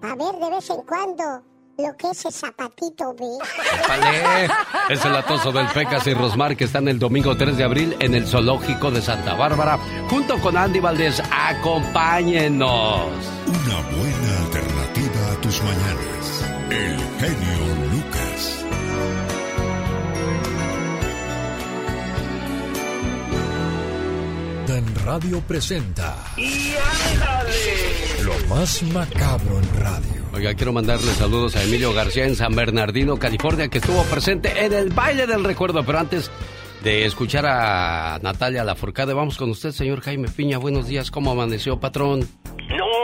para 0.00 0.16
ver 0.16 0.34
de 0.34 0.50
vez 0.50 0.70
en 0.70 0.82
cuando 0.82 1.42
lo 1.78 1.96
que 1.96 2.10
ese 2.10 2.30
zapatito 2.30 3.14
ve. 3.14 3.38
¡Épale! 3.82 4.48
Es 4.88 5.04
el 5.04 5.16
atoso 5.16 5.50
del 5.50 5.66
Pecas 5.68 6.06
y 6.06 6.14
Rosmar 6.14 6.56
que 6.56 6.64
están 6.64 6.86
el 6.88 6.98
domingo 6.98 7.36
3 7.36 7.56
de 7.56 7.64
abril 7.64 7.96
en 7.98 8.14
el 8.14 8.26
Zoológico 8.26 8.90
de 8.90 9.02
Santa 9.02 9.34
Bárbara 9.34 9.78
junto 10.08 10.38
con 10.38 10.56
Andy 10.56 10.80
Valdés. 10.80 11.22
¡Acompáñenos! 11.32 13.08
Una 13.46 13.80
buena 13.90 14.38
a 14.38 14.43
tus 15.44 15.62
mañanas. 15.62 16.44
El 16.70 16.96
genio 17.20 17.74
Lucas. 17.92 18.64
En 24.68 25.04
Radio 25.04 25.40
presenta 25.42 26.16
¡Y 26.38 26.72
ándale! 27.12 28.24
lo 28.24 28.54
más 28.54 28.82
macabro 28.84 29.58
en 29.58 29.80
radio. 29.80 30.24
Oiga, 30.32 30.54
quiero 30.54 30.72
mandarle 30.72 31.12
saludos 31.12 31.56
a 31.56 31.62
Emilio 31.62 31.92
García 31.92 32.24
en 32.24 32.36
San 32.36 32.56
Bernardino, 32.56 33.18
California, 33.18 33.68
que 33.68 33.78
estuvo 33.78 34.02
presente 34.04 34.64
en 34.64 34.72
el 34.72 34.88
baile 34.94 35.26
del 35.26 35.44
recuerdo. 35.44 35.84
Pero 35.84 35.98
antes 35.98 36.30
de 36.82 37.04
escuchar 37.04 37.44
a 37.46 38.18
Natalia 38.22 38.64
Laforcade, 38.64 39.12
vamos 39.12 39.36
con 39.36 39.50
usted, 39.50 39.72
señor 39.72 40.00
Jaime 40.00 40.28
Piña. 40.28 40.56
Buenos 40.56 40.88
días, 40.88 41.10
¿cómo 41.10 41.32
amaneció, 41.32 41.78
patrón? 41.78 42.20
No, 42.20 43.03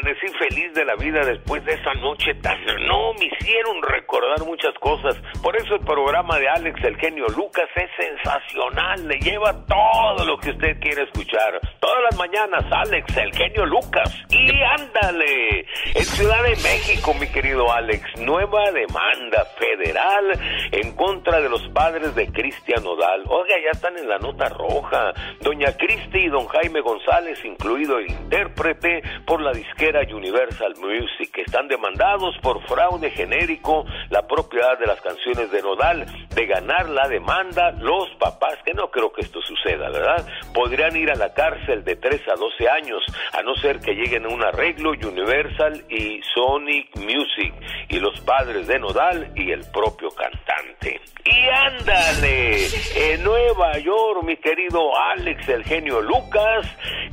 amanecí 0.00 0.26
feliz 0.38 0.72
de 0.74 0.84
la 0.84 0.94
vida 0.96 1.20
después 1.24 1.64
de 1.64 1.74
esa 1.74 1.94
noche 1.94 2.34
tan... 2.34 2.58
No, 2.86 3.12
me 3.14 3.26
hicieron 3.26 3.82
recordar 3.82 4.46
muchas 4.46 4.74
cosas. 4.80 5.16
Por 5.42 5.56
eso 5.56 5.74
el 5.74 5.84
programa 5.84 6.38
de 6.38 6.48
Alex, 6.48 6.82
el 6.84 6.96
genio 6.96 7.26
Lucas, 7.28 7.68
es 7.76 7.90
sensacional. 7.96 9.06
Le 9.06 9.18
lleva 9.18 9.54
todo 9.66 10.24
lo 10.24 10.38
que 10.38 10.50
usted 10.50 10.78
quiere 10.80 11.02
escuchar. 11.04 11.60
Todas 11.78 12.02
las 12.10 12.18
mañanas, 12.18 12.64
Alex, 12.70 13.16
el 13.16 13.32
genio 13.34 13.66
Lucas. 13.66 14.24
Y 14.30 14.50
ándale. 14.62 15.66
En 15.94 16.04
Ciudad 16.04 16.42
de 16.42 16.56
México, 16.62 17.14
mi 17.14 17.26
querido 17.28 17.70
Alex, 17.72 18.02
nueva 18.20 18.70
demanda 18.72 19.44
federal 19.58 20.38
en 20.72 20.94
contra 20.96 21.40
de 21.40 21.48
los 21.48 21.66
padres 21.68 22.14
de 22.14 22.26
Cristian 22.32 22.82
Nodal. 22.84 23.24
Oiga, 23.28 23.54
ya 23.64 23.70
están 23.72 23.96
en 23.98 24.08
la 24.08 24.18
nota 24.18 24.48
roja. 24.48 25.12
Doña 25.40 25.76
Cristi 25.76 26.18
y 26.18 26.28
don 26.28 26.46
Jaime 26.46 26.80
González, 26.80 27.44
incluido 27.44 27.98
el 27.98 28.10
intérprete, 28.10 29.02
por 29.26 29.40
la 29.40 29.52
disquera 29.52 29.89
Universal 29.98 30.74
Music, 30.76 31.32
que 31.32 31.42
están 31.42 31.66
demandados 31.68 32.36
por 32.42 32.62
fraude 32.66 33.10
genérico, 33.10 33.84
la 34.08 34.26
propiedad 34.26 34.78
de 34.78 34.86
las 34.86 35.00
canciones 35.00 35.50
de 35.50 35.62
Nodal. 35.62 36.06
De 36.34 36.46
ganar 36.46 36.88
la 36.88 37.08
demanda, 37.08 37.72
los 37.72 38.08
papás, 38.18 38.56
que 38.64 38.72
no 38.72 38.90
creo 38.90 39.12
que 39.12 39.22
esto 39.22 39.40
suceda, 39.42 39.90
¿verdad? 39.90 40.26
Podrían 40.54 40.96
ir 40.96 41.10
a 41.10 41.16
la 41.16 41.34
cárcel 41.34 41.84
de 41.84 41.96
3 41.96 42.20
a 42.28 42.36
12 42.36 42.68
años, 42.68 43.02
a 43.32 43.42
no 43.42 43.54
ser 43.56 43.80
que 43.80 43.94
lleguen 43.94 44.26
a 44.26 44.28
un 44.28 44.42
arreglo 44.42 44.90
Universal 44.90 45.84
y 45.88 46.20
Sonic 46.34 46.96
Music, 46.96 47.52
y 47.88 47.98
los 47.98 48.20
padres 48.20 48.68
de 48.68 48.78
Nodal 48.78 49.32
y 49.34 49.50
el 49.50 49.64
propio 49.72 50.10
cantante. 50.10 51.00
Y 51.24 51.48
ándale, 51.48 52.66
en 52.96 53.22
Nueva 53.24 53.78
York, 53.78 54.22
mi 54.24 54.36
querido 54.36 54.96
Alex, 54.96 55.48
el 55.48 55.64
genio 55.64 56.00
Lucas, 56.00 56.66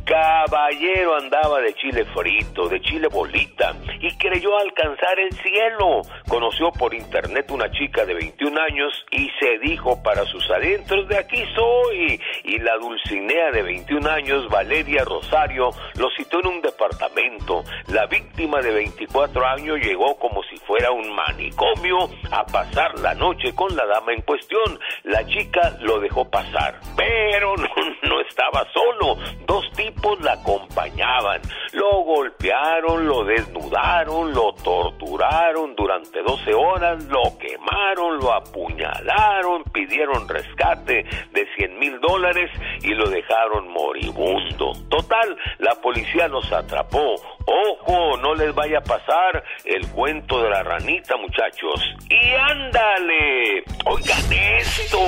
caballero 0.05 1.17
andaba 1.17 1.59
de 1.59 1.73
chile 1.73 2.05
frito, 2.15 2.66
de 2.69 2.81
chile 2.81 3.07
bolita, 3.07 3.75
y 3.99 4.15
creyó 4.17 4.57
alcanzar 4.57 5.19
el 5.19 5.31
cielo. 5.33 6.01
Conoció 6.27 6.71
por 6.71 6.93
internet 6.93 7.49
una 7.51 7.69
chica 7.71 8.05
de 8.05 8.13
21 8.13 8.59
años 8.61 9.05
y 9.11 9.29
se 9.39 9.59
dijo 9.59 10.01
para 10.03 10.23
sus 10.25 10.49
adentros, 10.51 11.07
de 11.07 11.17
aquí 11.17 11.43
soy. 11.55 12.19
Y 12.43 12.59
la 12.59 12.77
dulcinea 12.77 13.51
de 13.51 13.61
21 13.61 14.09
años, 14.09 14.49
Valeria 14.49 15.03
Rosario, 15.03 15.69
lo 15.95 16.09
citó 16.11 16.39
en 16.39 16.47
un 16.47 16.61
departamento. 16.61 17.63
La 17.87 18.05
víctima 18.05 18.61
de 18.61 18.71
24 18.71 19.45
años 19.45 19.79
llegó 19.79 20.17
como 20.17 20.43
si 20.43 20.57
fuera 20.57 20.91
un 20.91 21.13
manicomio 21.13 22.09
a 22.31 22.45
pasar 22.45 22.97
la 22.99 23.13
noche 23.13 23.53
con 23.53 23.75
la 23.75 23.85
dama 23.85 24.13
en 24.13 24.21
cuestión. 24.21 24.79
La 25.03 25.25
chica 25.25 25.77
lo 25.81 25.99
dejó 25.99 26.29
pasar, 26.29 26.79
pero 26.95 27.55
no, 27.57 27.69
no 28.03 28.21
estaba 28.21 28.65
solo. 28.73 29.17
Dos 29.45 29.71
tipos 29.73 30.19
la 30.21 30.33
acompañaban. 30.33 31.41
Lo 31.73 32.03
golpearon, 32.03 32.46
lo 33.03 33.23
desnudaron, 33.23 34.33
lo 34.33 34.53
torturaron 34.53 35.75
durante 35.75 36.21
12 36.21 36.53
horas, 36.53 37.03
lo 37.05 37.37
quemaron, 37.37 38.17
lo 38.17 38.33
apuñalaron, 38.33 39.63
pidieron 39.65 40.27
rescate 40.27 41.05
de 41.31 41.47
100 41.57 41.79
mil 41.79 41.99
dólares 41.99 42.49
y 42.81 42.93
lo 42.93 43.09
dejaron 43.09 43.69
moribundo. 43.69 44.71
Total, 44.89 45.37
la 45.59 45.75
policía 45.75 46.27
los 46.27 46.51
atrapó. 46.51 47.15
Ojo, 47.45 48.17
no 48.17 48.33
les 48.35 48.53
vaya 48.53 48.79
a 48.79 48.83
pasar 48.83 49.43
el 49.65 49.87
cuento 49.91 50.41
de 50.43 50.49
la 50.49 50.63
ranita, 50.63 51.15
muchachos. 51.17 51.95
Y 52.09 52.31
ándale, 52.33 53.63
oigan 53.85 54.33
esto, 54.33 54.99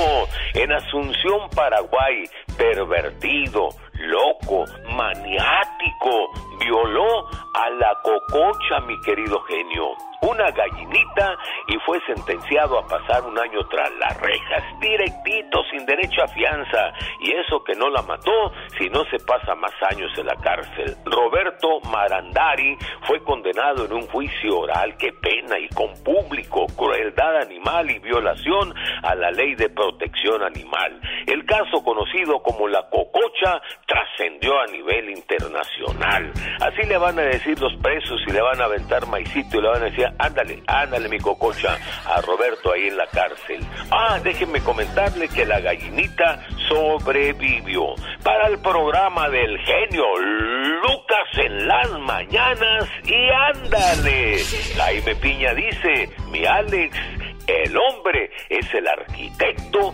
en 0.54 0.72
Asunción, 0.72 1.50
Paraguay, 1.56 2.24
pervertido, 2.58 3.70
loco, 4.00 4.66
maniático, 4.96 6.32
violó 6.60 7.28
a 7.54 7.70
la 7.72 7.98
cococha, 8.02 8.80
mi 8.88 9.00
querido 9.02 9.40
genio, 9.42 9.92
una 10.22 10.52
gallinita 10.52 11.38
y 11.68 11.78
fue 11.86 12.00
sentenciado 12.06 12.80
a 12.80 12.88
pasar 12.88 13.24
un 13.24 13.38
año 13.38 13.60
tras 13.70 13.92
las 14.00 14.20
rejas, 14.20 14.64
directito, 14.80 15.64
sin 15.72 15.86
derecho 15.86 16.24
a 16.24 16.28
fianza, 16.28 16.94
y 17.22 17.32
eso 17.32 17.64
que 17.64 17.76
no 17.76 17.90
la 17.90 18.02
mató, 18.02 18.52
si 18.78 18.90
no 18.90 19.04
se 19.06 19.20
pasa 19.26 19.56
más 19.56 19.74
años 19.92 20.12
en 20.18 20.26
la 20.26 20.36
cárcel. 20.36 20.96
Roberto 21.06 21.80
Marandari 21.92 22.78
fue 23.08 23.24
condenado 23.24 23.86
en 23.86 23.94
un 23.94 24.08
juicio 24.08 24.60
oral, 24.60 24.96
qué 24.98 25.12
pena, 25.14 25.58
y 25.58 25.70
con 25.70 25.94
público, 26.04 26.66
crueldad 26.76 27.42
animal 27.42 27.90
y 27.90 28.00
violación 28.00 28.74
a 29.04 29.16
la 29.16 29.32
ley 29.32 29.56
de 29.56 29.70
protección 29.70 30.44
animal. 30.44 31.00
El 31.28 31.46
caso 31.46 31.84
conocido 31.84 32.42
como 32.42 32.68
la 32.68 32.90
cococha 32.90 33.62
trascendió 33.86 34.60
a 34.60 34.66
nivel 34.68 35.10
internacional. 35.10 36.32
Así 36.62 36.84
le 36.88 36.98
van 36.98 37.18
a 37.20 37.24
decir 37.24 37.60
los 37.60 37.74
presos 37.82 38.22
y 38.28 38.32
le 38.32 38.42
van 38.42 38.62
a 38.62 38.66
aventar 38.66 39.08
maicito 39.08 39.58
y 39.58 39.62
le 39.62 39.68
van 39.68 39.82
a 39.82 39.86
decir, 39.86 40.09
ándale, 40.18 40.64
ándale 40.68 41.10
mi 41.10 41.20
cococha, 41.20 41.78
a 42.06 42.22
Roberto 42.22 42.74
ahí 42.74 42.88
en 42.88 42.98
la 42.98 43.08
cárcel. 43.08 43.66
Ah, 43.92 44.20
déjenme 44.24 44.62
comentarle 44.62 45.28
que 45.28 45.46
la 45.46 45.60
gallinita 45.60 46.46
sobrevivió. 46.68 47.96
Para 48.24 48.48
el 48.48 48.60
programa 48.60 49.30
del 49.30 49.58
genio 49.60 50.06
Lucas 50.18 51.28
en 51.38 51.68
las 51.68 51.92
mañanas 52.00 52.86
y 53.06 53.30
ándale. 53.30 54.38
Jaime 54.76 55.16
Piña 55.16 55.54
dice, 55.54 56.10
mi 56.32 56.46
Alex, 56.46 56.98
el 57.48 57.76
hombre 57.78 58.30
es 58.50 58.74
el 58.74 58.88
arquitecto 58.88 59.94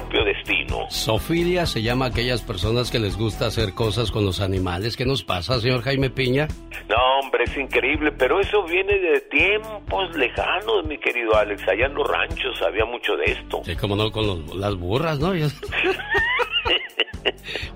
propio 0.00 0.24
destino. 0.24 0.86
Sofilia 0.90 1.66
se 1.66 1.82
llama 1.82 2.06
a 2.06 2.08
aquellas 2.08 2.42
personas 2.42 2.90
que 2.90 2.98
les 2.98 3.16
gusta 3.16 3.46
hacer 3.46 3.72
cosas 3.72 4.10
con 4.10 4.24
los 4.24 4.40
animales. 4.40 4.96
¿Qué 4.96 5.06
nos 5.06 5.22
pasa, 5.22 5.60
señor 5.60 5.82
Jaime 5.82 6.10
Piña? 6.10 6.48
No, 6.88 6.96
hombre, 7.22 7.44
es 7.44 7.56
increíble, 7.56 8.12
pero 8.12 8.40
eso 8.40 8.62
viene 8.64 8.98
de 8.98 9.20
tiempos 9.22 10.14
lejanos, 10.16 10.84
mi 10.86 10.98
querido 10.98 11.34
Alex. 11.36 11.62
Allá 11.68 11.86
en 11.86 11.94
los 11.94 12.06
ranchos 12.08 12.60
había 12.62 12.84
mucho 12.84 13.16
de 13.16 13.32
esto. 13.32 13.62
Sí, 13.64 13.76
como 13.76 13.96
no, 13.96 14.10
con 14.10 14.26
los- 14.26 14.56
las 14.56 14.74
burras, 14.76 15.18
¿no? 15.18 15.32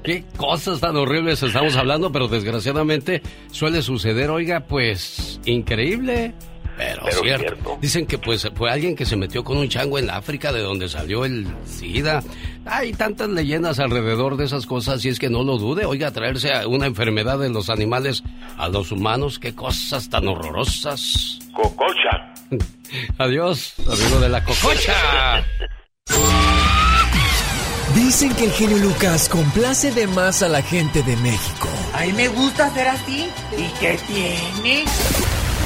Qué 0.02 0.24
cosas 0.36 0.80
tan 0.80 0.96
horribles 0.96 1.42
estamos 1.42 1.76
hablando, 1.76 2.10
pero 2.12 2.28
desgraciadamente 2.28 3.20
suele 3.50 3.82
suceder, 3.82 4.30
oiga, 4.30 4.60
pues 4.60 5.40
increíble. 5.44 6.32
Pero, 6.80 7.22
cierto. 7.22 7.78
Dicen 7.80 8.06
que 8.06 8.16
pues 8.16 8.48
fue 8.54 8.70
alguien 8.70 8.96
que 8.96 9.04
se 9.04 9.14
metió 9.14 9.44
con 9.44 9.58
un 9.58 9.68
chango 9.68 9.98
en 9.98 10.08
África 10.08 10.50
de 10.50 10.60
donde 10.60 10.88
salió 10.88 11.26
el 11.26 11.46
SIDA. 11.66 12.22
Hay 12.64 12.92
tantas 12.92 13.28
leyendas 13.28 13.78
alrededor 13.78 14.38
de 14.38 14.46
esas 14.46 14.64
cosas 14.64 15.04
y 15.04 15.10
es 15.10 15.18
que 15.18 15.28
no 15.28 15.42
lo 15.42 15.58
dude. 15.58 15.84
Oiga, 15.84 16.10
traerse 16.10 16.54
a 16.54 16.66
una 16.66 16.86
enfermedad 16.86 17.38
de 17.38 17.50
los 17.50 17.68
animales 17.68 18.22
a 18.56 18.68
los 18.70 18.92
humanos, 18.92 19.38
qué 19.38 19.54
cosas 19.54 20.08
tan 20.08 20.26
horrorosas. 20.26 21.38
Cococha. 21.52 22.32
Adiós, 23.18 23.74
amigo 23.80 24.20
de 24.20 24.28
la 24.30 24.42
cococha. 24.42 25.44
Dicen 27.94 28.34
que 28.36 28.44
el 28.44 28.52
genio 28.52 28.78
Lucas 28.78 29.28
complace 29.28 29.92
de 29.92 30.06
más 30.06 30.42
a 30.42 30.48
la 30.48 30.62
gente 30.62 31.02
de 31.02 31.16
México. 31.16 31.68
A 31.92 32.04
mí 32.06 32.12
me 32.14 32.28
gusta 32.28 32.70
ser 32.70 32.88
así. 32.88 33.28
¿Y 33.56 33.68
qué 33.80 33.98
tiene? 34.06 34.84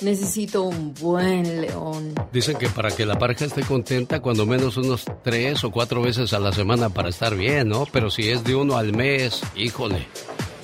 necesito 0.00 0.62
un 0.62 0.94
buen 0.94 1.60
león. 1.60 2.14
Dicen 2.32 2.56
que 2.56 2.68
para 2.68 2.90
que 2.90 3.06
la 3.06 3.18
pareja 3.18 3.44
esté 3.44 3.62
contenta, 3.62 4.20
cuando 4.20 4.46
menos 4.46 4.76
unos 4.76 5.04
tres 5.22 5.64
o 5.64 5.70
cuatro 5.70 6.02
veces 6.02 6.32
a 6.32 6.38
la 6.38 6.52
semana 6.52 6.90
para 6.90 7.08
estar 7.08 7.36
bien, 7.36 7.68
¿no? 7.68 7.86
Pero 7.92 8.10
si 8.10 8.28
es 8.28 8.44
de 8.44 8.54
uno 8.54 8.76
al 8.76 8.92
mes, 8.92 9.42
híjole. 9.54 10.06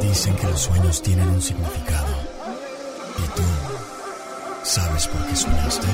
Dicen 0.00 0.34
que 0.36 0.46
los 0.46 0.60
sueños 0.60 1.00
tienen 1.02 1.28
un 1.28 1.40
significado. 1.40 2.08
¿Y 3.18 3.22
tú 3.36 3.42
sabes 4.64 5.06
por 5.06 5.24
qué 5.26 5.36
soñaste? 5.36 5.86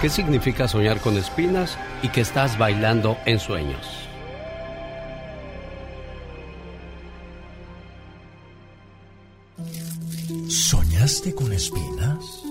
¿Qué 0.00 0.08
significa 0.08 0.66
soñar 0.66 0.98
con 1.00 1.18
espinas 1.18 1.76
y 2.02 2.08
que 2.08 2.22
estás 2.22 2.56
bailando 2.56 3.18
en 3.26 3.38
sueños? 3.38 3.99
¿Soñaste 10.50 11.32
con 11.32 11.52
espinas? 11.52 12.42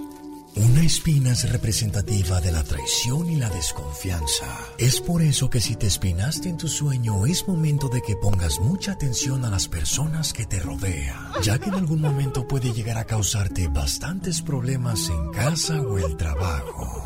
Una 0.56 0.84
espina 0.86 1.34
es 1.34 1.52
representativa 1.52 2.40
de 2.40 2.54
la 2.54 2.64
traición 2.64 3.30
y 3.30 3.36
la 3.36 3.50
desconfianza. 3.50 4.46
Es 4.78 5.02
por 5.02 5.22
eso 5.22 5.50
que 5.50 5.60
si 5.60 5.76
te 5.76 5.88
espinaste 5.88 6.48
en 6.48 6.56
tu 6.56 6.70
sueño 6.70 7.26
es 7.26 7.46
momento 7.46 7.90
de 7.90 8.02
que 8.02 8.16
pongas 8.16 8.62
mucha 8.62 8.94
atención 8.94 9.44
a 9.44 9.50
las 9.50 9.68
personas 9.68 10.32
que 10.32 10.46
te 10.46 10.62
rodean, 10.62 11.34
ya 11.42 11.60
que 11.60 11.68
en 11.68 11.76
algún 11.76 12.00
momento 12.00 12.48
puede 12.48 12.72
llegar 12.72 12.98
a 12.98 13.04
causarte 13.04 13.68
bastantes 13.68 14.42
problemas 14.42 15.10
en 15.10 15.32
casa 15.34 15.82
o 15.82 15.98
el 15.98 16.16
trabajo. 16.16 17.04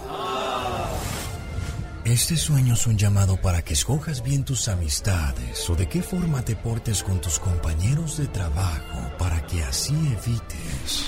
Este 2.05 2.35
sueño 2.35 2.73
es 2.73 2.85
un 2.85 2.97
llamado 2.97 3.37
para 3.37 3.61
que 3.63 3.73
escojas 3.73 4.23
bien 4.23 4.43
tus 4.43 4.67
amistades 4.67 5.69
o 5.69 5.75
de 5.75 5.87
qué 5.87 6.01
forma 6.01 6.43
te 6.43 6.55
portes 6.55 7.01
con 7.01 7.21
tus 7.21 7.39
compañeros 7.39 8.17
de 8.17 8.27
trabajo 8.27 8.99
para 9.17 9.41
que 9.47 9.63
así 9.63 9.93
evites 9.93 11.07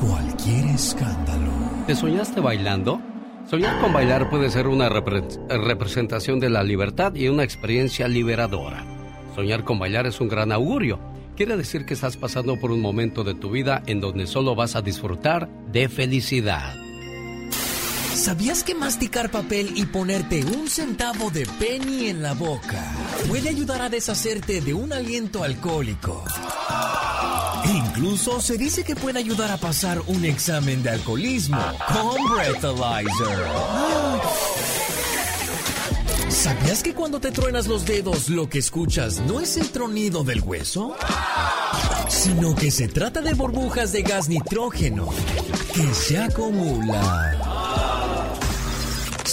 cualquier 0.00 0.66
escándalo. 0.66 1.52
¿Te 1.86 1.94
soñaste 1.94 2.40
bailando? 2.40 3.00
Soñar 3.48 3.78
con 3.80 3.92
bailar 3.92 4.30
puede 4.30 4.48
ser 4.48 4.66
una 4.68 4.88
repre- 4.88 5.38
representación 5.48 6.40
de 6.40 6.48
la 6.48 6.62
libertad 6.62 7.14
y 7.14 7.28
una 7.28 7.44
experiencia 7.44 8.08
liberadora. 8.08 8.86
Soñar 9.34 9.64
con 9.64 9.78
bailar 9.78 10.06
es 10.06 10.18
un 10.20 10.28
gran 10.28 10.50
augurio. 10.50 10.98
Quiere 11.36 11.58
decir 11.58 11.84
que 11.84 11.92
estás 11.92 12.16
pasando 12.16 12.58
por 12.58 12.70
un 12.70 12.80
momento 12.80 13.22
de 13.22 13.34
tu 13.34 13.50
vida 13.50 13.82
en 13.86 14.00
donde 14.00 14.26
solo 14.26 14.54
vas 14.54 14.76
a 14.76 14.82
disfrutar 14.82 15.50
de 15.70 15.90
felicidad. 15.90 16.74
¿Sabías 18.14 18.62
que 18.62 18.74
masticar 18.74 19.30
papel 19.30 19.72
y 19.74 19.86
ponerte 19.86 20.44
un 20.44 20.68
centavo 20.68 21.30
de 21.30 21.46
penny 21.58 22.06
en 22.06 22.22
la 22.22 22.32
boca 22.32 22.94
puede 23.28 23.48
ayudar 23.48 23.82
a 23.82 23.88
deshacerte 23.88 24.60
de 24.60 24.72
un 24.72 24.92
aliento 24.92 25.42
alcohólico? 25.42 26.24
E 27.64 27.70
incluso 27.70 28.40
se 28.40 28.56
dice 28.56 28.84
que 28.84 28.94
puede 28.94 29.18
ayudar 29.18 29.50
a 29.50 29.56
pasar 29.56 30.00
un 30.06 30.24
examen 30.24 30.82
de 30.82 30.90
alcoholismo 30.90 31.60
con 31.92 32.36
Breathalyzer. 32.36 33.48
¿Sabías 36.28 36.82
que 36.82 36.94
cuando 36.94 37.20
te 37.20 37.32
truenas 37.32 37.66
los 37.66 37.84
dedos 37.84 38.28
lo 38.28 38.48
que 38.48 38.58
escuchas 38.58 39.20
no 39.26 39.40
es 39.40 39.56
el 39.56 39.70
tronido 39.70 40.22
del 40.22 40.40
hueso? 40.40 40.94
Sino 42.08 42.54
que 42.54 42.70
se 42.70 42.86
trata 42.86 43.20
de 43.20 43.34
burbujas 43.34 43.92
de 43.92 44.02
gas 44.02 44.28
nitrógeno 44.28 45.08
que 45.74 45.92
se 45.94 46.18
acumulan. 46.18 47.53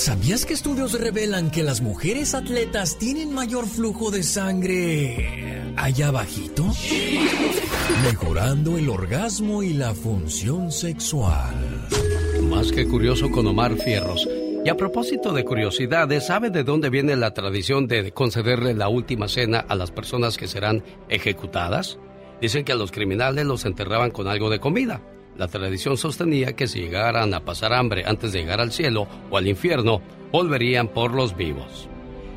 ¿Sabías 0.02 0.48
que 0.48 0.56
estudios 0.56 0.99
revelan 0.99 1.52
que 1.52 1.61
las 1.61 1.80
mujeres 1.80 2.34
atletas 2.34 2.98
tienen 2.98 3.32
mayor 3.32 3.68
flujo 3.68 4.10
de 4.10 4.23
sangre 4.23 5.61
allá 5.78 6.07
abajito? 6.07 6.65
Mejorando 8.03 8.80
el 8.80 8.90
orgasmo 8.90 9.61
y 9.61 9.73
la 9.73 9.94
función 9.94 10.72
sexual. 10.72 11.53
Más 12.49 12.72
que 12.72 12.88
curioso 12.88 13.30
con 13.30 13.45
Omar 13.45 13.76
Fierros. 13.76 14.28
Y 14.65 14.69
a 14.69 14.76
propósito 14.76 15.34
de 15.34 15.45
curiosidades, 15.45 16.26
¿sabe 16.26 16.49
de 16.49 16.64
dónde 16.64 16.90
viene 16.90 17.15
la 17.15 17.36
tradición 17.36 17.86
de 17.86 18.11
concederle 18.11 18.73
la 18.73 18.90
última 18.90 19.28
cena 19.28 19.60
a 19.60 19.76
las 19.76 19.91
personas 19.91 20.36
que 20.36 20.48
serán 20.48 20.84
ejecutadas? 21.10 21.99
Dicen 22.41 22.65
que 22.65 22.72
a 22.72 22.76
los 22.76 22.91
criminales 22.91 23.45
los 23.45 23.65
enterraban 23.65 24.10
con 24.10 24.28
algo 24.28 24.49
de 24.49 24.60
comida. 24.60 24.99
La 25.38 25.48
tradición 25.48 25.98
sostenía 25.98 26.53
que 26.53 26.68
si 26.68 26.82
llegaran 26.82 27.34
a 27.34 27.45
pasar 27.45 27.74
hambre 27.74 28.03
antes 28.06 28.32
de 28.32 28.40
llegar 28.40 28.62
al 28.62 28.72
cielo 28.72 29.08
o 29.30 29.38
al 29.38 29.48
infierno, 29.48 30.02
volverían 30.32 30.88
por 30.88 31.14
los 31.14 31.36
vivos. 31.36 31.90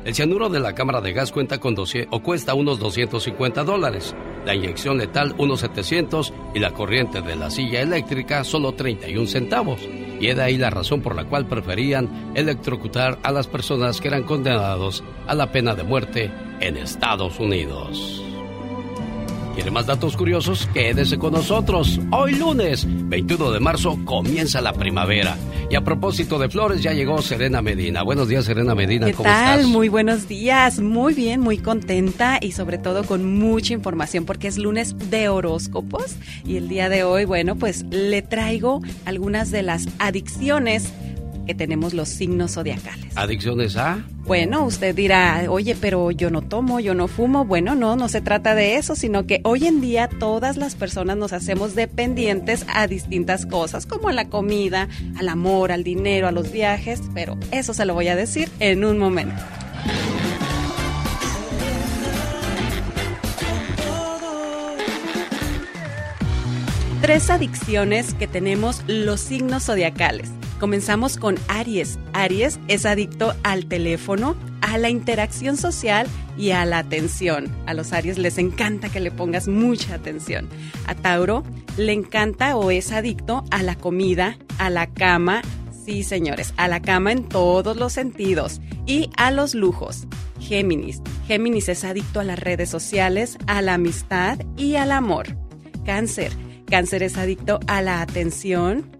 El 0.05 0.13
cianuro 0.13 0.49
de 0.49 0.59
la 0.59 0.75
cámara 0.75 1.01
de 1.01 1.13
gas 1.13 1.31
cuenta 1.31 1.59
con 1.59 1.73
200 1.73 2.15
o 2.15 2.21
cuesta 2.21 2.53
unos 2.53 2.79
250 2.79 3.63
dólares, 3.63 4.15
la 4.45 4.53
inyección 4.53 4.99
letal 4.99 5.33
unos 5.39 5.61
700 5.61 6.31
y 6.53 6.59
la 6.59 6.71
corriente 6.71 7.21
de 7.21 7.35
la 7.35 7.49
silla 7.49 7.81
eléctrica 7.81 8.43
solo 8.43 8.73
31 8.73 9.25
centavos. 9.25 9.81
Y 10.19 10.27
es 10.27 10.35
de 10.35 10.43
ahí 10.43 10.57
la 10.57 10.69
razón 10.69 11.01
por 11.01 11.15
la 11.15 11.25
cual 11.25 11.47
preferían 11.47 12.33
electrocutar 12.35 13.17
a 13.23 13.31
las 13.31 13.47
personas 13.47 13.99
que 13.99 14.07
eran 14.07 14.23
condenados 14.23 15.03
a 15.25 15.33
la 15.33 15.51
pena 15.51 15.73
de 15.73 15.83
muerte 15.83 16.31
en 16.59 16.77
Estados 16.77 17.39
Unidos. 17.39 18.24
¿Quiere 19.55 19.71
más 19.71 19.85
datos 19.85 20.17
curiosos? 20.17 20.67
Quédese 20.73 21.17
con 21.17 21.31
nosotros. 21.31 22.01
Hoy 22.11 22.35
lunes, 22.35 22.85
21 22.85 23.51
de 23.51 23.61
marzo, 23.61 23.97
comienza 24.03 24.59
la 24.59 24.73
primavera. 24.73 25.37
Y 25.69 25.75
a 25.75 25.81
propósito 25.81 26.37
de 26.37 26.49
flores, 26.49 26.83
ya 26.83 26.91
llegó 26.91 27.21
Serena 27.21 27.61
Medina. 27.61 28.03
Buenos 28.03 28.27
días, 28.27 28.43
Serena 28.43 28.75
Medina. 28.75 29.05
¿Qué 29.05 29.13
¿Cómo 29.13 29.29
tal? 29.29 29.59
estás? 29.61 29.71
Muy 29.71 29.87
buenos 29.87 30.27
días. 30.27 30.81
Muy 30.81 31.13
bien, 31.13 31.39
muy 31.39 31.57
contenta 31.57 32.37
y 32.41 32.51
sobre 32.51 32.77
todo 32.79 33.05
con 33.05 33.39
mucha 33.39 33.73
información 33.73 34.25
porque 34.25 34.49
es 34.49 34.57
lunes 34.57 34.93
de 35.09 35.29
horóscopos 35.29 36.17
y 36.45 36.57
el 36.57 36.67
día 36.67 36.89
de 36.89 37.05
hoy, 37.05 37.23
bueno, 37.23 37.55
pues 37.55 37.85
le 37.89 38.21
traigo 38.21 38.81
algunas 39.05 39.51
de 39.51 39.63
las 39.63 39.87
adicciones 39.99 40.91
que 41.45 41.55
tenemos 41.55 41.93
los 41.93 42.09
signos 42.09 42.53
zodiacales. 42.53 43.15
¿Adicciones 43.15 43.77
a? 43.77 44.03
Bueno, 44.25 44.65
usted 44.65 44.95
dirá, 44.95 45.45
oye, 45.49 45.75
pero 45.79 46.11
yo 46.11 46.31
no 46.31 46.41
tomo, 46.41 46.79
yo 46.79 46.95
no 46.95 47.07
fumo. 47.07 47.45
Bueno, 47.45 47.75
no, 47.75 47.95
no 47.95 48.09
se 48.09 48.21
trata 48.21 48.55
de 48.55 48.77
eso, 48.77 48.95
sino 48.95 49.27
que 49.27 49.41
hoy 49.43 49.67
en 49.67 49.81
día 49.81 50.09
todas 50.09 50.57
las 50.57 50.75
personas 50.75 51.17
nos 51.17 51.31
hacemos 51.31 51.75
dependientes 51.75 52.65
a 52.73 52.87
distintas 52.87 53.45
cosas, 53.45 53.85
como 53.85 54.09
a 54.09 54.13
la 54.13 54.29
comida, 54.29 54.89
al 55.17 55.29
amor, 55.29 55.71
al 55.71 55.83
dinero, 55.83 56.27
a 56.27 56.31
los 56.31 56.51
viajes, 56.51 57.01
pero 57.13 57.37
eso 57.51 57.73
se 57.73 57.85
lo 57.85 57.93
voy 57.93 58.07
a 58.07 58.15
decir 58.15 58.49
en 58.59 58.83
un 58.83 58.97
momento. 58.97 59.41
Tres 67.01 67.29
adicciones 67.29 68.15
que 68.15 68.27
tenemos 68.27 68.81
los 68.87 69.19
signos 69.19 69.65
zodiacales. 69.65 70.31
Comenzamos 70.59 71.17
con 71.17 71.35
Aries. 71.49 71.99
Aries 72.13 72.59
es 72.69 72.85
adicto 72.85 73.33
al 73.43 73.65
teléfono, 73.65 74.37
a 74.61 74.77
la 74.77 74.89
interacción 74.89 75.57
social 75.57 76.07
y 76.37 76.51
a 76.51 76.65
la 76.65 76.77
atención. 76.79 77.53
A 77.65 77.73
los 77.73 77.91
Aries 77.91 78.17
les 78.17 78.37
encanta 78.37 78.89
que 78.89 79.01
le 79.01 79.11
pongas 79.11 79.49
mucha 79.49 79.95
atención. 79.95 80.47
A 80.87 80.95
Tauro 80.95 81.43
le 81.77 81.91
encanta 81.91 82.55
o 82.55 82.71
es 82.71 82.93
adicto 82.93 83.43
a 83.51 83.63
la 83.63 83.75
comida, 83.75 84.37
a 84.57 84.69
la 84.69 84.87
cama, 84.87 85.41
sí 85.85 86.03
señores, 86.03 86.53
a 86.55 86.69
la 86.69 86.81
cama 86.81 87.11
en 87.11 87.27
todos 87.27 87.75
los 87.75 87.91
sentidos 87.91 88.61
y 88.85 89.09
a 89.17 89.31
los 89.31 89.55
lujos. 89.55 90.07
Géminis. 90.39 91.01
Géminis 91.27 91.67
es 91.67 91.83
adicto 91.83 92.21
a 92.21 92.23
las 92.23 92.39
redes 92.39 92.69
sociales, 92.69 93.37
a 93.47 93.61
la 93.61 93.73
amistad 93.73 94.39
y 94.55 94.75
al 94.75 94.93
amor. 94.93 95.35
Cáncer. 95.85 96.31
Cáncer 96.69 97.03
es 97.03 97.17
adicto 97.17 97.59
a 97.67 97.81
la 97.81 98.01
atención, 98.01 98.94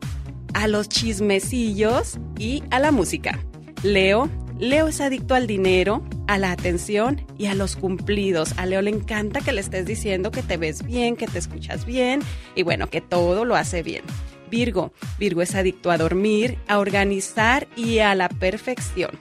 a 0.56 0.68
los 0.68 0.88
chismecillos 0.88 2.18
y 2.40 2.64
a 2.72 2.80
la 2.80 2.92
música. 2.92 3.40
Leo. 3.84 4.30
Leo 4.58 4.88
es 4.88 5.02
adicto 5.02 5.36
al 5.36 5.48
dinero, 5.48 6.02
a 6.28 6.38
la 6.38 6.54
atención 6.54 7.22
y 7.38 7.48
a 7.48 7.54
los 7.54 7.76
cumplidos. 7.76 8.54
A 8.58 8.66
Leo 8.66 8.82
le 8.82 8.90
encanta 8.90 9.42
que 9.42 9.52
le 9.52 9.60
estés 9.60 9.86
diciendo 9.86 10.32
que 10.32 10.42
te 10.42 10.56
ves 10.56 10.84
bien, 10.84 11.18
que 11.18 11.28
te 11.28 11.40
escuchas 11.40 11.86
bien 11.86 12.22
y 12.56 12.64
bueno, 12.64 12.90
que 12.90 13.02
todo 13.02 13.44
lo 13.44 13.58
hace 13.58 13.84
bien. 13.84 14.04
Virgo. 14.50 14.94
Virgo 15.20 15.42
es 15.42 15.56
adicto 15.56 15.92
a 15.92 15.98
dormir, 15.98 16.58
a 16.70 16.80
organizar 16.80 17.68
y 17.76 18.00
a 18.00 18.16
la 18.16 18.30
perfección. 18.30 19.12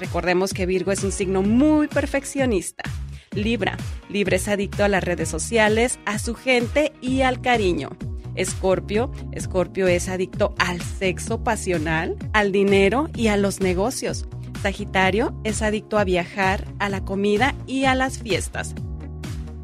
Recordemos 0.00 0.54
que 0.54 0.64
Virgo 0.64 0.90
es 0.90 1.04
un 1.04 1.12
signo 1.12 1.42
muy 1.42 1.88
perfeccionista. 1.88 2.84
Libra. 3.32 3.76
Libra 4.08 4.36
es 4.36 4.48
adicto 4.48 4.84
a 4.84 4.88
las 4.88 5.04
redes 5.04 5.28
sociales, 5.28 5.98
a 6.06 6.18
su 6.18 6.34
gente 6.34 6.92
y 7.02 7.20
al 7.20 7.42
cariño. 7.42 7.90
Escorpio. 8.38 9.10
Escorpio 9.32 9.86
es 9.86 10.08
adicto 10.08 10.54
al 10.58 10.80
sexo 10.80 11.44
pasional, 11.44 12.16
al 12.32 12.52
dinero 12.52 13.08
y 13.14 13.28
a 13.28 13.36
los 13.36 13.60
negocios. 13.60 14.26
Sagitario 14.62 15.38
es 15.44 15.62
adicto 15.62 15.98
a 15.98 16.04
viajar, 16.04 16.64
a 16.78 16.88
la 16.88 17.04
comida 17.04 17.54
y 17.66 17.84
a 17.84 17.94
las 17.94 18.18
fiestas. 18.18 18.74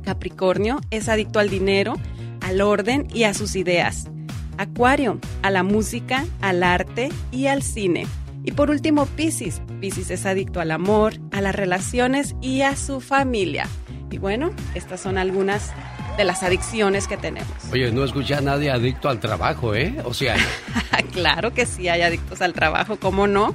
Capricornio 0.03 0.81
es 0.91 1.09
adicto 1.09 1.39
al 1.39 1.49
dinero, 1.49 1.95
al 2.41 2.61
orden 2.61 3.09
y 3.13 3.25
a 3.25 3.35
sus 3.35 3.57
ideas. 3.57 4.09
Acuario, 4.59 5.19
a 5.43 5.51
la 5.51 5.63
música, 5.63 6.27
al 6.41 6.63
arte 6.63 7.09
y 7.33 7.47
al 7.47 7.63
cine. 7.63 8.07
Y 8.45 8.53
por 8.53 8.71
último, 8.71 9.07
Piscis. 9.07 9.63
Piscis 9.81 10.11
es 10.11 10.27
adicto 10.27 10.61
al 10.61 10.71
amor, 10.71 11.15
a 11.33 11.41
las 11.41 11.55
relaciones 11.55 12.37
y 12.41 12.61
a 12.61 12.77
su 12.77 13.01
familia. 13.01 13.67
Y 14.11 14.19
bueno, 14.19 14.51
estas 14.75 15.01
son 15.01 15.19
algunas 15.19 15.73
de 16.17 16.25
las 16.25 16.43
adicciones 16.43 17.09
que 17.09 17.17
tenemos. 17.17 17.53
Oye, 17.73 17.91
no 17.91 18.05
escuché 18.05 18.35
a 18.35 18.41
nadie 18.41 18.71
adicto 18.71 19.09
al 19.09 19.21
trabajo, 19.21 19.75
¿eh? 19.75 19.95
O 20.05 20.15
sea, 20.15 20.37
claro 21.13 21.53
que 21.53 21.67
sí 21.67 21.89
hay 21.89 22.03
adictos 22.03 22.41
al 22.41 22.53
trabajo, 22.53 22.97
¿cómo 22.97 23.27
no? 23.27 23.55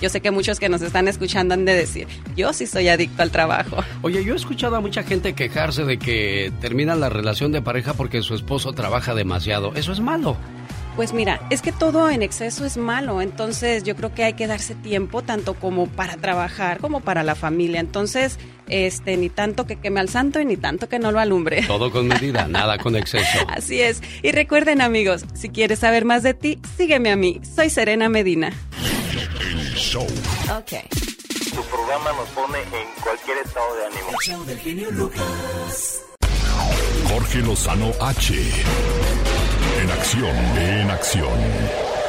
Yo 0.00 0.08
sé 0.08 0.20
que 0.20 0.30
muchos 0.30 0.58
que 0.58 0.68
nos 0.68 0.82
están 0.82 1.08
escuchando 1.08 1.54
han 1.54 1.64
de 1.64 1.74
decir, 1.74 2.08
yo 2.36 2.52
sí 2.52 2.66
soy 2.66 2.88
adicto 2.88 3.22
al 3.22 3.30
trabajo. 3.30 3.76
Oye, 4.02 4.24
yo 4.24 4.34
he 4.34 4.36
escuchado 4.36 4.76
a 4.76 4.80
mucha 4.80 5.02
gente 5.02 5.34
quejarse 5.34 5.84
de 5.84 5.98
que 5.98 6.52
terminan 6.60 7.00
la 7.00 7.08
relación 7.08 7.52
de 7.52 7.62
pareja 7.62 7.94
porque 7.94 8.22
su 8.22 8.34
esposo 8.34 8.72
trabaja 8.72 9.14
demasiado. 9.14 9.74
¿Eso 9.74 9.92
es 9.92 10.00
malo? 10.00 10.36
Pues 10.96 11.12
mira, 11.12 11.40
es 11.50 11.62
que 11.62 11.72
todo 11.72 12.10
en 12.10 12.22
exceso 12.22 12.66
es 12.66 12.76
malo, 12.76 13.22
entonces 13.22 13.84
yo 13.84 13.94
creo 13.94 14.12
que 14.12 14.24
hay 14.24 14.32
que 14.34 14.46
darse 14.46 14.74
tiempo 14.74 15.22
tanto 15.22 15.54
como 15.54 15.86
para 15.86 16.16
trabajar 16.16 16.78
como 16.78 17.00
para 17.00 17.22
la 17.22 17.34
familia. 17.34 17.80
Entonces, 17.80 18.38
este, 18.70 19.16
ni 19.16 19.28
tanto 19.28 19.66
que 19.66 19.76
queme 19.76 20.00
al 20.00 20.08
santo 20.08 20.40
y 20.40 20.44
ni 20.44 20.56
tanto 20.56 20.88
que 20.88 20.98
no 20.98 21.12
lo 21.12 21.20
alumbre. 21.20 21.62
Todo 21.66 21.90
con 21.90 22.08
medida, 22.08 22.46
nada 22.48 22.78
con 22.78 22.96
exceso. 22.96 23.38
Así 23.48 23.80
es. 23.80 24.02
Y 24.22 24.32
recuerden 24.32 24.80
amigos, 24.80 25.24
si 25.34 25.50
quieres 25.50 25.80
saber 25.80 26.04
más 26.04 26.22
de 26.22 26.34
ti, 26.34 26.58
sígueme 26.76 27.10
a 27.10 27.16
mí. 27.16 27.40
Soy 27.54 27.70
Serena 27.70 28.08
Medina. 28.08 28.52
El 29.40 29.74
show. 29.74 30.06
Ok. 30.56 30.72
Tu 31.54 31.62
programa 31.64 32.12
nos 32.12 32.28
pone 32.30 32.58
en 32.60 33.02
cualquier 33.02 33.38
estado 33.38 33.66
de 33.76 33.86
ánimo. 33.86 34.44
del 34.44 34.58
genio 34.58 34.90
Lucas. 34.92 36.02
Jorge 37.08 37.38
Lozano 37.38 37.90
H. 38.00 38.34
En 39.82 39.90
acción, 39.90 40.36
en 40.58 40.90
acción. 40.90 41.99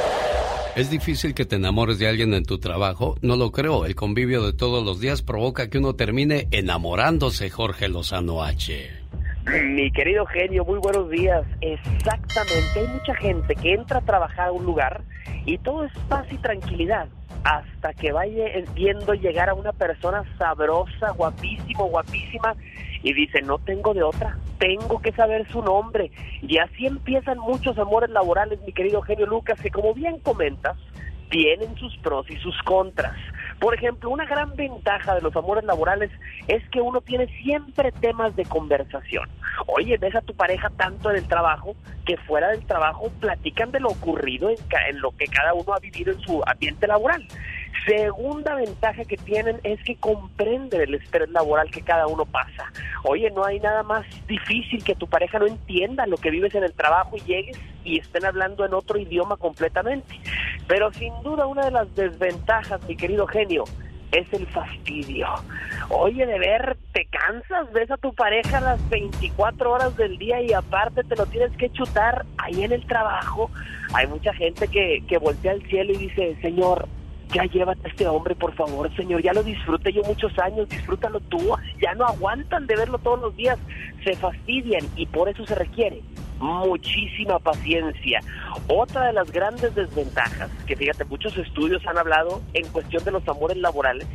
¿Es 0.81 0.89
difícil 0.89 1.35
que 1.35 1.45
te 1.45 1.57
enamores 1.57 1.99
de 1.99 2.07
alguien 2.07 2.33
en 2.33 2.43
tu 2.43 2.57
trabajo? 2.57 3.15
No 3.21 3.35
lo 3.35 3.51
creo. 3.51 3.85
El 3.85 3.93
convivio 3.93 4.43
de 4.43 4.51
todos 4.51 4.83
los 4.83 4.99
días 4.99 5.21
provoca 5.21 5.69
que 5.69 5.77
uno 5.77 5.93
termine 5.93 6.47
enamorándose, 6.49 7.51
Jorge 7.51 7.87
Lozano 7.87 8.41
H. 8.41 8.89
Mi 9.63 9.91
querido 9.91 10.25
genio, 10.25 10.65
muy 10.65 10.79
buenos 10.79 11.07
días. 11.11 11.45
Exactamente, 11.61 12.79
hay 12.79 12.87
mucha 12.87 13.13
gente 13.13 13.53
que 13.53 13.75
entra 13.75 13.99
a 13.99 14.01
trabajar 14.01 14.47
a 14.47 14.51
un 14.53 14.65
lugar 14.65 15.03
y 15.45 15.59
todo 15.59 15.85
es 15.85 15.91
paz 16.09 16.25
y 16.31 16.37
tranquilidad 16.37 17.09
hasta 17.43 17.93
que 17.93 18.11
vaya 18.11 18.45
viendo 18.73 19.13
llegar 19.13 19.49
a 19.49 19.53
una 19.53 19.73
persona 19.73 20.23
sabrosa, 20.39 21.11
guapísimo, 21.11 21.89
guapísima 21.89 22.55
y 23.03 23.13
dice, 23.13 23.41
no 23.41 23.57
tengo 23.59 23.93
de 23.93 24.03
otra, 24.03 24.37
tengo 24.59 25.01
que 25.01 25.11
saber 25.11 25.47
su 25.51 25.61
nombre. 25.61 26.11
Y 26.41 26.57
así 26.57 26.85
empiezan 26.85 27.39
muchos 27.39 27.77
amores 27.77 28.09
laborales, 28.09 28.59
mi 28.65 28.73
querido 28.73 29.01
genio 29.01 29.25
Lucas, 29.25 29.59
que 29.59 29.71
como 29.71 29.93
bien 29.93 30.19
comentas, 30.19 30.77
tienen 31.29 31.75
sus 31.77 31.97
pros 31.97 32.29
y 32.29 32.35
sus 32.37 32.55
contras. 32.63 33.15
Por 33.59 33.73
ejemplo, 33.73 34.09
una 34.09 34.25
gran 34.25 34.55
ventaja 34.55 35.15
de 35.15 35.21
los 35.21 35.35
amores 35.35 35.63
laborales 35.63 36.11
es 36.47 36.67
que 36.69 36.81
uno 36.81 36.99
tiene 36.99 37.27
siempre 37.41 37.91
temas 37.91 38.35
de 38.35 38.43
conversación. 38.43 39.29
Oye, 39.67 39.97
ves 39.97 40.15
a 40.15 40.21
tu 40.21 40.33
pareja 40.33 40.69
tanto 40.71 41.09
en 41.09 41.17
el 41.17 41.27
trabajo 41.27 41.75
que 42.05 42.17
fuera 42.17 42.49
del 42.49 42.65
trabajo 42.65 43.11
platican 43.19 43.71
de 43.71 43.79
lo 43.79 43.89
ocurrido 43.89 44.49
en, 44.49 44.57
en 44.89 44.99
lo 44.99 45.11
que 45.11 45.25
cada 45.25 45.53
uno 45.53 45.73
ha 45.73 45.79
vivido 45.79 46.11
en 46.11 46.19
su 46.21 46.41
ambiente 46.45 46.87
laboral. 46.87 47.25
Segunda 47.85 48.53
ventaja 48.55 49.05
que 49.05 49.17
tienen 49.17 49.59
es 49.63 49.83
que 49.83 49.95
comprenden 49.95 50.81
el 50.81 50.95
estrés 50.95 51.29
laboral 51.29 51.71
que 51.71 51.81
cada 51.81 52.05
uno 52.05 52.25
pasa. 52.25 52.71
Oye, 53.03 53.31
no 53.31 53.43
hay 53.43 53.59
nada 53.59 53.81
más 53.81 54.05
difícil 54.27 54.83
que 54.83 54.93
tu 54.93 55.07
pareja 55.07 55.39
no 55.39 55.47
entienda 55.47 56.05
lo 56.05 56.17
que 56.17 56.29
vives 56.29 56.53
en 56.53 56.63
el 56.63 56.73
trabajo 56.73 57.17
y 57.17 57.21
llegues 57.21 57.57
y 57.83 57.97
estén 57.97 58.25
hablando 58.25 58.65
en 58.65 58.75
otro 58.75 58.99
idioma 58.99 59.35
completamente. 59.37 60.19
Pero 60.67 60.93
sin 60.93 61.13
duda 61.23 61.47
una 61.47 61.65
de 61.65 61.71
las 61.71 61.93
desventajas, 61.95 62.87
mi 62.87 62.95
querido 62.95 63.25
genio, 63.25 63.63
es 64.11 64.31
el 64.33 64.45
fastidio. 64.47 65.27
Oye, 65.89 66.25
de 66.25 66.37
ver, 66.37 66.77
te 66.93 67.05
cansas, 67.05 67.71
ves 67.73 67.89
a 67.89 67.97
tu 67.97 68.13
pareja 68.13 68.59
las 68.59 68.89
24 68.89 69.71
horas 69.71 69.97
del 69.97 70.17
día 70.17 70.41
y 70.41 70.53
aparte 70.53 71.03
te 71.03 71.15
lo 71.15 71.25
tienes 71.25 71.51
que 71.57 71.71
chutar 71.71 72.25
ahí 72.37 72.63
en 72.63 72.73
el 72.73 72.85
trabajo. 72.85 73.49
Hay 73.93 74.07
mucha 74.07 74.33
gente 74.33 74.67
que, 74.67 75.03
que 75.07 75.17
voltea 75.17 75.53
al 75.53 75.61
cielo 75.63 75.93
y 75.93 75.97
dice, 75.97 76.37
Señor, 76.41 76.87
ya 77.33 77.45
llévate 77.45 77.87
a 77.87 77.89
este 77.89 78.07
hombre, 78.07 78.35
por 78.35 78.53
favor, 78.53 78.93
señor, 78.95 79.21
ya 79.21 79.33
lo 79.33 79.43
disfruté 79.43 79.93
yo 79.93 80.01
muchos 80.03 80.37
años, 80.39 80.67
disfrútalo 80.69 81.19
tú, 81.21 81.39
ya 81.81 81.93
no 81.95 82.05
aguantan 82.05 82.67
de 82.67 82.75
verlo 82.75 82.97
todos 82.97 83.19
los 83.21 83.35
días, 83.35 83.57
se 84.03 84.15
fastidian 84.15 84.85
y 84.95 85.05
por 85.05 85.29
eso 85.29 85.45
se 85.45 85.55
requiere 85.55 86.01
muchísima 86.39 87.39
paciencia. 87.39 88.19
Otra 88.67 89.07
de 89.07 89.13
las 89.13 89.31
grandes 89.31 89.73
desventajas, 89.75 90.49
que 90.65 90.75
fíjate, 90.75 91.05
muchos 91.05 91.37
estudios 91.37 91.85
han 91.85 91.97
hablado 91.97 92.41
en 92.53 92.67
cuestión 92.69 93.03
de 93.03 93.11
los 93.11 93.27
amores 93.27 93.57
laborales, 93.57 94.07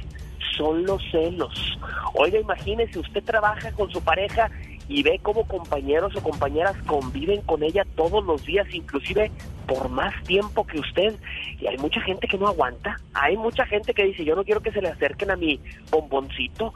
son 0.56 0.84
los 0.84 1.02
celos. 1.10 1.78
Oiga, 2.14 2.38
imagínese, 2.38 2.98
usted 2.98 3.22
trabaja 3.22 3.70
con 3.72 3.90
su 3.90 4.02
pareja 4.02 4.50
y 4.88 5.02
ve 5.02 5.18
cómo 5.22 5.46
compañeros 5.46 6.14
o 6.16 6.22
compañeras 6.22 6.76
conviven 6.86 7.40
con 7.42 7.62
ella 7.62 7.84
todos 7.96 8.24
los 8.24 8.44
días, 8.44 8.66
inclusive 8.72 9.30
por 9.66 9.88
más 9.88 10.14
tiempo 10.24 10.66
que 10.66 10.78
usted. 10.78 11.14
Y 11.60 11.66
hay 11.66 11.76
mucha 11.78 12.00
gente 12.00 12.28
que 12.28 12.38
no 12.38 12.46
aguanta. 12.46 12.96
Hay 13.14 13.36
mucha 13.36 13.66
gente 13.66 13.94
que 13.94 14.04
dice, 14.04 14.24
yo 14.24 14.36
no 14.36 14.44
quiero 14.44 14.60
que 14.60 14.70
se 14.70 14.80
le 14.80 14.88
acerquen 14.88 15.30
a 15.30 15.36
mi 15.36 15.60
bomboncito. 15.90 16.72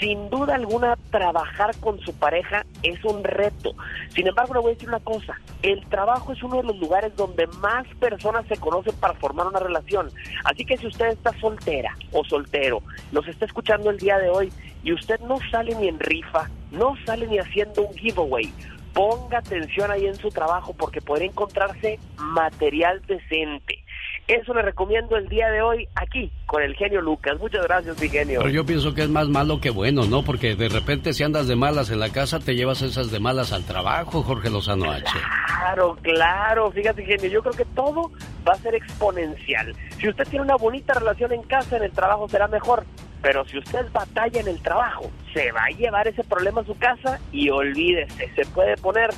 Sin 0.00 0.28
duda 0.28 0.54
alguna, 0.56 0.96
trabajar 1.10 1.74
con 1.80 1.98
su 2.00 2.12
pareja 2.14 2.66
es 2.82 3.02
un 3.04 3.24
reto. 3.24 3.74
Sin 4.10 4.26
embargo, 4.26 4.54
le 4.54 4.60
voy 4.60 4.70
a 4.72 4.74
decir 4.74 4.88
una 4.88 5.00
cosa. 5.00 5.40
El 5.62 5.84
trabajo 5.86 6.32
es 6.32 6.42
uno 6.42 6.56
de 6.58 6.64
los 6.64 6.76
lugares 6.78 7.16
donde 7.16 7.46
más 7.46 7.86
personas 7.98 8.46
se 8.46 8.56
conocen 8.56 8.94
para 8.96 9.14
formar 9.14 9.46
una 9.46 9.60
relación. 9.60 10.10
Así 10.44 10.64
que 10.64 10.76
si 10.76 10.86
usted 10.86 11.06
está 11.06 11.32
soltera 11.40 11.96
o 12.12 12.24
soltero, 12.24 12.82
nos 13.12 13.26
está 13.26 13.46
escuchando 13.46 13.90
el 13.90 13.98
día 13.98 14.18
de 14.18 14.28
hoy 14.28 14.52
y 14.84 14.92
usted 14.92 15.18
no 15.20 15.38
sale 15.50 15.74
ni 15.74 15.88
en 15.88 15.98
rifa, 15.98 16.50
no 16.70 16.94
sale 17.04 17.26
ni 17.26 17.38
haciendo 17.38 17.82
un 17.82 17.94
giveaway, 17.96 18.52
ponga 18.92 19.38
atención 19.38 19.90
ahí 19.90 20.06
en 20.06 20.14
su 20.14 20.28
trabajo 20.28 20.74
porque 20.78 21.00
podría 21.00 21.28
encontrarse 21.28 21.98
material 22.16 23.02
decente. 23.06 23.84
Eso 24.26 24.54
le 24.54 24.62
recomiendo 24.62 25.16
el 25.16 25.28
día 25.28 25.50
de 25.50 25.60
hoy 25.60 25.86
aquí 25.96 26.32
con 26.46 26.62
el 26.62 26.74
genio 26.76 27.02
Lucas. 27.02 27.38
Muchas 27.38 27.62
gracias, 27.64 28.00
mi 28.00 28.08
genio. 28.08 28.40
Pero 28.40 28.50
yo 28.50 28.64
pienso 28.64 28.94
que 28.94 29.02
es 29.02 29.10
más 29.10 29.28
malo 29.28 29.60
que 29.60 29.68
bueno, 29.68 30.06
¿no? 30.06 30.24
Porque 30.24 30.54
de 30.54 30.70
repente 30.70 31.12
si 31.12 31.24
andas 31.24 31.46
de 31.46 31.56
malas 31.56 31.90
en 31.90 32.00
la 32.00 32.10
casa, 32.10 32.38
te 32.38 32.54
llevas 32.54 32.80
esas 32.80 33.10
de 33.10 33.20
malas 33.20 33.52
al 33.52 33.64
trabajo, 33.64 34.22
Jorge 34.22 34.48
Lozano 34.48 34.90
H. 34.90 35.04
Claro, 35.46 35.98
claro. 36.00 36.70
Fíjate, 36.70 37.04
genio, 37.04 37.28
yo 37.28 37.42
creo 37.42 37.52
que 37.52 37.66
todo 37.74 38.10
va 38.48 38.54
a 38.54 38.58
ser 38.58 38.74
exponencial. 38.74 39.74
Si 39.98 40.08
usted 40.08 40.26
tiene 40.28 40.44
una 40.44 40.56
bonita 40.56 40.94
relación 40.94 41.32
en 41.32 41.42
casa, 41.42 41.76
en 41.76 41.82
el 41.82 41.92
trabajo 41.92 42.26
será 42.28 42.48
mejor. 42.48 42.84
Pero 43.24 43.42
si 43.46 43.56
usted 43.56 43.86
batalla 43.90 44.38
en 44.38 44.48
el 44.48 44.60
trabajo, 44.60 45.10
se 45.32 45.50
va 45.50 45.64
a 45.64 45.70
llevar 45.70 46.06
ese 46.06 46.22
problema 46.24 46.60
a 46.60 46.64
su 46.64 46.76
casa 46.76 47.18
y 47.32 47.48
olvídese, 47.48 48.30
se 48.36 48.44
puede 48.44 48.76
poner 48.76 49.08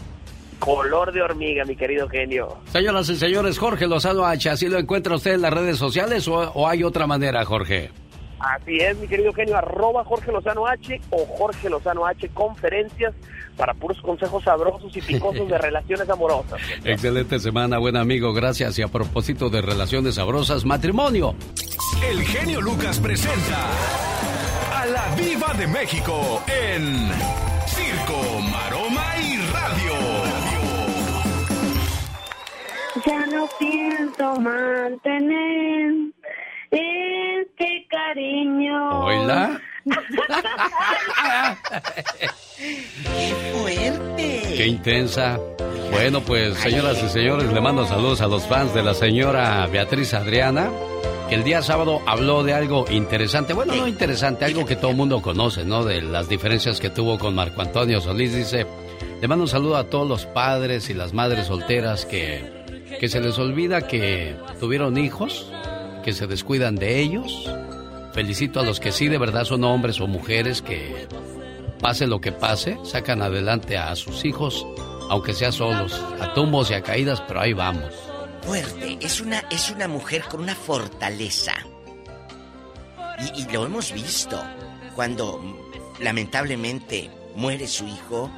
color 0.60 1.12
de 1.12 1.22
hormiga, 1.22 1.64
mi 1.64 1.74
querido 1.74 2.08
genio. 2.08 2.56
Señoras 2.66 3.08
y 3.08 3.16
señores, 3.16 3.58
Jorge 3.58 3.88
Lozano 3.88 4.24
H, 4.24 4.48
¿así 4.48 4.68
lo 4.68 4.78
encuentra 4.78 5.16
usted 5.16 5.34
en 5.34 5.42
las 5.42 5.52
redes 5.52 5.76
sociales 5.76 6.28
o, 6.28 6.34
o 6.36 6.68
hay 6.68 6.84
otra 6.84 7.08
manera, 7.08 7.44
Jorge? 7.44 7.90
Así 8.38 8.76
es, 8.78 8.98
mi 8.98 9.08
querido 9.08 9.32
genio, 9.32 9.56
arroba 9.56 10.04
Jorge 10.04 10.30
Lozano 10.30 10.66
H 10.66 11.00
o 11.10 11.24
Jorge 11.38 11.70
Lozano 11.70 12.04
H 12.06 12.28
conferencias 12.30 13.14
para 13.56 13.72
puros 13.72 14.00
consejos 14.02 14.44
sabrosos 14.44 14.94
y 14.96 15.00
picosos 15.00 15.48
de 15.48 15.58
relaciones 15.66 16.08
amorosas. 16.10 16.60
Excelente 16.84 17.38
semana, 17.38 17.78
buen 17.78 17.96
amigo, 17.96 18.34
gracias. 18.34 18.78
Y 18.78 18.82
a 18.82 18.88
propósito 18.88 19.48
de 19.48 19.62
relaciones 19.62 20.16
sabrosas, 20.16 20.64
matrimonio. 20.64 21.34
El 22.06 22.22
genio 22.24 22.60
Lucas 22.60 23.00
presenta 23.00 23.70
a 24.74 24.86
la 24.86 25.14
Viva 25.16 25.54
de 25.54 25.66
México 25.66 26.42
en 26.46 27.08
Circo, 27.66 28.40
Maroma 28.50 29.04
y 29.18 29.38
Radio. 29.50 29.94
Ya 33.06 33.26
no 33.26 33.48
pienso 33.58 34.40
mantener 34.40 35.92
este 36.70 37.86
cariño. 37.88 39.00
Hola. 39.00 39.60
¡Qué 42.56 43.34
fuerte! 43.52 44.54
Qué 44.56 44.66
intensa. 44.66 45.38
Bueno, 45.90 46.20
pues 46.20 46.56
señoras 46.58 47.02
y 47.02 47.08
señores, 47.08 47.52
le 47.52 47.60
mando 47.60 47.86
saludos 47.86 48.20
a 48.20 48.26
los 48.26 48.46
fans 48.46 48.74
de 48.74 48.82
la 48.82 48.94
señora 48.94 49.66
Beatriz 49.66 50.14
Adriana, 50.14 50.70
que 51.28 51.36
el 51.36 51.44
día 51.44 51.62
sábado 51.62 52.00
habló 52.06 52.42
de 52.42 52.54
algo 52.54 52.84
interesante. 52.90 53.52
Bueno, 53.54 53.74
no 53.74 53.86
interesante, 53.86 54.44
algo 54.44 54.66
que 54.66 54.76
todo 54.76 54.90
el 54.90 54.96
mundo 54.96 55.22
conoce, 55.22 55.64
¿no? 55.64 55.84
De 55.84 56.02
las 56.02 56.28
diferencias 56.28 56.80
que 56.80 56.90
tuvo 56.90 57.18
con 57.18 57.34
Marco 57.34 57.62
Antonio 57.62 58.00
Solís. 58.00 58.34
Dice, 58.34 58.66
le 59.20 59.28
mando 59.28 59.44
un 59.44 59.48
saludo 59.48 59.76
a 59.76 59.84
todos 59.84 60.08
los 60.08 60.26
padres 60.26 60.90
y 60.90 60.94
las 60.94 61.12
madres 61.12 61.46
solteras 61.46 62.04
que, 62.04 62.44
que 62.98 63.08
se 63.08 63.20
les 63.20 63.38
olvida 63.38 63.86
que 63.86 64.36
tuvieron 64.60 64.98
hijos, 64.98 65.52
que 66.06 66.12
se 66.12 66.28
descuidan 66.28 66.76
de 66.76 67.00
ellos. 67.00 67.50
Felicito 68.12 68.60
a 68.60 68.62
los 68.62 68.78
que 68.78 68.92
sí 68.92 69.08
de 69.08 69.18
verdad 69.18 69.44
son 69.44 69.64
hombres 69.64 70.00
o 70.00 70.06
mujeres 70.06 70.62
que 70.62 71.08
pase 71.80 72.06
lo 72.06 72.20
que 72.20 72.30
pase, 72.30 72.78
sacan 72.84 73.22
adelante 73.22 73.76
a 73.76 73.96
sus 73.96 74.24
hijos, 74.24 74.64
aunque 75.10 75.34
sea 75.34 75.50
solos, 75.50 76.00
a 76.20 76.32
tumbos 76.32 76.70
y 76.70 76.74
a 76.74 76.82
caídas, 76.82 77.20
pero 77.26 77.40
ahí 77.40 77.54
vamos. 77.54 77.92
Fuerte, 78.42 78.98
es 79.00 79.20
una, 79.20 79.40
es 79.50 79.68
una 79.70 79.88
mujer 79.88 80.22
con 80.30 80.42
una 80.42 80.54
fortaleza. 80.54 81.54
Y, 83.18 83.42
y 83.42 83.52
lo 83.52 83.66
hemos 83.66 83.92
visto. 83.92 84.40
Cuando 84.94 85.42
lamentablemente 85.98 87.10
muere 87.34 87.66
su 87.66 87.84
hijo, 87.84 88.30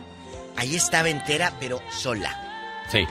ahí 0.57 0.75
estaba 0.75 1.11
entera, 1.11 1.53
pero 1.61 1.81
sola. 1.91 2.35
Sí. 2.91 3.05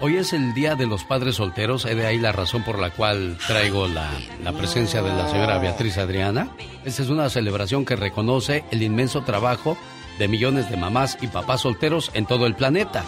Hoy 0.00 0.16
es 0.16 0.32
el 0.32 0.54
Día 0.54 0.76
de 0.76 0.86
los 0.86 1.02
Padres 1.02 1.36
Solteros, 1.36 1.84
es 1.84 1.96
de 1.96 2.06
ahí 2.06 2.18
la 2.18 2.30
razón 2.30 2.62
por 2.62 2.78
la 2.78 2.90
cual 2.90 3.36
traigo 3.48 3.88
la, 3.88 4.08
la, 4.44 4.52
presencia 4.52 5.02
de 5.02 5.08
la 5.08 5.28
señora 5.28 5.58
Beatriz 5.58 5.98
Adriana. 5.98 6.50
Esta 6.84 7.02
es 7.02 7.08
una 7.08 7.28
celebración 7.28 7.84
que 7.84 7.96
reconoce 7.96 8.64
el 8.70 8.84
inmenso 8.84 9.22
trabajo 9.22 9.76
de 10.20 10.28
millones 10.28 10.70
de 10.70 10.76
mamás 10.76 11.18
y 11.20 11.26
papás 11.26 11.62
solteros 11.62 12.12
en 12.14 12.26
todo 12.26 12.46
el 12.46 12.54
planeta, 12.54 13.04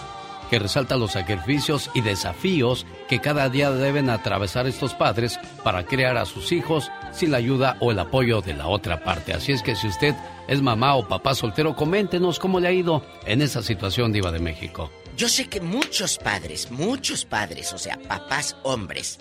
que 0.51 0.59
resalta 0.59 0.97
los 0.97 1.13
sacrificios 1.13 1.93
y 1.95 2.01
desafíos 2.01 2.85
que 3.09 3.21
cada 3.21 3.49
día 3.49 3.71
deben 3.71 4.11
atravesar 4.11 4.67
estos 4.67 4.95
padres 4.95 5.39
para 5.63 5.85
criar 5.85 6.17
a 6.17 6.25
sus 6.25 6.51
hijos 6.51 6.91
sin 7.13 7.31
la 7.31 7.37
ayuda 7.37 7.77
o 7.79 7.93
el 7.93 8.01
apoyo 8.01 8.41
de 8.41 8.55
la 8.55 8.67
otra 8.67 9.05
parte. 9.05 9.33
Así 9.33 9.53
es 9.53 9.63
que 9.63 9.77
si 9.77 9.87
usted 9.87 10.17
es 10.49 10.61
mamá 10.61 10.97
o 10.97 11.07
papá 11.07 11.37
soltero, 11.37 11.77
coméntenos 11.77 12.41
cómo 12.41 12.59
le 12.59 12.67
ha 12.67 12.73
ido 12.73 13.05
en 13.27 13.43
esa 13.43 13.63
situación 13.63 14.11
diva 14.11 14.33
de 14.33 14.41
México. 14.41 14.91
Yo 15.17 15.29
sé 15.29 15.49
que 15.49 15.61
muchos 15.61 16.19
padres, 16.19 16.71
muchos 16.71 17.25
padres, 17.25 17.73
o 17.73 17.79
sea, 17.79 17.99
papás 18.09 18.57
hombres, 18.63 19.19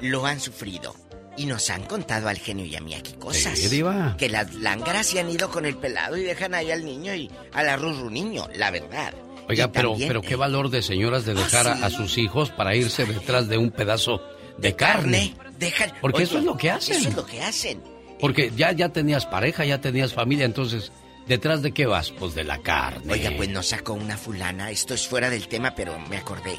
lo 0.00 0.26
han 0.26 0.40
sufrido. 0.40 0.94
Y 1.36 1.46
nos 1.46 1.70
han 1.70 1.84
contado 1.84 2.28
al 2.28 2.36
genio 2.38 2.64
y 2.66 2.74
a 2.74 2.80
mí 2.80 2.94
aquí 2.94 3.12
cosas. 3.12 3.56
Sí, 3.56 3.68
diva. 3.68 4.16
Que 4.18 4.28
las 4.28 4.52
lángaras 4.54 5.06
se 5.06 5.20
han 5.20 5.30
ido 5.30 5.50
con 5.50 5.66
el 5.66 5.76
pelado 5.76 6.16
y 6.16 6.22
dejan 6.24 6.52
ahí 6.52 6.72
al 6.72 6.84
niño 6.84 7.14
y 7.14 7.30
al 7.52 7.68
arrurru 7.68 8.10
niño, 8.10 8.48
la 8.56 8.72
verdad. 8.72 9.14
Oiga, 9.48 9.70
pero, 9.70 9.90
también, 9.90 10.08
pero 10.08 10.20
qué 10.20 10.34
valor 10.34 10.68
de 10.68 10.82
señoras 10.82 11.24
de 11.24 11.34
dejar 11.34 11.68
a- 11.68 11.76
sí. 11.76 11.82
a, 11.84 11.90
sus 11.90 12.18
hijos 12.18 12.50
para 12.50 12.74
irse 12.74 13.04
detrás 13.06 13.48
de 13.48 13.56
un 13.56 13.70
pedazo 13.70 14.20
de 14.58 14.74
carne. 14.74 15.34
Dejan, 15.58 15.92
Porque 16.00 16.18
Oye, 16.18 16.24
eso 16.24 16.38
es 16.38 16.44
lo 16.44 16.56
que 16.56 16.70
hacen. 16.72 16.96
Eso 16.96 17.08
es 17.08 17.14
lo 17.14 17.24
que 17.24 17.40
hacen. 17.40 17.82
Porque 18.20 18.52
ya, 18.56 18.72
ya 18.72 18.88
tenías 18.88 19.24
pareja, 19.24 19.64
ya 19.64 19.80
tenías 19.80 20.12
familia, 20.12 20.44
entonces, 20.44 20.90
¿detrás 21.28 21.62
de 21.62 21.72
qué 21.72 21.86
vas? 21.86 22.10
Pues 22.10 22.34
de 22.34 22.44
la 22.44 22.58
carne. 22.58 23.12
Oiga, 23.12 23.30
pues 23.36 23.48
nos 23.48 23.68
sacó 23.68 23.92
una 23.92 24.16
fulana, 24.16 24.70
esto 24.70 24.94
es 24.94 25.06
fuera 25.06 25.30
del 25.30 25.48
tema, 25.48 25.74
pero 25.74 25.98
me 25.98 26.16
acordé. 26.16 26.58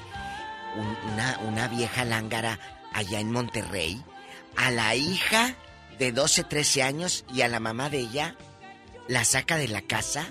Un- 0.76 1.12
una, 1.14 1.40
una 1.40 1.68
vieja 1.68 2.06
lángara 2.06 2.60
allá 2.94 3.20
en 3.20 3.32
Monterrey, 3.32 4.02
a 4.56 4.72
la 4.72 4.96
hija 4.96 5.56
de 5.98 6.12
12, 6.12 6.44
13 6.46 6.84
años 6.84 7.26
y 7.34 7.42
a 7.42 7.48
la 7.48 7.60
mamá 7.60 7.90
de 7.90 8.00
ella, 8.00 8.36
la 9.08 9.26
saca 9.26 9.58
de 9.58 9.68
la 9.68 9.82
casa 9.82 10.28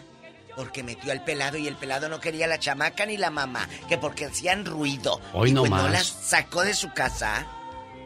porque 0.56 0.82
metió 0.82 1.12
al 1.12 1.22
pelado 1.22 1.56
y 1.56 1.68
el 1.68 1.76
pelado 1.76 2.08
no 2.08 2.18
quería 2.18 2.48
la 2.48 2.58
chamaca 2.58 3.06
ni 3.06 3.16
la 3.16 3.30
mamá, 3.30 3.68
que 3.88 3.96
porque 3.96 4.24
hacían 4.24 4.64
ruido. 4.64 5.20
Hoy 5.32 5.50
y 5.50 5.52
no 5.52 5.60
pues 5.60 5.70
más. 5.70 5.92
la 5.92 6.02
sacó 6.02 6.62
de 6.62 6.74
su 6.74 6.92
casa 6.92 7.46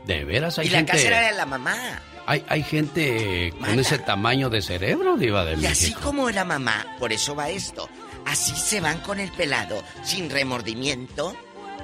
De 0.07 0.23
veras, 0.25 0.59
hay 0.59 0.67
y 0.67 0.71
la 0.71 0.85
casa 0.85 1.01
era 1.07 1.21
de 1.23 1.33
la 1.33 1.47
mamá. 1.47 2.03
Hay, 2.27 2.45
hay 2.49 2.63
gente 2.63 3.53
con 3.59 3.79
ese 3.79 3.99
tamaño 3.99 4.49
de 4.51 4.63
cerebro, 4.63 5.17
diva 5.17 5.45
de 5.45 5.55
Y 5.61 5.67
así 5.67 5.87
México. 5.87 6.01
como 6.03 6.31
la 6.31 6.45
mamá, 6.45 6.87
por 6.99 7.13
eso 7.13 7.35
va 7.35 7.49
esto. 7.51 7.89
Así 8.27 8.55
se 8.55 8.81
van 8.81 9.01
con 9.01 9.19
el 9.19 9.31
pelado, 9.33 9.83
sin 10.05 10.31
remordimiento, 10.31 11.35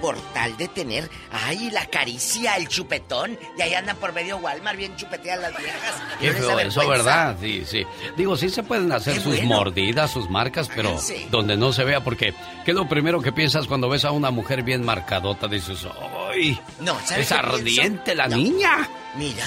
por 0.01 0.17
tal 0.33 0.57
de 0.57 0.69
tener, 0.69 1.11
ay, 1.33 1.73
la 1.73 1.87
caricia, 1.87 2.55
el 2.57 2.69
chupetón. 2.69 3.37
Y 3.59 3.63
ahí 3.63 3.75
andan 3.75 3.97
por 3.97 4.13
medio 4.13 4.37
Walmart 4.37 4.79
bien 4.79 4.95
chupeteadas 4.95 5.51
las 5.53 5.61
viejas. 5.61 5.95
Qué 6.21 6.33
feo 6.33 6.57
eso. 6.61 6.89
¿verdad? 6.89 7.37
Sí, 7.41 7.65
sí. 7.67 7.83
Digo, 8.17 8.37
sí 8.37 8.49
se 8.49 8.63
pueden 8.63 8.93
hacer 8.93 9.15
Qué 9.15 9.21
sus 9.21 9.37
bueno. 9.39 9.57
mordidas, 9.57 10.13
sus 10.13 10.31
marcas, 10.31 10.71
pero 10.73 10.91
Háganse. 10.91 11.27
donde 11.33 11.57
no 11.57 11.73
se 11.73 11.83
vea, 11.83 12.05
porque 12.05 12.33
¿qué 12.65 12.71
es 12.71 12.77
lo 12.77 12.89
primero 12.89 13.21
que 13.21 13.33
piensas 13.33 13.67
cuando 13.67 13.89
ves 13.89 14.05
a 14.05 14.13
una 14.13 14.31
mujer 14.31 14.63
bien 14.63 14.85
marcadota? 14.85 15.49
Dices, 15.49 15.85
¡ay! 16.31 16.57
No, 16.79 16.97
¿sabes 17.05 17.27
Es 17.27 17.33
ardiente 17.33 18.13
pienso? 18.13 18.15
la 18.15 18.29
No. 18.29 18.37
niña. 18.37 18.89
Mira, 19.17 19.45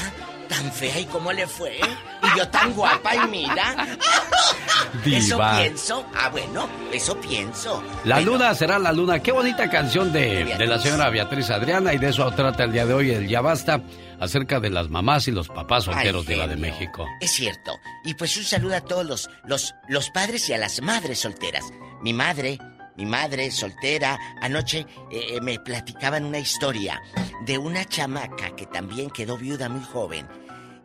tan 0.51 0.71
fea 0.71 0.99
y 0.99 1.05
cómo 1.05 1.31
le 1.31 1.47
fue. 1.47 1.77
Y 1.77 2.37
yo 2.37 2.47
tan 2.49 2.73
guapa 2.73 3.15
y 3.15 3.27
mira. 3.29 3.97
Eso 5.05 5.35
Diva. 5.35 5.57
pienso. 5.57 6.05
Ah, 6.15 6.29
bueno, 6.29 6.67
eso 6.91 7.15
pienso. 7.21 7.81
La 8.03 8.15
Bueno, 8.15 8.31
luna 8.33 8.53
será 8.53 8.77
la 8.77 8.91
luna. 8.91 9.19
Qué 9.21 9.31
bonita 9.31 9.69
canción 9.69 10.11
de, 10.11 10.43
de 10.57 10.67
la 10.67 10.79
señora 10.79 11.09
Beatriz 11.09 11.49
Adriana 11.49 11.93
y 11.93 11.97
de 11.97 12.09
eso 12.09 12.29
trata 12.31 12.65
el 12.65 12.73
día 12.73 12.85
de 12.85 12.93
hoy 12.93 13.11
el 13.11 13.27
Ya 13.27 13.39
Basta 13.41 13.81
acerca 14.19 14.59
de 14.59 14.69
las 14.69 14.89
mamás 14.89 15.27
y 15.29 15.31
los 15.31 15.47
papás 15.47 15.85
solteros 15.85 16.25
Ay, 16.27 16.33
de 16.35 16.37
la 16.37 16.47
de. 16.47 16.57
México. 16.57 17.05
Es 17.21 17.31
cierto. 17.31 17.71
Y 18.03 18.13
pues 18.15 18.35
un 18.37 18.43
saludo 18.43 18.75
a 18.75 18.81
todos 18.81 19.05
los, 19.05 19.29
los, 19.45 19.73
los 19.87 20.09
padres 20.09 20.49
y 20.49 20.53
a 20.53 20.57
las 20.57 20.81
madres 20.81 21.19
solteras. 21.19 21.63
Mi 22.01 22.11
madre, 22.13 22.59
mi 22.97 23.05
madre 23.05 23.49
soltera, 23.51 24.19
anoche 24.41 24.85
eh, 25.11 25.39
me 25.41 25.57
platicaban 25.59 26.25
una 26.25 26.39
historia 26.39 27.01
de 27.45 27.57
una 27.57 27.85
chamaca 27.85 28.55
que 28.55 28.65
también 28.65 29.09
quedó 29.09 29.37
viuda 29.37 29.69
muy 29.69 29.83
joven 29.85 30.27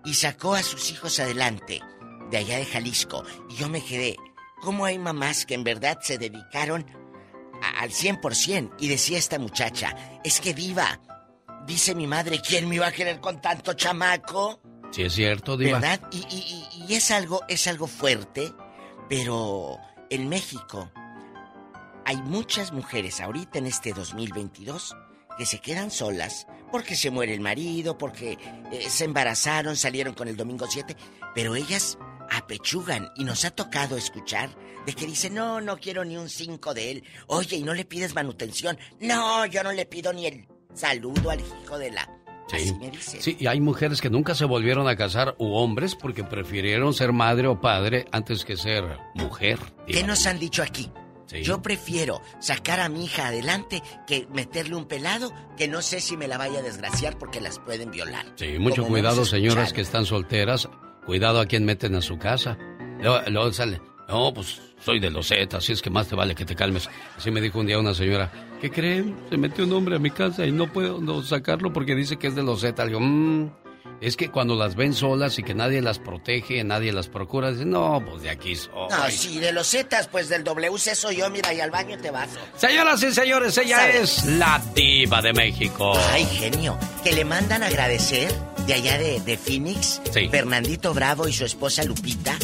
y 0.07 0.15
sacó 0.15 0.55
a 0.55 0.63
sus 0.63 0.91
hijos 0.91 1.21
adelante 1.21 1.83
de 2.31 2.37
allá 2.39 2.57
de 2.59 2.65
Jalisco. 2.65 3.25
Y 3.51 3.57
yo 3.57 3.69
me 3.69 3.85
quedé, 3.85 4.17
¿cómo 4.63 4.85
hay 4.87 4.99
mamás 4.99 5.45
que 5.45 5.55
en 5.55 5.65
verdad 5.65 5.99
se 6.01 6.17
dedicaron 6.19 6.87
a- 7.63 7.81
al 7.83 7.91
100%? 7.93 8.73
Y 8.79 8.89
decía 8.89 9.19
esta 9.19 9.39
muchacha, 9.39 9.95
es 10.25 10.41
que 10.41 10.55
viva. 10.55 11.01
Dice 11.67 11.95
mi 11.95 12.07
madre, 12.07 12.41
¿quién 12.41 12.69
me 12.69 12.77
iba 12.77 12.87
a 12.87 12.93
querer 12.93 13.21
con 13.21 13.41
tanto 13.41 13.75
chamaco? 13.75 14.61
Sí, 14.93 15.03
es 15.03 15.13
cierto, 15.15 15.57
Diva. 15.57 15.81
¿Verdad? 15.81 16.01
Y, 16.13 16.19
y- 16.31 16.69
y- 16.81 16.85
y 16.89 16.95
es 16.95 17.11
algo, 17.11 17.43
es 17.49 17.67
algo 17.67 17.87
fuerte, 17.89 18.53
pero 19.09 19.77
en 20.11 20.29
México 20.29 20.91
hay 22.05 22.17
muchas 22.23 22.73
mujeres 22.73 23.21
ahorita 23.21 23.59
en 23.59 23.67
este 23.67 23.93
2022 23.93 24.97
que 25.37 25.47
se 25.47 25.59
quedan 25.59 25.91
solas 25.91 26.47
porque 26.71 26.97
se 26.97 27.11
muere 27.11 27.35
el 27.35 27.41
marido, 27.41 27.97
porque 27.97 28.39
eh, 28.73 28.91
se 28.91 29.05
embarazaron, 29.05 29.77
salieron 29.77 30.15
con 30.15 30.29
el 30.29 30.37
domingo 30.37 30.67
7, 30.69 30.97
pero 31.35 31.55
ellas 31.57 31.99
apechugan 32.31 33.09
y 33.17 33.25
nos 33.25 33.45
ha 33.45 33.51
tocado 33.51 33.97
escuchar 33.97 34.51
de 34.85 34.93
que 34.93 35.07
dicen, 35.07 35.35
no, 35.35 35.61
no 35.61 35.79
quiero 35.79 36.05
ni 36.05 36.17
un 36.17 36.29
5 36.29 36.75
de 36.75 36.91
él. 36.91 37.05
Oye, 37.27 37.57
¿y 37.57 37.63
no 37.63 37.75
le 37.75 37.85
pides 37.85 38.15
manutención? 38.15 38.79
No, 39.01 39.47
yo 39.47 39.63
no 39.63 39.73
le 39.73 39.87
pido 39.87 40.13
ni 40.13 40.27
el 40.27 40.47
saludo 40.75 41.31
al 41.31 41.41
hijo 41.41 41.79
de 41.79 41.91
la... 41.91 42.09
Sí. 42.49 42.73
sí, 43.01 43.37
y 43.41 43.49
hay 43.49 43.61
mujeres 43.61 44.01
que 44.01 44.09
nunca 44.09 44.37
se 44.37 44.45
volvieron 44.45 44.87
a 44.87 44.95
casar 44.95 45.35
u 45.39 45.55
hombres 45.55 45.97
porque 45.97 46.23
prefirieron 46.23 46.95
ser 46.95 47.13
madre 47.13 47.49
o 47.49 47.61
padre 47.61 48.05
antes 48.13 48.45
que 48.45 48.57
ser 48.57 48.85
mujer. 49.15 49.59
¿Qué 49.89 50.05
nos 50.05 50.27
han 50.27 50.39
dicho 50.39 50.63
aquí? 50.63 50.89
Yo 51.43 51.63
prefiero 51.63 52.23
sacar 52.41 52.81
a 52.81 52.89
mi 52.89 53.05
hija 53.05 53.29
adelante 53.29 53.83
que 54.07 54.27
meterle 54.33 54.77
un 54.77 54.87
pelado 54.87 55.33
que 55.57 55.69
no 55.69 55.83
sé 55.83 56.01
si 56.01 56.17
me 56.17 56.29
la 56.29 56.39
vaya 56.39 56.61
a 56.61 56.63
desgraciar 56.63 57.19
porque 57.19 57.41
las 57.41 57.59
pueden 57.59 57.91
violar. 57.91 58.27
Sí, 58.37 58.59
mucho 58.59 58.85
cuidado, 58.85 59.25
señoras 59.25 59.73
que 59.73 59.81
están 59.81 60.07
solteras. 60.07 60.69
Cuidado 61.05 61.41
a 61.41 61.47
quien 61.47 61.65
meten 61.65 61.95
a 61.95 62.03
su 62.03 62.19
casa. 62.19 62.59
Luego, 63.01 63.53
sale, 63.53 63.81
no, 64.09 64.33
pues 64.35 64.61
soy 64.81 64.99
de 64.99 65.11
los 65.11 65.29
Z, 65.29 65.57
así 65.57 65.73
es 65.73 65.83
que 65.83 65.91
más 65.91 66.09
te 66.09 66.17
vale 66.17 66.35
que 66.35 66.45
te 66.45 66.55
calmes. 66.55 66.89
Así 67.17 67.31
me 67.31 67.41
dijo 67.41 67.61
un 67.61 67.67
día 67.67 67.79
una 67.79 67.95
señora, 67.95 68.31
¿qué 68.61 68.71
creen? 68.71 69.17
Se 69.31 69.37
metió 69.37 69.65
un 69.65 69.73
hombre 69.73 69.97
a 69.97 69.99
mi 69.99 70.11
casa 70.11 70.47
y 70.47 70.53
no 70.53 70.73
puedo 70.73 71.23
sacarlo 71.23 71.73
porque 71.73 71.95
dice 71.95 72.17
que 72.17 72.29
es 72.29 72.35
de 72.35 72.43
los 72.43 72.61
Z. 72.61 72.87
Digo, 72.87 73.01
mmm 73.01 73.66
es 74.01 74.17
que 74.17 74.31
cuando 74.31 74.57
las 74.57 74.77
ven 74.77 74.95
solas 74.95 75.39
y 75.39 75.43
que 75.43 75.55
nadie 75.55 75.81
las 75.81 75.99
protege, 75.99 76.63
nadie 76.65 76.93
las 76.93 77.09
procura, 77.09 77.51
dicen, 77.51 77.71
no, 77.71 78.03
pues 78.09 78.23
de 78.23 78.31
aquí 78.31 78.55
soy. 78.55 78.73
No, 78.91 79.11
sí, 79.11 79.39
de 79.39 79.53
los 79.53 79.71
Zetas, 79.71 80.09
pues 80.09 80.29
del 80.29 80.45
WC 80.45 80.95
soy 80.95 81.17
yo, 81.17 81.31
mira, 81.31 81.53
y 81.55 81.61
al 81.61 81.71
baño 81.71 81.97
te 81.99 82.11
vas. 82.11 82.29
Señoras 82.57 83.03
y 83.03 83.13
señores, 83.13 83.57
ella 83.59 83.89
es 83.89 84.25
la 84.25 84.63
diva 84.75 85.23
de 85.23 85.33
México. 85.33 85.93
Ay, 86.13 86.27
genio, 86.27 86.79
que 87.03 87.13
le 87.13 87.25
mandan 87.25 87.63
agradecer 87.63 88.33
de 88.67 88.75
allá 88.75 88.99
de, 88.99 89.21
de 89.21 89.37
Phoenix, 89.37 90.01
Fernandito 90.31 90.93
Bravo 90.93 91.29
y 91.29 91.33
su 91.33 91.45
esposa 91.45 91.85
Lupita, 91.85 92.37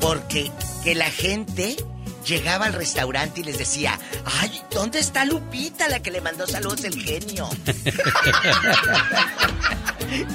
porque 0.00 0.50
que 0.82 0.94
la 0.94 1.10
gente 1.10 1.76
llegaba 2.26 2.66
al 2.66 2.72
restaurante 2.72 3.40
y 3.40 3.44
les 3.44 3.58
decía, 3.58 3.98
ay, 4.24 4.60
¿dónde 4.70 4.98
está 4.98 5.24
Lupita, 5.24 5.88
la 5.88 6.00
que 6.00 6.10
le 6.10 6.20
mandó 6.20 6.46
saludos 6.46 6.84
el 6.84 7.02
genio? 7.02 7.48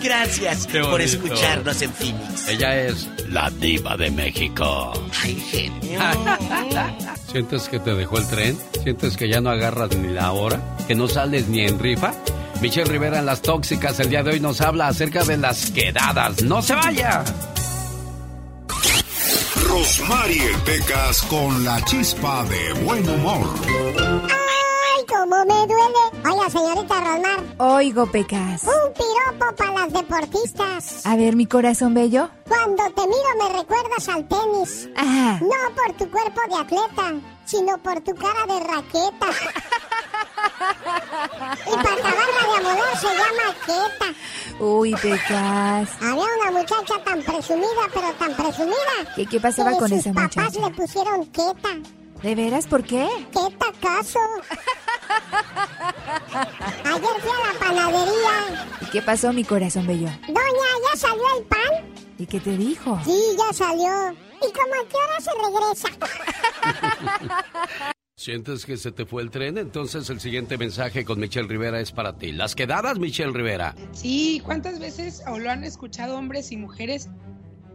Gracias 0.04 0.68
por 0.68 1.02
escucharnos 1.02 1.82
en 1.82 1.94
Phoenix. 1.94 2.48
Ella 2.48 2.76
es 2.82 3.08
la 3.30 3.50
diva 3.50 3.98
de 3.98 4.12
México. 4.12 4.94
Ay, 5.22 5.36
genio. 5.50 6.00
¿Sientes 7.32 7.68
que 7.70 7.80
te 7.80 7.96
dejó 7.96 8.20
el 8.20 8.28
tren? 8.28 8.58
¿Sientes 8.84 9.18
que 9.18 9.30
ya 9.30 9.42
no 9.42 9.50
agarras 9.50 9.96
ni 9.96 10.14
la 10.14 10.32
hora? 10.32 10.62
¿Que 10.88 10.96
no 10.96 11.08
sales 11.08 11.48
ni 11.48 11.62
en 11.62 11.80
rifa? 11.80 12.14
Michelle 12.62 12.90
Rivera 12.90 13.20
en 13.20 13.26
Las 13.26 13.42
Tóxicas 13.42 14.00
el 14.00 14.10
día 14.10 14.24
de 14.24 14.32
hoy 14.32 14.40
nos 14.40 14.62
habla 14.62 14.88
acerca 14.88 15.24
de 15.24 15.38
las 15.38 15.72
quedadas. 15.72 16.44
¡No 16.44 16.62
se 16.62 16.76
vaya! 16.76 17.24
Rosmarie 19.68 20.58
Pecas 20.66 21.22
con 21.24 21.64
la 21.64 21.84
chispa 21.86 22.44
de 22.46 22.74
buen 22.84 23.08
humor. 23.08 23.48
¡Ay, 23.98 25.06
cómo 25.08 25.46
me 25.46 25.68
duele! 25.68 26.30
Oiga, 26.32 26.50
señorita 26.50 27.00
Rosmar. 27.00 27.44
Oigo, 27.58 28.06
Pecas. 28.12 28.64
Un 28.64 28.94
piropo 28.94 29.56
para 29.56 29.72
las 29.74 29.94
deportistas. 29.94 31.06
A 31.06 31.16
ver, 31.16 31.36
mi 31.36 31.46
corazón 31.46 31.94
bello. 31.94 32.30
Cuando 32.48 32.84
te 32.92 33.02
miro 33.02 33.30
me 33.40 33.58
recuerdas 33.60 34.08
al 34.10 34.28
tenis. 34.28 34.90
Ajá. 34.96 35.40
No 35.42 35.76
por 35.76 35.94
tu 35.98 36.10
cuerpo 36.12 36.42
de 36.50 36.56
atleta, 36.62 37.14
sino 37.46 37.78
por 37.80 38.02
tu 38.02 38.14
cara 38.16 38.46
de 38.48 38.60
raqueta. 38.60 39.28
y 40.44 41.76
para 41.76 41.94
acabarla 41.94 42.62
de 42.62 42.70
amor 42.70 42.98
se 43.00 43.08
llama 43.08 43.56
queta. 43.66 44.14
Uy, 44.60 44.96
Pecas. 45.02 45.90
Había 46.02 46.26
una 46.42 46.52
muchacha 46.52 47.04
tan 47.04 47.22
presumida, 47.24 47.90
pero 47.94 48.12
tan 48.14 48.36
presumida. 48.36 49.14
¿Qué, 49.16 49.26
qué 49.26 49.40
pasaba 49.40 49.72
con 49.78 49.92
esa 49.92 50.12
muchacha? 50.14 50.46
Sus 50.46 50.58
papás 50.58 50.70
le 50.70 50.76
pusieron 50.76 51.26
queta. 51.28 51.70
¿De 52.22 52.36
veras? 52.36 52.68
¿Por 52.68 52.84
qué? 52.84 53.08
¿Qué 53.32 53.58
caso? 53.82 54.20
Ayer 56.86 57.22
fui 57.22 57.32
a 57.32 57.54
la 57.54 57.60
panadería. 57.60 58.68
¿Y 58.82 58.86
qué 58.86 59.02
pasó, 59.02 59.34
mi 59.34 59.44
corazón 59.44 59.86
bello? 59.88 60.08
Doña, 60.28 60.70
¿ya 60.92 61.00
salió 61.00 61.24
el 61.38 61.44
pan? 61.46 61.94
¿Y 62.18 62.26
qué 62.26 62.40
te 62.40 62.56
dijo? 62.56 63.00
Sí, 63.04 63.20
ya 63.38 63.52
salió. 63.54 64.12
¿Y 64.42 64.52
cómo 64.54 64.74
a 64.74 64.88
qué 64.88 64.96
hora 64.96 65.20
se 65.20 65.32
regresa? 65.44 65.90
¿Sientes 68.24 68.66
que 68.66 68.78
se 68.78 68.94
te 68.94 69.06
fue 69.06 69.22
el 69.22 69.30
tren? 69.30 69.58
Entonces 69.58 70.10
el 70.10 70.22
siguiente 70.22 70.58
mensaje 70.58 71.04
con 71.04 71.20
Michelle 71.20 71.46
Rivera 71.46 71.82
es 71.82 71.92
para 71.92 72.18
ti. 72.18 72.32
Las 72.32 72.56
quedadas, 72.56 72.98
Michelle 72.98 73.34
Rivera. 73.34 73.76
Sí, 73.92 74.42
¿cuántas 74.46 74.80
veces 74.80 75.22
lo 75.28 75.52
han 75.52 75.66
escuchado 75.66 76.18
hombres 76.18 76.54
y 76.54 76.56
mujeres? 76.56 77.10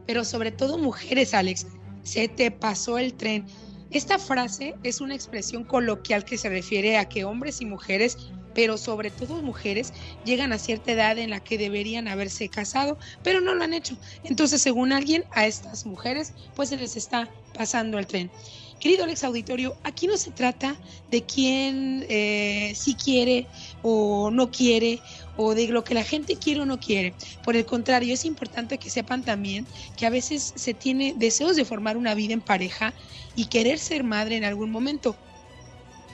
Pero 0.07 0.25
sobre 0.25 0.51
todo 0.51 0.79
mujeres, 0.79 1.35
Alex. 1.35 1.67
Se 2.03 2.29
te 2.29 2.51
pasó 2.51 2.97
el 2.97 3.13
tren. 3.13 3.45
Esta 3.91 4.19
frase 4.19 4.75
es 4.85 5.03
una 5.03 5.15
expresión 5.15 5.65
coloquial 5.65 6.25
que 6.25 6.39
se 6.39 6.49
refiere 6.49 6.97
a 6.97 7.11
que 7.11 7.27
hombres 7.27 7.61
y 7.61 7.67
mujeres, 7.67 8.17
pero 8.55 8.79
sobre 8.79 9.11
todo 9.11 9.43
mujeres, 9.43 9.93
llegan 10.25 10.55
a 10.55 10.59
cierta 10.59 10.93
edad 10.93 11.19
en 11.19 11.29
la 11.29 11.41
que 11.41 11.59
deberían 11.59 12.09
haberse 12.09 12.49
casado, 12.49 12.97
pero 13.23 13.43
no 13.43 13.55
lo 13.55 13.65
han 13.65 13.75
hecho. 13.75 13.99
Entonces, 14.25 14.63
según 14.63 14.93
alguien, 14.93 15.25
a 15.33 15.47
estas 15.47 15.85
mujeres, 15.85 16.33
pues 16.57 16.71
se 16.71 16.79
les 16.79 16.97
está 16.97 17.29
pasando 17.53 17.99
el 17.99 18.07
tren. 18.07 18.31
Querido 18.81 19.05
Alex 19.05 19.25
Auditorio, 19.25 19.77
aquí 19.83 20.07
no 20.07 20.17
se 20.17 20.31
trata 20.31 20.81
de 21.11 21.25
quién 21.25 22.07
eh, 22.09 22.73
sí 22.77 22.95
quiere 22.95 23.49
o 23.83 24.31
no 24.31 24.53
quiere 24.53 25.03
o 25.37 25.55
de 25.55 25.67
lo 25.69 25.83
que 25.83 25.95
la 25.95 26.05
gente 26.05 26.39
quiere 26.39 26.61
o 26.61 26.67
no 26.67 26.79
quiere. 26.79 27.17
Por 27.43 27.57
el 27.57 27.67
contrario, 27.67 28.15
es 28.15 28.25
importante 28.25 28.79
que 28.79 28.89
sepan 28.89 29.25
también 29.25 29.67
que 29.97 30.07
a 30.07 30.11
veces 30.11 30.53
se 30.55 30.75
tiene 30.75 31.15
deseos 31.17 31.57
de 31.57 31.65
formar 31.65 31.97
una 31.97 32.15
vida 32.15 32.35
en 32.35 32.41
pareja 32.41 32.95
y 33.35 33.47
querer 33.47 33.81
ser 33.81 34.05
madre 34.05 34.37
en 34.37 34.45
algún 34.45 34.71
momento, 34.71 35.17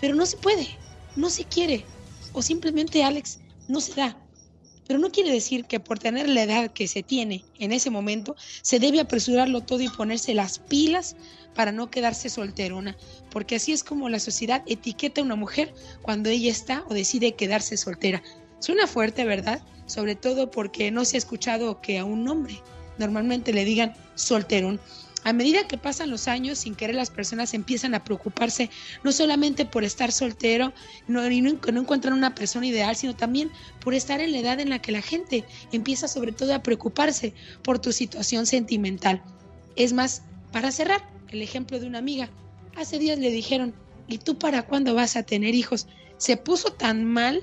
pero 0.00 0.14
no 0.14 0.24
se 0.24 0.38
puede, 0.38 0.68
no 1.16 1.28
se 1.28 1.44
quiere 1.44 1.86
o 2.32 2.40
simplemente 2.40 3.04
Alex 3.04 3.40
no 3.68 3.80
se 3.80 3.94
da. 3.94 4.23
Pero 4.86 4.98
no 4.98 5.10
quiere 5.10 5.32
decir 5.32 5.64
que 5.64 5.80
por 5.80 5.98
tener 5.98 6.28
la 6.28 6.42
edad 6.42 6.70
que 6.70 6.88
se 6.88 7.02
tiene 7.02 7.44
en 7.58 7.72
ese 7.72 7.90
momento 7.90 8.36
se 8.62 8.78
debe 8.78 9.00
apresurarlo 9.00 9.62
todo 9.62 9.80
y 9.80 9.88
ponerse 9.88 10.34
las 10.34 10.58
pilas 10.58 11.16
para 11.54 11.72
no 11.72 11.90
quedarse 11.90 12.28
solterona, 12.28 12.96
porque 13.30 13.56
así 13.56 13.72
es 13.72 13.84
como 13.84 14.08
la 14.08 14.18
sociedad 14.18 14.62
etiqueta 14.66 15.20
a 15.20 15.24
una 15.24 15.36
mujer 15.36 15.72
cuando 16.02 16.28
ella 16.28 16.50
está 16.50 16.84
o 16.88 16.94
decide 16.94 17.34
quedarse 17.34 17.76
soltera. 17.76 18.22
Suena 18.58 18.86
fuerte, 18.86 19.24
¿verdad? 19.24 19.62
Sobre 19.86 20.14
todo 20.14 20.50
porque 20.50 20.90
no 20.90 21.04
se 21.04 21.16
ha 21.16 21.18
escuchado 21.18 21.80
que 21.80 21.98
a 21.98 22.04
un 22.04 22.28
hombre 22.28 22.60
normalmente 22.98 23.52
le 23.52 23.64
digan 23.64 23.94
solterón. 24.14 24.80
A 25.24 25.32
medida 25.32 25.66
que 25.66 25.78
pasan 25.78 26.10
los 26.10 26.28
años, 26.28 26.58
sin 26.58 26.74
querer 26.74 26.94
las 26.94 27.10
personas 27.10 27.54
empiezan 27.54 27.94
a 27.94 28.04
preocuparse 28.04 28.70
no 29.02 29.10
solamente 29.10 29.64
por 29.64 29.82
estar 29.82 30.12
soltero 30.12 30.74
no, 31.08 31.28
y 31.30 31.40
no, 31.40 31.52
no 31.72 31.80
encuentran 31.80 32.12
una 32.12 32.34
persona 32.34 32.66
ideal, 32.66 32.94
sino 32.94 33.16
también 33.16 33.50
por 33.80 33.94
estar 33.94 34.20
en 34.20 34.32
la 34.32 34.38
edad 34.38 34.60
en 34.60 34.68
la 34.68 34.80
que 34.80 34.92
la 34.92 35.00
gente 35.00 35.44
empieza 35.72 36.08
sobre 36.08 36.32
todo 36.32 36.54
a 36.54 36.62
preocuparse 36.62 37.32
por 37.62 37.78
tu 37.78 37.90
situación 37.90 38.44
sentimental. 38.44 39.22
Es 39.76 39.94
más, 39.94 40.22
para 40.52 40.70
cerrar, 40.70 41.02
el 41.30 41.40
ejemplo 41.40 41.80
de 41.80 41.86
una 41.86 41.98
amiga. 41.98 42.28
Hace 42.76 42.98
días 42.98 43.18
le 43.18 43.30
dijeron, 43.30 43.74
¿y 44.06 44.18
tú 44.18 44.38
para 44.38 44.62
cuándo 44.62 44.94
vas 44.94 45.16
a 45.16 45.22
tener 45.22 45.54
hijos? 45.54 45.86
Se 46.18 46.36
puso 46.36 46.70
tan 46.72 47.04
mal, 47.04 47.42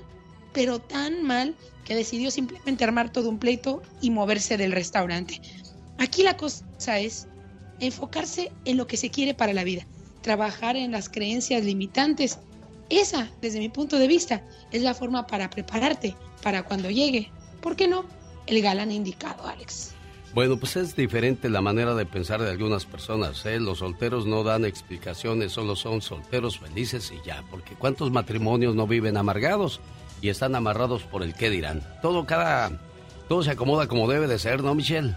pero 0.52 0.78
tan 0.78 1.24
mal, 1.24 1.56
que 1.84 1.96
decidió 1.96 2.30
simplemente 2.30 2.84
armar 2.84 3.10
todo 3.10 3.28
un 3.28 3.38
pleito 3.38 3.82
y 4.00 4.10
moverse 4.10 4.56
del 4.56 4.70
restaurante. 4.70 5.40
Aquí 5.98 6.22
la 6.22 6.36
cosa 6.36 7.00
es 7.00 7.26
enfocarse 7.82 8.52
en 8.64 8.76
lo 8.76 8.86
que 8.86 8.96
se 8.96 9.10
quiere 9.10 9.34
para 9.34 9.52
la 9.52 9.64
vida, 9.64 9.86
trabajar 10.22 10.76
en 10.76 10.92
las 10.92 11.08
creencias 11.08 11.64
limitantes. 11.64 12.38
Esa, 12.88 13.30
desde 13.40 13.58
mi 13.58 13.68
punto 13.68 13.98
de 13.98 14.06
vista, 14.08 14.42
es 14.70 14.82
la 14.82 14.94
forma 14.94 15.26
para 15.26 15.50
prepararte 15.50 16.14
para 16.42 16.62
cuando 16.62 16.90
llegue, 16.90 17.30
¿por 17.60 17.76
qué 17.76 17.88
no? 17.88 18.04
El 18.46 18.62
galán 18.62 18.90
indicado, 18.90 19.46
Alex. 19.46 19.94
Bueno, 20.34 20.56
pues 20.56 20.76
es 20.76 20.96
diferente 20.96 21.50
la 21.50 21.60
manera 21.60 21.94
de 21.94 22.06
pensar 22.06 22.40
de 22.40 22.50
algunas 22.50 22.86
personas. 22.86 23.44
¿eh? 23.44 23.60
Los 23.60 23.78
solteros 23.78 24.26
no 24.26 24.42
dan 24.42 24.64
explicaciones, 24.64 25.52
solo 25.52 25.76
son 25.76 26.00
solteros 26.00 26.58
felices 26.58 27.12
y 27.12 27.26
ya. 27.26 27.44
Porque 27.50 27.74
¿cuántos 27.74 28.10
matrimonios 28.10 28.74
no 28.74 28.86
viven 28.86 29.18
amargados 29.18 29.80
y 30.22 30.30
están 30.30 30.54
amarrados 30.54 31.02
por 31.02 31.22
el 31.22 31.34
qué 31.34 31.50
dirán? 31.50 31.82
Todo 32.00 32.24
cada, 32.24 32.80
todo 33.28 33.42
se 33.42 33.50
acomoda 33.50 33.88
como 33.88 34.08
debe 34.08 34.26
de 34.26 34.38
ser, 34.38 34.62
¿no, 34.62 34.74
Michelle? 34.74 35.14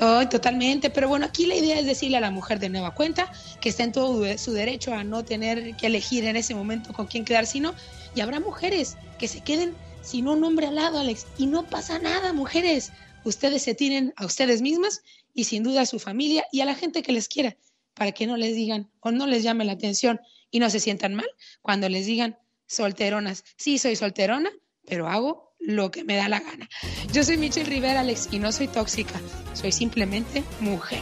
Oh, 0.00 0.28
totalmente, 0.28 0.90
pero 0.90 1.08
bueno, 1.08 1.26
aquí 1.26 1.46
la 1.46 1.54
idea 1.54 1.78
es 1.78 1.86
decirle 1.86 2.16
a 2.16 2.20
la 2.20 2.32
mujer 2.32 2.58
de 2.58 2.68
nueva 2.68 2.94
cuenta 2.94 3.30
que 3.60 3.68
está 3.68 3.84
en 3.84 3.92
todo 3.92 4.26
su 4.38 4.52
derecho 4.52 4.92
a 4.92 5.04
no 5.04 5.24
tener 5.24 5.76
que 5.76 5.86
elegir 5.86 6.24
en 6.24 6.36
ese 6.36 6.54
momento 6.54 6.92
con 6.92 7.06
quién 7.06 7.24
quedar, 7.24 7.46
sino, 7.46 7.74
y 8.14 8.20
habrá 8.20 8.40
mujeres 8.40 8.96
que 9.18 9.28
se 9.28 9.40
queden 9.40 9.74
sin 10.02 10.26
un 10.26 10.42
hombre 10.42 10.66
al 10.66 10.74
lado, 10.74 10.98
Alex, 10.98 11.26
y 11.38 11.46
no 11.46 11.64
pasa 11.66 11.98
nada, 11.98 12.32
mujeres 12.32 12.92
ustedes 13.24 13.62
se 13.62 13.74
tienen 13.74 14.12
a 14.16 14.26
ustedes 14.26 14.62
mismas 14.62 15.02
y 15.32 15.44
sin 15.44 15.62
duda 15.62 15.82
a 15.82 15.86
su 15.86 15.98
familia 15.98 16.44
y 16.52 16.60
a 16.60 16.64
la 16.64 16.74
gente 16.74 17.02
que 17.02 17.12
les 17.12 17.28
quiera, 17.28 17.56
para 17.94 18.12
que 18.12 18.26
no 18.26 18.36
les 18.36 18.54
digan 18.54 18.90
o 19.00 19.12
no 19.12 19.26
les 19.26 19.42
llame 19.42 19.64
la 19.64 19.72
atención 19.72 20.20
y 20.50 20.58
no 20.58 20.70
se 20.70 20.80
sientan 20.80 21.14
mal 21.14 21.28
cuando 21.62 21.88
les 21.88 22.06
digan 22.06 22.36
solteronas. 22.66 23.44
Sí, 23.56 23.78
soy 23.78 23.96
solterona, 23.96 24.50
pero 24.86 25.08
hago 25.08 25.53
lo 25.66 25.90
que 25.90 26.04
me 26.04 26.16
da 26.16 26.28
la 26.28 26.40
gana. 26.40 26.68
Yo 27.12 27.24
soy 27.24 27.36
Michelle 27.36 27.68
Rivera, 27.68 28.00
Alex, 28.00 28.28
y 28.30 28.38
no 28.38 28.52
soy 28.52 28.68
tóxica, 28.68 29.20
soy 29.52 29.72
simplemente 29.72 30.44
mujer. 30.60 31.00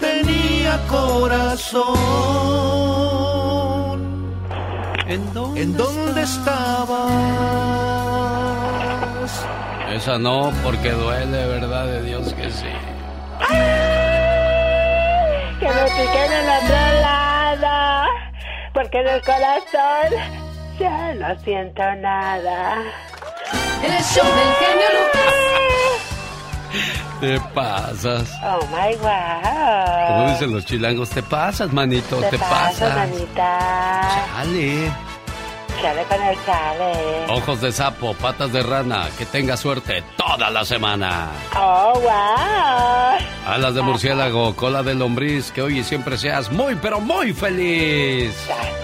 Tenía 0.00 0.78
corazón. 0.88 1.92
¿En 5.06 5.34
dónde, 5.34 5.62
¿En 5.62 5.76
dónde 5.76 6.22
estaba? 6.22 7.08
Esa 9.92 10.18
no, 10.18 10.52
porque 10.62 10.90
duele, 10.92 11.46
¿verdad? 11.48 11.86
De 11.86 12.02
Dios 12.02 12.32
que 12.34 12.50
sí. 12.50 12.66
Que 15.60 15.68
me 15.68 15.84
piquen 15.84 16.32
en 16.32 16.48
otro 16.48 17.00
lado, 17.00 18.08
porque 18.72 19.00
en 19.00 19.08
el 19.08 19.20
corazón 19.22 20.42
ya 20.78 21.14
no 21.14 21.38
siento 21.40 21.82
nada. 21.96 22.82
El 23.82 24.04
show 24.04 24.24
del 24.24 24.54
genio 24.60 24.88
Lucas. 24.98 25.34
Te 27.20 27.40
pasas. 27.54 28.30
Oh 28.44 28.60
my 28.66 28.96
wow. 28.96 30.06
Como 30.08 30.30
dicen 30.30 30.52
los 30.52 30.64
chilangos, 30.66 31.10
te 31.10 31.22
pasas, 31.22 31.72
manito, 31.72 32.16
te, 32.16 32.30
Te 32.30 32.38
pasas, 32.38 32.80
pasas. 32.80 32.96
manita. 32.96 34.26
Chale. 34.36 34.92
Chale 35.82 36.04
con 36.04 36.22
el 36.22 36.36
chale. 36.46 37.26
Ojos 37.28 37.60
de 37.60 37.72
sapo, 37.72 38.14
patas 38.14 38.52
de 38.52 38.62
rana, 38.62 39.08
que 39.18 39.26
tenga 39.26 39.56
suerte 39.56 40.04
toda 40.16 40.48
la 40.48 40.64
semana. 40.64 41.30
Oh 41.56 41.94
wow. 41.94 43.52
Alas 43.52 43.74
de 43.74 43.82
murciélago, 43.82 44.54
cola 44.54 44.84
de 44.84 44.94
lombriz, 44.94 45.50
que 45.50 45.60
hoy 45.60 45.80
y 45.80 45.82
siempre 45.82 46.16
seas 46.16 46.52
muy, 46.52 46.76
pero 46.76 47.00
muy 47.00 47.32
feliz. 47.32 48.32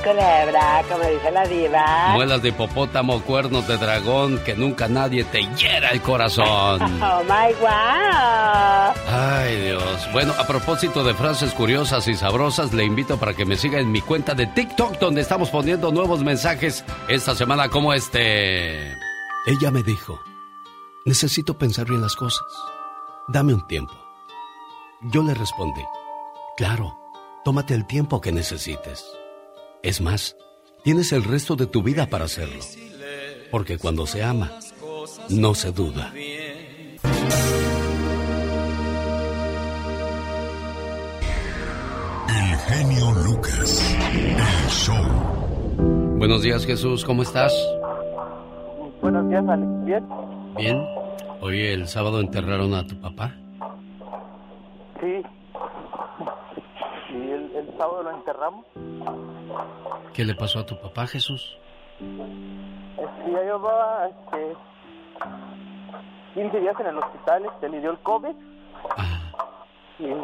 Culebra, 0.03 0.83
como 0.89 1.05
dice 1.05 1.31
la 1.31 1.47
diva. 1.47 2.09
Muelas 2.15 2.43
de 2.43 2.49
hipopótamo, 2.49 3.20
cuernos 3.23 3.69
de 3.69 3.77
dragón, 3.77 4.39
que 4.45 4.57
nunca 4.57 4.89
nadie 4.89 5.23
te 5.23 5.43
hiera 5.55 5.91
el 5.91 6.03
corazón. 6.03 6.99
Oh 7.09 7.23
my 7.23 7.55
wow. 7.61 8.93
Ay 9.09 9.57
Dios. 9.66 10.09
Bueno, 10.12 10.35
a 10.39 10.47
propósito 10.47 11.05
de 11.05 11.15
frases 11.15 11.53
curiosas 11.53 12.09
y 12.09 12.15
sabrosas, 12.15 12.73
le 12.73 12.85
invito 12.85 13.19
para 13.19 13.35
que 13.35 13.45
me 13.45 13.57
siga 13.57 13.79
en 13.79 13.93
mi 13.93 14.01
cuenta 14.01 14.35
de 14.35 14.47
TikTok, 14.47 14.99
donde 14.99 15.20
estamos 15.20 15.51
poniendo 15.51 15.93
nuevos 15.93 16.25
mensajes 16.25 16.85
esta 17.09 17.35
semana 17.35 17.69
como 17.69 17.93
este. 17.93 18.93
Ella 19.47 19.70
me 19.70 19.82
dijo, 19.82 20.20
necesito 21.05 21.56
pensar 21.56 21.86
bien 21.89 22.02
las 22.02 22.16
cosas. 22.16 22.47
Dame 23.28 23.55
un 23.55 23.66
tiempo. 23.66 23.94
Yo 25.02 25.23
le 25.23 25.32
respondí, 25.32 25.82
claro, 26.56 26.98
tómate 27.44 27.74
el 27.74 27.86
tiempo 27.86 28.20
que 28.20 28.32
necesites. 28.32 29.05
Es 29.82 30.01
más, 30.01 30.36
tienes 30.82 31.12
el 31.12 31.24
resto 31.24 31.55
de 31.56 31.66
tu 31.66 31.82
vida 31.82 32.06
para 32.09 32.24
hacerlo. 32.24 32.62
Porque 33.51 33.78
cuando 33.78 34.06
se 34.06 34.23
ama, 34.23 34.59
no 35.31 35.55
se 35.55 35.73
duda. 35.73 36.12
El 42.28 42.56
genio 42.66 43.12
Lucas. 43.24 43.97
El 44.12 44.70
show. 44.70 45.58
Buenos 46.19 46.43
días 46.43 46.66
Jesús, 46.66 47.05
¿cómo 47.05 47.23
estás? 47.23 47.55
Buenos 49.01 49.28
días, 49.28 49.49
Alex. 49.49 49.85
¿Bien? 49.85 50.09
Bien. 50.57 50.85
Hoy 51.40 51.65
el 51.65 51.86
sábado 51.86 52.20
enterraron 52.20 52.74
a 52.74 52.85
tu 52.85 53.01
papá. 53.01 53.36
Sí. 55.01 55.23
Sí, 57.09 57.15
el, 57.15 57.53
el 57.55 57.69
sábado 57.78 58.03
lo 58.03 58.11
enterramos. 58.11 58.66
¿Qué 60.12 60.24
le 60.24 60.35
pasó 60.35 60.59
a 60.59 60.66
tu 60.66 60.77
papá 60.81 61.07
Jesús? 61.07 61.57
Este, 62.01 63.31
ya 63.31 63.43
llevaba 63.43 64.09
este, 64.09 64.57
15 66.35 66.61
días 66.61 66.81
en 66.81 66.86
el 66.89 66.99
hospital, 66.99 67.45
este, 67.45 67.69
le 67.69 67.81
dio 67.81 67.93
el 67.93 67.99
COVID. 67.99 68.35
Y 70.01 70.15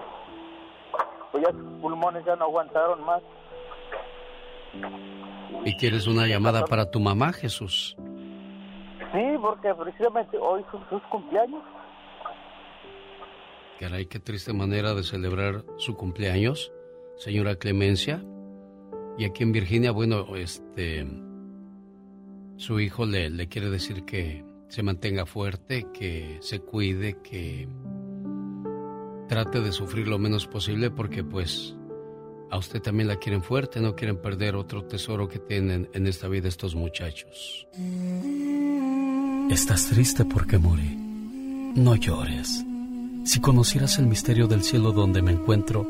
pues 1.31 1.45
ya 1.45 1.53
sus 1.53 1.81
pulmones 1.81 2.25
ya 2.25 2.35
no 2.35 2.47
aguantaron 2.47 3.05
más. 3.05 3.23
¿Y 5.65 5.77
quieres 5.77 6.07
una 6.07 6.27
llamada 6.27 6.65
para 6.65 6.91
tu 6.91 7.01
mamá 7.01 7.33
Jesús? 7.33 7.97
Sí, 9.13 9.23
porque 9.41 9.75
precisamente 9.75 10.37
hoy 10.39 10.65
son 10.71 10.83
sus 10.91 11.03
cumpleaños. 11.05 11.63
Caray, 13.79 14.07
qué 14.07 14.19
triste 14.19 14.53
manera 14.53 14.95
de 14.95 15.03
celebrar 15.03 15.65
su 15.77 15.95
cumpleaños, 15.95 16.73
señora 17.17 17.57
Clemencia. 17.57 18.23
Y 19.19 19.25
aquí 19.25 19.43
en 19.43 19.53
Virginia, 19.53 19.93
bueno, 19.93 20.37
este, 20.37 21.07
su 22.57 22.81
hijo 22.81 23.07
le, 23.07 23.31
le 23.31 23.49
quiere 23.49 23.71
decir 23.71 24.05
que 24.05 24.45
se 24.69 24.83
mantenga 24.83 25.27
fuerte, 25.27 25.87
que 25.93 26.39
se 26.41 26.61
cuide, 26.61 27.21
que 27.23 27.69
trate 29.29 29.61
de 29.61 29.73
sufrir 29.73 30.09
lo 30.09 30.19
menos 30.19 30.47
posible 30.47 30.91
porque 30.91 31.25
pues 31.25 31.77
a 32.51 32.59
usted 32.59 32.81
también 32.81 33.09
la 33.09 33.17
quieren 33.17 33.43
fuerte, 33.43 33.81
no 33.81 33.95
quieren 33.95 34.17
perder 34.17 34.57
otro 34.57 34.85
tesoro 34.85 35.29
que 35.29 35.39
tienen 35.39 35.89
en 35.93 36.07
esta 36.07 36.29
vida 36.29 36.49
estos 36.49 36.75
muchachos. 36.75 37.67
Estás 39.51 39.89
triste 39.89 40.25
porque 40.25 40.59
morí. 40.59 40.97
No 41.75 41.97
llores. 41.97 42.65
Si 43.25 43.41
conocieras 43.41 43.99
el 43.99 44.07
misterio 44.07 44.47
del 44.47 44.63
cielo 44.63 44.93
donde 44.93 45.23
me 45.23 45.33
encuentro, 45.33 45.89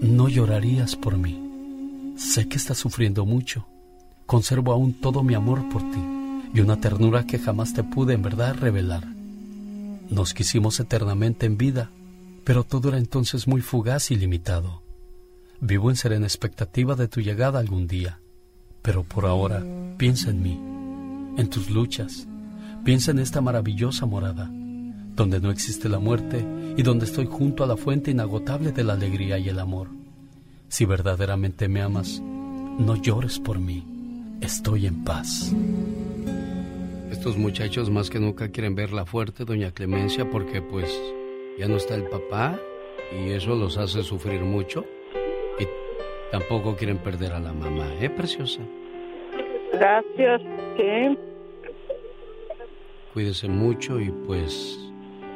no 0.00 0.28
llorarías 0.28 0.96
por 0.96 1.16
mí. 1.16 2.14
Sé 2.16 2.48
que 2.48 2.56
estás 2.56 2.78
sufriendo 2.78 3.24
mucho. 3.26 3.66
Conservo 4.26 4.72
aún 4.72 4.94
todo 4.94 5.22
mi 5.22 5.34
amor 5.34 5.68
por 5.70 5.82
ti 5.90 6.00
y 6.54 6.60
una 6.60 6.80
ternura 6.80 7.24
que 7.26 7.38
jamás 7.38 7.74
te 7.74 7.82
pude 7.82 8.14
en 8.14 8.22
verdad 8.22 8.54
revelar. 8.54 9.04
Nos 10.10 10.34
quisimos 10.34 10.80
eternamente 10.80 11.46
en 11.46 11.58
vida, 11.58 11.90
pero 12.44 12.64
todo 12.64 12.88
era 12.88 12.98
entonces 12.98 13.46
muy 13.46 13.60
fugaz 13.60 14.10
y 14.10 14.16
limitado. 14.16 14.82
Vivo 15.60 15.90
en 15.90 15.96
serena 15.96 16.24
expectativa 16.24 16.94
de 16.94 17.08
tu 17.08 17.20
llegada 17.20 17.58
algún 17.58 17.88
día, 17.88 18.20
pero 18.80 19.02
por 19.02 19.26
ahora 19.26 19.64
piensa 19.96 20.30
en 20.30 20.40
mí, 20.40 20.52
en 21.36 21.50
tus 21.50 21.68
luchas, 21.68 22.28
piensa 22.84 23.10
en 23.10 23.18
esta 23.18 23.40
maravillosa 23.40 24.06
morada, 24.06 24.48
donde 25.16 25.40
no 25.40 25.50
existe 25.50 25.88
la 25.88 25.98
muerte 25.98 26.46
y 26.76 26.82
donde 26.82 27.06
estoy 27.06 27.26
junto 27.26 27.64
a 27.64 27.66
la 27.66 27.76
fuente 27.76 28.12
inagotable 28.12 28.70
de 28.70 28.84
la 28.84 28.92
alegría 28.92 29.36
y 29.38 29.48
el 29.48 29.58
amor. 29.58 29.88
Si 30.68 30.84
verdaderamente 30.84 31.66
me 31.66 31.82
amas, 31.82 32.20
no 32.20 32.94
llores 32.94 33.40
por 33.40 33.58
mí, 33.58 33.84
estoy 34.40 34.86
en 34.86 35.02
paz. 35.02 35.52
Estos 37.10 37.36
muchachos 37.36 37.90
más 37.90 38.10
que 38.10 38.20
nunca 38.20 38.50
quieren 38.50 38.76
verla 38.76 39.06
fuerte, 39.06 39.44
doña 39.44 39.72
Clemencia, 39.72 40.30
porque 40.30 40.62
pues 40.62 40.88
ya 41.58 41.66
no 41.66 41.78
está 41.78 41.96
el 41.96 42.04
papá 42.04 42.60
y 43.12 43.30
eso 43.30 43.56
los 43.56 43.76
hace 43.76 44.04
sufrir 44.04 44.42
mucho. 44.42 44.84
Tampoco 46.30 46.76
quieren 46.76 46.98
perder 46.98 47.32
a 47.32 47.40
la 47.40 47.52
mamá, 47.52 47.86
¿eh, 48.00 48.10
preciosa? 48.10 48.60
Gracias, 49.72 50.42
sí. 50.76 51.18
Cuídese 53.14 53.48
mucho 53.48 53.98
y 54.00 54.10
pues, 54.26 54.78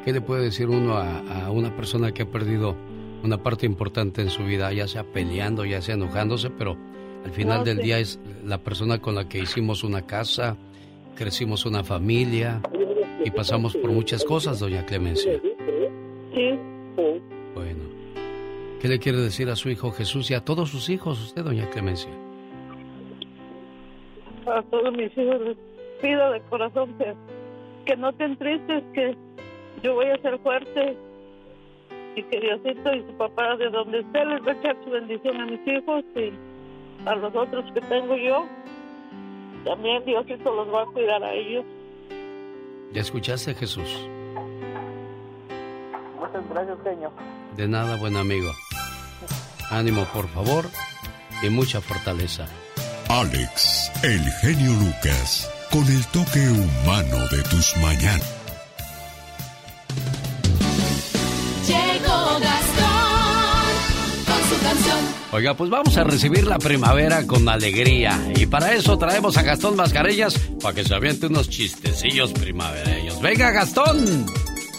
¿qué 0.05 0.13
le 0.13 0.21
puede 0.21 0.43
decir 0.43 0.69
uno 0.69 0.95
a, 0.95 1.45
a 1.45 1.51
una 1.51 1.75
persona 1.75 2.11
que 2.13 2.23
ha 2.23 2.25
perdido 2.29 2.75
una 3.23 3.41
parte 3.41 3.65
importante 3.65 4.21
en 4.21 4.29
su 4.29 4.43
vida, 4.43 4.71
ya 4.73 4.87
sea 4.87 5.03
peleando, 5.03 5.65
ya 5.65 5.81
sea 5.81 5.95
enojándose, 5.95 6.49
pero 6.51 6.77
al 7.25 7.31
final 7.31 7.59
No, 7.59 7.63
del 7.65 7.77
sí. 7.77 7.83
día 7.83 7.99
es 7.99 8.19
la 8.45 8.59
persona 8.59 8.99
con 8.99 9.15
la 9.15 9.27
que 9.27 9.39
hicimos 9.39 9.83
una 9.83 10.03
casa, 10.05 10.57
crecimos 11.15 11.65
una 11.65 11.83
familia 11.83 12.61
y 13.23 13.31
pasamos 13.31 13.75
por 13.77 13.91
muchas 13.91 14.23
cosas, 14.25 14.59
doña 14.59 14.85
Clemencia. 14.85 15.39
Sí. 16.33 16.59
Bueno, 16.95 17.21
¿qué 18.83 18.89
le 18.89 18.99
quiere 18.99 19.19
decir 19.19 19.49
a 19.49 19.55
su 19.55 19.69
hijo 19.69 19.91
Jesús 19.91 20.29
y 20.29 20.33
a 20.33 20.43
todos 20.43 20.69
sus 20.69 20.89
hijos 20.89 21.17
usted, 21.21 21.41
doña 21.41 21.69
Clemencia? 21.69 22.11
A 24.45 24.61
todos 24.63 24.91
mis 24.91 25.09
hijos 25.17 25.39
les 25.39 25.57
pido 26.01 26.31
de 26.31 26.41
corazón 26.49 26.93
que, 26.97 27.13
que 27.85 27.95
no 27.95 28.11
te 28.11 28.27
tristes, 28.35 28.83
que 28.93 29.15
yo 29.81 29.93
voy 29.93 30.07
a 30.07 30.17
ser 30.21 30.37
fuerte 30.39 30.97
y 32.17 32.23
que 32.23 32.41
Diosito 32.41 32.93
y 32.93 33.03
su 33.03 33.17
papá 33.17 33.55
de 33.55 33.69
donde 33.69 33.99
esté 33.99 34.25
les 34.25 34.45
va 34.45 34.51
a 34.51 34.55
echar 34.55 34.75
su 34.83 34.89
bendición 34.89 35.39
a 35.39 35.45
mis 35.45 35.65
hijos 35.65 36.03
y 36.17 36.33
a 37.07 37.15
los 37.15 37.33
otros 37.33 37.63
que 37.73 37.79
tengo 37.79 38.17
yo. 38.17 38.45
También 39.63 40.03
Diosito 40.03 40.53
los 40.53 40.67
va 40.73 40.81
a 40.81 40.85
cuidar 40.87 41.23
a 41.23 41.33
ellos. 41.33 41.63
¿Ya 42.91 42.99
escuchaste, 42.99 43.53
Jesús? 43.53 44.09
Muchas 46.19 46.49
gracias, 46.49 46.77
genio. 46.83 47.13
De 47.55 47.65
nada, 47.65 47.95
buen 47.95 48.17
amigo. 48.17 48.51
Ánimo, 49.69 50.05
por 50.13 50.29
favor, 50.29 50.69
y 51.41 51.49
mucha 51.49 51.81
fortaleza. 51.81 52.45
Alex, 53.09 53.91
el 54.03 54.21
genio 54.41 54.71
Lucas, 54.73 55.49
con 55.71 55.85
el 55.87 56.05
toque 56.07 56.39
humano 56.49 57.27
de 57.31 57.43
tus 57.43 57.75
mañanas. 57.77 58.33
Llegó 61.67 62.39
Gastón 62.39 63.65
con 64.25 64.49
su 64.49 64.63
canción. 64.63 64.99
Oiga, 65.31 65.53
pues 65.55 65.69
vamos 65.69 65.97
a 65.97 66.03
recibir 66.03 66.45
la 66.45 66.57
primavera 66.59 67.25
con 67.25 67.47
alegría. 67.49 68.19
Y 68.35 68.45
para 68.45 68.73
eso 68.73 68.97
traemos 68.97 69.37
a 69.37 69.43
Gastón 69.43 69.75
Mascareñas 69.75 70.37
para 70.61 70.75
que 70.75 70.83
se 70.83 70.93
aviente 70.93 71.27
unos 71.27 71.49
chistecillos 71.49 72.31
primavereños. 72.33 73.21
¡Venga, 73.21 73.51
Gastón! 73.51 74.25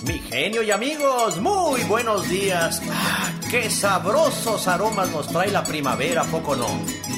Mi 0.07 0.19
genio 0.19 0.63
y 0.63 0.71
amigos, 0.71 1.41
muy 1.41 1.83
buenos 1.85 2.29
días. 2.29 2.83
Ah, 2.91 3.33
¡Qué 3.51 3.71
sabrosos 3.71 4.69
aromas 4.69 5.11
nos 5.11 5.29
trae 5.29 5.51
la 5.51 5.65
primavera, 5.65 6.23
¿a 6.23 6.25
poco 6.25 6.55
no! 6.55 6.67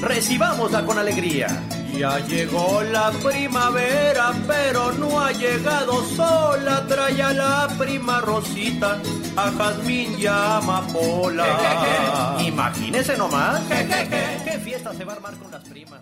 Recibámosla 0.01 0.85
con 0.85 0.97
alegría. 0.97 1.63
Ya 1.97 2.19
llegó 2.19 2.81
la 2.83 3.11
primavera, 3.11 4.31
pero 4.47 4.93
no 4.93 5.19
ha 5.19 5.33
llegado 5.33 6.01
sola. 6.15 6.85
Trae 6.87 7.21
a 7.21 7.33
la 7.33 7.67
prima 7.77 8.21
Rosita, 8.21 9.01
a 9.35 9.51
Jazmín 9.51 10.17
y 10.17 10.25
a 10.25 10.57
Amapola. 10.57 12.37
Imagínese 12.47 13.17
nomás. 13.17 13.61
¿Qué 14.45 14.59
fiesta 14.63 14.93
se 14.93 15.03
va 15.03 15.13
a 15.13 15.15
armar 15.17 15.35
con 15.35 15.51
las 15.51 15.63
primas? 15.67 15.99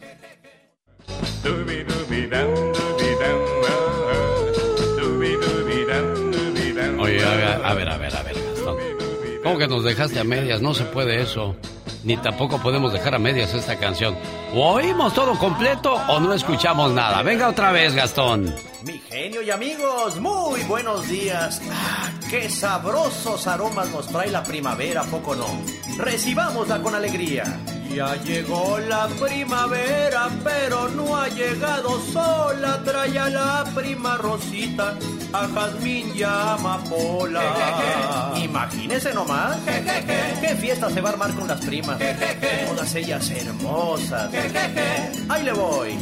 A 7.25 7.73
ver, 7.73 7.89
a 7.89 7.97
ver, 7.97 8.15
a 8.15 8.23
ver, 8.23 8.35
Gastón. 8.35 8.77
¿Cómo 9.43 9.57
que 9.57 9.67
nos 9.67 9.83
dejaste 9.83 10.19
a 10.19 10.23
medias? 10.23 10.61
No 10.61 10.73
se 10.73 10.85
puede 10.85 11.21
eso. 11.21 11.55
Ni 12.03 12.17
tampoco 12.17 12.59
podemos 12.61 12.93
dejar 12.93 13.15
a 13.15 13.19
medias 13.19 13.53
esta 13.53 13.77
canción. 13.77 14.15
O 14.53 14.73
oímos 14.73 15.13
todo 15.13 15.37
completo 15.37 15.93
o 15.93 16.19
no 16.19 16.33
escuchamos 16.33 16.91
nada. 16.93 17.21
Venga 17.23 17.49
otra 17.49 17.71
vez, 17.71 17.95
Gastón. 17.95 18.53
Mi 18.83 18.99
genio 18.99 19.41
y 19.41 19.49
amigos, 19.49 20.19
muy 20.19 20.61
buenos 20.63 21.07
días. 21.07 21.61
Ah, 21.71 22.11
qué 22.29 22.49
sabrosos 22.49 23.47
aromas 23.47 23.89
nos 23.89 24.07
trae 24.07 24.29
la 24.29 24.43
primavera, 24.43 25.01
¿a 25.01 25.05
poco 25.05 25.35
no? 25.35 25.47
Recibámosla 25.97 26.81
con 26.81 26.93
alegría. 26.93 27.59
Ya 27.93 28.15
llegó 28.23 28.77
la 28.79 29.07
primavera, 29.07 30.29
pero 30.43 30.89
no 30.89 31.15
ha 31.15 31.27
llegado 31.29 32.01
sola. 32.11 32.81
Trae 32.83 33.17
a 33.17 33.29
la 33.29 33.63
prima 33.73 34.17
Rosita, 34.17 34.97
a 35.31 35.47
Jazmín 35.47 36.11
y 36.15 36.23
a 36.23 36.53
Amapola. 36.53 38.33
Imagínese 38.43 39.13
nomás. 39.13 39.57
¿Qué 40.41 40.55
fiesta 40.59 40.89
se 40.89 41.01
va 41.01 41.09
a 41.09 41.13
armar 41.13 41.33
con 41.35 41.47
las 41.47 41.63
primas? 41.63 41.97
Todas 42.67 42.95
ellas 42.95 43.29
hermosas. 43.31 44.29
Ahí 45.29 45.43
le 45.43 45.53
voy. 45.53 45.97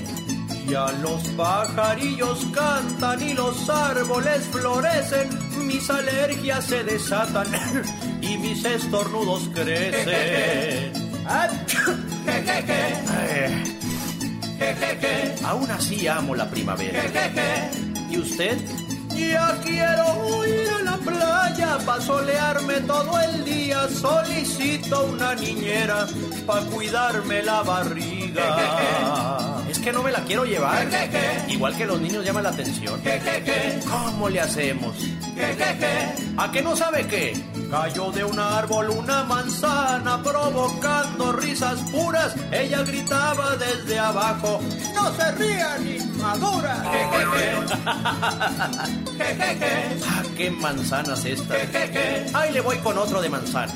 Ya 0.67 0.87
los 1.01 1.21
pajarillos 1.35 2.45
cantan 2.53 3.21
y 3.21 3.33
los 3.33 3.69
árboles 3.69 4.45
florecen, 4.45 5.67
mis 5.67 5.89
alergias 5.89 6.65
se 6.65 6.83
desatan 6.83 7.47
y 8.21 8.37
mis 8.37 8.63
estornudos 8.63 9.49
crecen. 9.53 11.02
Eh, 14.59 15.39
Aún 15.45 15.69
así 15.71 16.07
amo 16.07 16.35
la 16.35 16.49
primavera. 16.49 17.01
¿Y 18.09 18.17
usted? 18.17 18.57
Ya 19.15 19.57
quiero 19.63 20.45
ir 20.47 20.69
a 20.69 20.83
la 20.83 20.97
playa 20.97 21.77
para 21.85 22.01
solearme 22.01 22.81
todo 22.81 23.19
el 23.19 23.45
día. 23.45 23.87
Solicito 23.89 25.05
una 25.05 25.35
niñera 25.35 26.07
para 26.45 26.65
cuidarme 26.65 27.43
la 27.43 27.61
barriga. 27.63 29.59
Que 29.83 29.91
no 29.91 30.01
me 30.01 30.11
la 30.13 30.21
quiero 30.21 30.45
llevar. 30.45 30.87
Igual 31.49 31.75
que 31.75 31.85
los 31.85 31.99
niños 31.99 32.23
llaman 32.23 32.43
la 32.43 32.49
atención. 32.51 33.01
¿Cómo 33.89 34.29
le 34.29 34.39
hacemos? 34.39 34.95
¿A 36.37 36.51
qué 36.51 36.61
no 36.61 36.75
sabe 36.75 37.05
qué? 37.07 37.33
Cayó 37.69 38.09
de 38.11 38.23
un 38.23 38.39
árbol 38.39 38.89
una 38.91 39.23
manzana 39.23 40.23
provocando 40.23 41.33
risas 41.33 41.79
puras. 41.91 42.33
Ella 42.51 42.83
gritaba 42.83 43.57
desde 43.57 43.99
abajo. 43.99 44.61
¡No 44.95 45.13
se 45.15 45.31
rían, 45.33 45.85
inmadura! 45.85 46.81
Ah, 49.19 50.23
qué 50.37 50.49
manzanas 50.49 51.25
estas. 51.25 51.57
Ahí 52.33 52.53
le 52.53 52.61
voy 52.61 52.77
con 52.77 52.97
otro 52.97 53.21
de 53.21 53.29
manzanas. 53.29 53.75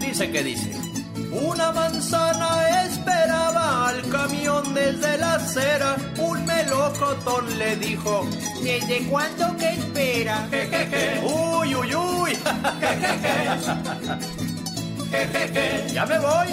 Dice 0.00 0.30
que 0.30 0.42
dice. 0.42 0.87
Una 1.30 1.72
manzana 1.72 2.84
esperaba 2.86 3.88
al 3.88 4.08
camión 4.08 4.72
desde 4.72 5.18
la 5.18 5.34
acera. 5.34 5.96
Un 6.18 6.44
melocotón 6.44 7.58
le 7.58 7.76
dijo: 7.76 8.26
¿Desde 8.62 9.06
cuándo 9.08 9.56
que 9.56 9.70
espera? 9.70 10.48
¡Uy, 11.22 11.74
uy, 11.74 11.94
uy! 11.94 12.32
¡Ya 15.92 16.06
me 16.06 16.18
voy! 16.18 16.48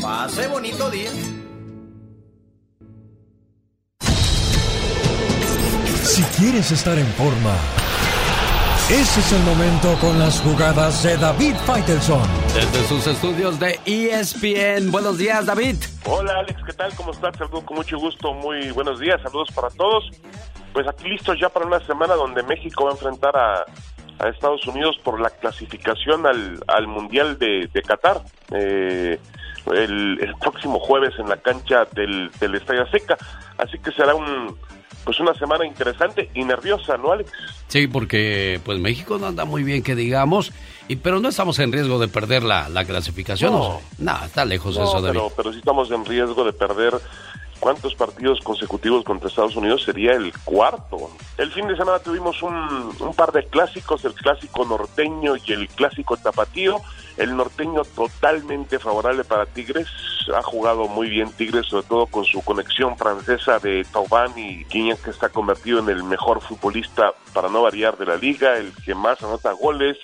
Pase 0.00 0.46
bonito 0.48 0.90
día. 0.90 1.10
Si 6.04 6.22
quieres 6.36 6.70
estar 6.70 6.96
en 6.98 7.06
forma, 7.14 7.56
ese 8.88 9.20
es 9.20 9.32
el 9.32 9.42
momento 9.42 9.96
con 10.00 10.18
las 10.18 10.40
jugadas 10.40 11.02
de 11.02 11.16
David 11.16 11.54
Faitelson. 11.66 12.43
Desde 12.54 12.84
sus 12.84 13.04
estudios 13.08 13.58
de 13.58 13.80
ESPN. 13.84 14.92
Buenos 14.92 15.18
días, 15.18 15.44
David. 15.44 15.74
Hola 16.04 16.38
Alex, 16.38 16.62
¿qué 16.64 16.72
tal? 16.72 16.94
¿Cómo 16.94 17.10
estás? 17.10 17.36
Saludos 17.36 17.64
con 17.64 17.78
mucho 17.78 17.98
gusto, 17.98 18.32
muy 18.32 18.70
buenos 18.70 19.00
días, 19.00 19.20
saludos 19.22 19.48
para 19.52 19.70
todos. 19.70 20.08
Pues 20.72 20.86
aquí 20.86 21.08
listos 21.08 21.36
ya 21.40 21.48
para 21.48 21.66
una 21.66 21.84
semana 21.84 22.14
donde 22.14 22.44
México 22.44 22.84
va 22.84 22.90
a 22.90 22.92
enfrentar 22.92 23.36
a, 23.36 23.64
a 24.20 24.28
Estados 24.28 24.64
Unidos 24.68 24.96
por 25.02 25.20
la 25.20 25.30
clasificación 25.30 26.26
al, 26.26 26.62
al 26.68 26.86
Mundial 26.86 27.40
de, 27.40 27.68
de 27.72 27.82
Qatar. 27.82 28.22
Eh, 28.52 29.18
el, 29.72 30.18
el 30.20 30.34
próximo 30.36 30.78
jueves 30.78 31.12
en 31.18 31.28
la 31.28 31.38
cancha 31.38 31.86
del, 31.92 32.30
del 32.38 32.54
Estadio 32.54 32.86
Seca. 32.86 33.16
Así 33.58 33.78
que 33.80 33.90
será 33.90 34.14
un 34.14 34.56
pues 35.04 35.20
una 35.20 35.34
semana 35.34 35.66
interesante 35.66 36.30
y 36.34 36.44
nerviosa, 36.44 36.96
¿no, 36.96 37.12
Alex? 37.12 37.30
Sí, 37.68 37.86
porque 37.86 38.60
pues 38.64 38.78
México 38.78 39.18
no 39.18 39.26
anda 39.26 39.44
muy 39.44 39.62
bien, 39.62 39.82
que 39.82 39.94
digamos, 39.94 40.52
y 40.88 40.96
pero 40.96 41.20
no 41.20 41.28
estamos 41.28 41.58
en 41.58 41.72
riesgo 41.72 41.98
de 41.98 42.08
perder 42.08 42.42
la, 42.42 42.68
la 42.68 42.84
clasificación. 42.84 43.52
No. 43.52 43.80
No, 43.98 44.24
está 44.24 44.44
lejos 44.44 44.76
No, 44.76 44.84
eso, 44.84 45.00
David. 45.00 45.18
pero, 45.18 45.32
pero 45.36 45.52
sí 45.52 45.58
estamos 45.58 45.90
en 45.90 46.04
riesgo 46.04 46.44
de 46.44 46.52
perder. 46.52 46.94
¿Cuántos 47.60 47.94
partidos 47.94 48.40
consecutivos 48.40 49.04
contra 49.04 49.28
Estados 49.28 49.56
Unidos? 49.56 49.84
Sería 49.84 50.12
el 50.12 50.32
cuarto. 50.44 51.08
El 51.38 51.50
fin 51.50 51.66
de 51.66 51.76
semana 51.76 51.98
tuvimos 52.00 52.42
un, 52.42 52.52
un 52.52 53.14
par 53.14 53.32
de 53.32 53.46
clásicos, 53.46 54.04
el 54.04 54.12
clásico 54.12 54.66
norteño 54.66 55.34
y 55.46 55.52
el 55.52 55.68
clásico 55.68 56.16
tapatío. 56.18 56.82
El 57.16 57.34
norteño 57.36 57.82
totalmente 57.84 58.78
favorable 58.78 59.24
para 59.24 59.46
Tigres. 59.46 59.86
Ha 60.36 60.42
jugado 60.42 60.88
muy 60.88 61.08
bien 61.08 61.30
Tigres, 61.32 61.66
sobre 61.66 61.86
todo 61.86 62.06
con 62.06 62.24
su 62.24 62.42
conexión 62.42 62.98
francesa 62.98 63.58
de 63.60 63.86
Taubán 63.90 64.36
y 64.36 64.64
Quiñas, 64.66 64.98
que 65.00 65.10
está 65.10 65.28
convertido 65.30 65.78
en 65.78 65.88
el 65.88 66.02
mejor 66.02 66.42
futbolista, 66.42 67.12
para 67.32 67.48
no 67.48 67.62
variar, 67.62 67.96
de 67.96 68.04
la 68.04 68.16
liga, 68.16 68.56
el 68.58 68.72
que 68.84 68.94
más 68.96 69.22
anota 69.22 69.52
goles, 69.52 69.96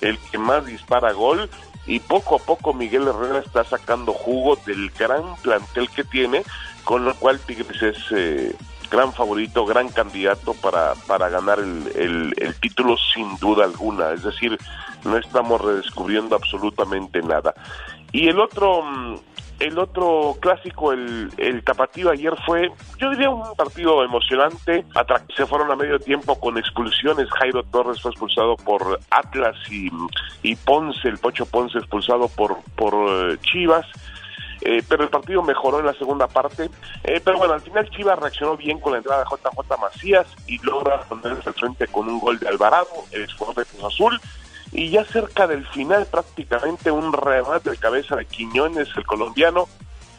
el 0.00 0.18
que 0.18 0.38
más 0.38 0.66
dispara 0.66 1.12
gol 1.12 1.48
y 1.86 2.00
poco 2.00 2.36
a 2.36 2.38
poco 2.38 2.74
Miguel 2.74 3.08
Herrera 3.08 3.40
está 3.40 3.64
sacando 3.64 4.12
jugo 4.12 4.56
del 4.66 4.90
gran 4.90 5.36
plantel 5.42 5.88
que 5.90 6.04
tiene, 6.04 6.42
con 6.84 7.04
lo 7.04 7.14
cual 7.14 7.40
Tigres 7.40 7.82
es 7.82 7.96
eh, 8.14 8.54
gran 8.90 9.12
favorito, 9.12 9.64
gran 9.64 9.88
candidato 9.88 10.54
para, 10.54 10.94
para 11.06 11.28
ganar 11.28 11.58
el, 11.58 12.34
título 12.60 12.96
sin 13.14 13.36
duda 13.38 13.64
alguna. 13.64 14.12
Es 14.12 14.22
decir, 14.22 14.58
no 15.04 15.16
estamos 15.16 15.60
redescubriendo 15.60 16.36
absolutamente 16.36 17.22
nada. 17.22 17.54
Y 18.12 18.28
el 18.28 18.40
otro, 18.40 18.82
mm, 18.82 19.14
el 19.60 19.78
otro 19.78 20.36
clásico, 20.40 20.92
el, 20.92 21.30
el 21.36 21.64
tapatío 21.64 22.10
ayer 22.10 22.32
fue, 22.46 22.70
yo 22.98 23.10
diría 23.10 23.30
un 23.30 23.54
partido 23.56 24.04
emocionante. 24.04 24.84
Se 25.36 25.46
fueron 25.46 25.70
a 25.70 25.76
medio 25.76 25.98
tiempo 25.98 26.38
con 26.38 26.58
expulsiones. 26.58 27.28
Jairo 27.30 27.64
Torres 27.64 28.00
fue 28.00 28.12
expulsado 28.12 28.56
por 28.56 29.00
Atlas 29.10 29.56
y, 29.70 29.90
y 30.42 30.54
Ponce, 30.56 31.08
el 31.08 31.18
Pocho 31.18 31.46
Ponce 31.46 31.78
expulsado 31.78 32.28
por, 32.28 32.58
por 32.76 32.94
eh, 32.94 33.38
Chivas. 33.40 33.86
Eh, 34.60 34.82
pero 34.88 35.04
el 35.04 35.08
partido 35.08 35.42
mejoró 35.42 35.80
en 35.80 35.86
la 35.86 35.94
segunda 35.94 36.26
parte. 36.26 36.70
Eh, 37.04 37.20
pero 37.24 37.38
bueno, 37.38 37.54
al 37.54 37.60
final 37.60 37.88
Chivas 37.90 38.18
reaccionó 38.18 38.56
bien 38.56 38.78
con 38.80 38.92
la 38.92 38.98
entrada 38.98 39.24
de 39.24 39.30
JJ 39.30 39.80
Macías 39.80 40.26
y 40.46 40.58
logra 40.64 41.00
ponerse 41.02 41.48
al 41.48 41.54
frente 41.54 41.86
con 41.88 42.08
un 42.08 42.18
gol 42.18 42.38
de 42.38 42.48
Alvarado, 42.48 42.88
el 43.12 43.30
jugador 43.32 43.64
de 43.64 43.72
Cruz 43.72 43.84
Azul. 43.92 44.20
Y 44.72 44.90
ya 44.90 45.04
cerca 45.04 45.46
del 45.46 45.66
final, 45.68 46.06
prácticamente 46.10 46.90
un 46.90 47.12
remate 47.12 47.70
de 47.70 47.76
cabeza 47.76 48.16
de 48.16 48.26
Quiñones, 48.26 48.88
el 48.96 49.06
colombiano, 49.06 49.68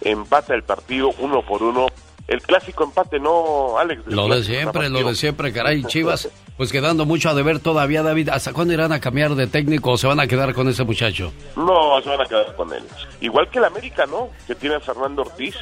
empata 0.02 0.56
el 0.56 0.64
partido 0.64 1.12
uno 1.20 1.42
por 1.44 1.64
uno. 1.64 1.88
El 2.28 2.44
clásico 2.44 2.84
empate, 2.84 3.20
¿no, 3.20 3.80
Alex? 3.80 4.06
Lo 4.06 4.28
de 4.28 4.44
siempre, 4.44 4.88
lo 4.90 5.04
de 5.04 5.16
siempre, 5.16 5.52
caray, 5.52 5.84
Chivas, 5.86 6.30
pues 6.58 6.72
quedando 6.72 7.08
mucho 7.08 7.30
a 7.30 7.34
deber 7.34 7.60
todavía, 7.60 8.04
David. 8.04 8.30
¿Hasta 8.30 8.54
cuándo 8.54 8.72
irán 8.72 8.92
a 8.92 9.00
cambiar 9.00 9.34
de 9.34 9.48
técnico 9.48 9.92
o 9.92 9.98
se 9.98 10.06
van 10.06 10.20
a 10.20 10.28
quedar 10.28 10.54
con 10.54 10.68
ese 10.68 10.84
muchacho? 10.84 11.34
No, 11.56 12.00
se 12.04 12.10
van 12.10 12.22
a 12.22 12.26
quedar 12.26 12.56
con 12.56 12.72
él. 12.72 12.84
Igual 13.22 13.50
que 13.50 13.58
el 13.58 13.66
América, 13.66 14.06
¿no? 14.06 14.30
Que 14.46 14.54
tiene 14.54 14.76
a 14.76 14.80
Fernando 14.80 15.24
Ortiz. 15.24 15.56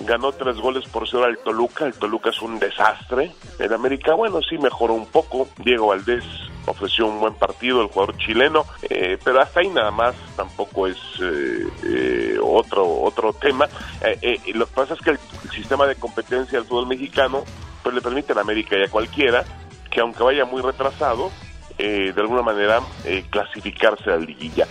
Ganó 0.00 0.32
tres 0.32 0.56
goles 0.56 0.84
por 0.86 1.08
cero 1.08 1.24
al 1.24 1.38
Toluca. 1.38 1.86
El 1.86 1.94
Toluca 1.94 2.28
es 2.28 2.42
un 2.42 2.58
desastre. 2.58 3.32
El 3.58 3.72
América, 3.72 4.12
bueno, 4.12 4.40
sí 4.42 4.58
mejoró 4.58 4.92
un 4.92 5.06
poco. 5.06 5.48
Diego 5.64 5.86
Valdés 5.86 6.24
ofreció 6.66 7.06
un 7.06 7.20
buen 7.20 7.34
partido, 7.34 7.82
el 7.82 7.88
jugador 7.88 8.16
chileno. 8.18 8.64
eh, 8.82 9.18
pero 9.24 9.40
hasta 9.40 9.60
ahí 9.60 9.68
nada 9.68 9.90
más 9.90 10.14
tampoco 10.36 10.86
es 10.86 10.98
eh, 11.20 11.66
eh, 11.84 12.38
otro, 12.42 13.02
otro 13.02 13.32
tema. 13.32 13.68
Lo 14.54 14.66
que 14.66 14.72
pasa 14.74 14.94
es 14.94 15.00
que 15.00 15.10
el, 15.10 15.18
sistema 15.54 15.86
de 15.86 15.94
competencia 15.94 16.58
del 16.58 16.68
fútbol 16.68 16.86
mexicano 16.86 17.44
pues 17.82 17.94
le 17.94 18.02
permite 18.02 18.32
a 18.32 18.34
la 18.34 18.42
América 18.42 18.76
y 18.76 18.82
a 18.82 18.88
cualquiera 18.88 19.44
que 19.90 20.00
aunque 20.00 20.22
vaya 20.22 20.44
muy 20.44 20.60
retrasado, 20.60 21.30
de 21.78 22.14
alguna 22.16 22.42
manera 22.42 22.80
clasificarse 23.30 24.10
a 24.10 24.16
la 24.16 24.24
liguilla. 24.24 24.66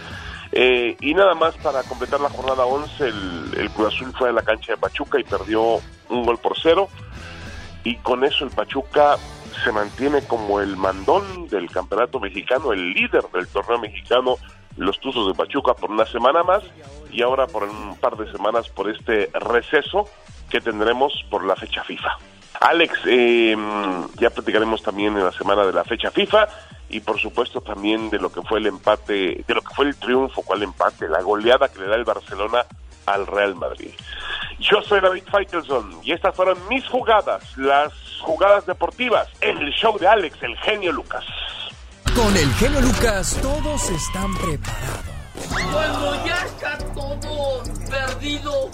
Eh, 0.58 0.96
y 1.02 1.14
nada 1.14 1.36
más 1.36 1.54
para 1.58 1.84
completar 1.84 2.22
la 2.22 2.30
jornada 2.30 2.66
11, 2.66 3.04
el, 3.06 3.52
el 3.58 3.70
Cruz 3.72 3.94
Azul 3.94 4.14
fue 4.18 4.30
a 4.30 4.32
la 4.32 4.42
cancha 4.42 4.72
de 4.72 4.78
Pachuca 4.78 5.20
y 5.20 5.24
perdió 5.26 5.82
un 6.10 6.24
gol 6.24 6.38
por 6.38 6.58
cero. 6.58 6.88
Y 7.84 7.98
con 7.98 8.24
eso 8.24 8.46
el 8.46 8.52
Pachuca 8.52 9.18
se 9.64 9.72
mantiene 9.72 10.22
como 10.24 10.60
el 10.60 10.78
mandón 10.78 11.48
del 11.48 11.70
campeonato 11.70 12.20
mexicano, 12.20 12.74
el 12.74 12.94
líder 12.94 13.24
del 13.34 13.48
torneo 13.48 13.80
mexicano, 13.80 14.38
los 14.78 15.00
Tuzos 15.00 15.28
de 15.28 15.34
Pachuca 15.34 15.74
por 15.74 15.92
una 15.92 16.06
semana 16.06 16.44
más 16.44 16.64
y 17.12 17.22
ahora 17.22 17.48
por 17.48 17.64
un 17.64 17.98
par 17.98 18.18
de 18.18 18.32
semanas 18.32 18.70
por 18.70 18.90
este 18.90 19.30
receso 19.34 20.08
que 20.50 20.62
tendremos 20.62 21.26
por 21.30 21.46
la 21.46 21.56
fecha 21.56 21.84
FIFA. 21.84 22.18
Alex, 22.62 23.00
eh, 23.06 23.56
ya 24.20 24.30
platicaremos 24.30 24.82
también 24.82 25.16
en 25.18 25.24
la 25.24 25.32
semana 25.32 25.66
de 25.66 25.74
la 25.74 25.84
fecha 25.84 26.12
FIFA 26.12 26.48
y 26.90 27.00
por 27.00 27.20
supuesto 27.20 27.62
también 27.62 28.10
de 28.10 28.20
lo 28.20 28.32
que 28.32 28.42
fue 28.42 28.60
el 28.60 28.68
empate, 28.68 29.44
de 29.48 29.54
lo 29.54 29.62
que 29.62 29.74
fue 29.74 29.86
el 29.86 29.96
triunfo, 29.96 30.42
cuál 30.44 30.64
empate, 30.64 31.08
la 31.08 31.22
goleada 31.22 31.70
que 31.70 31.80
le 31.80 31.88
da 31.88 31.96
el 31.96 32.06
Barcelona 32.06 32.66
al 33.06 33.28
Real 33.28 33.56
Madrid. 33.56 33.92
Yo 34.60 34.82
soy 34.82 35.02
David 35.02 35.24
Faitelson 35.30 36.00
y 36.04 36.14
estas 36.14 36.36
fueron 36.36 36.58
mis 36.70 36.88
jugadas, 36.88 37.44
las 37.58 37.92
jugadas 38.22 38.66
deportivas 38.66 39.28
en 39.42 39.58
el 39.58 39.72
show 39.74 39.98
de 39.98 40.08
Alex, 40.08 40.42
el 40.42 40.58
genio 40.58 40.92
Lucas. 40.92 41.26
Con 42.16 42.36
el 42.38 42.52
genio 42.54 42.82
Lucas 42.82 43.38
todos 43.42 43.90
están 43.90 44.34
preparados. 44.38 45.16
Cuando 45.72 46.26
ya 46.26 46.46
está 46.46 46.78
todo 46.94 47.64
perdido, 47.90 48.72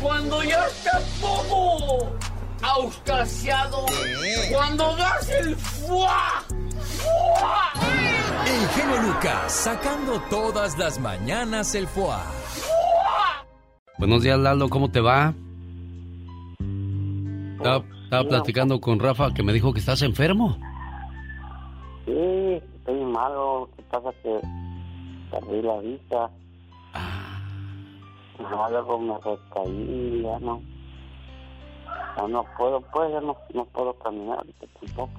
cuando 0.00 0.42
ya 0.44 0.66
está 0.66 1.00
todo 1.20 2.16
auscasiado, 2.62 3.86
cuando 4.52 4.96
das 4.96 5.28
el 5.30 5.56
fuá, 5.56 6.44
fuá. 7.02 7.72
El 8.46 8.68
genio 8.68 9.02
Lucas 9.02 9.52
sacando 9.52 10.20
todas 10.30 10.78
las 10.78 10.98
mañanas 11.00 11.74
el 11.74 11.88
foie. 11.88 12.16
Buenos 13.98 14.22
días, 14.22 14.38
Lalo, 14.38 14.68
¿cómo 14.68 14.90
te 14.90 15.00
va? 15.00 15.32
Estaba, 17.56 17.82
estaba 18.04 18.28
platicando 18.28 18.78
con 18.78 19.00
Rafa 19.00 19.32
que 19.32 19.42
me 19.42 19.54
dijo 19.54 19.72
que 19.72 19.78
estás 19.78 20.02
enfermo. 20.02 20.58
Sí, 22.04 22.12
estoy 22.12 23.04
malo. 23.06 23.60
Lo 23.60 23.70
que 23.74 23.82
pasa 23.84 24.10
que 24.22 24.40
perdí 25.30 25.62
la 25.62 25.78
vista. 25.78 26.30
Ah. 26.92 27.40
Ajá, 28.38 28.70
luego 28.70 29.00
me 29.00 29.14
recaí, 29.14 30.22
ya 30.22 30.38
no. 30.40 30.60
Ya 32.18 32.28
no 32.28 32.44
puedo, 32.58 32.82
pues, 32.92 33.10
ya 33.12 33.20
no, 33.22 33.34
no 33.54 33.64
puedo 33.64 33.94
caminar 33.94 34.44
tampoco. 34.60 35.10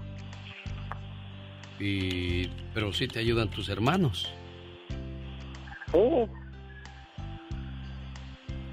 Y... 1.80 2.48
Pero 2.76 2.94
sí 2.94 3.08
te 3.08 3.20
ayudan 3.20 3.50
tus 3.50 3.70
hermanos. 3.70 4.32
Sí, 5.92 6.00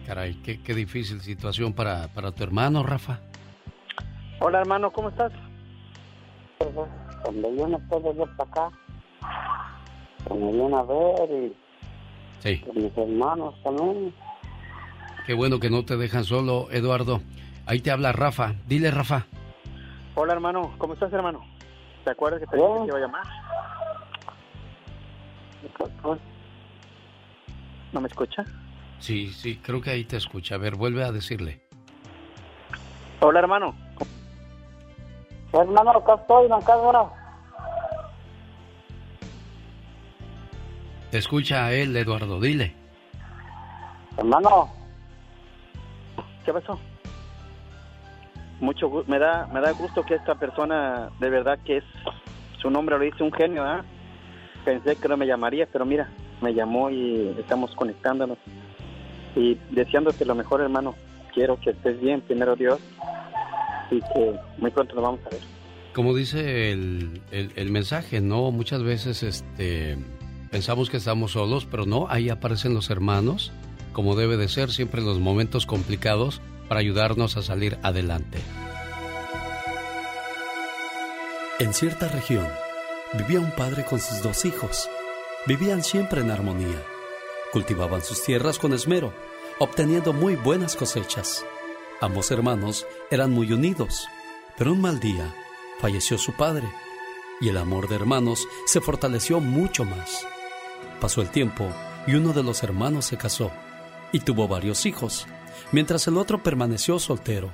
Caray, 0.07 0.35
qué, 0.43 0.61
qué 0.63 0.75
difícil 0.75 1.21
situación 1.21 1.73
para, 1.73 2.09
para 2.09 2.31
tu 2.33 2.43
hermano, 2.43 2.83
Rafa. 2.83 3.21
Hola 4.41 4.61
hermano, 4.61 4.91
¿cómo 4.93 5.09
estás? 5.09 5.33
Cuando 6.59 7.55
yo 7.57 7.69
no 7.69 7.79
puedo 7.89 8.13
ir 8.13 8.29
para 8.37 8.51
acá, 8.51 8.77
me 10.31 10.53
viene 10.53 10.77
a 10.77 10.83
ver 10.83 11.31
y 11.45 11.57
Sí. 12.41 12.59
con 12.61 12.77
mis 12.77 12.97
hermanos 12.99 13.55
también. 13.63 14.15
Qué 15.27 15.33
bueno 15.33 15.59
que 15.59 15.71
no 15.71 15.85
te 15.87 15.97
dejan 15.97 16.25
solo, 16.25 16.71
Eduardo. 16.71 17.23
Ahí 17.65 17.81
te 17.81 17.91
habla 17.91 18.13
Rafa. 18.13 18.55
Dile, 18.67 18.91
Rafa. 18.91 19.25
Hola 20.15 20.35
hermano, 20.35 20.75
¿cómo 20.77 20.93
estás 20.93 21.11
hermano? 21.15 21.41
¿Te 22.05 22.11
acuerdas 22.11 22.41
que 22.41 22.47
te 22.47 22.57
dije 22.57 22.69
que 22.83 22.87
iba 22.89 22.99
a 22.99 23.01
llamar? 23.01 23.23
¿No 27.93 28.01
me 28.01 28.09
escucha? 28.09 28.45
Sí, 28.99 29.29
sí, 29.29 29.57
creo 29.63 29.81
que 29.81 29.91
ahí 29.91 30.05
te 30.05 30.17
escucha. 30.17 30.55
A 30.55 30.59
ver, 30.59 30.77
vuelve 30.77 31.05
a 31.05 31.13
decirle. 31.13 31.61
Hola 33.21 33.39
hermano. 33.41 33.75
Hermano, 35.53 35.91
acá 35.91 36.15
estoy, 36.15 36.51
acá 36.51 36.73
ahora. 36.75 37.05
Te 41.11 41.19
escucha 41.19 41.67
a 41.67 41.73
él, 41.73 41.97
Eduardo. 41.97 42.41
Dile. 42.41 42.75
Hermano. 44.17 44.73
¿Qué 46.45 46.53
pasó? 46.53 46.79
Mucho 48.61 49.05
me 49.07 49.19
da 49.19 49.47
me 49.53 49.61
da 49.61 49.73
gusto 49.73 50.05
que 50.05 50.15
esta 50.15 50.35
persona 50.37 51.11
de 51.19 51.31
verdad 51.31 51.59
que 51.65 51.79
es 51.79 51.85
su 52.61 52.71
nombre 52.71 52.99
lo 52.99 53.05
dice 53.05 53.23
un 53.23 53.33
genio, 53.33 53.65
¿ah? 53.65 53.85
Pensé 54.65 54.97
que 54.97 55.09
no 55.09 55.17
me 55.17 55.27
llamaría, 55.27 55.67
pero 55.71 55.85
mira, 55.85 56.09
me 56.41 56.55
llamó 56.55 56.91
y 56.91 57.35
estamos 57.39 57.75
conectándonos 57.75 58.39
y 59.37 59.59
deseándote 59.71 60.25
lo 60.25 60.35
mejor, 60.35 60.61
hermano. 60.61 60.95
Quiero 61.35 61.59
que 61.61 61.71
estés 61.71 62.01
bien, 62.01 62.21
primero 62.21 62.55
Dios, 62.57 62.79
y 63.91 64.01
que 64.01 64.35
muy 64.59 64.71
pronto 64.71 64.95
nos 64.95 65.05
vamos 65.05 65.21
a 65.27 65.31
ver. 65.31 65.41
Como 65.93 66.15
dice 66.15 66.73
el, 66.73 67.21
el- 67.31 67.53
el 67.57 67.71
mensaje, 67.71 68.21
¿no? 68.21 68.51
Muchas 68.51 68.83
veces 68.83 69.23
este, 69.23 69.97
pensamos 70.51 70.91
que 70.91 70.97
estamos 70.99 71.33
solos, 71.33 71.67
pero 71.71 71.87
no, 71.87 72.07
ahí 72.09 72.31
aparecen 72.31 72.75
los 72.75 72.91
hermanos, 72.91 73.53
como 73.93 74.17
debe 74.17 74.37
de 74.37 74.49
ser 74.49 74.71
siempre 74.71 75.01
en 75.01 75.07
los 75.07 75.21
momentos 75.21 75.67
complicados, 75.67 76.41
para 76.69 76.81
ayudarnos 76.81 77.37
a 77.37 77.43
salir 77.43 77.79
adelante. 77.83 78.39
En 81.61 81.73
cierta 81.73 82.09
región 82.09 82.47
vivía 83.13 83.39
un 83.39 83.51
padre 83.53 83.85
con 83.85 84.01
sus 84.01 84.23
dos 84.23 84.45
hijos. 84.45 84.89
Vivían 85.47 85.83
siempre 85.85 86.21
en 86.23 86.31
armonía. 86.31 86.83
Cultivaban 87.55 88.03
sus 88.03 88.21
tierras 88.21 88.59
con 88.59 88.73
esmero, 88.73 89.13
obteniendo 89.61 90.13
muy 90.13 90.35
buenas 90.35 90.75
cosechas. 90.75 91.47
Ambos 92.01 92.33
hermanos 92.33 92.85
eran 93.13 93.31
muy 93.31 93.53
unidos, 93.53 94.09
pero 94.59 94.73
un 94.73 94.81
mal 94.81 94.99
día 94.99 95.33
falleció 95.79 96.19
su 96.19 96.33
padre 96.33 96.69
y 97.41 97.51
el 97.51 97.57
amor 97.59 97.87
de 97.87 97.95
hermanos 97.95 98.49
se 98.67 98.81
fortaleció 98.81 99.39
mucho 99.39 99.85
más. 99.85 100.27
Pasó 101.01 101.23
el 101.23 101.31
tiempo 101.31 101.69
y 102.09 102.17
uno 102.17 102.33
de 102.33 102.43
los 102.43 102.65
hermanos 102.65 103.05
se 103.05 103.19
casó 103.19 103.53
y 104.11 104.19
tuvo 104.19 104.49
varios 104.49 104.85
hijos, 104.85 105.29
mientras 105.71 106.09
el 106.09 106.19
otro 106.19 106.43
permaneció 106.43 106.99
soltero. 106.99 107.53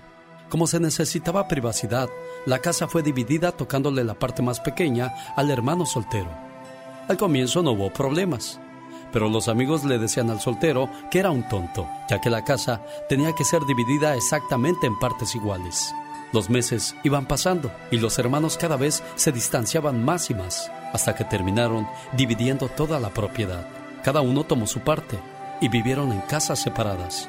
Como 0.48 0.66
se 0.66 0.80
necesitaba 0.80 1.46
privacidad, 1.46 2.08
la 2.46 2.60
casa 2.60 2.88
fue 2.88 3.02
dividida 3.02 3.52
tocándole 3.52 4.02
la 4.02 4.14
parte 4.14 4.40
más 4.40 4.60
pequeña 4.60 5.12
al 5.36 5.50
hermano 5.50 5.84
soltero. 5.84 6.30
Al 7.06 7.18
comienzo 7.18 7.62
no 7.62 7.72
hubo 7.72 7.92
problemas, 7.92 8.58
pero 9.12 9.28
los 9.28 9.48
amigos 9.48 9.84
le 9.84 9.98
decían 9.98 10.30
al 10.30 10.40
soltero 10.40 10.88
que 11.10 11.18
era 11.18 11.30
un 11.30 11.48
tonto, 11.48 11.88
ya 12.08 12.20
que 12.20 12.30
la 12.30 12.44
casa 12.44 12.82
tenía 13.08 13.34
que 13.34 13.44
ser 13.44 13.64
dividida 13.66 14.14
exactamente 14.16 14.86
en 14.86 14.98
partes 14.98 15.34
iguales. 15.34 15.92
Los 16.32 16.48
meses 16.48 16.94
iban 17.02 17.26
pasando 17.26 17.72
y 17.90 17.96
los 17.96 18.18
hermanos 18.18 18.56
cada 18.56 18.76
vez 18.76 19.02
se 19.16 19.32
distanciaban 19.32 20.04
más 20.04 20.30
y 20.30 20.34
más, 20.34 20.70
hasta 20.92 21.14
que 21.14 21.24
terminaron 21.24 21.88
dividiendo 22.12 22.68
toda 22.68 23.00
la 23.00 23.10
propiedad. 23.10 23.66
Cada 24.04 24.20
uno 24.20 24.44
tomó 24.44 24.66
su 24.66 24.80
parte 24.80 25.18
y 25.60 25.68
vivieron 25.68 26.12
en 26.12 26.20
casas 26.20 26.62
separadas. 26.62 27.28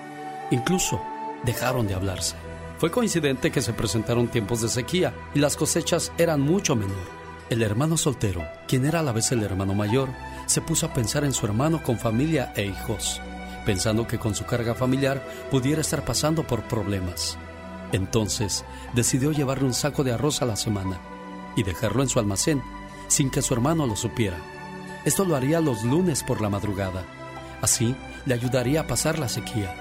Incluso 0.51 1.01
dejaron 1.43 1.87
de 1.87 1.95
hablarse. 1.95 2.35
Fue 2.77 2.91
coincidente 2.91 3.51
que 3.51 3.61
se 3.61 3.73
presentaron 3.73 4.27
tiempos 4.27 4.61
de 4.61 4.69
sequía 4.69 5.13
y 5.33 5.39
las 5.39 5.55
cosechas 5.55 6.11
eran 6.17 6.41
mucho 6.41 6.75
menor. 6.75 7.21
El 7.49 7.63
hermano 7.63 7.97
soltero, 7.97 8.43
quien 8.67 8.85
era 8.85 9.01
a 9.01 9.03
la 9.03 9.11
vez 9.11 9.31
el 9.31 9.43
hermano 9.43 9.73
mayor, 9.73 10.09
se 10.51 10.61
puso 10.61 10.85
a 10.85 10.93
pensar 10.93 11.23
en 11.23 11.31
su 11.31 11.45
hermano 11.45 11.81
con 11.81 11.97
familia 11.97 12.51
e 12.57 12.65
hijos, 12.65 13.21
pensando 13.65 14.05
que 14.05 14.19
con 14.19 14.35
su 14.35 14.45
carga 14.45 14.75
familiar 14.75 15.25
pudiera 15.49 15.79
estar 15.79 16.03
pasando 16.03 16.45
por 16.45 16.63
problemas. 16.63 17.37
Entonces 17.93 18.65
decidió 18.93 19.31
llevarle 19.31 19.65
un 19.65 19.73
saco 19.73 20.03
de 20.03 20.11
arroz 20.11 20.41
a 20.41 20.45
la 20.45 20.57
semana 20.57 20.99
y 21.55 21.63
dejarlo 21.63 22.03
en 22.03 22.09
su 22.09 22.19
almacén 22.19 22.61
sin 23.07 23.29
que 23.29 23.41
su 23.41 23.53
hermano 23.53 23.87
lo 23.87 23.95
supiera. 23.95 24.35
Esto 25.05 25.23
lo 25.23 25.37
haría 25.37 25.61
los 25.61 25.83
lunes 25.83 26.21
por 26.21 26.41
la 26.41 26.49
madrugada. 26.49 27.05
Así 27.61 27.95
le 28.25 28.33
ayudaría 28.33 28.81
a 28.81 28.87
pasar 28.87 29.19
la 29.19 29.29
sequía. 29.29 29.73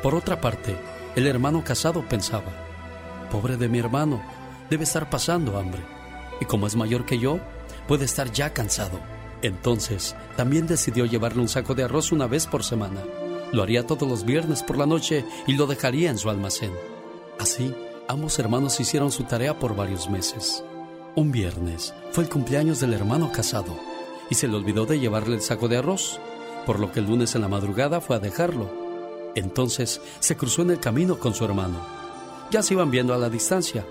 Por 0.00 0.14
otra 0.14 0.40
parte, 0.40 0.76
el 1.16 1.26
hermano 1.26 1.64
casado 1.64 2.08
pensaba, 2.08 2.52
pobre 3.32 3.56
de 3.56 3.68
mi 3.68 3.80
hermano, 3.80 4.22
debe 4.70 4.84
estar 4.84 5.10
pasando 5.10 5.58
hambre. 5.58 5.82
Y 6.40 6.44
como 6.44 6.68
es 6.68 6.76
mayor 6.76 7.04
que 7.04 7.18
yo, 7.18 7.40
puede 7.88 8.04
estar 8.04 8.30
ya 8.30 8.52
cansado. 8.52 9.17
Entonces, 9.42 10.16
también 10.36 10.66
decidió 10.66 11.04
llevarle 11.06 11.42
un 11.42 11.48
saco 11.48 11.74
de 11.74 11.84
arroz 11.84 12.12
una 12.12 12.26
vez 12.26 12.46
por 12.46 12.64
semana. 12.64 13.00
Lo 13.52 13.62
haría 13.62 13.86
todos 13.86 14.08
los 14.08 14.24
viernes 14.24 14.62
por 14.62 14.76
la 14.76 14.86
noche 14.86 15.24
y 15.46 15.54
lo 15.54 15.66
dejaría 15.66 16.10
en 16.10 16.18
su 16.18 16.28
almacén. 16.28 16.72
Así, 17.38 17.74
ambos 18.08 18.38
hermanos 18.38 18.80
hicieron 18.80 19.12
su 19.12 19.24
tarea 19.24 19.58
por 19.58 19.76
varios 19.76 20.10
meses. 20.10 20.64
Un 21.14 21.32
viernes 21.32 21.94
fue 22.12 22.24
el 22.24 22.30
cumpleaños 22.30 22.80
del 22.80 22.94
hermano 22.94 23.32
casado 23.32 23.78
y 24.28 24.34
se 24.34 24.48
le 24.48 24.56
olvidó 24.56 24.86
de 24.86 24.98
llevarle 24.98 25.36
el 25.36 25.42
saco 25.42 25.68
de 25.68 25.78
arroz, 25.78 26.20
por 26.66 26.80
lo 26.80 26.92
que 26.92 27.00
el 27.00 27.06
lunes 27.06 27.34
en 27.34 27.40
la 27.40 27.48
madrugada 27.48 28.00
fue 28.00 28.16
a 28.16 28.20
dejarlo. 28.20 28.70
Entonces 29.34 30.00
se 30.20 30.36
cruzó 30.36 30.62
en 30.62 30.72
el 30.72 30.80
camino 30.80 31.18
con 31.18 31.34
su 31.34 31.44
hermano. 31.44 31.78
Ya 32.50 32.62
se 32.62 32.74
iban 32.74 32.90
viendo 32.90 33.14
a 33.14 33.18
la 33.18 33.30
distancia, 33.30 33.84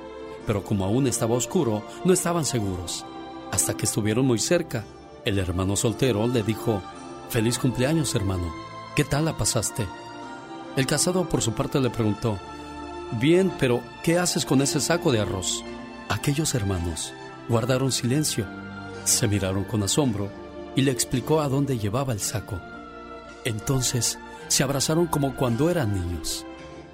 pero 0.45 0.63
como 0.63 0.85
aún 0.85 1.07
estaba 1.07 1.35
oscuro, 1.35 1.83
no 2.05 2.13
estaban 2.13 2.45
seguros. 2.45 3.05
Hasta 3.51 3.75
que 3.75 3.85
estuvieron 3.85 4.25
muy 4.25 4.39
cerca, 4.39 4.85
el 5.27 5.39
hermano 5.39 5.75
soltero 5.75 6.25
le 6.27 6.41
dijo, 6.41 6.81
Feliz 7.29 7.59
cumpleaños, 7.59 8.15
hermano. 8.15 8.53
¿Qué 8.95 9.03
tal 9.03 9.25
la 9.25 9.35
pasaste? 9.35 9.85
El 10.77 10.87
casado 10.87 11.27
por 11.27 11.41
su 11.41 11.53
parte 11.53 11.79
le 11.81 11.89
preguntó, 11.89 12.39
Bien, 13.19 13.51
pero 13.59 13.81
¿qué 14.03 14.17
haces 14.17 14.45
con 14.45 14.61
ese 14.61 14.79
saco 14.79 15.11
de 15.11 15.19
arroz? 15.19 15.63
Aquellos 16.09 16.55
hermanos 16.55 17.13
guardaron 17.49 17.91
silencio, 17.91 18.45
se 19.03 19.27
miraron 19.27 19.65
con 19.65 19.83
asombro 19.83 20.29
y 20.75 20.81
le 20.81 20.91
explicó 20.91 21.41
a 21.41 21.49
dónde 21.49 21.77
llevaba 21.77 22.13
el 22.13 22.19
saco. 22.19 22.59
Entonces 23.43 24.17
se 24.47 24.63
abrazaron 24.63 25.07
como 25.07 25.35
cuando 25.35 25.69
eran 25.69 25.93
niños. 25.93 26.45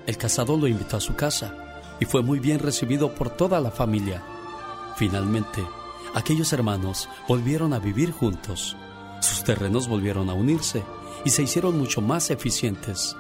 El 0.08 0.18
casado 0.18 0.58
lo 0.58 0.68
invitó 0.68 0.98
a 0.98 1.02
su 1.02 1.16
casa 1.16 1.56
y 2.00 2.06
fue 2.06 2.24
muy 2.24 2.40
bien 2.40 2.60
recibido 2.60 3.14
por 3.14 3.30
toda 3.30 3.60
la 3.60 3.72
familia. 3.72 4.24
Finalmente, 4.98 5.64
aquellos 6.14 6.54
hermanos 6.54 7.10
volvieron 7.28 7.74
a 7.74 7.80
vivir 7.80 8.12
juntos. 8.12 8.76
Sus 9.22 9.44
terrenos 9.44 9.88
volvieron 9.88 10.30
a 10.30 10.34
unirse 10.34 10.84
y 11.26 11.30
se 11.30 11.44
hicieron 11.44 11.78
mucho 11.78 12.02
más 12.02 12.30
eficientes. 12.30 13.16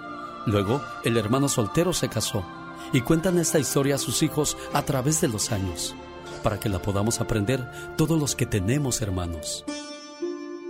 Luego, 0.45 0.81
el 1.03 1.17
hermano 1.17 1.47
soltero 1.47 1.93
se 1.93 2.09
casó 2.09 2.43
y 2.91 3.01
cuentan 3.01 3.39
esta 3.39 3.59
historia 3.59 3.95
a 3.95 3.99
sus 3.99 4.21
hijos 4.23 4.57
a 4.73 4.83
través 4.83 5.21
de 5.21 5.27
los 5.27 5.51
años, 5.51 5.95
para 6.43 6.59
que 6.59 6.69
la 6.69 6.81
podamos 6.81 7.21
aprender 7.21 7.95
todos 7.97 8.19
los 8.19 8.35
que 8.35 8.45
tenemos 8.45 9.01
hermanos. 9.01 9.63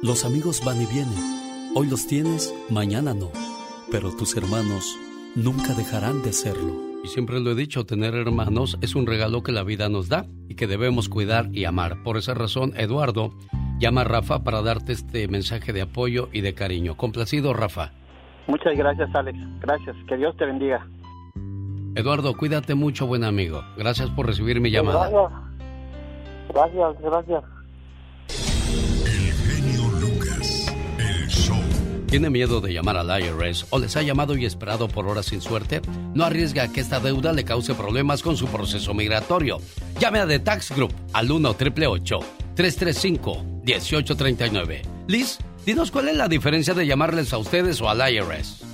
Los 0.02 0.26
amigos 0.26 0.62
van 0.64 0.82
y 0.82 0.86
vienen. 0.86 1.72
Hoy 1.76 1.88
los 1.88 2.08
tienes, 2.08 2.54
mañana 2.70 3.14
no. 3.14 3.32
Pero 3.90 4.16
tus 4.16 4.36
hermanos 4.36 4.96
nunca 5.36 5.74
dejarán 5.74 6.22
de 6.22 6.34
serlo. 6.34 6.93
Y 7.04 7.10
siempre 7.10 7.42
lo 7.42 7.52
he 7.52 7.56
dicho, 7.56 7.86
tener 7.86 8.16
hermanos 8.16 8.78
es 8.82 8.96
un 8.96 9.06
regalo 9.06 9.44
que 9.44 9.52
la 9.52 9.64
vida 9.64 9.90
nos 9.90 10.08
da 10.08 10.26
y 10.48 10.56
que 10.56 10.68
debemos 10.68 11.10
cuidar 11.10 11.48
y 11.52 11.66
amar. 11.66 12.02
Por 12.02 12.16
esa 12.16 12.34
razón, 12.34 12.72
Eduardo 12.78 13.32
llama 13.78 14.02
a 14.02 14.06
Rafa 14.06 14.46
para 14.46 14.62
darte 14.62 14.94
este 14.94 15.28
mensaje 15.28 15.74
de 15.74 15.82
apoyo 15.82 16.30
y 16.32 16.40
de 16.40 16.54
cariño. 16.54 16.96
Complacido, 16.96 17.54
Rafa. 17.54 17.92
Muchas 18.48 18.78
gracias, 18.78 19.14
Alex. 19.14 19.38
Gracias. 19.60 19.98
Que 20.08 20.16
Dios 20.16 20.36
te 20.38 20.46
bendiga. 20.46 20.88
Eduardo, 21.96 22.38
cuídate 22.38 22.74
mucho, 22.74 23.06
buen 23.06 23.26
amigo. 23.26 23.62
Gracias 23.78 24.10
por 24.10 24.26
recibir 24.26 24.62
mi 24.62 24.72
llamada. 24.72 25.10
Gracias, 26.54 27.02
gracias. 27.02 27.44
El 27.44 27.53
¿Tiene 32.14 32.30
miedo 32.30 32.62
de 32.62 32.72
llamar 32.72 32.96
al 32.98 33.10
IRS 33.24 33.66
o 33.72 33.80
les 33.80 33.98
ha 33.98 34.04
llamado 34.04 34.38
y 34.38 34.46
esperado 34.46 34.88
por 34.88 35.08
horas 35.08 35.26
sin 35.26 35.42
suerte? 35.42 35.82
No 36.14 36.24
arriesga 36.24 36.72
que 36.72 36.80
esta 36.80 37.00
deuda 37.00 37.34
le 37.34 37.44
cause 37.44 37.74
problemas 37.74 38.22
con 38.22 38.38
su 38.38 38.46
proceso 38.46 38.94
migratorio. 38.94 39.58
Llame 40.00 40.20
a 40.20 40.28
The 40.28 40.38
Tax 40.38 40.76
Group 40.76 40.94
al 41.12 41.32
1 41.32 41.50
888 41.50 42.20
335 42.54 43.44
1839 43.64 44.82
Liz, 45.08 45.40
dinos 45.66 45.90
cuál 45.90 46.10
es 46.10 46.16
la 46.16 46.28
diferencia 46.28 46.76
de 46.76 46.86
llamarles 46.86 47.34
a 47.34 47.40
ustedes 47.40 47.82
o 47.82 47.90
al 47.90 48.08
IRS. 48.14 48.73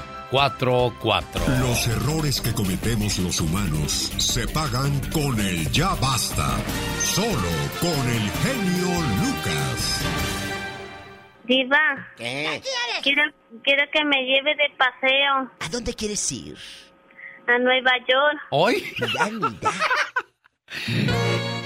Los 1.59 1.87
errores 1.87 2.39
que 2.39 2.53
cometemos 2.53 3.19
los 3.19 3.41
humanos 3.41 4.13
se 4.17 4.47
pagan 4.47 5.01
con 5.11 5.37
el 5.39 5.69
ya 5.71 5.93
basta. 5.95 6.55
Solo 7.03 7.49
con 7.81 8.09
el 8.09 8.31
genio 8.31 9.01
Lucas. 9.21 10.50
Diva. 11.51 12.07
¿Qué? 12.15 12.61
Quiero, 13.03 13.23
quiero 13.63 13.83
que 13.91 14.05
me 14.05 14.21
lleve 14.23 14.55
de 14.55 14.69
paseo. 14.77 15.51
¿A 15.59 15.67
dónde 15.69 15.93
quieres 15.93 16.31
ir? 16.31 16.57
A 17.45 17.57
Nueva 17.59 17.91
York. 18.07 18.39
¿Hoy? 18.51 18.81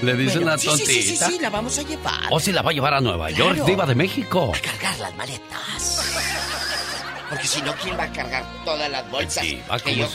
Le 0.02 0.14
dicen 0.14 0.42
Bueno, 0.42 0.50
la 0.52 0.58
sí, 0.58 0.68
sí, 0.68 0.68
tontita. 0.70 0.90
sí, 0.92 1.02
sí, 1.02 1.16
sí, 1.16 1.38
la 1.40 1.50
vamos 1.50 1.78
a 1.78 1.82
llevar. 1.82 2.24
¿O 2.30 2.40
si 2.40 2.50
la 2.52 2.62
va 2.62 2.70
a 2.70 2.74
llevar 2.74 2.94
a 2.94 3.00
Nueva 3.00 3.30
York, 3.30 3.54
Claro. 3.54 3.64
diva 3.66 3.86
de 3.86 3.94
México? 3.94 4.52
Cargar 4.62 4.98
las 4.98 5.14
maletas. 5.16 6.05
Porque 7.28 7.46
si 7.46 7.60
no, 7.62 7.74
¿quién 7.82 7.98
va 7.98 8.04
a 8.04 8.12
cargar 8.12 8.44
todas 8.64 8.88
las 8.90 9.10
bolsas 9.10 9.44
que 9.44 9.60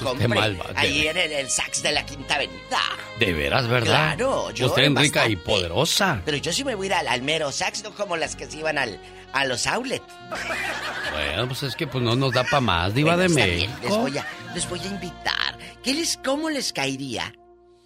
¿cómo 0.01 0.15
yo 0.17 0.27
malvada? 0.29 0.73
ahí 0.79 1.07
en 1.07 1.17
el, 1.17 1.31
el 1.31 1.49
Saks 1.49 1.83
de 1.83 1.91
la 1.91 2.05
Quinta 2.05 2.35
Avenida? 2.35 2.79
De 3.19 3.33
veras, 3.33 3.67
¿verdad? 3.67 4.15
Claro, 4.15 4.51
yo 4.51 4.67
Usted 4.67 4.83
es 4.83 4.95
rica 4.95 5.27
y 5.27 5.35
poderosa. 5.35 6.21
Pero 6.23 6.38
yo 6.38 6.53
sí 6.53 6.63
me 6.63 6.73
voy 6.75 6.85
a 6.85 6.88
ir 6.88 6.93
al, 6.93 7.07
al 7.09 7.21
mero 7.21 7.51
Saks, 7.51 7.83
no 7.83 7.93
como 7.93 8.15
las 8.15 8.35
que 8.35 8.49
se 8.49 8.57
iban 8.59 8.77
al, 8.77 8.97
a 9.33 9.45
los 9.45 9.67
outlets. 9.67 10.05
Bueno, 11.11 11.47
pues 11.47 11.63
es 11.63 11.75
que 11.75 11.88
pues 11.88 12.03
no 12.03 12.15
nos 12.15 12.31
da 12.33 12.43
para 12.43 12.61
más, 12.61 12.93
diva 12.93 13.15
Bueno, 13.15 13.33
de 13.33 13.41
México. 13.41 13.73
Les 13.81 13.89
voy 13.97 14.17
a, 14.17 14.25
les 14.55 14.69
voy 14.69 14.79
a 14.79 14.85
invitar. 14.88 15.57
¿Qué 15.83 15.93
les, 15.93 16.17
¿Cómo 16.17 16.49
les 16.49 16.71
caería 16.71 17.33